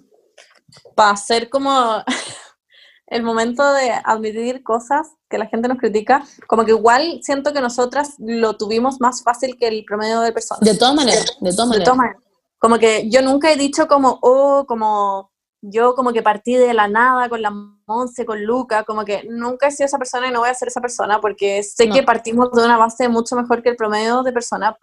para 0.96 1.18
ser 1.18 1.50
como 1.50 2.04
el 3.08 3.24
momento 3.24 3.74
de 3.74 3.92
admitir 4.06 4.62
cosas 4.62 5.08
que 5.28 5.40
la 5.40 5.48
gente 5.48 5.68
nos 5.68 5.80
critica, 5.80 6.24
como 6.48 6.66
que 6.66 6.72
igual 6.72 7.20
siento 7.24 7.52
que 7.52 7.62
nosotras 7.62 8.14
lo 8.20 8.58
tuvimos 8.58 9.02
más 9.02 9.24
fácil 9.24 9.58
que 9.58 9.68
el 9.68 9.84
promedio 9.86 10.22
de 10.22 10.32
personas. 10.32 10.62
De 10.62 10.78
todas 10.78 10.94
maneras, 10.94 11.36
de 11.42 11.52
todas 11.52 11.68
maneras. 11.68 12.16
Como 12.60 12.78
que 12.78 13.10
yo 13.10 13.24
nunca 13.24 13.52
he 13.52 13.58
dicho 13.58 13.88
como, 13.88 14.20
oh, 14.22 14.66
como 14.68 15.32
yo 15.62 15.96
como 15.96 16.14
que 16.14 16.22
partí 16.22 16.56
de 16.56 16.76
la 16.76 16.88
nada 16.88 17.28
con 17.28 17.42
la 17.42 17.50
Monse, 17.88 18.24
con 18.24 18.44
Luca, 18.44 18.84
como 18.84 19.04
que 19.04 19.24
nunca 19.28 19.68
he 19.68 19.72
sido 19.72 19.88
esa 19.88 19.98
persona 19.98 20.28
y 20.28 20.32
no 20.32 20.42
voy 20.42 20.50
a 20.50 20.54
ser 20.54 20.68
esa 20.68 20.80
persona 20.80 21.20
porque 21.20 21.64
sé 21.64 21.90
que 21.90 22.04
partimos 22.04 22.52
de 22.52 22.64
una 22.64 22.78
base 22.78 23.10
mucho 23.10 23.36
mejor 23.36 23.64
que 23.64 23.70
el 23.70 23.76
promedio 23.76 24.22
de 24.22 24.32
personas. 24.32 24.76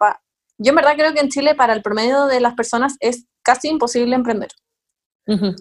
Yo 0.63 0.69
en 0.69 0.75
verdad 0.75 0.93
creo 0.95 1.13
que 1.13 1.19
en 1.21 1.29
Chile 1.29 1.55
para 1.55 1.73
el 1.73 1.81
promedio 1.81 2.27
de 2.27 2.39
las 2.39 2.53
personas 2.53 2.95
es 2.99 3.25
casi 3.41 3.67
imposible 3.69 4.15
emprender. 4.15 4.49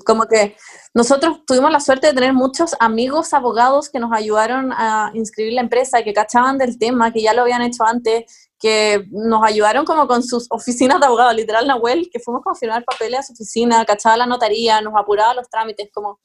Como 0.04 0.26
que 0.26 0.56
nosotros 0.94 1.44
tuvimos 1.46 1.70
la 1.70 1.78
suerte 1.78 2.08
de 2.08 2.12
tener 2.12 2.32
muchos 2.32 2.74
amigos 2.80 3.32
abogados 3.32 3.88
que 3.88 4.00
nos 4.00 4.12
ayudaron 4.12 4.72
a 4.72 5.12
inscribir 5.14 5.52
la 5.52 5.60
empresa, 5.60 6.02
que 6.02 6.12
cachaban 6.12 6.58
del 6.58 6.76
tema, 6.76 7.12
que 7.12 7.22
ya 7.22 7.34
lo 7.34 7.42
habían 7.42 7.62
hecho 7.62 7.84
antes, 7.84 8.50
que 8.58 9.04
nos 9.10 9.44
ayudaron 9.44 9.84
como 9.84 10.08
con 10.08 10.24
sus 10.24 10.46
oficinas 10.50 10.98
de 10.98 11.06
abogados, 11.06 11.34
literal 11.34 11.66
Nahuel, 11.68 12.10
que 12.12 12.18
fuimos 12.18 12.42
a 12.46 12.54
firmar 12.54 12.84
papeles 12.84 13.20
a 13.20 13.22
su 13.22 13.32
oficina, 13.34 13.84
cachaba 13.84 14.16
la 14.16 14.26
notaría, 14.26 14.80
nos 14.80 14.94
apuraba 14.96 15.34
los 15.34 15.48
trámites, 15.48 15.88
como 15.92 16.18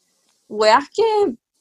weas 0.49 0.85
que 0.89 1.03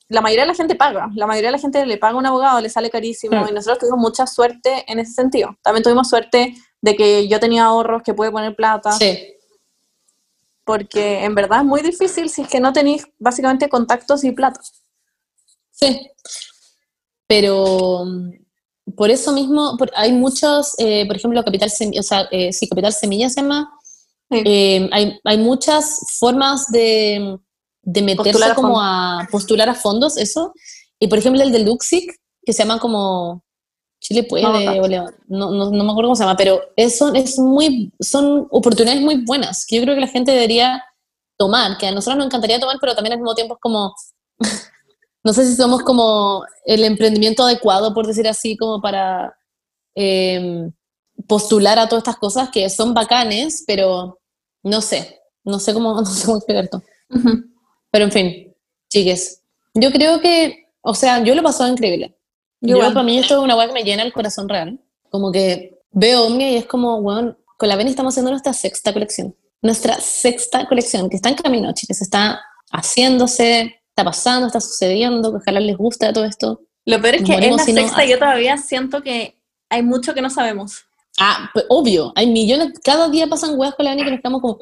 la 0.09 0.21
mayoría 0.21 0.45
de 0.45 0.49
la 0.49 0.55
gente 0.55 0.75
paga, 0.75 1.11
la 1.15 1.27
mayoría 1.27 1.49
de 1.49 1.57
la 1.57 1.61
gente 1.61 1.85
le 1.85 1.99
paga 1.99 2.15
a 2.15 2.19
un 2.19 2.27
abogado, 2.27 2.61
le 2.61 2.71
sale 2.71 2.89
carísimo, 2.89 3.47
y 3.49 3.53
nosotros 3.53 3.79
tuvimos 3.79 3.99
mucha 3.99 4.27
suerte 4.27 4.85
en 4.91 5.01
ese 5.01 5.13
sentido. 5.13 5.57
También 5.63 5.83
tuvimos 5.83 6.09
suerte 6.09 6.55
de 6.85 6.97
que 6.97 7.29
yo 7.29 7.41
tenía 7.41 7.65
ahorros 7.65 8.03
que 8.03 8.13
pude 8.13 8.31
poner 8.31 8.55
plata. 8.55 8.93
Sí. 8.93 9.37
Porque 10.65 11.25
en 11.25 11.35
verdad 11.35 11.61
es 11.61 11.65
muy 11.65 11.81
difícil 11.81 12.29
si 12.29 12.43
es 12.43 12.49
que 12.49 12.61
no 12.61 12.75
tenéis 12.75 13.07
básicamente 13.19 13.71
contactos 13.71 14.23
y 14.23 14.33
plata. 14.33 14.61
Sí, 15.71 16.11
pero 17.27 18.05
mm, 18.05 18.95
por 18.97 19.11
eso 19.11 19.33
mismo 19.33 19.79
hay 19.97 20.13
muchos, 20.13 20.75
eh, 20.79 21.07
por 21.07 21.17
ejemplo, 21.17 21.43
Capital 21.43 21.71
Semilla, 21.71 22.01
o 22.01 22.03
sea, 22.03 22.29
eh, 22.31 22.53
sí, 22.53 22.69
Capital 22.69 22.93
Semilla 22.93 23.31
se 23.31 23.41
llama, 23.41 23.73
eh, 24.31 24.87
hay, 24.93 25.19
hay, 25.25 25.39
muchas 25.39 26.01
formas 26.19 26.71
de, 26.71 27.39
de 27.81 28.03
meterse 28.03 28.55
como 28.55 28.79
a 28.79 29.27
postular 29.31 29.71
a 29.71 29.75
fondos, 29.75 30.19
eso, 30.19 30.53
y 30.99 31.09
por 31.09 31.19
ejemplo 31.19 31.43
el 31.43 31.51
del 31.51 31.65
Luxic, 31.65 32.15
que 32.45 32.53
se 32.53 32.63
llama 32.63 32.79
como 32.79 33.43
Chile 34.05 34.23
puede, 34.25 34.45
no, 34.45 35.51
no, 35.51 35.71
no, 35.71 35.85
me 35.85 35.91
acuerdo 35.91 36.09
cómo 36.09 36.15
se 36.15 36.25
llama, 36.25 36.37
pero 36.37 36.61
eso 36.77 37.15
es 37.15 37.39
muy, 37.39 37.91
son 37.99 38.47
oportunidades 38.51 39.01
muy 39.01 39.25
buenas 39.25 39.65
que 39.65 39.77
yo 39.77 39.83
creo 39.83 39.95
que 39.95 40.03
la 40.03 40.09
gente 40.09 40.31
debería 40.31 40.85
tomar, 41.39 41.79
que 41.79 41.87
a 41.87 41.91
nosotros 41.91 42.19
nos 42.19 42.27
encantaría 42.27 42.61
tomar, 42.61 42.77
pero 42.83 42.95
también 42.95 43.15
al 43.15 43.21
mismo 43.21 43.35
tiempo 43.35 43.55
es 43.55 43.61
como, 43.63 43.95
no 45.25 45.33
sé 45.33 45.47
si 45.47 45.57
somos 45.57 45.83
como 45.85 46.45
el 46.67 46.85
emprendimiento 46.85 47.45
adecuado, 47.45 47.95
por 47.95 48.07
decir 48.07 48.29
así, 48.29 48.59
como 48.59 48.83
para 48.83 49.35
em, 49.95 50.71
postular 51.27 51.79
a 51.79 51.89
todas 51.89 52.03
estas 52.03 52.19
cosas 52.19 52.51
que 52.51 52.69
son 52.69 52.93
bacanes, 52.93 53.65
pero 53.67 54.21
no 54.63 54.83
sé, 54.83 55.19
no 55.45 55.59
sé 55.59 55.73
cómo, 55.73 55.95
no 56.03 56.05
sé 56.05 56.27
cómo 56.27 56.37
explicar 56.37 56.65
esto. 56.65 56.83
Pero 57.91 58.05
en 58.05 58.13
fin, 58.13 58.55
chiques, 58.91 59.43
yo 59.73 59.91
creo 59.91 60.21
que, 60.21 60.67
o 60.83 60.95
sea, 60.95 61.25
yo 61.25 61.35
lo 61.35 61.43
pasado 61.43 61.73
increíble. 61.73 62.15
Yo, 62.67 62.79
para 62.79 63.03
mí 63.03 63.19
esto 63.19 63.35
es 63.37 63.41
una 63.41 63.57
weá 63.57 63.67
que 63.67 63.75
me 63.75 63.85
llena 63.85 64.03
el 64.03 64.13
corazón 64.13 64.49
real. 64.49 64.81
Como 65.11 65.31
que 65.31 65.79
veo 65.91 66.25
Omnia 66.25 66.51
y 66.51 66.57
es 66.57 66.67
como, 66.67 67.01
bueno, 67.03 67.37
con 67.59 67.69
la 67.69 67.77
Beni 67.77 67.91
estamos 67.91 68.15
haciendo 68.15 68.31
nuestra 68.31 68.53
sexta 68.53 68.93
colección. 68.93 69.37
Nuestra 69.61 69.95
sexta 70.01 70.67
colección, 70.67 71.09
que 71.09 71.17
está 71.17 71.29
en 71.29 71.37
camino, 71.37 71.73
chicas, 71.73 72.03
está 72.03 72.41
haciéndose, 72.71 73.81
está 73.89 74.05
pasando, 74.05 74.47
está 74.47 74.61
sucediendo, 74.61 75.31
que 75.31 75.39
ojalá 75.39 75.61
les 75.61 75.77
guste 75.77 76.11
todo 76.13 76.25
esto. 76.25 76.63
Lo 76.87 77.01
peor 77.01 77.17
es 77.17 77.25
que 77.25 77.35
es 77.35 77.51
la 77.51 77.65
sexta 77.65 78.05
y 78.05 78.11
yo 78.11 78.19
todavía 78.19 78.57
siento 78.57 79.03
que 79.03 79.39
hay 79.69 79.83
mucho 79.83 80.13
que 80.15 80.23
no 80.23 80.31
sabemos. 80.31 80.85
Ah, 81.19 81.51
pues 81.55 81.65
obvio, 81.69 82.13
hay 82.17 82.27
millones, 82.27 82.73
cada 82.83 83.09
día 83.09 83.29
pasan 83.29 83.59
weas 83.59 83.75
con 83.75 83.85
la 83.85 83.93
Beni 83.93 84.05
que 84.05 84.11
nos 84.11 84.19
estamos 84.19 84.41
como, 84.41 84.59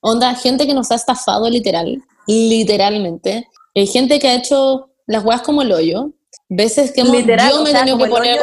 onda, 0.00 0.34
gente 0.34 0.66
que 0.66 0.74
nos 0.74 0.90
ha 0.90 0.94
estafado 0.94 1.50
literal, 1.50 2.02
literalmente, 2.26 3.48
hay 3.74 3.86
gente 3.86 4.18
que 4.20 4.28
ha 4.28 4.34
hecho 4.34 4.90
las 5.06 5.24
weas 5.24 5.42
como 5.42 5.62
el 5.62 5.72
hoyo, 5.72 6.12
veces 6.48 6.92
que 6.92 7.02
hemos, 7.02 7.12
literal, 7.14 7.50
yo 7.50 7.62
me 7.62 7.70
he 7.70 7.74
tenido 7.74 7.98
que 7.98 8.06
poner 8.06 8.40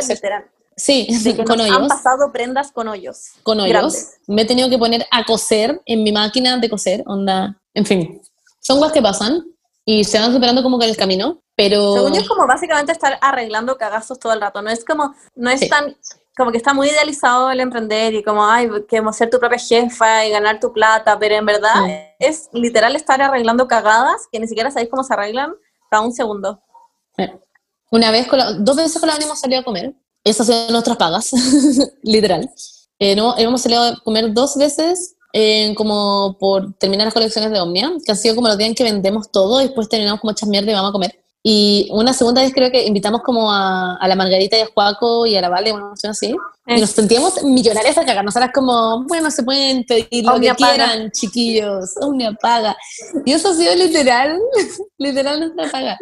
Sí, 0.78 1.08
con 1.46 1.60
hoyos. 1.60 1.76
Han 1.76 1.88
pasado 1.88 2.32
prendas 2.32 2.72
con 2.72 2.88
hoyos. 2.88 3.32
Con 3.44 3.60
hoyos. 3.60 4.12
Me 4.28 4.44
he 4.44 4.46
tenido 4.46 4.70
que 4.70 4.78
poner 4.78 5.06
a 5.12 5.26
coser 5.26 5.82
en 5.86 6.04
mi 6.04 6.12
máquina 6.12 6.58
de 6.58 6.70
coser, 6.70 7.04
onda. 7.08 7.60
En 7.74 7.86
fin, 7.86 8.22
son 8.60 8.78
cosas 8.78 8.94
que 8.94 9.02
pasan 9.02 9.44
y 9.84 10.04
se 10.04 10.20
van 10.20 10.32
superando 10.32 10.62
como 10.62 10.78
que 10.78 10.86
el 10.86 10.96
camino, 10.96 11.42
pero... 11.56 11.96
Según 11.96 12.14
yo 12.14 12.22
es 12.22 12.28
como 12.28 12.46
básicamente 12.46 12.92
estar 12.92 13.18
arreglando 13.22 13.78
cagazos 13.78 14.20
todo 14.20 14.34
el 14.34 14.42
rato, 14.42 14.62
no 14.62 14.70
es 14.70 14.84
como, 14.84 15.16
no 15.36 15.50
es 15.50 15.68
tan, 15.70 15.96
como 16.36 16.52
que 16.52 16.58
está 16.58 16.74
muy 16.74 16.90
idealizado 16.90 17.50
el 17.50 17.62
emprender 17.62 18.14
y 18.14 18.24
como, 18.24 18.46
ay, 18.46 18.70
queremos 18.90 19.16
ser 19.16 19.30
tu 19.30 19.40
propia 19.40 19.58
jefa 19.58 20.26
y 20.26 20.32
ganar 20.32 20.60
tu 20.60 20.74
plata, 20.74 21.18
pero 21.18 21.36
en 21.36 21.46
verdad 21.46 21.74
es 22.20 22.50
literal 22.52 22.96
estar 22.96 23.22
arreglando 23.22 23.68
cagadas 23.68 24.28
que 24.32 24.40
ni 24.40 24.48
siquiera 24.48 24.70
sabéis 24.70 24.90
cómo 24.90 25.04
se 25.04 25.14
arreglan 25.14 25.56
cada 25.90 26.04
un 26.04 26.14
segundo. 26.14 26.62
Una 27.92 28.12
vez, 28.12 28.28
dos 28.60 28.76
veces 28.76 29.00
con 29.00 29.10
la 29.10 29.16
hemos 29.16 29.40
salido 29.40 29.62
a 29.62 29.64
comer, 29.64 29.94
esas 30.24 30.48
son 30.48 30.72
nuestras 30.72 30.98
pagas, 30.98 31.32
literal. 32.04 32.50
Eh, 33.00 33.16
no, 33.16 33.38
hemos 33.38 33.62
salido 33.62 33.82
a 33.84 33.96
comer 34.04 34.34
dos 34.34 34.58
veces 34.58 35.16
como 35.76 36.36
por 36.40 36.74
terminar 36.80 37.06
las 37.06 37.14
colecciones 37.14 37.52
de 37.52 37.60
Omnia, 37.60 37.92
que 38.04 38.12
han 38.12 38.18
sido 38.18 38.34
como 38.34 38.48
los 38.48 38.58
días 38.58 38.70
en 38.70 38.76
que 38.76 38.84
vendemos 38.84 39.32
todo 39.32 39.62
y 39.62 39.66
después 39.66 39.88
terminamos 39.88 40.20
como 40.20 40.32
hechas 40.32 40.50
mierda 40.50 40.72
y 40.72 40.74
vamos 40.74 40.90
a 40.90 40.94
comer. 40.94 41.20
Y 41.44 41.88
una 41.92 42.12
segunda 42.12 42.42
vez 42.42 42.52
creo 42.54 42.72
que 42.72 42.86
invitamos 42.86 43.22
como 43.22 43.52
a, 43.52 43.96
a 43.96 44.08
la 44.08 44.16
Margarita 44.16 44.58
y 44.58 44.62
a 44.62 44.66
Juaco 44.66 45.26
y 45.26 45.36
a 45.38 45.42
la 45.42 45.48
Vale, 45.48 45.72
una 45.72 45.92
opción 45.92 46.12
así. 46.12 46.36
Y 46.66 46.82
nos 46.82 46.90
sentíamos 46.90 47.42
millonarias 47.44 47.98
a 47.98 48.04
cagarnos. 48.04 48.36
Ahora 48.36 48.52
como, 48.52 49.06
bueno, 49.06 49.32
se 49.32 49.44
pueden 49.44 49.86
pedir 49.86 50.26
lo 50.26 50.40
que 50.40 50.54
quieran, 50.56 51.10
chiquillos. 51.12 51.96
Omnia 52.02 52.34
paga. 52.34 52.76
Y 53.26 53.32
eso 53.32 53.50
ha 53.50 53.54
sido 53.54 53.74
literal, 53.76 54.38
literal 54.98 55.40
nuestra 55.40 55.72
paga. 55.72 55.98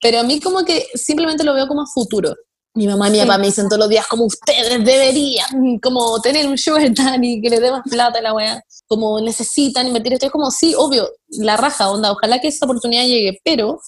Pero 0.00 0.20
a 0.20 0.22
mí 0.22 0.40
como 0.40 0.64
que 0.64 0.86
simplemente 0.94 1.44
lo 1.44 1.54
veo 1.54 1.66
como 1.66 1.86
futuro. 1.86 2.34
Mi 2.74 2.86
mamá 2.86 3.08
y 3.08 3.12
mi 3.12 3.18
papá 3.20 3.38
me 3.38 3.46
dicen 3.46 3.66
todos 3.66 3.80
los 3.80 3.88
días 3.88 4.06
como 4.06 4.24
ustedes 4.24 4.84
deberían 4.84 5.80
como 5.82 6.20
tener 6.20 6.46
un 6.46 6.56
sugar 6.56 6.92
y 7.22 7.40
que 7.40 7.50
le 7.50 7.60
dé 7.60 7.72
más 7.72 7.82
plata 7.90 8.18
a 8.18 8.22
la 8.22 8.34
weá, 8.34 8.62
como 8.86 9.20
necesitan 9.20 9.86
invertir 9.86 10.12
esto. 10.12 10.26
Es 10.26 10.32
como, 10.32 10.50
sí, 10.50 10.74
obvio, 10.76 11.08
la 11.28 11.56
raja, 11.56 11.90
onda, 11.90 12.12
ojalá 12.12 12.40
que 12.40 12.48
esa 12.48 12.66
oportunidad 12.66 13.04
llegue, 13.04 13.40
pero 13.44 13.80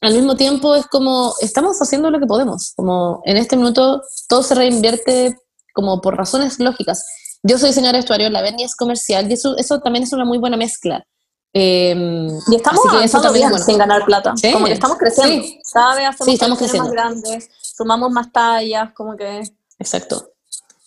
al 0.00 0.14
mismo 0.14 0.36
tiempo 0.36 0.76
es 0.76 0.86
como, 0.86 1.34
estamos 1.40 1.78
haciendo 1.80 2.10
lo 2.10 2.20
que 2.20 2.26
podemos, 2.26 2.72
como 2.76 3.20
en 3.24 3.36
este 3.36 3.56
minuto 3.56 4.02
todo 4.28 4.44
se 4.44 4.54
reinvierte 4.54 5.36
como 5.74 6.00
por 6.00 6.16
razones 6.16 6.60
lógicas. 6.60 7.04
Yo 7.42 7.58
soy 7.58 7.70
diseñadora 7.70 7.98
de 7.98 8.02
vestuario, 8.02 8.30
la 8.30 8.42
Berni 8.42 8.64
es 8.64 8.76
comercial 8.76 9.28
y 9.28 9.34
eso, 9.34 9.56
eso 9.56 9.80
también 9.80 10.04
es 10.04 10.12
una 10.12 10.24
muy 10.24 10.38
buena 10.38 10.56
mezcla. 10.56 11.04
Em, 11.52 12.28
y 12.50 12.56
estamos 12.56 12.84
avanzando 12.88 13.32
bien 13.32 13.58
sin 13.58 13.78
ganar 13.78 14.04
plata. 14.04 14.34
Como 14.52 14.66
que 14.66 14.72
estamos 14.72 14.98
creciendo. 14.98 15.46
Cada 15.72 15.94
vez 15.94 16.08
hacemos 16.08 16.26
sí, 16.26 16.32
estamos 16.34 16.58
creciendo. 16.58 16.84
más 16.84 16.92
grandes, 16.92 17.48
sumamos 17.60 18.10
más 18.10 18.30
tallas, 18.32 18.92
como 18.92 19.16
que... 19.16 19.42
Exacto. 19.78 20.32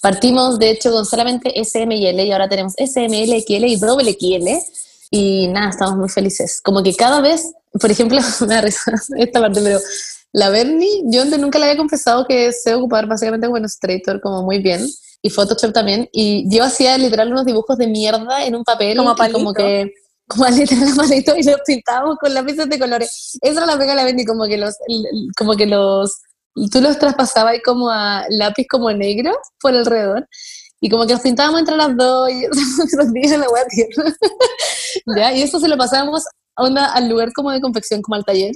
Partimos, 0.01 0.57
de 0.57 0.71
hecho, 0.71 0.91
con 0.91 1.05
solamente 1.05 1.53
SML 1.63 2.19
y 2.19 2.31
ahora 2.31 2.49
tenemos 2.49 2.73
SML, 2.73 3.39
XL 3.41 3.65
y 3.65 3.75
doble 3.77 4.17
XL. 4.19 4.47
Y 5.11 5.47
nada, 5.47 5.69
estamos 5.69 5.95
muy 5.97 6.09
felices. 6.09 6.61
Como 6.61 6.81
que 6.81 6.95
cada 6.95 7.21
vez, 7.21 7.53
por 7.79 7.91
ejemplo, 7.91 8.19
me 8.47 8.55
da 8.55 8.61
risa 8.61 8.91
esta 9.17 9.39
parte, 9.39 9.61
pero 9.61 9.79
la 10.31 10.49
Bernie, 10.49 11.03
yo 11.05 11.25
nunca 11.25 11.59
le 11.59 11.65
había 11.65 11.77
confesado 11.77 12.25
que 12.25 12.51
sé 12.53 12.73
ocupar 12.73 13.05
básicamente 13.05 13.47
con 13.47 13.57
Illustrator 13.57 14.21
como 14.21 14.43
muy 14.43 14.59
bien 14.59 14.87
y 15.21 15.29
Photoshop 15.29 15.73
también. 15.73 16.09
Y 16.11 16.45
yo 16.49 16.63
hacía 16.63 16.97
literal 16.97 17.31
unos 17.31 17.45
dibujos 17.45 17.77
de 17.77 17.87
mierda 17.87 18.45
en 18.45 18.55
un 18.55 18.63
papel. 18.63 18.97
Como, 18.97 19.15
como 19.15 19.53
que 19.53 19.91
como 20.31 20.45
a 20.45 20.49
literal 20.49 20.95
malito 20.95 21.35
y 21.35 21.43
los 21.43 21.61
pintábamos 21.65 22.17
con 22.17 22.33
lápices 22.33 22.69
de 22.69 22.79
colores. 22.79 23.37
Esa 23.41 23.63
era 23.63 23.65
la 23.65 23.77
pega 23.77 23.95
la 23.95 24.05
Bendy, 24.05 24.25
como 24.25 24.45
que 24.45 24.57
los, 24.57 24.75
como 25.37 25.55
que 25.55 25.65
los, 25.65 26.21
tú 26.71 26.81
los 26.81 26.97
traspasabas 26.97 27.57
como 27.63 27.89
a 27.89 28.25
lápiz 28.29 28.65
como 28.69 28.91
negro 28.91 29.31
por 29.59 29.73
alrededor. 29.73 30.27
Y 30.83 30.89
como 30.89 31.05
que 31.05 31.13
los 31.13 31.21
pintábamos 31.21 31.59
entre 31.59 31.75
las 31.75 31.95
dos 31.95 32.29
y 32.31 32.45
los 32.97 33.13
días 33.13 33.37
la 33.37 33.49
wea. 33.49 33.65
¿Ya? 35.15 35.33
Y 35.33 35.43
eso 35.43 35.59
se 35.59 35.67
lo 35.67 35.77
pasábamos 35.77 36.23
onda, 36.55 36.91
al 36.93 37.07
lugar 37.07 37.31
como 37.33 37.51
de 37.51 37.61
confección, 37.61 38.01
como 38.01 38.15
al 38.15 38.25
taller. 38.25 38.53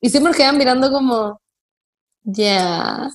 Y 0.00 0.10
siempre 0.10 0.30
nos 0.30 0.36
quedaban 0.36 0.58
mirando 0.58 0.90
como, 0.90 1.40
ya. 2.28 3.08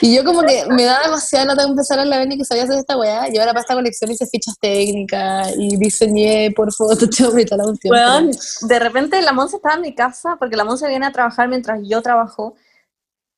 Y 0.00 0.16
yo 0.16 0.24
como 0.24 0.40
que 0.40 0.64
me 0.70 0.84
da 0.84 1.02
demasiada 1.02 1.44
nota 1.44 1.62
empezar 1.62 1.98
a 1.98 2.06
la 2.06 2.24
y 2.24 2.38
que 2.38 2.44
sabía 2.44 2.64
hacer 2.64 2.78
esta 2.78 2.96
weá. 2.96 3.28
Yo 3.28 3.40
ahora 3.40 3.52
para 3.52 3.60
esta 3.60 3.74
colección 3.74 4.10
hice 4.10 4.26
fichas 4.26 4.58
técnicas 4.58 5.52
y 5.58 5.76
diseñé 5.76 6.50
por 6.56 6.72
Photoshop 6.72 7.38
y 7.38 7.44
toda 7.44 7.58
la 7.58 7.64
cuestión. 7.64 7.94
Bueno, 7.94 8.30
de 8.62 8.78
repente 8.78 9.20
la 9.20 9.32
Monse 9.32 9.56
estaba 9.56 9.74
en 9.74 9.82
mi 9.82 9.94
casa 9.94 10.36
porque 10.38 10.56
la 10.56 10.64
Monse 10.64 10.88
viene 10.88 11.04
a 11.04 11.12
trabajar 11.12 11.48
mientras 11.48 11.80
yo 11.84 12.00
trabajo 12.00 12.54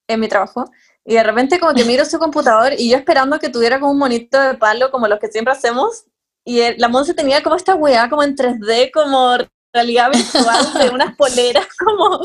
en 0.07 0.21
mi 0.21 0.29
trabajo. 0.29 0.71
Y 1.05 1.15
de 1.15 1.23
repente 1.25 1.59
como 1.59 1.75
que 1.75 1.85
miro 1.85 2.05
su 2.05 2.19
computador 2.21 2.75
y 2.79 2.91
yo 2.91 2.97
esperando 2.97 3.41
que 3.41 3.49
tuviera 3.49 3.81
como 3.81 3.91
un 3.91 3.99
monito 3.99 4.41
de 4.41 4.55
palo 4.55 4.93
como 4.93 5.09
los 5.09 5.19
que 5.19 5.27
siempre 5.27 5.53
hacemos. 5.53 6.05
Y 6.45 6.79
la 6.79 6.89
Monse 6.89 7.13
tenía 7.13 7.43
como 7.43 7.57
esta 7.57 7.75
weá 7.75 8.09
como 8.09 8.23
en 8.23 8.37
3D, 8.37 8.93
como 8.93 9.37
realidad 9.73 10.11
virtual 10.13 10.73
de 10.75 10.91
unas 10.91 11.17
poleras 11.17 11.67
como, 11.85 12.21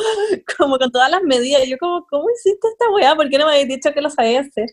como 0.57 0.77
con 0.77 0.91
todas 0.91 1.11
las 1.11 1.21
medidas. 1.23 1.65
Y 1.65 1.71
yo 1.71 1.77
como, 1.77 2.05
¿cómo 2.09 2.25
hiciste 2.29 2.67
esta 2.67 2.89
weá? 2.91 3.15
¿Por 3.15 3.29
qué 3.29 3.37
no 3.37 3.45
me 3.45 3.53
habéis 3.53 3.67
dicho 3.67 3.93
que 3.93 4.01
lo 4.01 4.09
sabía 4.09 4.41
hacer? 4.41 4.67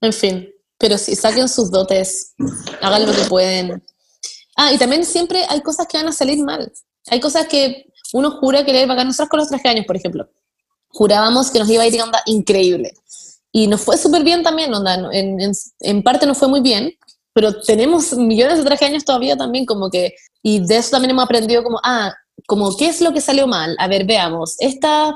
En 0.00 0.12
fin, 0.12 0.48
pero 0.78 0.98
sí, 0.98 1.16
saquen 1.16 1.48
sus 1.48 1.70
dotes, 1.70 2.34
hagan 2.80 3.06
lo 3.06 3.12
que 3.12 3.24
pueden. 3.28 3.82
Ah, 4.56 4.72
y 4.72 4.78
también 4.78 5.04
siempre 5.04 5.44
hay 5.48 5.60
cosas 5.62 5.86
que 5.86 5.96
van 5.96 6.08
a 6.08 6.12
salir 6.12 6.38
mal. 6.44 6.72
Hay 7.08 7.20
cosas 7.20 7.46
que 7.48 7.86
uno 8.12 8.30
jura 8.32 8.64
que 8.64 8.72
le 8.72 8.86
va 8.86 8.94
a 8.94 9.04
Nosotros 9.04 9.28
con 9.28 9.40
los 9.40 9.48
trajes 9.48 9.70
años, 9.70 9.86
por 9.86 9.96
ejemplo, 9.96 10.28
jurábamos 10.88 11.50
que 11.50 11.58
nos 11.58 11.68
iba 11.68 11.82
a 11.82 11.86
ir 11.86 12.00
onda 12.00 12.22
increíble. 12.26 12.94
Y 13.52 13.66
nos 13.66 13.80
fue 13.80 13.96
súper 13.96 14.24
bien 14.24 14.42
también, 14.42 14.72
onda, 14.72 14.94
en, 15.12 15.40
en, 15.40 15.52
en, 15.80 16.02
parte 16.02 16.26
nos 16.26 16.38
fue 16.38 16.48
muy 16.48 16.60
bien, 16.60 16.92
pero 17.32 17.60
tenemos 17.60 18.12
millones 18.14 18.58
de 18.58 18.64
trajes 18.64 18.88
años 18.88 19.04
todavía 19.04 19.36
también, 19.36 19.64
como 19.64 19.90
que, 19.90 20.14
y 20.46 20.64
de 20.64 20.76
eso 20.76 20.90
también 20.90 21.12
hemos 21.12 21.24
aprendido 21.24 21.64
como, 21.64 21.80
ah, 21.82 22.14
como, 22.46 22.76
¿qué 22.76 22.88
es 22.88 23.00
lo 23.00 23.14
que 23.14 23.22
salió 23.22 23.46
mal? 23.46 23.74
A 23.78 23.88
ver, 23.88 24.04
veamos, 24.04 24.56
esta, 24.58 25.14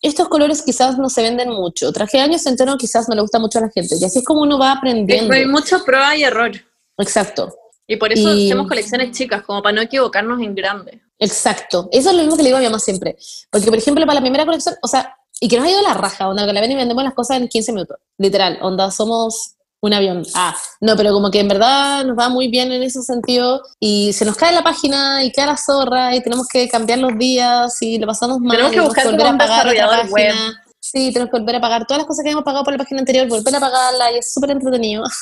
estos 0.00 0.28
colores 0.28 0.62
quizás 0.62 0.96
no 0.96 1.10
se 1.10 1.22
venden 1.22 1.50
mucho, 1.50 1.92
traje 1.92 2.16
de 2.16 2.22
años 2.22 2.46
entero 2.46 2.78
quizás 2.78 3.06
no 3.06 3.14
le 3.14 3.20
gusta 3.20 3.38
mucho 3.38 3.58
a 3.58 3.62
la 3.62 3.70
gente, 3.70 3.96
y 4.00 4.04
así 4.04 4.20
es 4.20 4.24
como 4.24 4.40
uno 4.40 4.58
va 4.58 4.72
aprendiendo. 4.72 5.34
Hay 5.34 5.44
mucha 5.44 5.80
prueba 5.84 6.16
y 6.16 6.24
error. 6.24 6.52
Exacto. 6.96 7.54
Y 7.86 7.96
por 7.96 8.10
eso 8.10 8.30
hacemos 8.30 8.68
colecciones 8.68 9.10
chicas, 9.10 9.42
como 9.42 9.62
para 9.62 9.74
no 9.74 9.82
equivocarnos 9.82 10.40
en 10.40 10.54
grande. 10.54 11.02
Exacto. 11.18 11.88
Eso 11.92 12.10
es 12.10 12.16
lo 12.16 12.22
mismo 12.22 12.36
que 12.36 12.44
le 12.44 12.48
digo 12.48 12.56
a 12.56 12.60
mi 12.60 12.66
mamá 12.66 12.78
siempre. 12.78 13.18
Porque, 13.50 13.66
por 13.66 13.76
ejemplo, 13.76 14.06
para 14.06 14.14
la 14.14 14.20
primera 14.22 14.46
colección, 14.46 14.76
o 14.80 14.88
sea, 14.88 15.14
y 15.40 15.48
que 15.48 15.56
nos 15.56 15.66
ha 15.66 15.70
ido 15.70 15.82
la 15.82 15.94
raja, 15.94 16.28
onda, 16.28 16.46
que 16.46 16.52
la 16.52 16.60
ven 16.62 16.72
y 16.72 16.76
vendemos 16.76 17.04
las 17.04 17.14
cosas 17.14 17.36
en 17.38 17.48
15 17.48 17.72
minutos. 17.72 17.98
Literal, 18.16 18.58
onda, 18.62 18.90
somos 18.90 19.56
un 19.82 19.94
avión. 19.94 20.22
Ah, 20.34 20.54
no, 20.80 20.96
pero 20.96 21.12
como 21.12 21.30
que 21.30 21.40
en 21.40 21.48
verdad 21.48 22.04
nos 22.04 22.18
va 22.18 22.28
muy 22.28 22.48
bien 22.48 22.70
en 22.72 22.82
ese 22.82 23.02
sentido 23.02 23.62
y 23.78 24.12
se 24.12 24.24
nos 24.24 24.36
cae 24.36 24.52
la 24.52 24.62
página 24.62 25.24
y 25.24 25.32
queda 25.32 25.46
la 25.46 25.56
zorra 25.56 26.14
y 26.14 26.22
tenemos 26.22 26.46
que 26.48 26.68
cambiar 26.68 26.98
los 26.98 27.16
días 27.18 27.80
y 27.80 27.98
lo 27.98 28.06
pasamos 28.06 28.40
mal. 28.40 28.56
Tenemos 28.56 28.72
que 28.72 28.80
buscar 28.80 29.06
volver 29.06 29.26
a 29.26 29.38
pagar 29.38 29.66
la 29.74 30.02
web. 30.10 30.34
Sí, 30.80 31.12
tenemos 31.12 31.30
que 31.30 31.38
volver 31.38 31.56
a 31.56 31.60
pagar 31.60 31.86
todas 31.86 31.98
las 31.98 32.06
cosas 32.06 32.24
que 32.24 32.30
hemos 32.30 32.44
pagado 32.44 32.64
por 32.64 32.72
la 32.72 32.78
página 32.78 33.00
anterior, 33.00 33.28
volver 33.28 33.54
a 33.54 33.60
pagarla 33.60 34.12
y 34.12 34.18
es 34.18 34.32
súper 34.32 34.50
entretenido. 34.50 35.04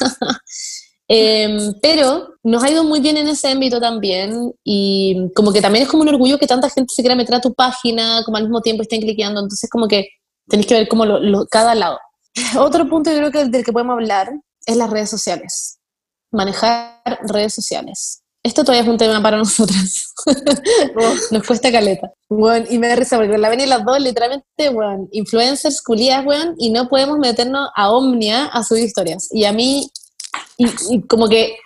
Em, 1.11 1.72
pero 1.80 2.34
nos 2.42 2.62
ha 2.62 2.70
ido 2.70 2.84
muy 2.84 3.00
bien 3.00 3.16
en 3.16 3.28
ese 3.28 3.48
ámbito 3.48 3.80
también 3.80 4.52
y 4.62 5.30
como 5.34 5.54
que 5.54 5.62
también 5.62 5.84
es 5.84 5.88
como 5.88 6.02
un 6.02 6.11
orgullo 6.11 6.38
que 6.38 6.46
tanta 6.46 6.68
gente 6.68 6.92
se 6.92 7.00
quiera 7.00 7.16
meter 7.16 7.34
a 7.34 7.40
tu 7.40 7.54
página, 7.54 8.22
como 8.26 8.36
al 8.36 8.42
mismo 8.42 8.61
tiempo 8.61 8.82
estén 8.82 9.00
cliqueando, 9.00 9.40
entonces 9.40 9.70
como 9.70 9.88
que 9.88 10.06
tenéis 10.48 10.66
que 10.66 10.74
ver 10.74 10.88
como 10.88 11.06
lo, 11.06 11.46
cada 11.46 11.74
lado. 11.74 11.98
Otro 12.59 12.86
punto 12.90 13.11
yo 13.11 13.16
creo 13.16 13.30
que 13.30 13.44
del 13.46 13.64
que 13.64 13.72
podemos 13.72 13.94
hablar 13.94 14.30
es 14.68 14.76
las 14.76 14.90
redes 14.90 15.10
sociales. 15.10 15.78
Manejar 16.30 17.00
redes 17.22 17.54
sociales. 17.54 18.22
Esto 18.42 18.62
todavía 18.62 18.82
es 18.82 18.88
un 18.88 18.98
tema 18.98 19.20
para 19.20 19.36
nosotras. 19.38 20.14
Nos 21.30 21.46
cuesta 21.46 21.72
caleta. 21.72 22.12
Bueno, 22.28 22.66
y 22.70 22.78
me 22.78 22.86
da 22.86 22.96
risa 22.96 23.16
porque 23.16 23.36
la 23.38 23.48
ven 23.48 23.60
y 23.60 23.66
las 23.66 23.84
dos, 23.84 23.98
literalmente, 23.98 24.68
bueno, 24.70 25.08
influencers, 25.10 25.82
culías, 25.82 26.24
bueno, 26.24 26.54
y 26.58 26.70
no 26.70 26.88
podemos 26.88 27.18
meternos 27.18 27.70
a 27.74 27.90
Omnia 27.90 28.44
a 28.46 28.62
subir 28.62 28.84
historias. 28.84 29.28
Y 29.32 29.46
a 29.46 29.52
mí, 29.52 29.90
y, 30.58 31.02
como 31.06 31.28
que 31.28 31.56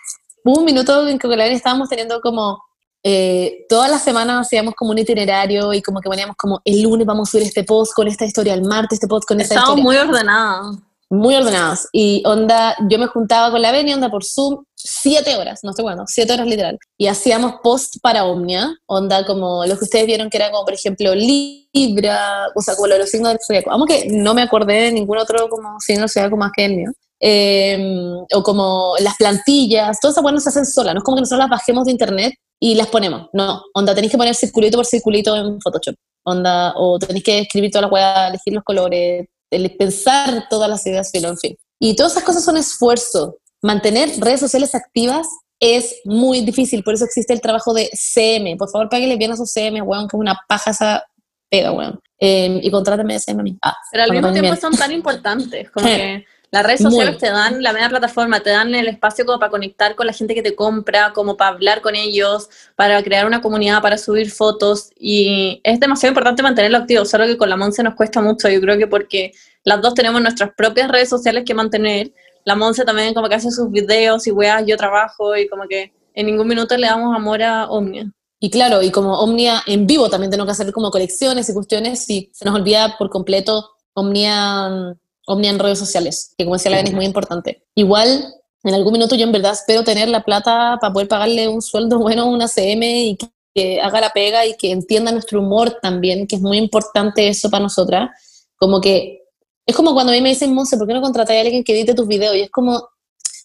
hubo 0.44 0.60
un 0.60 0.64
minuto 0.64 1.06
en 1.06 1.18
que 1.18 1.26
con 1.26 1.36
la 1.36 1.44
ven 1.44 1.54
estábamos 1.54 1.88
teniendo 1.88 2.20
como 2.20 2.62
eh, 3.02 3.66
todas 3.68 3.90
las 3.90 4.04
semanas 4.04 4.46
hacíamos 4.46 4.74
como 4.74 4.92
un 4.92 4.98
itinerario 4.98 5.72
y 5.74 5.82
como 5.82 6.00
que 6.00 6.08
poníamos 6.08 6.36
como 6.36 6.60
el 6.64 6.82
lunes 6.82 7.04
vamos 7.04 7.28
a 7.28 7.32
subir 7.32 7.48
este 7.48 7.64
post 7.64 7.92
con 7.94 8.06
esta 8.06 8.24
historia, 8.24 8.54
el 8.54 8.62
martes 8.62 8.96
este 8.96 9.08
post 9.08 9.26
con 9.26 9.40
esta 9.40 9.54
historia. 9.54 9.74
Estamos 9.74 9.84
muy 9.84 9.96
ordenados 9.96 10.78
muy 11.12 11.36
ordenados. 11.36 11.88
Y 11.92 12.22
onda, 12.24 12.74
yo 12.88 12.98
me 12.98 13.06
juntaba 13.06 13.50
con 13.50 13.60
la 13.60 13.70
Beni, 13.70 13.92
onda 13.92 14.10
por 14.10 14.24
Zoom, 14.24 14.64
siete 14.74 15.36
horas, 15.36 15.60
no 15.62 15.74
sé 15.74 15.82
cuándo, 15.82 16.04
siete 16.06 16.32
horas 16.32 16.46
literal. 16.46 16.78
Y 16.96 17.06
hacíamos 17.06 17.56
post 17.62 17.96
para 18.02 18.24
Omnia, 18.24 18.74
onda 18.86 19.26
como 19.26 19.66
los 19.66 19.78
que 19.78 19.84
ustedes 19.84 20.06
vieron 20.06 20.30
que 20.30 20.38
era 20.38 20.50
como, 20.50 20.64
por 20.64 20.72
ejemplo, 20.72 21.14
Libra, 21.14 22.46
o 22.54 22.62
sea, 22.62 22.74
como 22.74 22.86
los 22.86 23.10
signos 23.10 23.32
del 23.32 23.40
zodiaco. 23.46 23.70
Vamos 23.70 23.88
que 23.88 24.08
no 24.08 24.32
me 24.32 24.40
acordé 24.40 24.84
de 24.84 24.92
ningún 24.92 25.18
otro 25.18 25.48
como 25.50 25.78
signo 25.80 26.08
zodiaco 26.08 26.36
más 26.38 26.50
que 26.56 26.64
el 26.64 26.76
mío. 26.76 26.90
Em, 27.20 28.16
o 28.34 28.42
como 28.42 28.94
las 29.00 29.16
plantillas, 29.16 30.00
todas 30.00 30.14
esas 30.14 30.24
cosas 30.24 30.42
se 30.42 30.48
hacen 30.48 30.66
solas, 30.66 30.94
no 30.94 30.98
es 30.98 31.04
como 31.04 31.16
que 31.16 31.20
nosotros 31.20 31.38
las 31.38 31.50
bajemos 31.50 31.84
de 31.84 31.92
internet 31.92 32.34
y 32.58 32.74
las 32.74 32.88
ponemos, 32.88 33.28
no, 33.32 33.62
onda, 33.74 33.94
tenéis 33.94 34.10
que 34.10 34.18
poner 34.18 34.34
circulito 34.34 34.76
por 34.76 34.86
circulito 34.86 35.36
en 35.36 35.60
Photoshop, 35.60 35.94
onda, 36.24 36.74
o 36.76 36.98
tenéis 36.98 37.22
que 37.22 37.38
escribir 37.40 37.70
toda 37.70 37.82
la 37.82 37.88
hueá, 37.92 38.28
elegir 38.28 38.52
los 38.54 38.64
colores, 38.64 39.26
el 39.52 39.76
pensar 39.76 40.46
todas 40.48 40.68
las 40.68 40.86
ideas, 40.86 41.10
filo, 41.10 41.28
en 41.28 41.38
fin. 41.38 41.56
Y 41.78 41.96
todas 41.96 42.12
esas 42.12 42.24
cosas 42.24 42.44
son 42.44 42.56
esfuerzo. 42.56 43.38
Mantener 43.62 44.10
redes 44.18 44.40
sociales 44.40 44.74
activas 44.74 45.26
es 45.60 46.00
muy 46.04 46.40
difícil, 46.40 46.82
por 46.82 46.94
eso 46.94 47.04
existe 47.04 47.32
el 47.32 47.40
trabajo 47.40 47.72
de 47.72 47.88
CM. 47.92 48.56
Por 48.56 48.68
favor, 48.70 48.88
páguenle 48.88 49.16
bien 49.16 49.30
a 49.30 49.36
su 49.36 49.46
CM, 49.46 49.80
weón, 49.82 50.08
que 50.08 50.16
es 50.16 50.20
una 50.20 50.36
paja 50.48 50.72
esa 50.72 51.04
pega, 51.48 51.70
weón. 51.70 52.00
Eh, 52.18 52.60
y 52.62 52.70
contráteme 52.70 53.14
de 53.14 53.20
CM 53.20 53.40
a 53.40 53.44
mí. 53.44 53.56
Ah, 53.62 53.76
Pero 53.90 54.04
al 54.04 54.10
mismo 54.10 54.32
tiempo 54.32 54.56
son 54.56 54.74
tan 54.74 54.90
importantes, 54.90 55.70
como 55.70 55.86
que 55.86 56.24
las 56.52 56.66
redes 56.66 56.82
sociales 56.82 57.16
te 57.16 57.30
dan 57.30 57.62
la 57.62 57.72
media 57.72 57.88
plataforma, 57.88 58.40
te 58.40 58.50
dan 58.50 58.74
el 58.74 58.86
espacio 58.86 59.24
como 59.24 59.38
para 59.38 59.50
conectar 59.50 59.94
con 59.94 60.06
la 60.06 60.12
gente 60.12 60.34
que 60.34 60.42
te 60.42 60.54
compra, 60.54 61.14
como 61.14 61.34
para 61.38 61.52
hablar 61.52 61.80
con 61.80 61.94
ellos, 61.94 62.50
para 62.76 63.02
crear 63.02 63.26
una 63.26 63.40
comunidad, 63.40 63.80
para 63.80 63.96
subir 63.96 64.30
fotos. 64.30 64.90
Y 64.98 65.62
es 65.64 65.80
demasiado 65.80 66.10
importante 66.10 66.42
mantenerlo 66.42 66.76
activo, 66.76 67.06
solo 67.06 67.24
que 67.24 67.38
con 67.38 67.48
la 67.48 67.56
Monse 67.56 67.82
nos 67.82 67.94
cuesta 67.94 68.20
mucho. 68.20 68.50
Yo 68.50 68.60
creo 68.60 68.76
que 68.76 68.86
porque 68.86 69.32
las 69.64 69.80
dos 69.80 69.94
tenemos 69.94 70.20
nuestras 70.20 70.50
propias 70.54 70.90
redes 70.90 71.08
sociales 71.08 71.44
que 71.46 71.54
mantener. 71.54 72.12
La 72.44 72.54
Monse 72.54 72.84
también 72.84 73.14
como 73.14 73.30
que 73.30 73.36
hace 73.36 73.50
sus 73.50 73.70
videos 73.70 74.26
y 74.26 74.30
weas, 74.30 74.62
yo 74.66 74.76
trabajo 74.76 75.34
y 75.34 75.48
como 75.48 75.66
que 75.66 75.94
en 76.12 76.26
ningún 76.26 76.48
minuto 76.48 76.76
le 76.76 76.86
damos 76.86 77.16
amor 77.16 77.42
a 77.42 77.64
Omnia. 77.70 78.12
Y 78.40 78.50
claro, 78.50 78.82
y 78.82 78.90
como 78.90 79.18
Omnia 79.20 79.62
en 79.66 79.86
vivo 79.86 80.10
también 80.10 80.30
tenemos 80.30 80.48
que 80.48 80.62
hacer 80.62 80.70
como 80.70 80.90
colecciones 80.90 81.48
y 81.48 81.54
cuestiones 81.54 82.10
y 82.10 82.28
se 82.34 82.44
nos 82.44 82.54
olvida 82.54 82.96
por 82.98 83.08
completo 83.08 83.70
Omnia 83.94 84.98
Omnia 85.26 85.50
en 85.50 85.58
redes 85.58 85.78
sociales, 85.78 86.34
que 86.36 86.44
como 86.44 86.56
decía 86.56 86.70
la 86.70 86.80
es 86.80 86.92
muy 86.92 87.04
importante. 87.04 87.64
Igual, 87.74 88.34
en 88.64 88.74
algún 88.74 88.92
minuto 88.92 89.14
yo 89.14 89.24
en 89.24 89.32
verdad 89.32 89.52
espero 89.52 89.84
tener 89.84 90.08
la 90.08 90.24
plata 90.24 90.78
para 90.80 90.92
poder 90.92 91.08
pagarle 91.08 91.48
un 91.48 91.62
sueldo 91.62 91.98
bueno 92.00 92.22
a 92.22 92.26
una 92.26 92.48
CM 92.48 93.04
y 93.04 93.18
que, 93.54 93.80
haga 93.80 94.00
la 94.00 94.10
pega 94.10 94.46
y 94.46 94.56
que 94.56 94.70
entienda 94.70 95.12
nuestro 95.12 95.40
humor 95.40 95.78
también, 95.82 96.26
que 96.26 96.36
es 96.36 96.42
muy 96.42 96.56
importante 96.56 97.28
eso 97.28 97.50
para 97.50 97.62
nosotras. 97.62 98.10
Como 98.56 98.80
que 98.80 99.22
es 99.66 99.76
como 99.76 99.92
cuando 99.94 100.12
a 100.12 100.14
mí 100.14 100.22
me 100.22 100.30
dicen, 100.30 100.54
Monse, 100.54 100.76
¿por 100.76 100.86
qué 100.86 100.94
no 100.94 101.02
contratas 101.02 101.36
a 101.36 101.40
alguien 101.40 101.62
que 101.62 101.74
edite 101.74 101.94
tus 101.94 102.08
videos? 102.08 102.34
Y 102.34 102.42
es 102.42 102.50
como, 102.50 102.88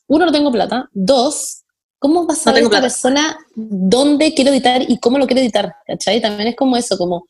uno, 0.07 0.25
no 0.25 0.31
tengo 0.31 0.51
plata. 0.51 0.89
Dos, 0.93 1.63
¿cómo 1.99 2.25
va 2.25 2.33
a 2.33 2.37
saber 2.37 2.63
esta 2.63 2.81
persona 2.81 3.37
dónde 3.55 4.33
quiero 4.33 4.51
editar 4.51 4.81
y 4.87 4.97
cómo 4.99 5.17
lo 5.17 5.27
quiero 5.27 5.41
editar? 5.41 5.75
¿Cachai? 5.85 6.21
También 6.21 6.49
es 6.49 6.55
como 6.55 6.77
eso, 6.77 6.97
como 6.97 7.27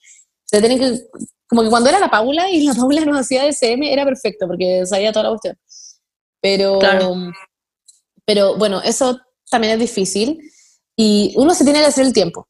se 0.50 0.60
tienen 0.60 0.80
que 0.80 1.08
como 1.48 1.64
que 1.64 1.70
cuando 1.70 1.89
era 1.89 2.00
la 2.00 2.10
Paula 2.10 2.50
y 2.50 2.66
la 2.66 2.74
Paula 2.74 3.06
nos 3.06 3.22
hacía 3.22 3.45
SM 3.48 3.91
era 3.91 4.04
perfecto 4.04 4.48
porque 4.48 4.86
sabía 4.86 5.12
toda 5.12 5.24
la 5.24 5.30
cuestión. 5.30 5.58
Pero, 6.41 6.80
pero 8.26 8.58
bueno, 8.58 8.82
eso 8.82 9.20
también 9.50 9.74
es 9.74 9.80
difícil 9.80 10.39
y 10.95 11.34
uno 11.38 11.54
se 11.54 11.64
tiene 11.64 11.80
que 11.80 11.86
hacer 11.86 12.06
el 12.06 12.14
tiempo. 12.14 12.48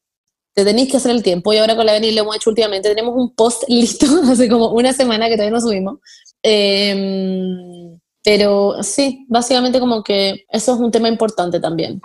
Te 0.52 0.64
tenéis 0.64 0.90
que 0.90 0.96
hacer 0.96 1.12
el 1.12 1.22
tiempo 1.22 1.52
y 1.52 1.58
ahora 1.58 1.76
con 1.76 1.86
la 1.86 1.92
Beni 1.92 2.10
lo 2.10 2.22
hemos 2.22 2.36
hecho 2.36 2.50
últimamente. 2.50 2.88
Tenemos 2.88 3.14
un 3.16 3.34
post 3.34 3.62
listo 3.68 4.06
hace 4.24 4.48
como 4.48 4.72
una 4.72 4.92
semana 4.92 5.28
que 5.28 5.36
todavía 5.36 5.52
no 5.52 5.60
subimos. 5.60 6.00
Em, 6.42 7.98
pero 8.24 8.82
sí, 8.82 9.26
básicamente 9.28 9.78
como 9.78 10.02
que 10.02 10.44
eso 10.50 10.74
es 10.74 10.80
un 10.80 10.90
tema 10.90 11.08
importante 11.08 11.60
también. 11.60 12.00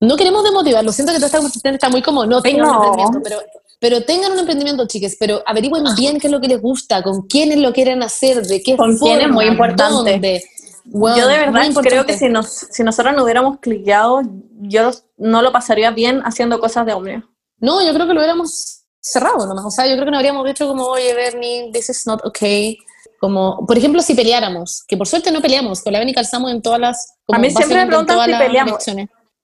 No 0.00 0.16
queremos 0.16 0.44
demotivar, 0.44 0.84
lo 0.84 0.92
siento 0.92 1.12
que 1.12 1.18
toda 1.18 1.26
esta 1.26 1.38
conversación 1.38 1.74
está 1.74 1.88
muy 1.88 2.02
como, 2.02 2.26
no 2.26 2.42
tengo 2.42 2.66
no. 2.66 3.20
pero 3.22 3.38
pero 3.84 4.02
tengan 4.02 4.32
un 4.32 4.38
emprendimiento, 4.38 4.86
chiques, 4.86 5.14
pero 5.20 5.42
averigüen 5.44 5.84
bien 5.94 6.18
qué 6.18 6.28
es 6.28 6.32
lo 6.32 6.40
que 6.40 6.48
les 6.48 6.58
gusta, 6.58 7.02
con 7.02 7.26
quiénes 7.26 7.58
lo 7.58 7.74
quieren 7.74 8.02
hacer, 8.02 8.40
de 8.46 8.62
qué 8.62 8.78
con 8.78 8.96
forma, 8.96 9.16
quién 9.16 9.28
es 9.28 9.34
muy 9.34 9.44
importante. 9.44 10.42
yo 10.86 11.28
de 11.28 11.36
verdad 11.36 11.66
creo 11.82 12.06
que 12.06 12.16
si, 12.16 12.30
nos, 12.30 12.48
si 12.48 12.82
nosotros 12.82 13.14
no 13.14 13.24
hubiéramos 13.24 13.58
cliqueado, 13.58 14.22
yo 14.62 14.90
no 15.18 15.42
lo 15.42 15.52
pasaría 15.52 15.90
bien 15.90 16.22
haciendo 16.24 16.60
cosas 16.60 16.86
de 16.86 16.94
hombre. 16.94 17.24
No, 17.58 17.86
yo 17.86 17.92
creo 17.92 18.06
que 18.06 18.14
lo 18.14 18.20
hubiéramos 18.20 18.86
cerrado 19.00 19.46
nomás. 19.46 19.66
O 19.66 19.70
sea, 19.70 19.86
yo 19.86 19.92
creo 19.96 20.06
que 20.06 20.12
no 20.12 20.16
habríamos 20.16 20.46
dicho 20.46 20.66
como, 20.66 20.86
oye, 20.86 21.12
Bernie, 21.12 21.70
this 21.70 21.90
is 21.90 22.06
not 22.06 22.24
okay. 22.24 22.78
Como, 23.20 23.66
por 23.66 23.76
ejemplo, 23.76 24.00
si 24.00 24.14
peleáramos, 24.14 24.82
que 24.88 24.96
por 24.96 25.06
suerte 25.06 25.30
no 25.30 25.42
peleamos, 25.42 25.82
con 25.82 25.92
la 25.92 25.98
Bernie 25.98 26.14
calzamos 26.14 26.50
en 26.52 26.62
todas 26.62 26.80
las... 26.80 27.16
a 27.30 27.38
mí 27.38 27.50
siempre 27.50 27.84
me 27.84 27.86
preguntan 27.88 28.18
si 28.24 28.34
peleamos. 28.34 28.86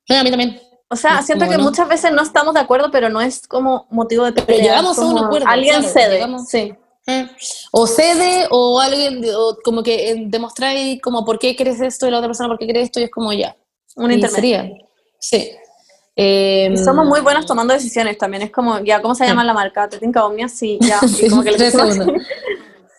No, 0.08 0.16
a 0.16 0.24
mí 0.24 0.30
también. 0.30 0.69
O 0.92 0.96
sea, 0.96 1.22
siento 1.22 1.48
que 1.48 1.56
muchas 1.56 1.88
veces 1.88 2.10
no 2.12 2.20
estamos 2.20 2.52
de 2.52 2.60
acuerdo, 2.60 2.90
pero 2.90 3.08
no 3.08 3.20
es 3.20 3.46
como 3.46 3.86
motivo 3.90 4.24
de 4.24 4.32
pelea. 4.32 4.46
Pero 4.46 4.58
llegamos 4.60 4.98
a 4.98 5.06
un 5.06 5.18
acuerdo. 5.18 5.46
Alguien 5.46 5.84
cede, 5.84 6.26
sí. 6.48 6.74
Eh, 7.06 7.28
o 7.70 7.86
cede, 7.86 8.48
o 8.50 8.80
alguien, 8.80 9.24
o 9.36 9.56
como 9.64 9.84
que 9.84 10.10
eh, 10.10 10.24
demostráis 10.26 11.00
como 11.00 11.24
por 11.24 11.38
qué 11.38 11.54
crees 11.54 11.80
esto 11.80 12.06
y 12.06 12.10
la 12.10 12.18
otra 12.18 12.28
persona 12.28 12.48
por 12.48 12.58
qué 12.58 12.66
crees 12.66 12.86
esto, 12.86 12.98
y 12.98 13.04
es 13.04 13.10
como 13.10 13.32
ya. 13.32 13.56
Un 13.94 14.10
intermedio. 14.10 14.78
Sí. 15.20 15.52
Eh, 16.16 16.74
somos 16.84 17.06
muy 17.06 17.20
buenas 17.20 17.46
tomando 17.46 17.72
decisiones 17.72 18.18
también. 18.18 18.42
Es 18.42 18.50
como, 18.50 18.80
ya, 18.80 19.00
¿cómo 19.00 19.14
se 19.14 19.24
llama 19.24 19.44
la 19.44 19.54
marca? 19.54 19.88
Te 19.88 19.98
tinca 19.98 20.26
Omnia, 20.26 20.48
sí, 20.48 20.76
ya. 20.80 20.98
Y 21.22 21.30
como 21.30 21.44
que 21.44 21.52
le 21.52 21.70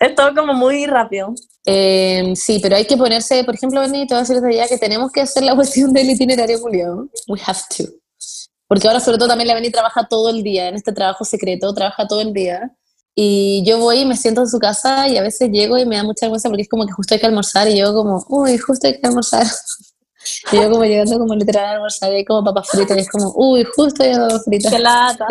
es 0.02 0.16
todo 0.16 0.34
como 0.34 0.54
muy 0.54 0.88
rápido. 0.88 1.34
Eh, 1.64 2.34
sí, 2.36 2.60
pero 2.62 2.76
hay 2.76 2.86
que 2.86 2.98
ponerse, 2.98 3.44
por 3.44 3.54
ejemplo, 3.54 3.80
Benny, 3.82 4.08
te 4.08 4.16
voy 4.16 4.20
a 4.20 4.22
decir 4.22 4.42
desde 4.42 4.56
ya 4.56 4.68
que 4.68 4.80
tenemos 4.80 5.12
que 5.12 5.22
hacer 5.22 5.44
la 5.44 5.56
cuestión 5.56 5.94
del 5.94 6.10
itinerario 6.10 6.58
Julio. 6.58 7.08
We 7.28 7.40
have 7.46 7.60
to. 7.78 7.84
Porque 8.68 8.88
ahora 8.88 9.00
sobre 9.00 9.20
todo 9.20 9.28
también 9.28 9.48
la 9.48 9.54
Benny 9.54 9.70
trabaja 9.70 10.08
todo 10.08 10.32
el 10.32 10.42
día, 10.42 10.70
en 10.70 10.76
este 10.76 10.92
trabajo 10.92 11.24
secreto, 11.24 11.72
trabaja 11.74 12.08
todo 12.08 12.22
el 12.22 12.34
día. 12.34 12.76
Y 13.14 13.64
yo 13.64 13.78
voy 13.78 14.00
y 14.00 14.06
me 14.06 14.18
siento 14.18 14.42
en 14.42 14.48
su 14.48 14.58
casa 14.58 15.08
y 15.08 15.18
a 15.18 15.22
veces 15.22 15.52
llego 15.52 15.78
y 15.78 15.86
me 15.86 15.98
da 15.98 16.04
mucha 16.04 16.26
vergüenza 16.26 16.50
porque 16.50 16.64
es 16.64 16.70
como 16.70 16.88
que 16.88 16.94
justo 16.94 17.14
hay 17.14 17.20
que 17.20 17.28
almorzar 17.28 17.68
y 17.68 17.78
yo 17.78 17.94
como, 17.94 18.26
uy, 18.30 18.58
justo 18.58 18.88
hay 18.88 19.00
que 19.00 19.08
almorzar. 19.08 19.46
y 20.52 20.56
yo 20.56 20.72
como 20.72 20.84
llegando 20.84 21.20
como 21.20 21.36
literal 21.36 21.66
a 21.66 21.72
almorzar 21.74 22.12
y 22.12 22.16
hay 22.16 22.26
como 22.26 22.44
papas 22.44 22.70
fritas 22.70 22.98
y 22.98 23.02
es 23.02 23.10
como, 23.10 23.32
uy, 23.36 23.66
justo 23.66 24.02
hay 24.02 24.16
papas 24.16 24.46
fritas. 24.46 24.72
¡Qué 24.72 24.80
lata! 24.80 25.28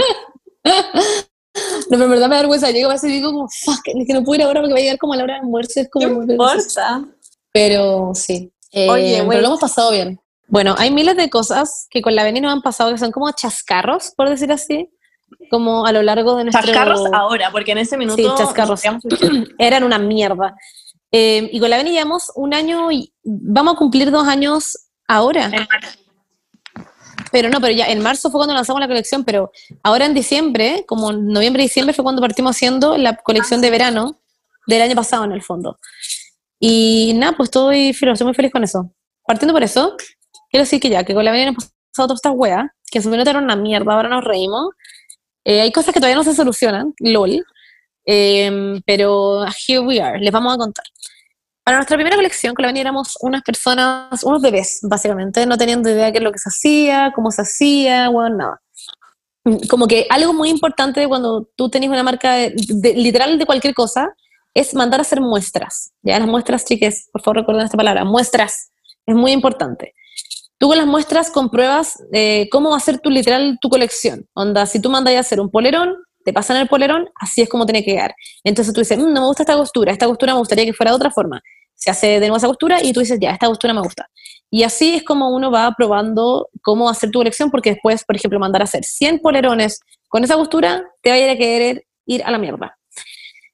No, 1.54 1.62
pero 1.90 2.04
en 2.04 2.10
verdad 2.10 2.28
me 2.28 2.36
da 2.36 2.42
vergüenza. 2.42 2.70
Llego 2.70 2.90
a 2.90 2.94
veces 2.94 3.10
y 3.10 3.14
digo 3.14 3.32
como, 3.32 3.48
fuck, 3.48 3.80
es 3.84 4.06
que 4.06 4.12
no 4.12 4.22
puedo 4.22 4.40
ir 4.40 4.46
ahora 4.46 4.60
porque 4.60 4.72
va 4.72 4.78
a 4.78 4.82
llegar 4.82 4.98
como 4.98 5.14
a 5.14 5.16
la 5.16 5.24
hora 5.24 5.34
de 5.34 5.40
almuerzo. 5.40 5.80
Es 5.80 5.90
como 5.90 6.24
¿Qué 6.26 6.32
importa? 6.32 7.04
Pero 7.52 8.12
sí. 8.14 8.52
Eh, 8.72 8.88
Oye, 8.88 9.24
pero 9.28 9.40
lo 9.40 9.46
hemos 9.48 9.60
pasado 9.60 9.90
bien. 9.90 10.20
Bueno, 10.46 10.74
hay 10.78 10.90
miles 10.90 11.16
de 11.16 11.30
cosas 11.30 11.86
que 11.90 12.02
con 12.02 12.14
la 12.14 12.24
Beni 12.24 12.40
nos 12.40 12.52
han 12.52 12.62
pasado 12.62 12.90
que 12.90 12.98
son 12.98 13.12
como 13.12 13.30
chascarros, 13.30 14.12
por 14.16 14.28
decir 14.28 14.50
así, 14.50 14.90
como 15.48 15.86
a 15.86 15.92
lo 15.92 16.02
largo 16.02 16.36
de 16.36 16.44
nuestro... 16.44 16.66
Chascarros 16.66 17.04
ahora, 17.12 17.50
porque 17.52 17.72
en 17.72 17.78
ese 17.78 17.96
minuto... 17.96 18.16
Sí, 18.16 18.28
chascarros. 18.36 18.82
Eran 19.58 19.84
una 19.84 19.98
mierda. 19.98 20.56
Eh, 21.12 21.48
y 21.52 21.60
con 21.60 21.70
la 21.70 21.76
Beni 21.76 21.90
llevamos 21.90 22.32
un 22.34 22.54
año 22.54 22.90
y 22.90 23.12
vamos 23.22 23.74
a 23.74 23.76
cumplir 23.76 24.10
dos 24.10 24.26
años 24.26 24.90
ahora. 25.06 25.50
Pero 27.32 27.48
no, 27.48 27.60
pero 27.60 27.72
ya 27.72 27.88
en 27.88 28.00
marzo 28.00 28.30
fue 28.30 28.38
cuando 28.38 28.54
lanzamos 28.54 28.80
la 28.80 28.88
colección, 28.88 29.24
pero 29.24 29.52
ahora 29.82 30.06
en 30.06 30.14
diciembre, 30.14 30.84
como 30.86 31.12
noviembre 31.12 31.62
y 31.62 31.66
diciembre, 31.66 31.94
fue 31.94 32.02
cuando 32.02 32.20
partimos 32.20 32.56
haciendo 32.56 32.96
la 32.96 33.16
colección 33.16 33.60
de 33.60 33.70
verano 33.70 34.20
del 34.66 34.82
año 34.82 34.94
pasado 34.94 35.24
en 35.24 35.32
el 35.32 35.42
fondo. 35.42 35.78
Y 36.58 37.12
nada, 37.14 37.36
pues 37.36 37.48
estoy, 37.48 37.90
estoy 37.90 38.24
muy 38.24 38.34
feliz 38.34 38.52
con 38.52 38.64
eso. 38.64 38.92
Partiendo 39.26 39.52
por 39.52 39.62
eso, 39.62 39.96
quiero 40.50 40.64
decir 40.64 40.80
que 40.80 40.90
ya, 40.90 41.04
que 41.04 41.14
con 41.14 41.24
la 41.24 41.30
venida 41.30 41.48
hemos 41.48 41.64
pasado 41.64 42.08
todas 42.08 42.18
estas 42.18 42.32
weas, 42.34 42.66
que 42.90 42.98
en 42.98 43.02
su 43.02 43.10
minuto 43.10 43.30
era 43.30 43.38
una 43.38 43.56
mierda, 43.56 43.94
ahora 43.94 44.08
nos 44.08 44.24
reímos. 44.24 44.70
Eh, 45.44 45.60
hay 45.60 45.72
cosas 45.72 45.94
que 45.94 46.00
todavía 46.00 46.16
no 46.16 46.24
se 46.24 46.34
solucionan, 46.34 46.92
lol. 46.98 47.44
Eh, 48.06 48.80
pero 48.84 49.44
here 49.66 49.80
we 49.80 50.00
are, 50.00 50.18
les 50.18 50.32
vamos 50.32 50.54
a 50.54 50.58
contar. 50.58 50.84
Para 51.64 51.78
nuestra 51.78 51.96
primera 51.96 52.16
colección, 52.16 52.54
la 52.58 52.66
Beni 52.68 52.80
éramos 52.80 53.16
unas 53.20 53.42
personas, 53.42 54.22
unos 54.24 54.40
bebés, 54.40 54.80
básicamente, 54.82 55.44
no 55.46 55.56
teniendo 55.56 55.90
idea 55.90 56.06
de 56.06 56.12
qué 56.12 56.18
es 56.18 56.24
lo 56.24 56.32
que 56.32 56.38
se 56.38 56.48
hacía, 56.48 57.12
cómo 57.14 57.30
se 57.30 57.42
hacía, 57.42 58.08
bueno, 58.08 58.36
nada. 58.36 58.62
Como 59.68 59.86
que 59.86 60.06
algo 60.10 60.32
muy 60.32 60.48
importante 60.48 61.06
cuando 61.06 61.48
tú 61.56 61.68
tenés 61.68 61.90
una 61.90 62.02
marca 62.02 62.36
literal 62.94 63.38
de 63.38 63.46
cualquier 63.46 63.74
cosa 63.74 64.14
es 64.54 64.74
mandar 64.74 65.00
a 65.00 65.02
hacer 65.02 65.20
muestras. 65.20 65.92
Ya 66.02 66.18
las 66.18 66.28
muestras, 66.28 66.64
chiques, 66.64 67.08
por 67.12 67.22
favor 67.22 67.38
recuerden 67.38 67.64
esta 67.64 67.76
palabra, 67.76 68.04
muestras. 68.04 68.72
Es 69.06 69.14
muy 69.14 69.32
importante. 69.32 69.94
Tú 70.58 70.68
con 70.68 70.76
las 70.76 70.86
muestras 70.86 71.30
compruebas 71.30 72.02
eh, 72.12 72.48
cómo 72.50 72.70
va 72.70 72.76
a 72.76 72.80
ser 72.80 72.98
tu 72.98 73.10
literal 73.10 73.58
tu 73.60 73.70
colección. 73.70 74.26
Onda, 74.34 74.66
si 74.66 74.80
tú 74.80 74.90
mandas 74.90 75.14
a 75.14 75.20
hacer 75.20 75.40
un 75.40 75.50
polerón, 75.50 75.96
te 76.30 76.34
pasan 76.34 76.56
el 76.58 76.68
polerón, 76.68 77.08
así 77.16 77.42
es 77.42 77.48
como 77.48 77.66
tiene 77.66 77.84
que 77.84 77.92
quedar. 77.92 78.14
Entonces 78.44 78.72
tú 78.72 78.80
dices, 78.80 78.98
mm, 78.98 79.12
no 79.12 79.20
me 79.20 79.26
gusta 79.26 79.42
esta 79.42 79.56
costura, 79.56 79.92
esta 79.92 80.06
costura 80.06 80.32
me 80.32 80.38
gustaría 80.38 80.64
que 80.64 80.72
fuera 80.72 80.92
de 80.92 80.96
otra 80.96 81.10
forma 81.10 81.42
se 81.80 81.90
hace 81.90 82.06
de 82.06 82.20
nuevo 82.20 82.36
esa 82.36 82.46
costura 82.46 82.82
y 82.82 82.92
tú 82.92 83.00
dices, 83.00 83.18
ya, 83.18 83.30
esta 83.30 83.46
costura 83.46 83.72
me 83.72 83.80
gusta. 83.80 84.08
Y 84.50 84.64
así 84.64 84.96
es 84.96 85.02
como 85.02 85.30
uno 85.30 85.50
va 85.50 85.72
probando 85.76 86.50
cómo 86.62 86.90
hacer 86.90 87.10
tu 87.10 87.20
colección, 87.20 87.50
porque 87.50 87.70
después, 87.70 88.04
por 88.04 88.16
ejemplo, 88.16 88.38
mandar 88.38 88.60
a 88.60 88.64
hacer 88.64 88.84
100 88.84 89.20
polerones 89.20 89.80
con 90.08 90.22
esa 90.22 90.34
costura, 90.34 90.84
te 91.00 91.08
va 91.08 91.16
a 91.16 91.18
ir 91.18 91.30
a 91.30 91.36
querer 91.36 91.86
ir 92.04 92.22
a 92.22 92.30
la 92.30 92.38
mierda. 92.38 92.78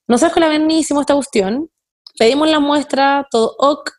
Nosotros 0.08 0.32
con 0.32 0.40
la 0.40 0.48
Berni 0.48 0.80
hicimos 0.80 1.02
esta 1.02 1.14
cuestión, 1.14 1.70
pedimos 2.18 2.50
la 2.50 2.58
muestra, 2.58 3.26
todo 3.30 3.54
ok. 3.58 3.92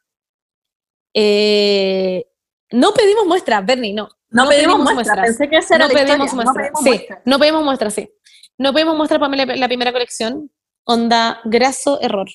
Eh, 1.13 2.25
no 2.71 2.93
pedimos 2.93 3.27
muestra, 3.27 3.61
Bernie, 3.61 3.93
no. 3.93 4.09
No, 4.29 4.45
pedimos, 4.49 4.79
muestra, 4.79 5.23
pensé 5.23 5.47
que 5.47 5.57
esa 5.57 5.77
no 5.77 5.87
pedimos 5.87 6.33
muestra. 6.33 6.71
sí, 6.83 7.07
no 7.23 7.39
pedimos 7.39 7.63
muestra, 7.63 7.89
sí. 7.89 8.09
No 8.57 8.73
pedimos 8.73 8.95
muestra 8.95 9.19
para 9.19 9.45
la 9.45 9.67
primera 9.67 9.91
colección. 9.91 10.51
Onda, 10.83 11.39
graso 11.45 11.99
error. 12.01 12.27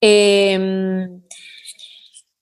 Em, 0.00 1.22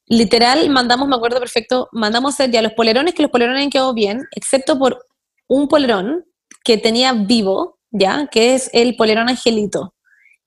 literal, 0.06 0.68
mandamos, 0.68 1.08
me 1.08 1.16
acuerdo 1.16 1.38
perfecto, 1.38 1.88
mandamos 1.92 2.36
ya 2.36 2.60
los 2.60 2.72
polerones, 2.72 3.14
que 3.14 3.22
los 3.22 3.30
polerones 3.30 3.64
han 3.64 3.70
quedado 3.70 3.94
bien, 3.94 4.24
excepto 4.32 4.78
por 4.78 5.06
un 5.48 5.68
polerón 5.68 6.24
que 6.64 6.76
tenía 6.76 7.12
vivo, 7.12 7.78
¿ya? 7.90 8.26
Que 8.26 8.54
es 8.54 8.68
el 8.72 8.96
polerón 8.96 9.28
angelito. 9.28 9.94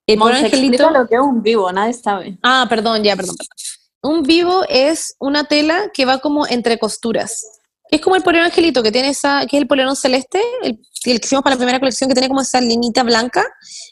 El 0.06 0.20
polerón 0.20 0.46
angelito... 0.46 0.90
lo 0.92 1.08
que 1.08 1.16
es 1.16 1.22
un 1.22 1.42
vivo, 1.42 1.72
nadie 1.72 1.94
sabe. 1.94 2.38
Ah, 2.44 2.66
perdón, 2.70 3.04
ya, 3.04 3.16
perdón, 3.16 3.36
perdón. 3.38 4.16
un 4.18 4.24
vivo 4.24 4.64
es 4.68 5.16
una 5.20 5.46
tela 5.46 5.90
que 5.94 6.06
va 6.06 6.20
como 6.20 6.46
entre 6.48 6.78
costuras. 6.78 7.59
Es 7.92 8.02
como 8.02 8.16
el 8.16 8.24
polerón 8.24 8.46
angelito, 8.46 8.84
que 8.84 8.92
tiene 8.92 9.10
esa, 9.10 9.46
que 9.48 9.58
es 9.58 9.62
el 9.62 9.68
polerón 9.68 9.96
celeste, 9.96 10.42
el, 10.62 10.80
que 11.04 11.12
hicimos 11.14 11.44
para 11.44 11.56
la 11.56 11.60
primera 11.60 11.80
colección, 11.80 12.08
que 12.08 12.14
tiene 12.14 12.28
como 12.28 12.42
esa 12.42 12.62
linita 12.62 13.04
blanca 13.04 13.46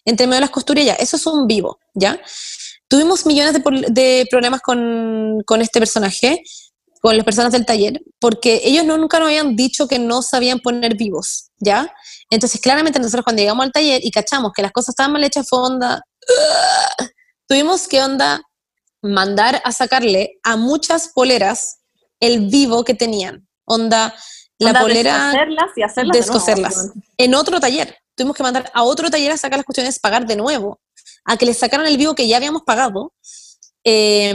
entre 0.06 0.28
medio 0.28 0.38
de 0.38 0.42
las 0.42 0.50
costuras, 0.52 0.86
ya, 0.86 0.94
eso 0.94 1.16
es 1.16 1.26
un 1.26 1.48
vivo, 1.48 1.80
¿ya? 1.94 2.20
Tuvimos 2.88 3.26
millones 3.26 3.54
de, 3.54 3.62
de 3.90 4.28
problemas 4.30 4.62
con, 4.62 5.42
con 5.46 5.62
este 5.62 5.80
personaje, 5.80 6.44
con 7.02 7.16
las 7.16 7.26
personas 7.26 7.52
del 7.52 7.66
taller, 7.66 8.02
porque 8.20 8.62
ellos 8.64 8.86
nunca 8.86 9.20
nos 9.20 9.30
habían 9.30 9.56
dicho 9.56 9.88
que 9.88 10.00
no 10.00 10.22
sabían 10.22 10.60
poner 10.60 10.96
vivos, 10.96 11.50
¿ya? 11.58 11.92
Entonces, 12.30 12.62
claramente 12.62 13.00
nosotros 13.00 13.24
cuando 13.24 13.42
llegamos 13.42 13.66
al 13.66 13.72
taller 13.72 14.02
y 14.04 14.12
cachamos 14.12 14.52
que 14.56 14.62
las 14.62 14.72
cosas 14.72 14.90
estaban 14.90 15.14
mal 15.14 15.24
hechas, 15.24 15.48
fue 15.50 15.60
onda, 15.60 16.02
tuvimos 17.48 17.88
que 17.88 18.02
onda 18.02 18.42
mandar 19.02 19.62
a 19.64 19.72
sacarle 19.72 20.40
a 20.44 20.56
muchas 20.56 21.10
poleras 21.14 21.80
el 22.20 22.48
vivo 22.48 22.84
que 22.84 22.94
tenían. 22.94 23.47
Onda, 23.68 24.16
la 24.60 24.70
Onda, 24.70 24.82
polera 24.82 25.26
descoserlas 25.28 25.72
y 25.76 25.84
hacerlas 25.84 26.14
de 26.14 26.20
nuevo, 26.20 26.34
descoserlas 26.34 26.92
en 27.18 27.36
otro 27.36 27.60
taller. 27.60 27.96
Tuvimos 28.16 28.36
que 28.36 28.44
mandar 28.44 28.72
a 28.74 28.84
otro 28.84 29.10
taller 29.10 29.32
a 29.32 29.38
sacar 29.38 29.60
las 29.60 29.66
cuestiones, 29.66 30.00
pagar 30.00 30.26
de 30.26 30.38
nuevo, 30.38 30.80
a 31.26 31.38
que 31.38 31.46
les 31.46 31.58
sacaran 31.58 31.86
el 31.86 31.98
vivo 31.98 32.16
que 32.16 32.28
ya 32.28 32.38
habíamos 32.38 32.64
pagado 32.64 33.14
eh, 33.84 34.34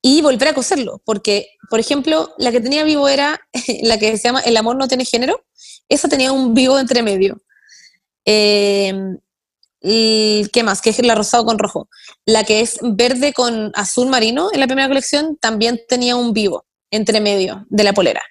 y 0.00 0.22
volver 0.22 0.48
a 0.48 0.54
coserlo. 0.54 1.02
Porque, 1.04 1.48
por 1.68 1.80
ejemplo, 1.80 2.32
la 2.38 2.52
que 2.52 2.60
tenía 2.60 2.84
vivo 2.84 3.08
era 3.08 3.40
la 3.82 3.98
que 3.98 4.16
se 4.16 4.28
llama 4.28 4.40
El 4.40 4.56
amor 4.56 4.76
no 4.76 4.88
tiene 4.88 5.04
género. 5.04 5.44
Esa 5.88 6.08
tenía 6.08 6.30
un 6.30 6.54
vivo 6.54 6.78
entre 6.78 7.02
medio. 7.02 7.42
Eh, 8.24 8.94
y, 9.82 10.46
¿Qué 10.52 10.62
más? 10.62 10.80
Que 10.80 10.90
es 10.90 11.04
la 11.04 11.16
rosado 11.16 11.44
con 11.44 11.58
rojo. 11.58 11.88
La 12.24 12.44
que 12.44 12.60
es 12.60 12.78
verde 12.80 13.32
con 13.32 13.72
azul 13.74 14.08
marino 14.08 14.50
en 14.52 14.60
la 14.60 14.66
primera 14.66 14.88
colección 14.88 15.36
también 15.36 15.80
tenía 15.88 16.14
un 16.14 16.32
vivo 16.32 16.64
entre 16.90 17.20
medio 17.20 17.66
de 17.68 17.84
la 17.84 17.92
polera. 17.92 18.22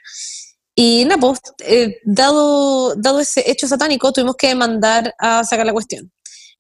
Y 0.76 1.06
nada, 1.06 1.20
pues, 1.20 1.40
eh, 1.60 1.98
dado, 2.04 2.96
dado 2.96 3.20
ese 3.20 3.50
hecho 3.50 3.68
satánico, 3.68 4.14
tuvimos 4.14 4.36
que 4.36 4.56
mandar 4.56 5.14
a 5.20 5.44
sacar 5.44 5.66
la 5.66 5.74
cuestión. 5.74 6.12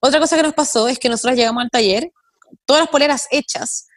Otra 0.01 0.19
cosa 0.19 0.35
que 0.35 0.43
nos 0.43 0.53
pasó 0.53 0.87
es 0.87 0.99
que 0.99 1.09
nosotros 1.09 1.37
llegamos 1.37 1.63
al 1.63 1.69
taller, 1.69 2.11
todas 2.65 2.81
las 2.81 2.89
poleras 2.89 3.27
hechas, 3.31 3.87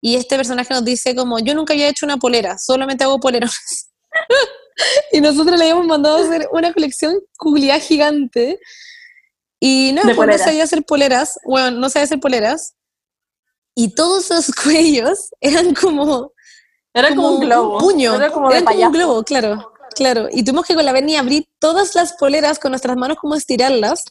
y 0.00 0.16
este 0.16 0.36
personaje 0.36 0.74
nos 0.74 0.84
dice 0.84 1.14
como, 1.14 1.38
yo 1.38 1.54
nunca 1.54 1.74
había 1.74 1.88
hecho 1.88 2.04
una 2.04 2.16
polera, 2.16 2.58
solamente 2.58 3.04
hago 3.04 3.20
polerones. 3.20 3.90
y 5.12 5.20
nosotros 5.20 5.56
le 5.56 5.64
habíamos 5.64 5.86
mandado 5.86 6.18
a 6.18 6.26
hacer 6.26 6.48
una 6.52 6.72
colección 6.72 7.20
culiá 7.38 7.78
gigante. 7.78 8.58
Y 9.60 9.92
De 9.92 10.14
pues 10.16 10.28
no 10.28 10.38
sabía 10.38 10.64
hacer 10.64 10.84
poleras, 10.84 11.38
bueno, 11.44 11.70
no 11.78 11.88
sabía 11.88 12.04
hacer 12.04 12.18
poleras. 12.18 12.74
Y 13.76 13.94
todos 13.94 14.30
esos 14.30 14.52
cuellos 14.62 15.30
eran 15.40 15.72
como 15.72 16.32
Era 16.94 17.08
como, 17.14 17.30
un 17.30 17.40
globo. 17.40 17.78
puño. 17.78 18.14
Era 18.14 18.30
como 18.30 18.50
de 18.50 18.64
como 18.64 18.86
un 18.86 18.92
globo, 18.92 19.22
claro, 19.22 19.72
claro. 19.94 20.28
Y 20.30 20.44
tuvimos 20.44 20.66
que 20.66 20.74
con 20.74 20.84
la 20.84 20.92
Berni 20.92 21.16
abrir 21.16 21.46
todas 21.58 21.94
las 21.94 22.12
poleras 22.14 22.58
con 22.58 22.72
nuestras 22.72 22.96
manos, 22.96 23.16
como 23.18 23.34
estirarlas, 23.34 24.04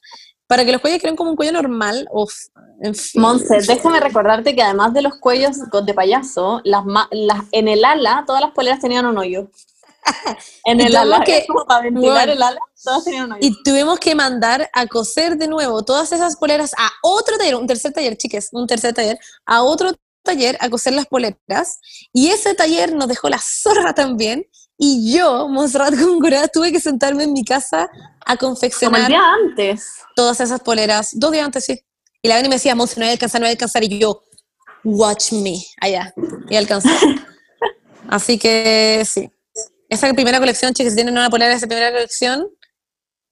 para 0.48 0.66
que 0.66 0.72
los 0.72 0.82
cuellos 0.82 1.00
queden 1.00 1.16
como 1.16 1.30
un 1.30 1.36
cuello 1.36 1.54
normal. 1.54 2.08
Uf, 2.12 2.34
en 2.82 2.96
fin. 2.96 3.22
Monse, 3.22 3.60
déjame 3.68 4.00
recordarte 4.00 4.56
que 4.56 4.64
además 4.64 4.94
de 4.94 5.02
los 5.04 5.16
cuellos 5.20 5.58
de 5.86 5.94
payaso, 5.94 6.60
las, 6.64 6.84
las 7.12 7.44
en 7.52 7.68
el 7.68 7.86
ala, 7.86 8.24
todas 8.26 8.42
las 8.42 8.52
poleras 8.52 8.80
tenían 8.80 9.06
un 9.06 9.18
hoyo. 9.18 9.48
En 10.66 10.80
el 10.82 10.88
tuvimos 10.88 11.02
ala, 11.16 11.24
que- 11.24 11.46
como 11.48 11.66
para 11.66 11.82
ventilar 11.82 12.14
Bueno. 12.28 12.32
el 12.34 12.42
ala, 12.42 12.60
todas 12.84 13.04
tenían 13.04 13.26
un 13.26 13.32
hoyo. 13.34 13.42
Y 13.42 13.64
tuvimos 13.64 14.00
que 14.00 14.16
mandar 14.16 14.68
a 14.74 14.88
coser 14.88 15.38
de 15.38 15.48
nuevo 15.48 15.84
todas 15.84 16.12
esas 16.12 16.36
poleras 16.36 16.74
a 16.78 16.90
otro 17.04 17.38
taller, 17.38 17.56
un 17.56 17.68
tercer 17.68 17.94
taller, 17.94 18.18
chiques, 18.18 18.50
un 18.52 18.66
tercer 18.66 18.94
taller, 18.96 19.20
a 19.46 19.62
otro 19.62 19.92
taller 20.24 20.58
a 20.60 20.70
coser 20.70 20.94
las 20.94 21.06
poleras. 21.06 21.80
Y 22.14 22.30
ese 22.30 22.54
taller 22.54 22.94
nos 22.94 23.08
dejó 23.08 23.30
la 23.30 23.40
zorra 23.40 23.94
también. 23.94 24.46
Y 24.78 25.14
yo, 25.16 25.48
Monserrat 25.48 25.94
Góngora, 25.96 26.48
tuve 26.48 26.72
que 26.72 26.80
sentarme 26.80 27.24
en 27.26 27.34
mi 27.34 27.44
casa 27.44 27.90
a 28.26 28.38
como 28.38 28.54
confeccionar 28.54 29.02
el 29.02 29.08
día 29.08 29.22
antes. 29.34 29.88
todas 30.16 30.40
esas 30.40 30.60
poleras, 30.62 31.12
dos 31.14 31.32
días 31.32 31.46
antes, 31.46 31.66
sí. 31.66 31.80
Y 32.22 32.28
la 32.28 32.36
Beni 32.36 32.50
me 32.50 32.56
decía, 32.56 32.76
Monse, 32.76 33.00
no 33.00 33.06
voy 33.06 33.10
a 33.10 33.14
alcanzar, 33.14 33.42
no 33.42 33.46
voy 33.46 33.50
a 33.50 33.54
alcanzar. 33.54 33.84
Y 33.84 34.00
yo, 34.00 34.24
watch 34.84 35.34
me, 35.34 35.64
allá, 35.80 36.14
y 36.50 36.56
alcancé. 36.56 36.90
Así 38.10 38.38
que 38.38 39.04
sí. 39.06 39.30
Esa 39.88 40.12
primera 40.14 40.40
colección, 40.40 40.74
chicas, 40.74 40.94
si 40.94 40.96
tienen 40.98 41.18
una 41.18 41.30
polera 41.30 41.52
de 41.52 41.58
esa 41.58 41.68
primera 41.68 41.92
colección, 41.92 42.48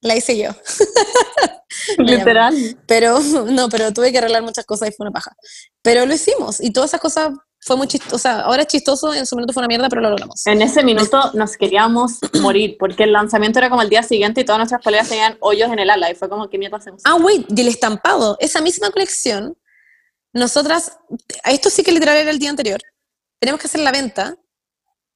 la 0.01 0.15
hice 0.15 0.37
yo. 0.37 0.51
Literal. 1.97 2.55
Pero, 2.85 3.19
no, 3.49 3.69
pero 3.69 3.93
tuve 3.93 4.11
que 4.11 4.17
arreglar 4.17 4.43
muchas 4.43 4.65
cosas 4.65 4.89
y 4.89 4.91
fue 4.91 5.05
una 5.05 5.11
paja. 5.11 5.31
Pero 5.81 6.05
lo 6.05 6.13
hicimos, 6.13 6.61
y 6.61 6.71
todas 6.71 6.91
esas 6.91 7.01
cosas 7.01 7.31
fue 7.61 7.75
muy 7.75 7.87
chistoso. 7.87 8.15
O 8.15 8.19
sea, 8.19 8.41
ahora 8.41 8.63
es 8.63 8.67
chistoso, 8.67 9.13
en 9.13 9.25
su 9.25 9.35
momento 9.35 9.53
fue 9.53 9.61
una 9.61 9.67
mierda, 9.67 9.89
pero 9.89 10.01
lo 10.01 10.09
logramos. 10.09 10.45
En 10.47 10.61
ese 10.61 10.83
minuto 10.83 11.31
nos 11.33 11.57
queríamos 11.57 12.19
morir, 12.41 12.77
porque 12.79 13.03
el 13.03 13.11
lanzamiento 13.11 13.59
era 13.59 13.69
como 13.69 13.81
el 13.81 13.89
día 13.89 14.03
siguiente 14.03 14.41
y 14.41 14.45
todas 14.45 14.59
nuestras 14.59 14.81
poleras 14.81 15.09
tenían 15.09 15.37
hoyos 15.41 15.71
en 15.71 15.79
el 15.79 15.89
ala, 15.89 16.11
y 16.11 16.15
fue 16.15 16.29
como, 16.29 16.49
¿qué 16.49 16.57
mierda 16.57 16.77
hacemos? 16.77 17.01
Ah, 17.05 17.15
wait, 17.15 17.45
y 17.49 17.61
el 17.61 17.67
estampado. 17.67 18.37
Esa 18.39 18.61
misma 18.61 18.91
colección, 18.91 19.57
nosotras, 20.33 20.97
esto 21.45 21.69
sí 21.69 21.83
que 21.83 21.91
literal 21.91 22.17
era 22.17 22.31
el 22.31 22.39
día 22.39 22.49
anterior, 22.49 22.79
tenemos 23.39 23.59
que 23.59 23.67
hacer 23.67 23.81
la 23.81 23.91
venta. 23.91 24.35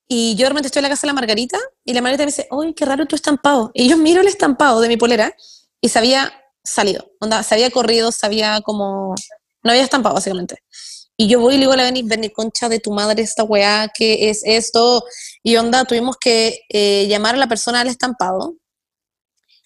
Y 0.07 0.35
yo 0.35 0.45
realmente 0.45 0.67
estoy 0.67 0.81
en 0.81 0.83
la 0.83 0.89
casa 0.89 1.07
de 1.07 1.07
la 1.07 1.13
Margarita 1.13 1.57
y 1.85 1.93
la 1.93 2.01
Margarita 2.01 2.23
me 2.23 2.31
dice, 2.31 2.47
¡ay, 2.51 2.73
qué 2.73 2.85
raro 2.85 3.05
tu 3.05 3.15
estampado! 3.15 3.71
Y 3.73 3.87
yo 3.87 3.97
miro 3.97 4.21
el 4.21 4.27
estampado 4.27 4.81
de 4.81 4.87
mi 4.87 4.97
polera 4.97 5.33
y 5.81 5.89
se 5.89 5.99
había 5.99 6.31
salido, 6.63 7.11
onda, 7.19 7.43
se 7.43 7.55
había 7.55 7.71
corrido, 7.71 8.11
se 8.11 8.25
había 8.25 8.61
como... 8.61 9.15
No 9.63 9.71
había 9.71 9.83
estampado, 9.83 10.15
básicamente. 10.15 10.57
Y 11.15 11.27
yo 11.27 11.39
voy 11.39 11.53
y 11.53 11.57
le 11.57 11.61
digo 11.61 11.73
a 11.73 11.77
la 11.77 11.83
Beni, 11.83 12.03
Beni, 12.03 12.29
concha 12.29 12.67
de 12.67 12.79
tu 12.79 12.91
madre, 12.91 13.21
esta 13.21 13.43
weá, 13.43 13.89
¿qué 13.93 14.29
es 14.29 14.41
esto? 14.43 15.03
Y 15.41 15.55
onda, 15.55 15.85
tuvimos 15.85 16.17
que 16.17 16.61
eh, 16.69 17.07
llamar 17.07 17.35
a 17.35 17.37
la 17.37 17.47
persona 17.47 17.79
del 17.79 17.87
estampado 17.89 18.55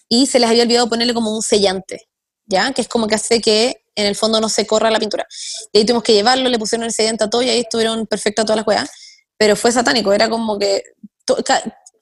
y 0.10 0.28
se 0.28 0.40
les 0.40 0.50
había 0.50 0.64
olvidado 0.64 0.90
ponerle 0.90 1.14
como 1.14 1.34
un 1.34 1.42
sellante, 1.42 2.08
¿ya? 2.46 2.72
Que 2.74 2.82
es 2.82 2.88
como 2.88 3.08
que 3.08 3.16
hace 3.16 3.42
que 3.42 3.84
en 3.96 4.06
el 4.06 4.16
fondo 4.16 4.40
no 4.40 4.50
se 4.50 4.68
corra 4.68 4.92
la 4.92 5.00
pintura. 5.00 5.26
Y 5.72 5.80
ahí 5.80 5.86
tuvimos 5.86 6.04
que 6.04 6.14
llevarlo, 6.14 6.50
le 6.50 6.60
pusieron 6.60 6.86
el 6.86 6.94
sellante 6.94 7.24
a 7.24 7.30
todo 7.30 7.42
y 7.42 7.50
ahí 7.50 7.62
estuvieron 7.62 8.06
perfectas 8.06 8.46
todas 8.46 8.58
las 8.58 8.68
weas. 8.68 8.90
Pero 9.38 9.56
fue 9.56 9.72
satánico, 9.72 10.12
era 10.14 10.30
como 10.30 10.58
que, 10.58 10.84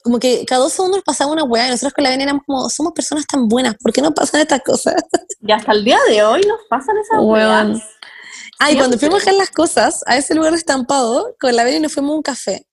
como 0.04 0.20
que 0.20 0.46
cada 0.46 0.62
dos 0.62 0.74
segundos 0.74 1.02
pasaba 1.06 1.32
una 1.32 1.44
wea 1.44 1.68
y 1.68 1.72
nosotros 1.72 1.94
con 1.94 2.04
la 2.04 2.12
Beni 2.12 2.24
éramos 2.24 2.44
como, 2.46 2.70
somos 2.70 2.94
personas 2.94 3.26
tan 3.26 3.48
buenas, 3.48 3.76
¿por 3.82 3.92
qué 3.92 4.02
no 4.02 4.14
pasan 4.14 4.42
estas 4.42 4.62
cosas? 4.62 4.96
Y 5.42 5.52
hasta 5.52 5.72
el 5.72 5.84
día 5.84 6.00
de 6.08 6.24
hoy 6.24 6.42
nos 6.48 6.60
pasan 6.70 6.96
esas 6.98 7.20
weas. 7.22 7.82
Ah, 8.60 8.72
y 8.72 8.78
cuando 8.78 8.98
fuimos 8.98 9.18
a 9.18 9.26
dejar 9.32 9.34
las 9.40 9.50
cosas 9.52 10.02
a 10.06 10.16
ese 10.16 10.34
lugar 10.34 10.52
de 10.52 10.58
estampado, 10.58 11.36
con 11.42 11.56
la 11.56 11.64
Beni 11.64 11.80
nos 11.82 11.94
fuimos 11.94 12.12
a 12.12 12.16
un 12.16 12.22
café. 12.22 12.68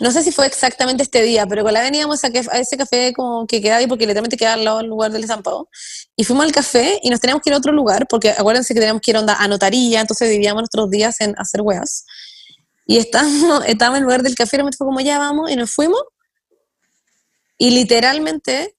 No 0.00 0.10
sé 0.10 0.22
si 0.22 0.32
fue 0.32 0.46
exactamente 0.46 1.02
este 1.02 1.22
día, 1.22 1.46
pero 1.46 1.62
con 1.62 1.72
la 1.72 1.80
Beni 1.82 1.98
íbamos 1.98 2.24
a, 2.24 2.30
que- 2.30 2.40
a 2.50 2.58
ese 2.58 2.76
café 2.76 3.12
como 3.14 3.46
que 3.46 3.60
quedaba 3.62 3.78
ahí 3.78 3.86
porque 3.86 4.04
literalmente 4.06 4.36
quedaba 4.36 4.54
al 4.54 4.64
lado 4.64 4.78
del 4.78 4.86
lugar 4.88 5.12
del 5.12 5.22
estampado. 5.22 5.68
Y 6.16 6.24
fuimos 6.24 6.44
al 6.44 6.52
café 6.52 6.98
y 7.02 7.08
nos 7.10 7.20
teníamos 7.20 7.42
que 7.42 7.50
ir 7.50 7.54
a 7.54 7.58
otro 7.58 7.72
lugar 7.72 8.06
porque 8.08 8.30
acuérdense 8.30 8.74
que 8.74 8.80
teníamos 8.80 9.00
que 9.00 9.12
ir 9.12 9.16
onda, 9.16 9.36
a 9.38 9.46
notaría, 9.48 10.00
entonces 10.00 10.28
dividíamos 10.28 10.62
nuestros 10.62 10.90
días 10.90 11.20
en 11.20 11.34
hacer 11.38 11.60
weas. 11.62 12.04
Y 12.86 12.98
estábamos, 12.98 13.64
estábamos 13.66 13.98
en 13.98 14.02
el 14.02 14.04
lugar 14.04 14.22
del 14.22 14.34
café 14.34 14.56
y 14.56 14.58
realmente 14.58 14.76
fue 14.76 14.86
como 14.86 15.00
ya 15.00 15.18
vamos 15.18 15.50
y 15.50 15.56
nos 15.56 15.70
fuimos. 15.70 16.02
Y 17.58 17.70
literalmente 17.70 18.76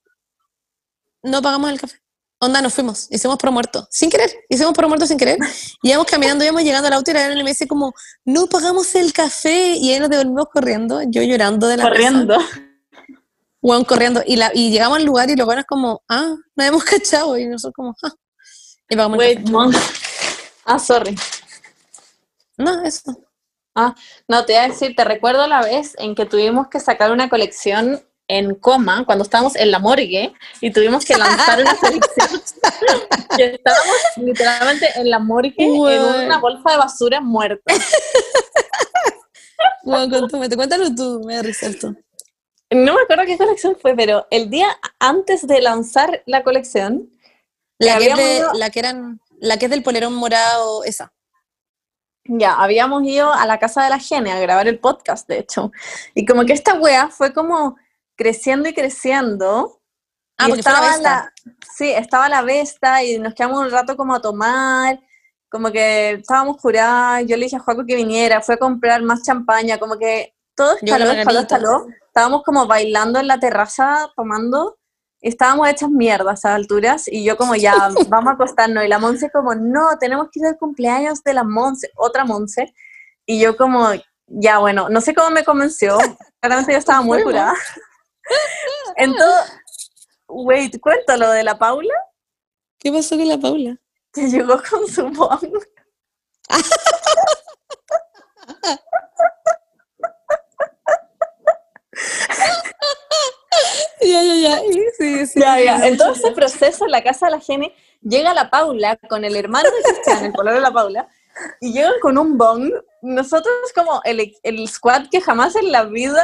no 1.23 1.41
pagamos 1.41 1.71
el 1.71 1.79
café. 1.79 2.01
Onda, 2.43 2.59
nos 2.59 2.73
fuimos, 2.73 3.05
hicimos 3.11 3.37
por 3.37 3.51
muerto, 3.51 3.87
sin 3.91 4.09
querer, 4.09 4.31
hicimos 4.49 4.73
por 4.73 4.87
muerto 4.87 5.05
sin 5.05 5.15
querer. 5.15 5.37
Y 5.83 5.89
íbamos 5.89 6.07
caminando, 6.07 6.43
íbamos 6.43 6.63
llegando 6.63 6.87
al 6.87 6.93
auto 6.93 7.11
y 7.11 7.13
la 7.13 7.27
Belén 7.27 7.43
me 7.43 7.51
dice 7.51 7.67
como, 7.67 7.93
no 8.25 8.47
pagamos 8.47 8.95
el 8.95 9.13
café. 9.13 9.75
Y 9.75 9.93
ahí 9.93 9.99
nos 9.99 10.09
devolvimos 10.09 10.45
corriendo, 10.51 11.03
yo 11.03 11.21
llorando 11.21 11.67
de 11.67 11.77
la. 11.77 11.83
Corriendo. 11.83 12.39
Weón, 13.61 13.85
corriendo. 13.85 14.23
Y, 14.25 14.37
la, 14.37 14.49
y 14.55 14.71
llegamos 14.71 14.97
al 14.97 15.05
lugar 15.05 15.29
y 15.29 15.35
los 15.35 15.45
buenos 15.45 15.65
como, 15.65 16.01
ah, 16.09 16.35
no 16.55 16.63
hemos 16.63 16.83
cachado. 16.83 17.37
Y 17.37 17.45
nosotros 17.45 17.75
como, 17.75 17.95
ah. 18.01 18.13
Y 18.89 18.95
pagamos 18.95 19.19
el 19.19 19.19
Wait, 19.19 19.39
café. 19.41 19.51
Monse. 19.51 19.79
Ah, 20.65 20.79
sorry. 20.79 21.15
No, 22.57 22.83
eso. 22.83 23.15
Ah, 23.75 23.95
no, 24.27 24.45
te 24.45 24.53
iba 24.53 24.63
a 24.63 24.67
decir, 24.67 24.95
te 24.95 25.03
recuerdo 25.03 25.47
la 25.47 25.61
vez 25.61 25.95
en 25.97 26.13
que 26.15 26.25
tuvimos 26.25 26.67
que 26.67 26.79
sacar 26.79 27.11
una 27.11 27.29
colección 27.29 28.03
en 28.27 28.55
coma, 28.55 29.05
cuando 29.05 29.23
estábamos 29.23 29.55
en 29.55 29.71
la 29.71 29.79
morgue, 29.79 30.33
y 30.61 30.71
tuvimos 30.71 31.03
que 31.05 31.17
lanzar 31.17 31.59
una 31.61 31.75
colección. 31.79 32.41
y 33.37 33.41
estábamos 33.43 33.95
literalmente 34.17 34.87
en 34.95 35.09
la 35.09 35.19
morgue, 35.19 35.53
en 35.57 35.71
una 36.25 36.39
bolsa 36.39 36.71
de 36.71 36.77
basura 36.77 37.21
muerta. 37.21 37.73
Weón, 39.83 40.09
cuéntame, 40.09 40.49
te 40.49 40.55
cuéntalo 40.55 40.93
tú, 40.95 41.21
me 41.25 41.35
da 41.35 41.41
risa 41.41 41.67
esto. 41.67 41.93
No 42.71 42.93
me 42.95 43.01
acuerdo 43.01 43.23
qué 43.25 43.37
colección 43.37 43.77
fue, 43.81 43.95
pero 43.95 44.27
el 44.31 44.49
día 44.49 44.67
antes 44.99 45.45
de 45.45 45.59
lanzar 45.61 46.23
la 46.25 46.43
colección, 46.43 47.09
La 47.79 47.97
que, 47.97 48.07
es 48.11 48.15
de- 48.17 48.43
la 48.53 48.69
que 48.69 48.79
eran, 48.79 49.19
la 49.39 49.57
que 49.57 49.65
es 49.65 49.71
del 49.71 49.83
polerón 49.83 50.13
morado, 50.13 50.83
esa. 50.85 51.11
Ya, 52.33 52.53
habíamos 52.53 53.03
ido 53.03 53.33
a 53.33 53.45
la 53.45 53.59
casa 53.59 53.83
de 53.83 53.89
la 53.89 53.99
Gene 53.99 54.31
a 54.31 54.39
grabar 54.39 54.65
el 54.69 54.79
podcast, 54.79 55.27
de 55.27 55.39
hecho. 55.39 55.71
Y 56.15 56.25
como 56.25 56.45
que 56.45 56.53
esta 56.53 56.75
wea 56.75 57.09
fue 57.09 57.33
como 57.33 57.75
creciendo 58.15 58.69
y 58.69 58.73
creciendo. 58.73 59.81
Ah, 60.37 60.45
y 60.45 60.49
porque 60.49 60.63
fue 60.63 60.71
la 60.71 60.77
estaba 60.77 60.91
Vesta. 60.91 61.33
sí, 61.75 61.91
estaba 61.91 62.29
la 62.29 62.41
Vesta 62.41 63.03
y 63.03 63.19
nos 63.19 63.33
quedamos 63.33 63.59
un 63.59 63.69
rato 63.69 63.97
como 63.97 64.15
a 64.15 64.21
tomar. 64.21 64.97
como 65.49 65.71
que 65.73 66.11
estábamos 66.11 66.55
curadas, 66.55 67.25
yo 67.27 67.35
le 67.35 67.43
dije 67.43 67.57
a 67.57 67.59
Juaco 67.59 67.85
que 67.85 67.97
viniera, 67.97 68.39
fue 68.39 68.55
a 68.55 68.59
comprar 68.59 69.01
más 69.01 69.23
champaña, 69.23 69.77
como 69.77 69.97
que 69.97 70.33
todo 70.55 70.75
la 70.81 70.95
estaló, 70.95 71.05
margarita. 71.07 71.41
estaló. 71.41 71.87
Estábamos 72.07 72.43
como 72.43 72.65
bailando 72.65 73.19
en 73.19 73.27
la 73.27 73.41
terraza, 73.41 74.09
tomando, 74.15 74.77
estábamos 75.21 75.67
hechas 75.69 75.89
mierdas 75.89 76.29
a 76.29 76.33
esas 76.33 76.55
alturas, 76.55 77.07
y 77.07 77.23
yo 77.23 77.37
como 77.37 77.55
ya, 77.55 77.73
vamos 78.09 78.31
a 78.31 78.33
acostarnos, 78.33 78.83
y 78.83 78.87
la 78.87 78.99
Monse 78.99 79.29
como, 79.31 79.55
no, 79.55 79.97
tenemos 79.99 80.27
que 80.31 80.39
ir 80.39 80.45
al 80.45 80.57
cumpleaños 80.57 81.23
de 81.23 81.33
la 81.33 81.43
Monse, 81.43 81.89
otra 81.95 82.25
Monse, 82.25 82.73
y 83.25 83.39
yo 83.39 83.55
como, 83.55 83.89
ya 84.27 84.59
bueno, 84.59 84.89
no 84.89 85.01
sé 85.01 85.13
cómo 85.13 85.29
me 85.29 85.43
convenció, 85.43 85.97
claramente 86.39 86.73
yo 86.73 86.79
estaba 86.79 87.01
muy 87.01 87.21
curada. 87.23 87.53
Entonces, 88.95 89.53
wait, 90.27 90.79
cuento 90.79 91.17
lo 91.17 91.29
de 91.31 91.43
la 91.43 91.57
Paula, 91.57 91.93
¿Qué 92.79 92.91
pasó 92.91 93.15
con 93.15 93.27
la 93.27 93.37
Paula? 93.37 93.77
que 94.13 94.27
llegó 94.27 94.61
con 94.69 94.87
su 94.87 95.07
bong. 95.09 95.63
Ya, 104.01 104.23
ya, 104.23 104.35
ya. 104.35 104.59
Sí, 104.97 105.25
sí. 105.27 105.39
Ya, 105.39 105.59
ya. 105.59 105.87
En 105.87 105.97
todo 105.97 106.13
ese 106.13 106.31
proceso 106.31 106.85
en 106.85 106.91
la 106.91 107.03
casa 107.03 107.27
de 107.27 107.33
la 107.33 107.39
Gene, 107.39 107.73
llega 108.01 108.33
la 108.33 108.49
Paula 108.49 108.97
con 109.09 109.23
el 109.23 109.35
hermano 109.35 109.69
de 109.69 109.83
Cristian, 109.83 110.25
el 110.25 110.33
color 110.33 110.55
de 110.55 110.61
la 110.61 110.71
Paula, 110.71 111.07
y 111.59 111.71
llegan 111.71 111.93
con 112.01 112.17
un 112.17 112.37
bong. 112.37 112.71
Nosotros 113.03 113.53
como 113.75 114.01
el, 114.03 114.33
el 114.43 114.67
squad 114.67 115.03
que 115.11 115.21
jamás 115.21 115.55
en 115.55 115.71
la 115.71 115.83
vida, 115.83 116.23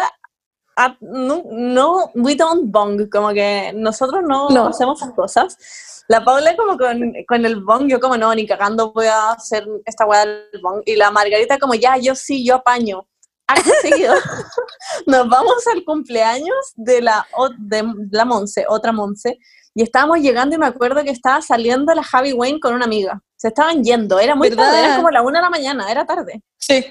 no, 1.01 1.43
no, 1.51 2.11
we 2.15 2.35
don't 2.35 2.71
bong, 2.71 3.09
como 3.09 3.29
que 3.33 3.71
nosotros 3.75 4.21
no, 4.27 4.49
No. 4.49 4.67
hacemos 4.67 5.01
esas 5.01 5.13
cosas. 5.13 5.57
La 6.07 6.23
Paula 6.23 6.55
como 6.55 6.77
con, 6.77 7.13
con 7.27 7.45
el 7.45 7.61
bong, 7.63 7.87
yo 7.89 7.99
como 7.99 8.17
no, 8.17 8.33
ni 8.33 8.47
cagando 8.47 8.91
voy 8.93 9.07
a 9.07 9.31
hacer 9.31 9.67
esta 9.85 10.05
weá 10.05 10.25
del 10.25 10.61
bong. 10.61 10.81
Y 10.85 10.95
la 10.95 11.11
Margarita 11.11 11.59
como 11.59 11.73
ya, 11.75 11.97
yo 11.97 12.15
sí, 12.15 12.45
yo 12.45 12.55
apaño. 12.55 13.05
Acto 13.47 13.71
seguido, 13.81 14.13
nos 15.05 15.29
vamos 15.29 15.65
al 15.73 15.83
cumpleaños 15.85 16.73
de 16.75 17.01
la, 17.01 17.25
de 17.57 17.83
la 18.11 18.25
Monse, 18.25 18.65
otra 18.67 18.91
Monse, 18.91 19.39
y 19.73 19.83
estábamos 19.83 20.19
llegando 20.19 20.55
y 20.55 20.59
me 20.59 20.65
acuerdo 20.65 21.03
que 21.03 21.11
estaba 21.11 21.41
saliendo 21.41 21.93
la 21.93 22.03
Javi 22.03 22.33
Wayne 22.33 22.59
con 22.59 22.73
una 22.73 22.85
amiga. 22.85 23.21
Se 23.37 23.49
estaban 23.49 23.83
yendo, 23.83 24.19
era 24.19 24.35
muy 24.35 24.49
tarde, 24.49 24.79
era 24.79 24.81
¿Verdad? 24.81 24.95
como 24.97 25.11
la 25.11 25.21
una 25.21 25.39
de 25.39 25.43
la 25.43 25.49
mañana, 25.49 25.91
era 25.91 26.05
tarde. 26.05 26.41
Sí. 26.57 26.83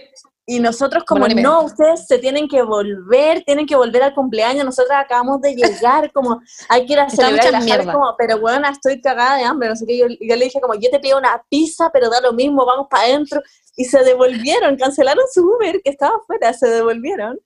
Y 0.49 0.61
nosotros 0.61 1.03
como, 1.05 1.23
Bueno, 1.23 1.43
no, 1.43 1.62
ustedes 1.62 2.07
se 2.07 2.19
tienen 2.19 2.47
que 2.47 2.62
volver, 2.62 3.43
tienen 3.43 3.66
que 3.66 3.74
volver 3.74 4.05
al 4.05 4.15
cumpleaños, 4.15 4.65
nosotros 4.65 4.97
acabamos 4.97 5.41
de 5.41 5.57
llegar, 5.57 6.11
como, 6.15 6.41
hay 6.69 6.87
que 6.87 6.93
ir 6.93 7.01
a 7.01 7.11
celebrar. 7.11 7.51
La 7.51 7.61
Javi 7.61 7.85
como, 7.87 8.15
pero 8.16 8.39
bueno, 8.39 8.69
estoy 8.69 9.01
cagada 9.01 9.39
de 9.39 9.43
hambre, 9.43 9.69
no 9.69 9.74
sé 9.74 9.85
qué. 9.85 9.99
Yo, 9.99 10.07
yo 10.07 10.37
le 10.37 10.45
dije 10.45 10.61
como, 10.61 10.74
yo 10.74 10.89
te 10.89 11.01
pido 11.01 11.19
una 11.19 11.43
pizza, 11.51 11.91
pero 11.93 12.09
da 12.09 12.20
lo 12.20 12.33
mismo, 12.33 12.65
vamos 12.65 12.87
para 12.89 13.03
adentro. 13.03 13.43
Y 13.77 13.85
se 13.85 14.03
devolvieron, 14.03 14.77
cancelaron 14.77 15.24
su 15.32 15.43
Uber, 15.47 15.81
que 15.85 15.90
estaba 15.90 16.16
afuera, 16.16 16.53
se 16.55 16.66
devolvieron. 16.69 17.39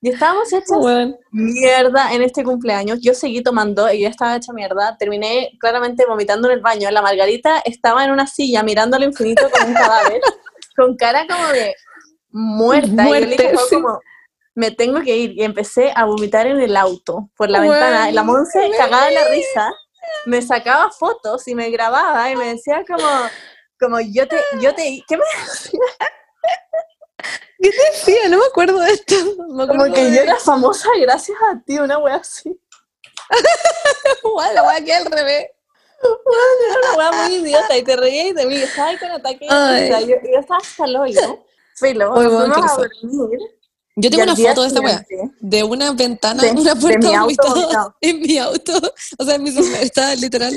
Y 0.00 0.10
estábamos 0.10 0.52
hechas 0.52 0.78
Bueno. 0.78 1.16
mierda 1.30 2.12
en 2.12 2.22
este 2.22 2.42
cumpleaños. 2.44 3.00
Yo 3.00 3.14
seguí 3.14 3.42
tomando 3.42 3.90
y 3.92 4.02
yo 4.02 4.08
estaba 4.08 4.36
hecha 4.36 4.52
mierda. 4.52 4.96
Terminé 4.98 5.52
claramente 5.60 6.04
vomitando 6.06 6.48
en 6.48 6.54
el 6.54 6.60
baño. 6.60 6.90
La 6.90 7.00
Margarita 7.02 7.60
estaba 7.64 8.04
en 8.04 8.10
una 8.10 8.26
silla 8.26 8.62
mirando 8.62 8.96
al 8.96 9.04
infinito 9.04 9.48
con 9.50 9.68
un 9.68 9.74
cadáver, 9.74 10.20
con 10.76 10.96
cara 10.96 11.26
como 11.26 11.48
de 11.48 11.74
muerta. 12.30 12.88
y 12.88 12.96
yo 12.96 13.02
le 13.02 13.04
Muerte, 13.08 13.26
dije 13.30 13.48
algo 13.48 13.62
sí. 13.68 13.74
como, 13.76 14.00
me 14.54 14.70
tengo 14.72 15.00
que 15.00 15.16
ir. 15.16 15.32
Y 15.38 15.42
empecé 15.42 15.92
a 15.94 16.04
vomitar 16.04 16.46
en 16.46 16.60
el 16.60 16.76
auto, 16.76 17.30
por 17.36 17.48
la 17.48 17.58
Bueno, 17.60 17.72
ventana. 17.72 18.10
Y 18.10 18.12
la 18.12 18.22
Monse, 18.24 18.70
cagada 18.76 19.06
de 19.06 19.14
la 19.14 19.28
risa, 19.28 19.72
me 20.26 20.42
sacaba 20.42 20.90
fotos 20.90 21.48
y 21.48 21.54
me 21.54 21.70
grababa 21.70 22.30
y 22.30 22.36
me 22.36 22.48
decía 22.48 22.84
como... 22.86 23.06
Como 23.84 24.00
yo 24.00 24.26
te, 24.26 24.36
yo 24.60 24.74
te, 24.74 25.02
¿qué 25.06 25.16
me 25.16 25.22
¿Qué 27.60 27.70
te 27.70 27.76
decía? 27.92 28.28
No 28.28 28.38
me 28.38 28.44
acuerdo 28.46 28.78
de 28.80 28.92
esto. 28.92 29.14
Me 29.50 29.66
Como 29.66 29.84
que 29.92 30.04
de- 30.04 30.16
yo 30.16 30.22
era 30.22 30.36
famosa 30.38 30.88
gracias 31.00 31.36
a 31.50 31.62
ti, 31.64 31.78
una 31.78 31.98
wea 31.98 32.16
así. 32.16 32.58
Guau, 34.22 34.54
la 34.54 34.62
wea 34.64 34.84
que 34.84 34.92
al 34.94 35.06
revés. 35.06 35.46
Era 36.02 36.78
una 36.92 36.98
wea 36.98 37.12
muy 37.28 37.34
idiota 37.36 37.76
y 37.76 37.82
te 37.82 37.96
reías 37.96 38.34
de 38.34 38.46
mí. 38.46 38.56
Estaba 38.56 38.88
ahí 38.88 38.98
con 38.98 39.10
ataque 39.10 39.38
de 39.46 39.50
Ay. 39.50 39.90
Yo, 40.06 40.06
yo 40.08 40.38
estaba 40.40 40.58
hasta 40.60 40.84
el 40.84 40.96
hoyo. 40.96 41.44
Filo, 41.76 42.12
Oye, 42.12 42.28
fuimos 42.28 42.72
a 42.72 42.76
dormir. 42.76 43.38
Yo 43.96 44.08
y 44.08 44.10
tengo 44.10 44.24
una 44.24 44.36
foto 44.36 44.62
de 44.62 44.68
esta 44.68 44.80
wea. 44.80 44.98
siguiente- 45.04 45.36
De 45.40 45.62
una 45.64 45.92
ventana, 45.92 46.42
De- 46.42 46.50
una 46.60 46.74
de 46.74 46.80
puerta 46.80 47.08
mi 47.08 47.14
auto 47.14 47.92
en 48.00 48.20
mi 48.20 48.38
auto. 48.38 48.72
O 49.18 49.24
sea, 49.24 49.34
en 49.36 49.42
mi. 49.42 49.50
Está 49.80 50.14
literal 50.16 50.52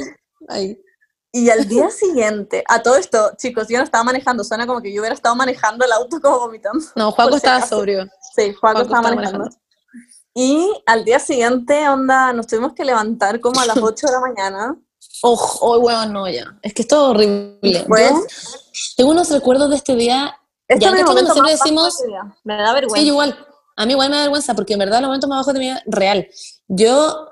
ahí. 0.49 0.77
Y 1.37 1.51
al 1.51 1.67
día 1.67 1.91
siguiente, 1.91 2.63
a 2.67 2.81
todo 2.81 2.95
esto, 2.95 3.33
chicos, 3.37 3.67
yo 3.69 3.77
no 3.77 3.83
estaba 3.83 4.03
manejando, 4.03 4.43
suena 4.43 4.65
como 4.65 4.81
que 4.81 4.91
yo 4.91 5.01
hubiera 5.01 5.13
estado 5.13 5.35
manejando 5.35 5.85
el 5.85 5.91
auto 5.91 6.19
como 6.19 6.39
vomitando. 6.39 6.83
No, 6.95 7.11
Juaco 7.11 7.31
si 7.31 7.37
estaba 7.37 7.63
sobrio. 7.63 8.07
Sí, 8.35 8.53
Juaco 8.53 8.81
estaba 8.81 9.03
manejando. 9.03 9.39
manejando. 9.39 9.61
Y 10.33 10.67
al 10.87 11.05
día 11.05 11.19
siguiente, 11.19 11.87
onda, 11.89 12.33
nos 12.33 12.47
tuvimos 12.47 12.73
que 12.73 12.83
levantar 12.83 13.39
como 13.39 13.59
a 13.59 13.67
las 13.67 13.77
8 13.77 14.07
de 14.07 14.13
la 14.13 14.19
mañana. 14.19 14.75
Ojo, 15.21 15.59
oh, 15.61 15.77
weón, 15.77 16.11
no, 16.11 16.27
ya. 16.27 16.57
Es 16.63 16.73
que 16.73 16.81
es 16.81 16.87
todo 16.87 17.11
horrible. 17.11 17.85
Pues, 17.87 18.13
tengo 18.95 19.11
unos 19.11 19.29
recuerdos 19.29 19.69
de 19.69 19.75
este 19.75 19.95
día. 19.95 20.35
este 20.67 20.85
ya, 20.85 20.89
es 20.89 20.93
mi 20.95 21.01
¿cachai 21.01 21.13
cuando 21.13 21.33
momento 21.33 21.33
siempre 21.33 21.53
más 21.53 21.59
bajo 21.59 21.63
decimos-. 21.63 22.03
Me 22.43 22.55
da 22.55 22.67
Sí, 22.69 22.73
vergüenza. 22.73 23.05
yo 23.05 23.13
igual. 23.13 23.47
A 23.75 23.85
mí 23.85 23.91
igual 23.91 24.09
me 24.09 24.15
da 24.15 24.21
vergüenza 24.23 24.55
porque 24.55 24.73
en 24.73 24.79
verdad 24.79 25.01
los 25.01 25.09
momentos 25.09 25.29
más 25.29 25.37
bajos 25.37 25.53
de 25.53 25.59
mi 25.59 25.67
vida, 25.67 25.83
real. 25.85 26.27
Yo, 26.67 27.29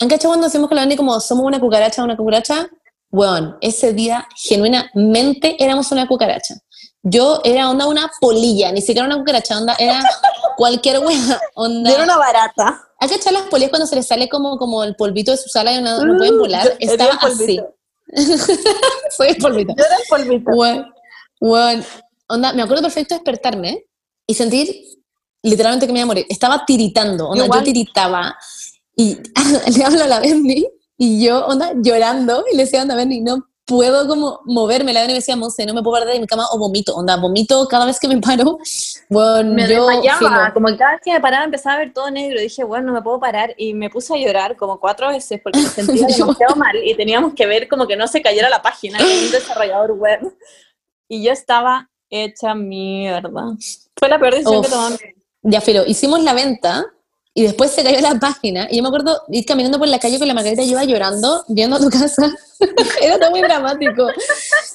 ¿han 0.00 0.08
cachado 0.08 0.30
cuando 0.30 0.48
decimos 0.48 0.66
con 0.66 0.74
la 0.74 0.82
Dani 0.82 0.96
como 0.96 1.20
somos 1.20 1.44
una 1.44 1.60
cucaracha, 1.60 2.02
una 2.02 2.16
cucaracha? 2.16 2.68
Weón, 3.10 3.56
ese 3.60 3.92
día 3.92 4.26
genuinamente 4.36 5.56
éramos 5.62 5.90
una 5.92 6.06
cucaracha. 6.06 6.54
Yo 7.02 7.40
era 7.44 7.70
onda 7.70 7.86
una 7.86 8.10
polilla, 8.20 8.70
ni 8.72 8.80
siquiera 8.82 9.06
una 9.06 9.16
cucaracha, 9.16 9.56
onda 9.56 9.74
era 9.78 10.02
cualquier 10.56 10.98
wea, 10.98 11.40
onda. 11.54 11.90
Era 11.90 12.04
una 12.04 12.18
barata. 12.18 12.82
¿Han 13.00 13.08
cachado 13.08 13.38
las 13.38 13.48
polillas 13.48 13.70
cuando 13.70 13.86
se 13.86 13.94
les 13.96 14.06
sale 14.06 14.28
como, 14.28 14.58
como 14.58 14.82
el 14.84 14.94
polvito 14.96 15.30
de 15.30 15.36
su 15.36 15.48
sala 15.48 15.72
y 15.72 15.80
no, 15.80 16.04
no 16.04 16.16
pueden 16.18 16.38
volar? 16.38 16.64
Yo- 16.66 16.72
Estaba 16.80 17.14
así. 17.22 17.60
Soy 19.16 19.28
el 19.28 19.36
polvito. 19.36 19.74
Yo 19.76 19.84
era 19.84 19.96
el 19.96 20.02
polvito. 20.08 20.50
Weón, 20.50 20.92
weón, 21.40 21.84
onda, 22.28 22.52
me 22.52 22.62
acuerdo 22.62 22.82
perfecto 22.82 23.14
de 23.14 23.20
despertarme 23.20 23.84
y 24.26 24.34
sentir 24.34 24.74
literalmente 25.42 25.86
que 25.86 25.92
me 25.92 26.00
iba 26.00 26.04
a 26.04 26.06
morir. 26.06 26.26
Estaba 26.28 26.64
tiritando, 26.66 27.28
onda, 27.28 27.44
yo 27.46 27.62
tiritaba 27.64 28.36
y 28.96 29.16
le 29.76 29.84
hablo 29.84 30.04
a 30.04 30.08
la 30.08 30.20
Benny 30.20 30.66
y 30.98 31.24
yo, 31.24 31.46
onda, 31.46 31.72
llorando 31.76 32.44
y 32.52 32.56
le 32.56 32.64
decía, 32.64 32.82
onda, 32.82 32.96
Benny, 32.96 33.20
no 33.20 33.46
puedo 33.68 34.08
como 34.08 34.40
moverme. 34.46 34.92
La 34.92 35.00
Benny 35.02 35.12
me 35.12 35.18
decía, 35.18 35.36
Monse, 35.36 35.64
no 35.64 35.74
me 35.74 35.82
puedo 35.82 36.00
parar 36.00 36.12
de 36.12 36.18
mi 36.18 36.26
cama 36.26 36.46
o 36.50 36.58
vomito, 36.58 36.96
onda, 36.96 37.16
vomito 37.16 37.68
cada 37.68 37.86
vez 37.86 38.00
que 38.00 38.08
me 38.08 38.18
paro. 38.18 38.58
Bueno, 39.10 39.54
me 39.54 39.66
yo, 39.66 39.86
desmayaba, 39.86 40.52
como 40.52 40.68
que 40.68 40.76
cada 40.76 40.92
vez 40.92 41.00
que 41.02 41.10
me 41.10 41.20
paraba 41.20 41.44
empezaba 41.44 41.76
a 41.76 41.78
ver 41.78 41.94
todo 41.94 42.10
negro, 42.10 42.38
dije, 42.38 42.62
bueno, 42.62 42.88
no 42.88 42.92
me 42.92 43.00
puedo 43.00 43.18
parar, 43.18 43.54
y 43.56 43.72
me 43.72 43.88
puse 43.88 44.12
a 44.12 44.18
llorar 44.18 44.54
como 44.54 44.78
cuatro 44.78 45.08
veces 45.08 45.40
porque 45.42 45.60
me 45.60 45.66
sentía 45.66 46.06
demasiado 46.18 46.56
mal, 46.56 46.76
y 46.84 46.94
teníamos 46.94 47.32
que 47.32 47.46
ver 47.46 47.68
como 47.68 47.86
que 47.86 47.96
no 47.96 48.06
se 48.06 48.20
cayera 48.20 48.50
la 48.50 48.60
página, 48.60 48.98
con 48.98 49.06
un 49.08 49.30
desarrollador 49.30 49.92
web, 49.92 50.36
y 51.08 51.22
yo 51.22 51.32
estaba 51.32 51.88
hecha 52.10 52.54
mierda. 52.54 53.56
Fue 53.96 54.10
la 54.10 54.18
peor 54.18 54.34
decisión 54.34 54.58
Uf. 54.58 54.98
que 54.98 55.06
vida. 55.06 55.14
Ya, 55.40 55.62
Filo, 55.62 55.84
hicimos 55.86 56.22
la 56.22 56.34
venta 56.34 56.84
y 57.38 57.44
después 57.44 57.70
se 57.70 57.84
cayó 57.84 58.00
la 58.00 58.16
página 58.18 58.66
y 58.68 58.78
yo 58.78 58.82
me 58.82 58.88
acuerdo 58.88 59.22
ir 59.28 59.44
caminando 59.44 59.78
por 59.78 59.86
la 59.86 60.00
calle 60.00 60.18
con 60.18 60.26
la 60.26 60.34
Margarita 60.34 60.64
yo 60.64 60.70
iba 60.70 60.82
llorando, 60.82 61.44
viendo 61.46 61.76
a 61.76 61.78
tu 61.78 61.88
casa. 61.88 62.34
Era 63.00 63.16
todo 63.16 63.30
muy 63.30 63.42
dramático. 63.42 64.08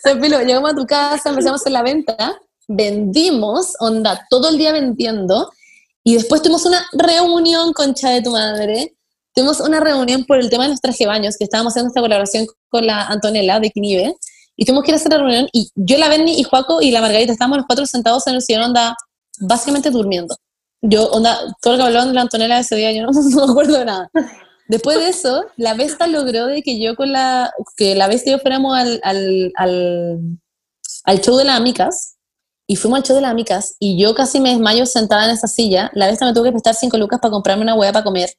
Entonces, 0.06 0.46
llegamos 0.48 0.72
a 0.72 0.74
tu 0.74 0.86
casa, 0.86 1.30
empezamos 1.32 1.60
a 1.60 1.62
hacer 1.62 1.74
la 1.74 1.84
venta, 1.84 2.40
vendimos, 2.70 3.74
onda, 3.82 4.26
todo 4.30 4.48
el 4.48 4.58
día 4.58 4.72
vendiendo 4.72 5.52
y 6.06 6.14
después 6.14 6.42
tuvimos 6.42 6.66
una 6.66 6.88
reunión, 6.94 7.74
concha 7.74 8.12
de 8.12 8.22
tu 8.22 8.32
madre. 8.32 8.96
Tuvimos 9.36 9.60
una 9.60 9.82
reunión 9.82 10.24
por 10.24 10.40
el 10.40 10.50
tema 10.50 10.64
de 10.64 10.70
los 10.70 10.80
traje 10.80 11.06
baños, 11.06 11.36
que 11.38 11.44
estábamos 11.44 11.74
haciendo 11.74 11.90
esta 11.90 12.00
colaboración 12.00 12.48
con 12.70 12.88
la 12.88 13.08
Antonella 13.08 13.60
de 13.60 13.72
Quinive. 13.72 14.16
Y 14.56 14.64
tuvimos 14.64 14.86
que 14.86 14.92
ir 14.92 14.96
a 14.96 15.00
hacer 15.00 15.12
la 15.12 15.18
reunión 15.18 15.50
y 15.52 15.70
yo, 15.76 15.98
la 15.98 16.08
Benny 16.08 16.40
y 16.40 16.44
Juaco 16.44 16.82
y 16.82 16.92
la 16.92 17.02
Margarita 17.02 17.34
estábamos 17.34 17.58
los 17.58 17.68
cuatro 17.68 17.86
sentados 17.86 18.26
en 18.28 18.36
el 18.36 18.42
sillón, 18.42 18.64
onda, 18.64 18.96
básicamente 19.42 19.90
durmiendo. 19.90 20.34
Yo, 20.86 21.10
onda, 21.12 21.40
todo 21.62 21.74
lo 21.74 21.80
que 21.80 21.84
hablaban 21.86 22.10
de 22.10 22.14
la 22.16 22.22
Antonella 22.22 22.60
ese 22.60 22.76
día, 22.76 22.92
yo 22.92 23.06
no, 23.12 23.46
me 23.48 23.52
acuerdo 23.52 23.80
de 23.80 23.86
nada. 23.86 24.12
Después 24.68 24.98
de 25.00 25.08
eso, 25.08 25.46
la 25.56 25.76
Vesta 25.76 26.08
logró 26.08 26.48
de 26.48 26.62
que 26.62 26.80
yo 26.80 26.96
con 26.96 27.12
la, 27.12 27.52
que 27.78 27.96
la 27.96 28.08
Vesta 28.08 28.30
y 28.30 28.34
yo 28.34 28.40
fuéramos 28.40 28.78
al, 28.78 29.00
al, 29.04 29.54
al, 29.56 30.20
al 31.06 31.22
show 31.22 31.38
de 31.38 31.46
las 31.46 31.58
amicas, 31.58 32.18
y 32.68 32.76
fuimos 32.76 32.98
al 32.98 33.04
show 33.04 33.16
de 33.16 33.22
las 33.22 33.32
amicas, 33.32 33.76
y 33.80 33.98
yo 33.98 34.14
casi 34.14 34.42
me 34.42 34.50
desmayo 34.50 34.86
sentada 34.86 35.26
en 35.26 35.32
esa 35.32 35.48
silla, 35.48 35.90
la 35.94 36.08
Vesta 36.08 36.26
me 36.26 36.34
tuvo 36.34 36.44
que 36.44 36.52
prestar 36.52 36.76
cinco 36.76 36.98
lucas 36.98 37.20
para 37.22 37.32
comprarme 37.32 37.64
una 37.64 37.76
hueá 37.76 37.94
para 37.94 38.04
comer. 38.04 38.30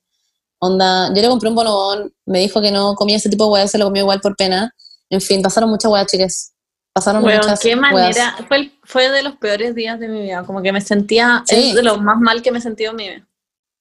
Onda, 0.59 1.09
yo 1.15 1.23
le 1.23 1.29
compré 1.29 1.49
un 1.49 1.55
bonobón, 1.55 2.12
me 2.27 2.41
dijo 2.41 2.61
que 2.61 2.71
no 2.71 2.95
comía 2.95 3.16
ese 3.16 3.31
tipo 3.31 3.45
de 3.45 3.51
hueá, 3.53 3.69
se 3.69 3.79
lo 3.79 3.87
comió 3.87 4.03
igual 4.03 4.21
por 4.21 4.37
pena. 4.37 4.75
En 5.09 5.21
fin, 5.21 5.43
pasaron 5.43 5.71
muchas 5.71 5.91
hueás, 5.91 6.07
chiques. 6.07 6.53
Pasaron 6.95 7.25
Weón, 7.25 7.39
muchas 7.41 7.59
qué 7.59 7.75
manera, 7.75 8.37
fue, 8.47 8.57
el- 8.57 8.79
fue 8.85 9.11
de 9.11 9.25
los 9.25 9.35
peores 9.37 9.75
días 9.75 9.99
de 9.99 10.07
mi 10.07 10.23
vida, 10.23 10.45
como 10.47 10.62
que 10.62 10.71
me 10.73 10.81
sentía, 10.81 11.43
Sí. 11.45 11.71
es 11.71 11.75
de 11.75 11.83
lo 11.83 11.97
más 11.99 12.19
mal 12.21 12.41
que 12.41 12.53
me 12.53 12.59
he 12.59 12.62
sentido 12.62 12.93
en 12.93 12.97
mi 12.97 13.09
vida. 13.09 13.27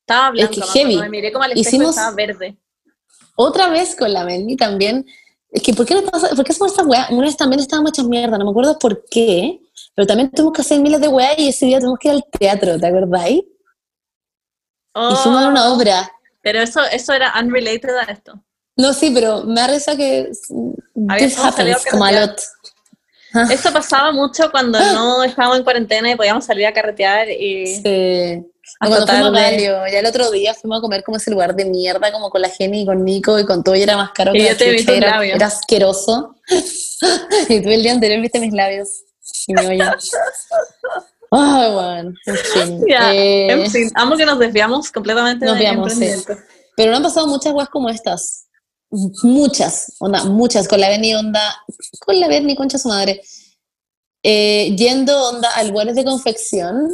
Estaba 0.02 0.32
blanca, 0.32 0.52
que 0.52 0.60
acuerdo, 0.62 0.74
heavy. 0.74 0.98
me 1.00 1.10
miré 1.10 1.32
como 1.32 1.44
al 1.44 1.52
espejo 1.52 1.70
Hicimos- 1.70 1.90
estaba 1.92 2.16
verde. 2.16 2.58
Otra 3.36 3.70
vez 3.70 3.96
con 3.96 4.12
la 4.12 4.24
Benny 4.26 4.58
también 4.58 5.06
Es 5.56 5.62
que, 5.62 5.72
¿por 5.76 5.86
qué, 5.86 5.94
nos 5.94 6.06
pasa, 6.06 6.30
¿por 6.36 6.44
qué 6.44 6.52
hacemos 6.52 6.72
esta 6.72 6.84
weá? 6.84 7.08
Una 7.12 7.26
vez 7.28 7.38
también 7.38 7.60
estábamos 7.60 7.92
hechas 7.92 8.06
mierda, 8.08 8.40
no 8.40 8.46
me 8.46 8.50
acuerdo 8.50 8.80
por 8.80 9.06
qué, 9.06 9.60
pero 9.94 10.08
también 10.08 10.32
tuvimos 10.32 10.52
que 10.54 10.62
hacer 10.62 10.80
miles 10.80 11.00
de 11.00 11.08
weá 11.10 11.40
y 11.40 11.50
ese 11.50 11.68
día 11.68 11.78
tuvimos 11.80 12.00
que 12.00 12.08
ir 12.08 12.16
al 12.16 12.24
teatro, 12.40 12.80
¿te 12.80 12.88
acordáis? 12.88 13.44
y 14.96 15.16
fuimos 15.18 15.44
a 15.44 15.48
una 15.50 15.68
Oh, 15.70 15.76
obra. 15.76 16.12
Pero 16.42 16.60
eso, 16.60 16.82
eso 16.92 17.14
era 17.14 17.32
unrelated 17.40 17.96
a 17.96 18.12
esto. 18.12 18.44
No, 18.76 18.94
sí, 18.94 19.12
pero 19.14 19.44
me 19.44 19.68
risa 19.68 19.96
que 19.96 20.32
this 21.20 21.38
happens, 21.38 21.86
como 21.86 22.04
a 22.06 22.12
lot. 22.12 22.42
Esto 23.52 23.72
pasaba 23.72 24.12
mucho 24.12 24.52
cuando 24.52 24.80
no 24.94 25.24
estábamos 25.24 25.58
en 25.58 25.64
cuarentena 25.64 26.12
y 26.12 26.16
podíamos 26.16 26.46
salir 26.46 26.66
a 26.66 26.74
carretear 26.74 27.30
y 27.30 27.68
sí. 27.68 28.44
O 28.82 28.86
hasta 28.86 29.06
cuando 29.06 29.08
fuimos 29.08 29.30
a 29.30 29.34
tarde. 29.34 29.52
Galio, 29.52 29.88
ya 29.92 30.00
el 30.00 30.06
otro 30.06 30.32
día 30.32 30.54
fuimos 30.54 30.80
a 30.80 30.82
comer 30.82 31.04
como 31.04 31.18
ese 31.18 31.32
lugar 31.32 31.54
de 31.56 31.66
mierda, 31.66 32.12
como 32.12 32.30
con 32.30 32.42
la 32.42 32.50
Jenny 32.50 32.82
y 32.82 32.86
con 32.86 33.04
Nico 33.04 33.38
y 33.38 33.46
con 33.46 33.64
todo, 33.64 33.76
y 33.76 33.82
era 33.82 33.98
más 33.98 34.12
caro 34.12 34.34
Y 34.34 34.40
que 34.40 34.44
yo 34.46 34.52
la 34.52 34.58
te 34.58 34.72
vi 34.72 34.86
era, 34.88 35.12
labios. 35.12 35.36
era 35.36 35.48
asqueroso. 35.48 36.36
y 37.50 37.62
tú 37.62 37.70
el 37.70 37.84
día 37.84 37.92
anterior 37.92 38.22
viste 38.22 38.40
mis 38.40 38.54
labios 38.54 39.04
y 39.48 39.54
me 39.54 39.68
oye. 39.68 39.84
Ay, 41.36 41.72
bueno, 41.74 42.14
en 42.26 42.36
fin. 42.36 42.86
Ya, 42.88 43.14
Eh, 43.14 43.52
en 43.52 43.70
fin, 43.70 43.90
amo 43.96 44.16
que 44.16 44.26
nos 44.26 44.38
desviamos 44.38 44.92
completamente 44.92 45.46
Nos 45.46 45.58
del 45.58 45.64
desviamos, 45.64 45.94
sí. 45.94 46.34
Pero 46.78 46.92
no 46.92 46.98
han 46.98 47.04
pasado 47.04 47.28
muchas 47.28 47.54
weas 47.54 47.70
como 47.70 47.90
estas. 47.90 48.48
Muchas, 49.24 49.96
onda, 50.00 50.24
muchas. 50.26 50.68
Con 50.68 50.80
la 50.80 50.88
Berni, 50.88 51.16
onda, 51.16 51.42
con 52.06 52.20
la 52.20 52.28
Berni, 52.28 52.56
concha 52.56 52.78
su 52.78 52.90
madre. 52.90 53.22
Eh, 54.22 54.76
yendo, 54.78 55.30
onda, 55.30 55.50
a 55.50 55.64
lugares 55.64 55.96
de 55.96 56.04
confección. 56.04 56.90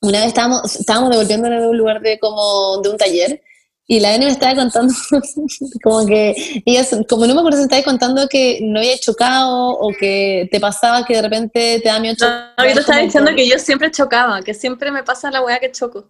Una 0.00 0.18
vez 0.18 0.28
estábamos, 0.28 0.74
estábamos 0.74 1.10
devolviéndonos 1.10 1.60
de 1.60 1.68
un 1.68 1.78
lugar 1.78 2.00
de 2.00 2.18
como, 2.18 2.78
de 2.82 2.88
un 2.88 2.96
taller. 2.96 3.42
Y 3.86 4.00
la 4.00 4.10
Berni 4.10 4.26
me 4.26 4.32
estaba 4.32 4.56
contando, 4.56 4.92
como 5.84 6.04
que, 6.04 6.62
ella, 6.66 6.84
como 7.08 7.26
no 7.26 7.34
me 7.34 7.40
acuerdo 7.40 7.58
si 7.58 7.64
estaba 7.64 7.82
contando 7.84 8.26
que 8.28 8.58
no 8.62 8.80
había 8.80 8.98
chocado 8.98 9.70
o 9.70 9.92
que 9.98 10.48
te 10.50 10.58
pasaba 10.58 11.04
que 11.04 11.14
de 11.14 11.22
repente 11.22 11.80
te 11.80 11.88
da 11.88 12.00
miedo 12.00 12.16
No, 12.20 12.26
chocar. 12.26 12.68
yo 12.68 12.74
te 12.74 12.80
estaba 12.80 13.00
diciendo 13.02 13.30
que 13.36 13.48
yo 13.48 13.58
siempre 13.58 13.90
chocaba, 13.92 14.42
que 14.42 14.54
siempre 14.54 14.90
me 14.90 15.04
pasa 15.04 15.30
la 15.30 15.42
weá 15.42 15.60
que 15.60 15.70
choco. 15.70 16.08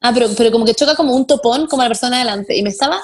Ah, 0.00 0.12
pero, 0.14 0.28
pero 0.36 0.50
como 0.50 0.64
que 0.64 0.74
choca 0.74 0.94
como 0.94 1.14
un 1.14 1.26
topón 1.26 1.66
como 1.66 1.82
la 1.82 1.88
persona 1.88 2.16
adelante. 2.16 2.56
Y 2.56 2.62
me 2.62 2.70
estaba, 2.70 3.00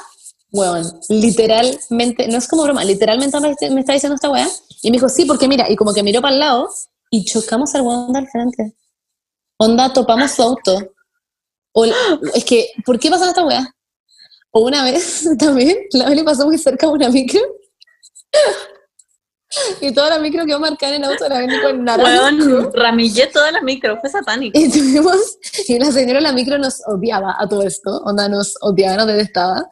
weón, 0.53 1.01
literalmente, 1.09 2.29
no 2.29 2.39
es 2.39 2.47
como 2.47 2.62
broma, 2.62 2.85
literalmente 2.85 3.41
me, 3.41 3.57
me 3.70 3.81
está 3.81 3.95
diciendo 3.95 4.15
esta 4.15 4.31
weá. 4.31 4.49
Y 4.83 4.91
me 4.91 4.97
dijo, 4.97 5.09
sí, 5.09 5.24
porque 5.24 5.49
mira, 5.49 5.69
y 5.70 5.77
como 5.77 5.95
que 5.95 6.03
miró 6.03 6.20
para 6.20 6.35
el 6.35 6.41
lado 6.41 6.69
y 7.11 7.24
chocamos 7.24 7.74
al 7.74 7.83
weón 7.83 8.16
al 8.16 8.29
frente. 8.29 8.77
Onda, 9.59 9.93
topamos 9.93 10.31
su 10.31 10.43
auto. 10.43 10.95
O, 11.73 11.87
es 12.35 12.45
que, 12.45 12.69
¿por 12.85 12.99
qué 12.99 13.11
pasan 13.11 13.29
esta 13.29 13.45
weá? 13.45 13.74
O 14.51 14.66
una 14.66 14.85
vez 14.85 15.27
también, 15.39 15.79
la 15.93 16.07
vez 16.07 16.16
le 16.16 16.24
pasó 16.24 16.47
muy 16.47 16.59
cerca 16.59 16.87
a 16.87 16.91
una 16.91 17.09
micro. 17.09 17.41
Y 19.83 19.93
toda 19.93 20.09
la 20.09 20.19
micro 20.19 20.47
quedó 20.47 20.59
marcada 20.59 20.97
en 20.97 21.05
el 21.05 21.11
auto 21.11 21.24
de 21.24 21.31
la 21.31 21.39
Beni 21.41 21.61
con 21.61 21.85
naranja. 21.85 22.31
Weón, 22.31 22.73
ramillé 22.73 23.27
toda 23.27 23.53
la 23.53 23.61
micro, 23.61 24.01
fue 24.01 24.09
satánico. 24.09 24.59
Y 24.59 24.70
tuvimos, 24.70 25.39
y 25.69 25.79
la 25.79 25.93
señora 25.93 26.20
de 26.20 26.23
la 26.23 26.33
micro 26.33 26.59
nos 26.59 26.81
odiaba 26.87 27.37
a 27.39 27.47
todo 27.47 27.62
esto, 27.62 27.99
onda 28.05 28.29
nos 28.29 28.55
odiaba, 28.62 28.97
nos 28.97 29.07
detestaba. 29.09 29.69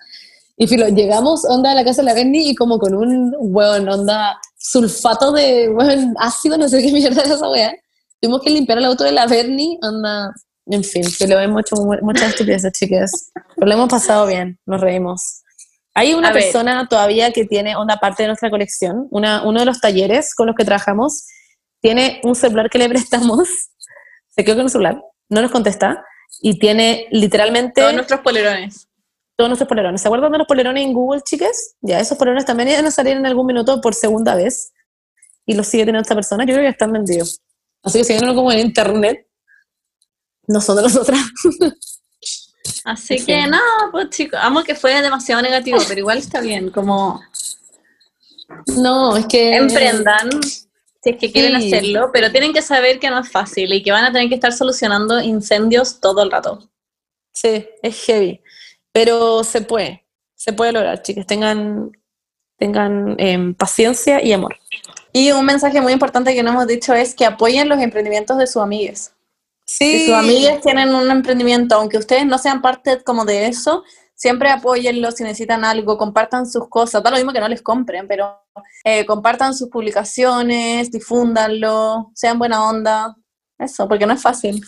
Y 0.62 0.66
filo, 0.66 0.88
llegamos, 0.88 1.46
onda, 1.48 1.70
a 1.70 1.74
la 1.74 1.84
casa 1.84 2.02
de 2.02 2.06
la 2.06 2.12
Berni 2.14 2.50
y 2.50 2.54
como 2.54 2.78
con 2.78 2.94
un, 2.94 3.34
weón, 3.38 3.88
onda, 3.88 4.38
sulfato 4.58 5.32
de, 5.32 5.70
weón, 5.70 6.14
ácido, 6.18 6.58
no 6.58 6.68
sé 6.68 6.82
qué 6.82 6.92
mierda 6.92 7.22
era 7.22 7.34
esa 7.34 7.48
weá. 7.48 7.72
Tuvimos 8.20 8.42
que 8.42 8.50
limpiar 8.50 8.76
el 8.76 8.84
auto 8.84 9.04
de 9.04 9.12
la 9.12 9.26
Berni, 9.26 9.78
onda, 9.82 10.30
en 10.66 10.84
fin, 10.84 11.02
que 11.18 11.26
lo 11.26 11.40
hemos 11.40 11.62
hecho 11.62 11.76
mu- 11.76 11.96
muchas 12.02 12.28
estupideces, 12.28 12.72
chicas. 12.72 13.32
Pero 13.54 13.66
lo 13.68 13.72
hemos 13.72 13.88
pasado 13.88 14.26
bien, 14.26 14.58
nos 14.66 14.82
reímos. 14.82 15.40
Hay 15.94 16.12
una 16.12 16.28
A 16.28 16.32
ver. 16.32 16.42
persona 16.42 16.86
todavía 16.88 17.32
que 17.32 17.46
tiene 17.46 17.74
onda 17.74 17.96
parte 17.96 18.24
de 18.24 18.26
nuestra 18.26 18.50
colección, 18.50 19.08
una, 19.10 19.42
uno 19.44 19.60
de 19.60 19.64
los 19.66 19.80
talleres 19.80 20.34
con 20.34 20.46
los 20.46 20.54
que 20.54 20.66
trabajamos, 20.66 21.24
tiene 21.80 22.20
un 22.22 22.34
celular 22.34 22.68
que 22.68 22.76
le 22.78 22.88
prestamos, 22.90 23.48
se 24.28 24.44
quedó 24.44 24.56
con 24.56 24.66
el 24.66 24.70
celular, 24.70 25.00
no 25.30 25.40
nos 25.40 25.50
contesta, 25.50 26.04
y 26.42 26.58
tiene 26.58 27.06
literalmente 27.10 27.80
Todos 27.80 27.94
nuestros 27.94 28.20
polerones. 28.20 28.86
Todos 29.40 29.48
nuestros 29.48 29.68
polerones. 29.68 30.02
¿Se 30.02 30.08
acuerdan 30.08 30.32
de 30.32 30.38
los 30.38 30.46
polerones 30.46 30.84
en 30.84 30.92
Google, 30.92 31.22
chicas? 31.22 31.74
Ya, 31.80 31.98
esos 31.98 32.18
polerones 32.18 32.44
también 32.44 32.68
iban 32.68 32.84
a 32.86 32.90
salir 32.90 33.16
en 33.16 33.24
algún 33.24 33.46
minuto 33.46 33.80
por 33.80 33.94
segunda 33.94 34.34
vez, 34.34 34.72
y 35.46 35.54
los 35.54 35.66
sigue 35.66 35.84
teniendo 35.84 36.02
esta 36.02 36.14
persona, 36.14 36.44
yo 36.44 36.52
creo 36.54 36.64
que 36.66 36.68
están 36.70 36.92
vendidos. 36.92 37.40
Así 37.82 37.98
que 37.98 38.04
síganos 38.04 38.34
como 38.34 38.52
en 38.52 38.58
internet, 38.58 39.26
no 40.46 40.60
son 40.60 40.76
de 40.76 40.82
nosotras. 40.82 41.18
Así 42.84 43.18
Sí. 43.18 43.26
que 43.26 43.46
no, 43.46 43.58
pues 43.90 44.10
chicos, 44.10 44.38
amo 44.42 44.62
que 44.62 44.74
fue 44.74 45.00
demasiado 45.00 45.40
negativo, 45.42 45.78
pero 45.88 46.00
igual 46.00 46.18
está 46.18 46.40
bien, 46.40 46.70
como 46.70 47.20
no, 48.76 49.16
es 49.16 49.26
que... 49.26 49.56
emprendan 49.56 50.28
si 51.02 51.10
es 51.10 51.16
que 51.16 51.32
quieren 51.32 51.58
Sí. 51.60 51.72
hacerlo, 51.72 52.10
pero 52.12 52.30
tienen 52.30 52.52
que 52.52 52.60
saber 52.60 53.00
que 53.00 53.08
no 53.08 53.20
es 53.20 53.30
fácil 53.30 53.72
y 53.72 53.82
que 53.82 53.90
van 53.90 54.04
a 54.04 54.12
tener 54.12 54.28
que 54.28 54.34
estar 54.34 54.52
solucionando 54.52 55.18
incendios 55.20 55.98
todo 55.98 56.22
el 56.22 56.30
rato. 56.30 56.70
Sí, 57.32 57.66
es 57.82 58.04
heavy. 58.04 58.42
Pero 58.92 59.44
se 59.44 59.62
puede, 59.62 60.04
se 60.34 60.52
puede 60.52 60.72
lograr, 60.72 61.02
chicas. 61.02 61.26
Tengan, 61.26 61.92
tengan 62.56 63.16
em, 63.18 63.54
paciencia 63.54 64.22
y 64.22 64.32
amor. 64.32 64.56
Y 65.12 65.32
un 65.32 65.44
mensaje 65.44 65.80
muy 65.80 65.92
importante 65.92 66.34
que 66.34 66.42
no 66.42 66.50
hemos 66.50 66.66
dicho 66.66 66.94
es 66.94 67.14
que 67.14 67.26
apoyen 67.26 67.68
los 67.68 67.80
emprendimientos 67.80 68.38
de 68.38 68.46
sus 68.46 68.62
amigues. 68.62 69.12
Si 69.64 70.06
sus 70.06 70.14
amigas 70.14 70.60
tienen 70.62 70.92
un 70.92 71.10
emprendimiento, 71.10 71.76
aunque 71.76 71.98
ustedes 71.98 72.26
no 72.26 72.38
sean 72.38 72.60
parte 72.60 73.02
como 73.04 73.24
de 73.24 73.46
eso, 73.46 73.84
siempre 74.16 74.50
apóyenlo 74.50 75.10
si 75.12 75.22
necesitan 75.22 75.64
algo, 75.64 75.96
compartan 75.96 76.46
sus 76.46 76.68
cosas, 76.68 77.02
da 77.02 77.10
lo 77.10 77.16
mismo 77.16 77.32
que 77.32 77.40
no 77.40 77.48
les 77.48 77.62
compren, 77.62 78.08
pero 78.08 78.42
eh, 78.84 79.06
compartan 79.06 79.54
sus 79.54 79.68
publicaciones, 79.68 80.90
difúndanlo, 80.90 82.10
sean 82.14 82.38
buena 82.38 82.68
onda, 82.68 83.16
eso, 83.58 83.88
porque 83.88 84.06
no 84.06 84.14
es 84.14 84.20
fácil. 84.20 84.60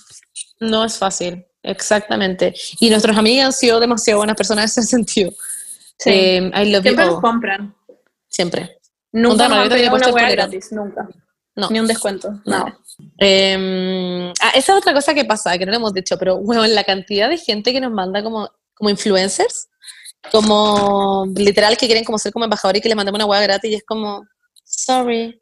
No 0.60 0.84
es 0.84 0.96
fácil, 0.96 1.44
exactamente. 1.62 2.54
Y 2.80 2.90
nuestras 2.90 3.16
amigas 3.16 3.46
han 3.46 3.52
sido 3.52 3.80
demasiado 3.80 4.18
buenas 4.18 4.36
personas 4.36 4.76
en 4.76 4.82
ese 4.82 4.90
sentido. 4.96 5.32
Sí. 5.98 6.10
I 6.10 6.70
love 6.70 6.82
siempre 6.82 6.90
you 6.90 6.96
nos 6.96 7.14
all. 7.16 7.20
compran. 7.20 7.74
Siempre. 8.28 8.78
Nunca 9.12 9.48
nos 9.48 9.58
han 9.58 9.92
una 9.92 10.10
hueá 10.10 10.30
gratis, 10.30 10.72
nunca. 10.72 11.08
No. 11.54 11.68
Ni 11.70 11.80
un 11.80 11.86
descuento, 11.86 12.30
No. 12.30 12.40
nada. 12.46 12.78
Em, 13.18 14.30
ah, 14.40 14.52
esa 14.54 14.72
es 14.72 14.78
otra 14.78 14.94
cosa 14.94 15.12
que 15.12 15.24
pasa, 15.24 15.56
que 15.58 15.66
no 15.66 15.70
le 15.70 15.76
hemos 15.76 15.92
dicho, 15.92 16.16
pero 16.18 16.38
bueno, 16.38 16.66
la 16.66 16.84
cantidad 16.84 17.28
de 17.28 17.36
gente 17.36 17.72
que 17.72 17.80
nos 17.80 17.92
manda 17.92 18.22
como, 18.22 18.48
como 18.74 18.88
influencers, 18.88 19.68
como 20.30 21.26
literal 21.36 21.76
que 21.76 21.86
quieren 21.86 22.04
como 22.04 22.18
ser 22.18 22.32
como 22.32 22.44
embajadores 22.44 22.78
y 22.78 22.82
que 22.82 22.88
les 22.88 22.96
mandemos 22.96 23.18
una 23.18 23.26
hueá 23.26 23.42
gratis 23.42 23.70
y 23.70 23.74
es 23.74 23.84
como, 23.84 24.24
sorry. 24.64 25.38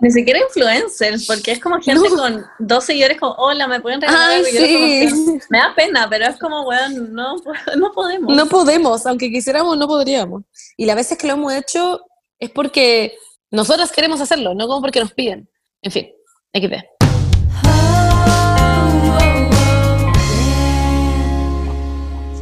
Ni 0.00 0.10
siquiera 0.10 0.40
influencers, 0.40 1.26
porque 1.26 1.52
es 1.52 1.60
como 1.60 1.80
gente 1.80 2.08
No. 2.08 2.16
con 2.16 2.44
dos 2.58 2.84
seguidores 2.84 3.18
como, 3.18 3.32
hola, 3.34 3.68
¿me 3.68 3.80
pueden 3.80 4.00
regalar 4.00 4.30
Ay, 4.30 4.44
sí. 4.44 5.38
Me 5.50 5.58
da 5.58 5.74
pena, 5.74 6.06
pero 6.08 6.26
es 6.26 6.38
como, 6.38 6.62
weón, 6.62 7.12
no, 7.12 7.36
no 7.76 7.92
podemos. 7.92 8.34
No 8.34 8.46
podemos, 8.46 9.04
aunque 9.06 9.30
quisiéramos, 9.30 9.76
no 9.76 9.86
podríamos. 9.86 10.42
Y 10.76 10.86
las 10.86 10.96
veces 10.96 11.18
que 11.18 11.26
lo 11.26 11.34
hemos 11.34 11.52
hecho 11.52 12.00
es 12.38 12.50
porque 12.50 13.14
nosotras 13.50 13.92
queremos 13.92 14.20
hacerlo, 14.20 14.54
no 14.54 14.66
como 14.66 14.80
porque 14.80 15.00
nos 15.00 15.12
piden. 15.12 15.48
En 15.82 15.92
fin, 15.92 16.08
XD. 16.54 16.74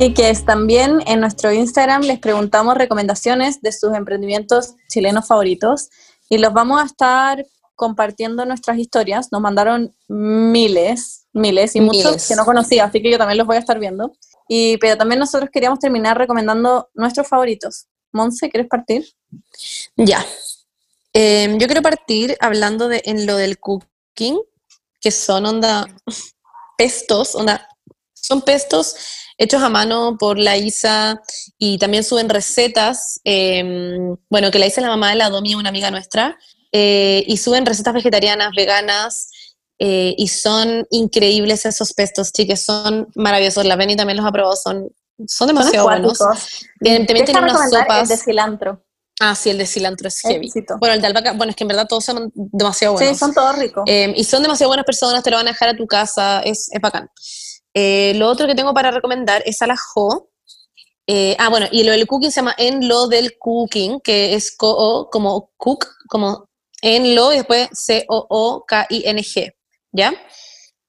Y 0.01 0.15
que 0.15 0.31
es 0.31 0.45
también 0.45 1.01
en 1.07 1.19
nuestro 1.21 1.53
Instagram 1.53 2.03
les 2.03 2.21
preguntamos 2.21 2.77
recomendaciones 2.77 3.61
de 3.63 3.73
sus 3.73 3.93
emprendimientos 3.95 4.75
chilenos 4.89 5.27
favoritos 5.27 5.89
y 6.29 6.39
los 6.39 6.53
vamos 6.53 6.81
a 6.81 6.85
estar 6.85 7.45
compartiendo 7.75 8.43
en 8.43 8.49
nuestras 8.49 8.79
historias. 8.79 9.29
Nos 9.31 9.41
mandaron 9.41 9.95
miles, 10.09 11.27
miles 11.33 11.77
y 11.77 11.81
muchos 11.81 12.27
que 12.27 12.35
no 12.35 12.45
conocía, 12.45 12.85
así 12.85 13.01
que 13.01 13.11
yo 13.11 13.19
también 13.19 13.39
los 13.39 13.47
voy 13.47 13.57
a 13.57 13.61
estar 13.61 13.79
viendo. 13.79 14.13
Y, 14.49 14.79
pero 14.79 14.97
también 14.97 15.21
nosotros 15.21 15.51
queríamos 15.53 15.79
terminar 15.79 16.19
recomendando 16.19 16.89
nuestros 16.95 17.29
favoritos. 17.29 17.87
Monse, 18.13 18.51
¿quieres 18.51 18.69
partir? 18.69 19.07
Ya. 19.97 20.25
Em, 21.13 21.59
yo 21.59 21.67
quiero 21.67 21.83
partir 21.83 22.37
hablando 22.41 22.89
de 22.89 23.03
en 23.05 23.27
lo 23.27 23.37
del 23.37 23.59
cooking, 23.59 24.41
que 25.01 25.11
son 25.11 25.47
onda 25.47 25.87
pestos, 26.79 27.35
onda, 27.35 27.69
son 28.15 28.43
pestos 28.43 28.97
hechos 29.39 29.62
a 29.62 29.69
mano 29.69 30.16
por 30.19 30.39
la 30.39 30.56
Isa 30.56 31.20
y 31.59 31.78
también 31.78 32.05
suben 32.05 32.28
recetas, 32.28 33.20
em, 33.24 34.16
bueno, 34.28 34.51
que 34.51 34.59
la 34.59 34.66
Isa 34.66 34.81
es 34.81 34.85
la 34.85 34.90
mamá 34.90 35.10
de 35.10 35.16
la 35.16 35.31
Domi, 35.31 35.55
una 35.55 35.69
amiga 35.70 35.90
nuestra, 35.90 36.36
eh, 36.73 37.24
y 37.27 37.36
suben 37.39 37.65
recetas 37.65 37.94
vegetarianas, 37.94 38.51
veganas, 38.55 39.31
eh, 39.78 40.15
y 40.19 40.27
son 40.28 40.86
increíbles 40.90 41.65
esos 41.65 41.93
pestos, 41.94 42.32
chicas, 42.32 42.60
son 42.62 43.09
maravillosos. 43.15 43.65
La 43.65 43.77
Beni 43.77 43.94
también 43.97 44.16
los 44.16 44.27
ha 44.27 44.32
probado, 44.32 44.56
son, 44.56 44.89
son 45.27 45.47
demasiado 45.47 45.86
buenos. 45.86 46.20
acuáticos. 46.20 46.66
Tienen- 46.81 47.06
también 47.06 47.27
tienen 47.27 47.44
unas 47.44 47.70
sopas. 47.70 48.02
el 48.02 48.09
de 48.09 48.16
cilantro. 48.16 48.85
Ah, 49.20 49.35
sí, 49.35 49.51
el 49.51 49.59
de 49.59 49.66
cilantro 49.66 50.09
es 50.09 50.20
heavy. 50.20 50.47
Éxito. 50.47 50.77
Bueno, 50.78 50.94
el 50.94 51.01
de 51.01 51.06
albahaca, 51.09 51.32
bueno, 51.32 51.51
es 51.51 51.56
que 51.56 51.65
en 51.65 51.69
verdad 51.69 51.86
todos 51.89 52.05
son 52.05 52.31
demasiado 52.35 52.94
buenos. 52.94 53.12
Sí, 53.12 53.19
son 53.19 53.32
todos 53.35 53.56
ricos. 53.56 53.85
Eh, 53.86 54.12
y 54.16 54.24
son 54.24 54.43
demasiado 54.43 54.69
buenas 54.70 54.85
personas, 54.86 55.23
te 55.23 55.31
lo 55.31 55.36
van 55.36 55.47
a 55.48 55.51
dejar 55.52 55.69
a 55.70 55.77
tu 55.77 55.86
casa, 55.86 56.40
es, 56.40 56.69
es 56.73 56.81
bacán. 56.81 57.09
Eh, 57.74 58.15
lo 58.16 58.28
otro 58.28 58.47
que 58.47 58.55
tengo 58.55 58.74
para 58.74 58.90
recomendar 58.90 59.43
es 59.47 59.62
a 59.62 59.66
la 59.66 59.77
Jo, 59.77 60.31
Eh, 61.11 61.35
ah, 61.39 61.49
bueno, 61.49 61.66
y 61.73 61.85
lo 61.85 61.93
del 61.93 62.07
cooking 62.07 62.31
se 62.31 62.40
llama 62.40 62.55
En 62.59 62.86
lo 62.86 63.09
del 63.09 63.39
cooking, 63.39 64.01
que 64.01 64.35
es 64.35 64.55
co 64.55 65.09
como 65.11 65.51
cook, 65.57 65.86
como 66.07 66.49
en 66.82 67.15
lo 67.15 67.32
y 67.32 67.36
después 67.36 67.69
C-O-O-K-I-N-G, 67.73 69.55
¿ya? 69.93 70.12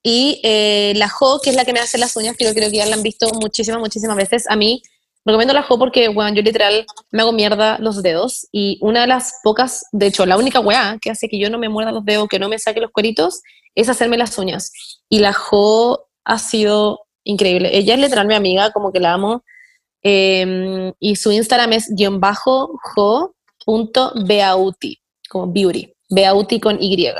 Y 0.04 0.42
eh, 0.44 0.94
la 0.98 1.10
Jo, 1.10 1.40
que 1.42 1.50
es 1.52 1.56
la 1.56 1.66
que 1.66 1.74
me 1.74 1.80
hace 1.80 1.98
las 1.98 2.16
uñas, 2.18 2.36
que 2.38 2.46
yo 2.46 2.54
creo 2.54 2.70
que 2.70 2.78
ya 2.78 2.86
la 2.86 2.96
han 2.96 3.04
visto 3.04 3.28
muchísimas, 3.42 3.80
muchísimas 3.80 4.18
veces. 4.18 4.46
A 4.50 4.56
mí 4.58 4.82
recomiendo 5.26 5.54
la 5.54 5.64
Jo 5.64 5.78
porque, 5.80 6.10
bueno, 6.10 6.36
yo 6.36 6.42
literal 6.42 6.86
me 7.12 7.22
hago 7.22 7.32
mierda 7.32 7.78
los 7.80 8.02
dedos. 8.04 8.48
Y 8.52 8.78
una 8.82 9.02
de 9.02 9.08
las 9.08 9.36
pocas, 9.44 9.86
de 9.92 10.08
hecho, 10.08 10.26
la 10.26 10.38
única 10.38 10.60
weá 10.60 10.98
que 11.02 11.12
hace 11.12 11.30
que 11.30 11.40
yo 11.40 11.50
no 11.50 11.58
me 11.60 11.70
muerda 11.70 11.92
los 11.92 12.06
dedos, 12.06 12.28
que 12.30 12.40
no 12.40 12.50
me 12.50 12.60
saque 12.60 12.82
los 12.82 12.92
cueritos, 12.92 13.42
es 13.76 13.88
hacerme 13.90 14.18
las 14.18 14.38
uñas. 14.38 14.72
Y 15.10 15.20
la 15.20 15.34
Jo 15.34 16.09
ha 16.30 16.38
sido 16.38 17.02
increíble. 17.24 17.76
Ella 17.76 17.96
es 17.96 18.00
literal 18.00 18.28
mi 18.28 18.36
amiga, 18.36 18.72
como 18.72 18.92
que 18.92 19.00
la 19.00 19.14
amo. 19.14 19.44
Em, 20.04 20.94
y 21.00 21.16
su 21.16 21.32
Instagram 21.32 21.74
es 21.74 21.90
guion 21.96 22.20
bajo 22.20 22.80
jo.beauty, 23.66 25.00
como 25.28 25.48
beauty, 25.52 25.92
beauty 26.10 26.60
con 26.60 26.78
Y 26.82 27.12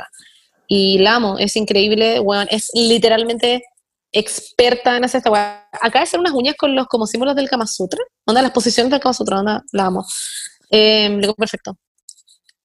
y 0.72 0.98
la 0.98 1.16
amo, 1.16 1.36
es 1.38 1.56
increíble, 1.56 2.20
bueno, 2.20 2.46
es 2.48 2.70
literalmente 2.72 3.64
experta 4.12 4.96
en 4.96 5.04
hacer 5.04 5.18
esta 5.18 5.30
weá. 5.30 5.68
Acá 5.72 5.98
de 5.98 6.04
hacer 6.04 6.20
unas 6.20 6.32
uñas 6.32 6.54
con 6.56 6.76
los 6.76 6.86
como 6.86 7.08
símbolos 7.08 7.34
del 7.34 7.50
Kama 7.50 7.66
Sutra, 7.66 7.98
onda 8.24 8.40
las 8.40 8.52
posiciones 8.52 8.92
del 8.92 9.00
Kama 9.00 9.12
Sutra, 9.12 9.40
onda, 9.40 9.64
la 9.72 9.86
amo. 9.86 10.06
Eh, 10.70 11.20
perfecto. 11.36 11.76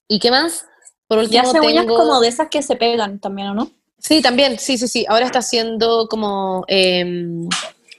¿Y 0.08 0.20
qué 0.20 0.30
más? 0.30 0.68
Por 1.08 1.18
último, 1.18 1.44
y 1.44 1.48
hace 1.48 1.60
uñas 1.60 1.88
como 1.88 2.20
de 2.20 2.28
esas 2.28 2.50
que 2.50 2.62
se 2.62 2.76
pegan 2.76 3.20
también, 3.20 3.48
¿o 3.50 3.54
no? 3.56 3.72
Sí, 4.08 4.22
también, 4.22 4.60
sí, 4.60 4.78
sí, 4.78 4.88
sí. 4.88 5.04
Ahora 5.10 5.26
está 5.26 5.40
haciendo 5.40 6.08
como 6.08 6.64
em, 6.68 7.50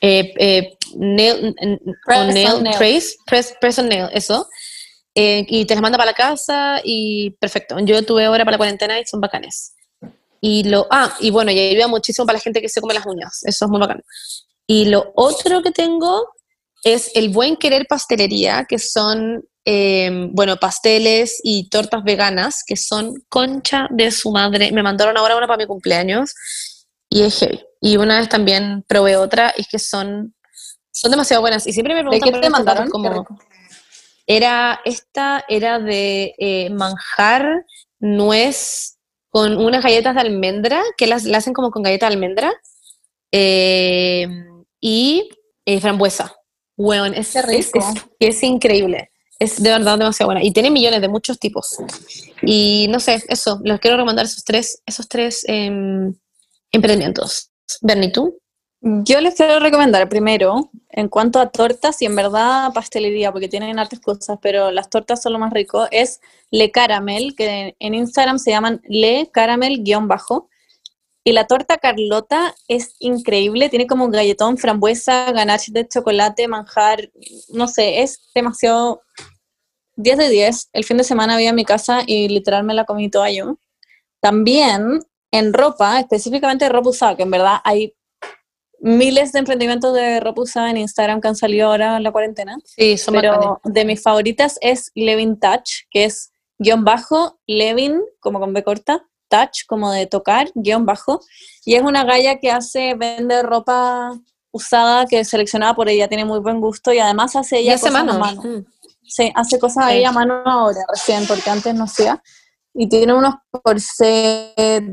eh, 0.01 0.33
eh, 0.39 0.78
nail, 0.95 1.53
nail, 2.33 2.62
trace, 2.78 3.16
press, 3.27 3.55
press 3.61 3.78
on 3.81 3.89
nail, 3.89 4.09
eso. 4.12 4.49
Eh, 5.16 5.45
y 5.49 5.65
te 5.65 5.74
las 5.74 5.83
manda 5.83 5.99
para 5.99 6.12
la 6.12 6.16
casa 6.16 6.81
y 6.85 7.31
perfecto. 7.41 7.77
Yo 7.81 8.05
tuve 8.05 8.24
ahora 8.24 8.45
para 8.45 8.53
la 8.53 8.59
cuarentena 8.59 9.01
y 9.01 9.05
son 9.05 9.20
bacanes. 9.20 9.74
Y 10.41 10.62
lo, 10.62 10.87
ah, 10.91 11.12
y 11.19 11.31
bueno, 11.33 11.51
y 11.51 11.59
ayuda 11.59 11.89
muchísimo 11.89 12.24
para 12.24 12.39
la 12.39 12.43
gente 12.43 12.61
que 12.61 12.69
se 12.69 12.81
come 12.81 12.95
las 12.95 13.05
uñas, 13.05 13.41
eso 13.43 13.65
es 13.65 13.70
muy 13.70 13.81
bacán. 13.81 14.01
Y 14.65 14.85
lo 14.85 15.12
otro 15.16 15.61
que 15.61 15.73
tengo 15.73 16.28
es 16.85 17.11
el 17.16 17.31
buen 17.31 17.57
querer 17.57 17.87
pastelería, 17.89 18.65
que 18.69 18.78
son, 18.78 19.43
em, 19.66 20.32
bueno, 20.32 20.56
pasteles 20.56 21.40
y 21.43 21.68
tortas 21.68 22.02
veganas, 22.05 22.62
que 22.66 22.76
son 22.76 23.12
concha 23.28 23.88
de 23.90 24.10
su 24.10 24.30
madre. 24.30 24.72
Me 24.72 24.82
mandaron 24.82 25.18
ahora 25.18 25.36
una 25.36 25.47
para 25.47 25.59
mi 25.59 25.66
cumpleaños 25.66 26.34
y 27.10 27.22
es 27.22 27.38
heavy. 27.38 27.62
Y 27.82 27.98
una 27.98 28.20
vez 28.20 28.30
también 28.30 28.82
probé 28.88 29.16
otra 29.16 29.52
y 29.56 29.60
es 29.60 29.68
que 29.68 29.78
son, 29.78 30.34
son 30.90 31.10
demasiado 31.10 31.43
buenas. 31.43 31.66
Y 31.66 31.72
siempre 31.72 31.94
me 31.94 32.01
preguntan... 32.01 32.26
¿De 32.26 32.32
qué 32.32 32.40
te 32.40 32.51
mandaron? 32.51 32.88
Como, 32.88 33.26
era, 34.26 34.80
esta 34.84 35.44
era 35.48 35.78
de 35.78 36.34
eh, 36.38 36.70
manjar, 36.70 37.64
nuez, 38.01 38.98
con 39.30 39.56
unas 39.56 39.82
galletas 39.82 40.14
de 40.14 40.20
almendra, 40.20 40.82
que 40.97 41.06
las, 41.06 41.26
hacen 41.26 41.52
como 41.52 41.70
con 41.70 41.82
galleta 41.82 42.09
de 42.09 42.14
almendra, 42.14 42.52
eh, 43.30 44.26
y 44.80 45.28
eh, 45.64 45.80
frambuesa. 45.80 46.34
Bueno, 46.76 47.05
es, 47.06 47.34
rico. 47.47 47.78
Es, 48.18 48.43
increíble. 48.43 49.10
Es 49.38 49.62
de 49.62 49.70
verdad 49.70 49.98
demasiado 49.98 50.28
buena. 50.28 50.42
Y 50.42 50.52
tiene 50.52 50.70
millones 50.70 51.00
de 51.00 51.08
muchos 51.08 51.38
tipos. 51.38 51.76
Y 52.42 52.86
no 52.90 53.00
sé, 53.00 53.22
eso, 53.28 53.60
les 53.64 53.80
quiero 53.80 53.96
recomendar 53.96 54.24
esos 54.24 54.44
tres, 54.44 54.82
esos 54.86 55.08
tres 55.08 55.44
em, 55.46 56.14
emprendimientos. 56.72 57.50
Bernie, 57.82 58.10
¿tú? 58.10 58.38
Yo 58.80 59.20
les 59.20 59.34
quiero 59.34 59.58
recomendar 59.58 60.08
primero, 60.08 60.70
en 60.90 61.08
cuanto 61.08 61.40
a 61.40 61.50
tortas 61.50 62.00
y 62.02 62.06
en 62.06 62.14
verdad 62.14 62.72
pastelería, 62.72 63.32
porque 63.32 63.48
tienen 63.48 63.78
artes 63.78 64.00
cosas, 64.00 64.38
pero 64.40 64.70
las 64.70 64.90
tortas 64.90 65.22
son 65.22 65.32
lo 65.32 65.38
más 65.38 65.52
rico, 65.52 65.88
es 65.90 66.20
Le 66.50 66.70
Caramel, 66.70 67.34
que 67.34 67.74
en 67.78 67.94
Instagram 67.94 68.38
se 68.38 68.50
llaman 68.50 68.80
Le 68.88 69.30
Caramel-bajo. 69.32 70.48
Y 71.27 71.32
la 71.32 71.48
torta 71.48 71.78
Carlota 71.78 72.55
es 72.69 72.94
increíble, 73.01 73.69
tiene 73.69 73.89
como 73.89 74.05
un 74.05 74.12
galletón, 74.12 74.59
frambuesa, 74.59 75.32
ganache 75.32 75.73
de 75.73 75.89
chocolate, 75.89 76.47
manjar, 76.47 77.11
no 77.53 77.66
sé, 77.66 78.03
es 78.03 78.31
demasiado 78.32 79.03
10 79.97 80.19
de 80.19 80.28
10. 80.28 80.70
El 80.73 80.85
fin 80.85 80.98
de 80.98 81.03
semana 81.03 81.35
había 81.35 81.48
en 81.48 81.57
mi 81.57 81.65
casa 81.65 82.03
y 82.07 82.28
literal 82.28 82.62
me 82.62 82.74
la 82.74 82.85
comí 82.85 83.11
toda 83.11 83.28
yo. 83.32 83.59
También 84.20 85.01
en 85.32 85.53
ropa, 85.53 85.98
específicamente 85.98 86.69
ropa 86.69 86.90
usada, 86.90 87.16
que 87.16 87.24
en 87.24 87.32
verdad 87.32 87.57
hay 87.65 87.97
miles 88.78 89.32
de 89.32 89.40
emprendimientos 89.40 89.94
de 89.94 90.20
ropa 90.20 90.43
usada 90.43 90.70
en 90.70 90.77
Instagram 90.77 91.20
que 91.20 91.27
han 91.27 91.35
salido 91.35 91.73
ahora 91.73 91.97
en 91.97 92.05
la 92.05 92.12
cuarentena. 92.12 92.57
Sí, 92.62 92.97
son 92.97 93.15
Pero 93.15 93.61
de 93.65 93.85
mis 93.85 94.01
favoritas 94.01 94.59
es 94.61 94.93
Levin 94.94 95.40
Touch, 95.40 95.89
que 95.90 96.05
es 96.05 96.31
guion 96.61 96.85
bajo, 96.85 97.40
Levin, 97.48 98.01
como 98.20 98.39
con 98.39 98.53
B 98.53 98.62
corta, 98.62 99.05
Touch, 99.28 99.66
como 99.66 99.90
de 99.90 100.07
tocar, 100.07 100.51
guion 100.55 100.86
bajo. 100.86 101.20
Y 101.65 101.74
es 101.74 101.82
una 101.82 102.05
galla 102.05 102.39
que 102.39 102.51
hace, 102.51 102.94
vende 102.94 103.43
ropa 103.43 104.19
usada 104.53 105.07
que 105.07 105.24
seleccionada 105.24 105.74
por 105.74 105.89
ella, 105.89 106.09
tiene 106.09 106.24
muy 106.24 106.39
buen 106.40 106.61
gusto 106.61 106.93
y 106.93 106.98
además 106.98 107.36
hace 107.36 107.59
ella 107.59 107.74
cosas 107.74 107.93
mano. 107.93 108.12
a 108.12 108.19
mano. 108.19 108.43
Mm. 108.43 108.66
Sí, 109.03 109.31
hace 109.35 109.59
cosas 109.59 109.85
ahí 109.85 110.05
a 110.05 110.12
mano 110.12 110.43
ahora, 110.44 110.81
recién, 110.89 111.27
porque 111.27 111.48
antes 111.48 111.74
no 111.74 111.85
hacía. 111.85 112.23
Y 112.74 112.89
tiene 112.89 113.15
unos 113.15 113.35
corset 113.51 114.85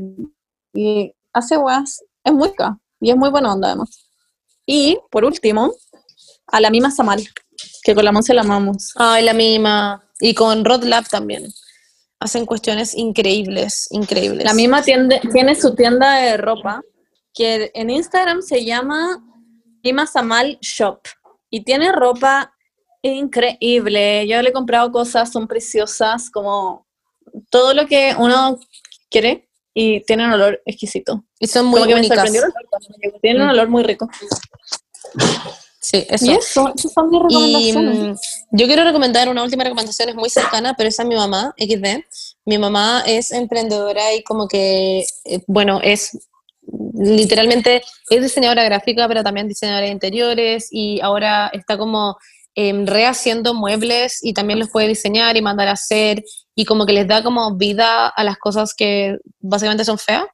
y 0.72 1.12
hace 1.32 1.56
guas, 1.56 2.02
es 2.22 2.32
muy 2.32 2.52
ca 2.54 2.78
y 3.00 3.10
es 3.10 3.16
muy 3.16 3.30
buena 3.30 3.52
onda 3.52 3.68
además. 3.68 4.06
Y 4.66 4.98
por 5.10 5.24
último, 5.24 5.72
a 6.46 6.60
la 6.60 6.70
misma 6.70 6.90
Samal, 6.90 7.26
que 7.82 7.94
con 7.94 8.04
la 8.04 8.12
Monse 8.12 8.32
la 8.34 8.42
amamos. 8.42 8.92
Ay, 8.96 9.24
la 9.24 9.34
misma. 9.34 10.02
Y 10.20 10.32
con 10.34 10.64
Rod 10.64 10.84
Lab 10.84 11.08
también. 11.08 11.52
Hacen 12.24 12.46
cuestiones 12.46 12.94
increíbles, 12.94 13.86
increíbles. 13.90 14.46
La 14.46 14.54
misma 14.54 14.82
tiende, 14.82 15.20
tiene 15.30 15.54
su 15.54 15.74
tienda 15.74 16.14
de 16.14 16.38
ropa, 16.38 16.80
que 17.34 17.70
en 17.74 17.90
Instagram 17.90 18.40
se 18.40 18.64
llama 18.64 19.22
Mima 19.82 20.06
Samal 20.06 20.56
Shop. 20.62 21.00
Y 21.50 21.64
tiene 21.64 21.92
ropa 21.92 22.54
increíble. 23.02 24.26
Yo 24.26 24.40
le 24.40 24.48
he 24.48 24.52
comprado 24.54 24.90
cosas, 24.90 25.30
son 25.30 25.46
preciosas, 25.46 26.30
como 26.30 26.86
todo 27.50 27.74
lo 27.74 27.86
que 27.86 28.14
uno 28.18 28.58
quiere 29.10 29.50
y 29.74 30.00
tienen 30.04 30.28
un 30.28 30.32
olor 30.32 30.62
exquisito. 30.64 31.26
Y 31.38 31.46
son 31.46 31.66
muy 31.66 31.82
Como 31.82 31.94
únicas. 31.94 32.32
Tienen 33.20 33.42
un 33.42 33.50
olor 33.50 33.68
muy 33.68 33.82
rico. 33.82 34.08
Sí, 35.84 36.06
eso. 36.08 36.24
Y 36.24 36.30
eso, 36.30 36.72
esas 36.74 36.92
son 36.94 37.10
mis 37.10 37.20
recomendaciones. 37.20 37.98
Mm, 37.98 38.56
yo 38.56 38.66
quiero 38.66 38.84
recomendar 38.84 39.28
una 39.28 39.42
última 39.42 39.64
recomendación, 39.64 40.08
es 40.08 40.14
muy 40.14 40.30
cercana, 40.30 40.72
pero 40.78 40.88
esa 40.88 41.02
es 41.02 41.08
mi 41.10 41.14
mamá, 41.14 41.54
XD. 41.58 42.02
Mi 42.46 42.56
mamá 42.56 43.02
es 43.06 43.30
emprendedora 43.30 44.14
y 44.14 44.22
como 44.22 44.48
que, 44.48 45.04
eh, 45.26 45.40
bueno, 45.46 45.80
es 45.82 46.26
literalmente, 46.94 47.82
es 48.08 48.22
diseñadora 48.22 48.64
gráfica, 48.64 49.06
pero 49.08 49.22
también 49.22 49.46
diseñadora 49.46 49.84
de 49.84 49.92
interiores 49.92 50.68
y 50.70 51.02
ahora 51.02 51.50
está 51.52 51.76
como 51.76 52.16
eh, 52.54 52.72
rehaciendo 52.86 53.52
muebles 53.52 54.20
y 54.22 54.32
también 54.32 54.60
los 54.60 54.70
puede 54.70 54.88
diseñar 54.88 55.36
y 55.36 55.42
mandar 55.42 55.68
a 55.68 55.72
hacer 55.72 56.24
y 56.54 56.64
como 56.64 56.86
que 56.86 56.94
les 56.94 57.06
da 57.06 57.22
como 57.22 57.56
vida 57.56 58.08
a 58.08 58.24
las 58.24 58.38
cosas 58.38 58.72
que 58.72 59.18
básicamente 59.38 59.84
son 59.84 59.98
feas, 59.98 60.24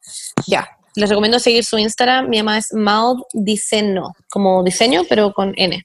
ya. 0.47 0.69
Les 0.97 1.09
recomiendo 1.09 1.39
seguir 1.39 1.65
su 1.65 1.79
Instagram, 1.79 2.29
mi 2.29 2.39
mamá 2.39 2.59
es 2.59 2.73
Maud 2.73 3.23
Diseño, 3.33 4.13
como 4.31 4.63
diseño, 4.63 5.03
pero 5.09 5.33
con 5.33 5.53
N. 5.57 5.85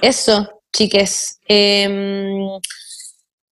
Eso, 0.00 0.48
chiques. 0.72 1.38
Em, 1.46 2.48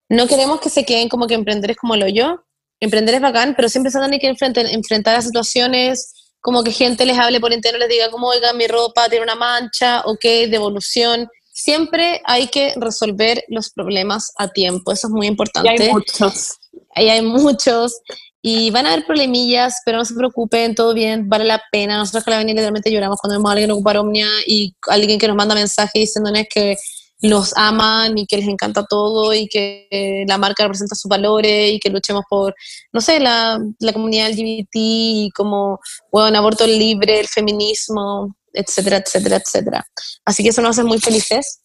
no 0.08 0.26
queremos 0.26 0.60
que 0.60 0.70
se 0.70 0.84
queden 0.84 1.08
como 1.08 1.26
que 1.26 1.34
emprender 1.34 1.72
es 1.72 1.76
como 1.76 1.96
lo 1.96 2.08
yo. 2.08 2.42
Emprender 2.80 3.14
es 3.14 3.20
bacán, 3.20 3.54
pero 3.54 3.68
siempre 3.68 3.92
se 3.92 3.98
tienen 3.98 4.18
que 4.18 4.26
enfrentar, 4.26 4.66
enfrentar 4.66 5.16
a 5.16 5.22
situaciones 5.22 6.14
como 6.40 6.64
que 6.64 6.72
gente 6.72 7.04
les 7.04 7.18
hable 7.18 7.38
por 7.38 7.52
entero, 7.52 7.76
les 7.76 7.90
diga 7.90 8.10
como, 8.10 8.28
oiga, 8.28 8.54
mi 8.54 8.66
ropa 8.66 9.10
tiene 9.10 9.24
una 9.24 9.34
mancha, 9.34 10.00
ok, 10.06 10.24
devolución 10.48 11.28
siempre 11.52 12.22
hay 12.24 12.48
que 12.48 12.72
resolver 12.76 13.44
los 13.48 13.70
problemas 13.70 14.32
a 14.38 14.48
tiempo, 14.48 14.92
eso 14.92 15.08
es 15.08 15.12
muy 15.12 15.26
importante. 15.26 15.76
Y 15.76 15.82
hay 15.82 15.92
muchos. 15.92 16.58
Ahí 16.94 17.08
hay 17.08 17.22
muchos. 17.22 18.00
Y 18.42 18.70
van 18.70 18.86
a 18.86 18.92
haber 18.92 19.04
problemillas, 19.04 19.80
pero 19.84 19.98
no 19.98 20.04
se 20.04 20.14
preocupen, 20.14 20.74
todo 20.74 20.94
bien, 20.94 21.28
vale 21.28 21.44
la 21.44 21.60
pena. 21.70 21.98
Nosotros 21.98 22.24
que 22.24 22.30
la 22.30 22.38
venir 22.38 22.54
literalmente 22.54 22.90
lloramos 22.90 23.18
cuando 23.20 23.36
vemos 23.36 23.50
a 23.50 23.52
alguien 23.52 23.70
ocupar 23.70 23.98
Omnia 23.98 24.28
y 24.46 24.74
alguien 24.88 25.18
que 25.18 25.28
nos 25.28 25.36
manda 25.36 25.54
mensajes 25.54 25.92
diciéndonos 25.92 26.44
que 26.52 26.76
los 27.22 27.52
aman 27.56 28.16
y 28.16 28.26
que 28.26 28.38
les 28.38 28.48
encanta 28.48 28.84
todo 28.86 29.34
y 29.34 29.46
que 29.46 30.24
la 30.26 30.38
marca 30.38 30.62
representa 30.62 30.94
sus 30.94 31.08
valores 31.08 31.74
y 31.74 31.78
que 31.78 31.90
luchemos 31.90 32.24
por, 32.28 32.54
no 32.92 33.00
sé, 33.00 33.20
la, 33.20 33.58
la 33.78 33.92
comunidad 33.92 34.30
LGBT 34.30 34.70
y 34.72 35.30
como, 35.34 35.80
bueno, 36.10 36.38
aborto 36.38 36.66
libre, 36.66 37.20
el 37.20 37.28
feminismo, 37.28 38.34
etcétera, 38.52 38.98
etcétera, 38.98 39.36
etcétera. 39.36 39.86
Así 40.24 40.42
que 40.42 40.48
eso 40.48 40.62
nos 40.62 40.78
hace 40.78 40.86
muy 40.86 40.98
felices. 40.98 41.60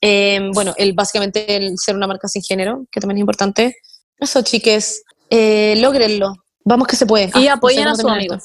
Em, 0.00 0.50
bueno, 0.52 0.74
el, 0.76 0.92
básicamente 0.92 1.56
el 1.56 1.78
ser 1.78 1.96
una 1.96 2.06
marca 2.06 2.28
sin 2.28 2.42
género, 2.42 2.86
que 2.90 3.00
también 3.00 3.18
es 3.18 3.22
importante. 3.22 3.76
Eso, 4.18 4.42
chiques, 4.42 5.02
eh, 5.30 5.74
logrenlo. 5.78 6.34
Vamos 6.64 6.86
que 6.88 6.96
se 6.96 7.06
puede. 7.06 7.30
Y 7.34 7.48
ah, 7.48 7.54
apoyen 7.54 7.88
a 7.88 7.94
sus 7.94 8.04
amigos. 8.04 8.42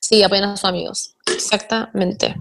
Sí, 0.00 0.22
apoyen 0.22 0.44
a 0.44 0.56
sus 0.56 0.64
amigos. 0.64 1.14
Exactamente. 1.26 2.36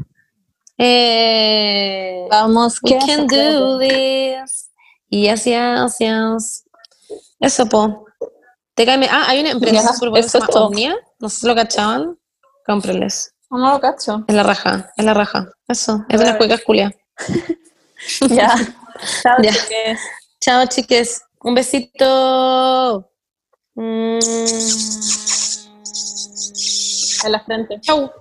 Eh, 0.78 2.28
Vamos, 2.30 2.80
we 2.84 2.92
¿qué 2.92 3.00
can 3.06 3.28
do 3.28 3.80
this. 3.80 4.70
Yes, 5.10 5.46
yes, 5.46 5.98
yes. 6.00 6.64
Eso, 7.40 7.66
po. 7.68 8.06
Te 8.76 8.86
cae 8.86 9.08
Ah, 9.10 9.26
hay 9.28 9.40
una 9.40 9.52
empresa 9.52 9.82
Ya, 9.82 9.94
súper 9.94 10.10
buena. 10.10 10.28
Omnia. 10.54 10.96
No 11.20 11.30
sé 11.30 11.40
si 11.40 11.48
lo 11.48 11.56
cachaban. 11.56 12.18
Cómprenles. 12.66 13.34
No, 13.50 13.58
no 13.58 13.72
lo 13.72 13.80
cacho. 13.80 14.24
Es 14.28 14.36
la 14.36 14.44
raja, 14.44 14.92
es 14.98 15.06
la 15.06 15.14
raja. 15.14 15.50
Eso, 15.68 16.06
es 16.10 16.20
de 16.20 16.26
las 16.26 16.38
cuecas 16.38 16.62
culias. 16.62 16.94
Ya. 18.30 18.56
Chao, 19.24 19.36
Ya. 19.42 19.52
chiques. 19.52 20.00
Chao, 20.40 20.66
chiques. 20.68 21.22
Un 21.42 21.56
besito. 21.56 23.10
Mm. 23.78 24.20
En 27.26 27.32
la 27.32 27.40
frente. 27.46 27.80
Chau. 27.82 28.12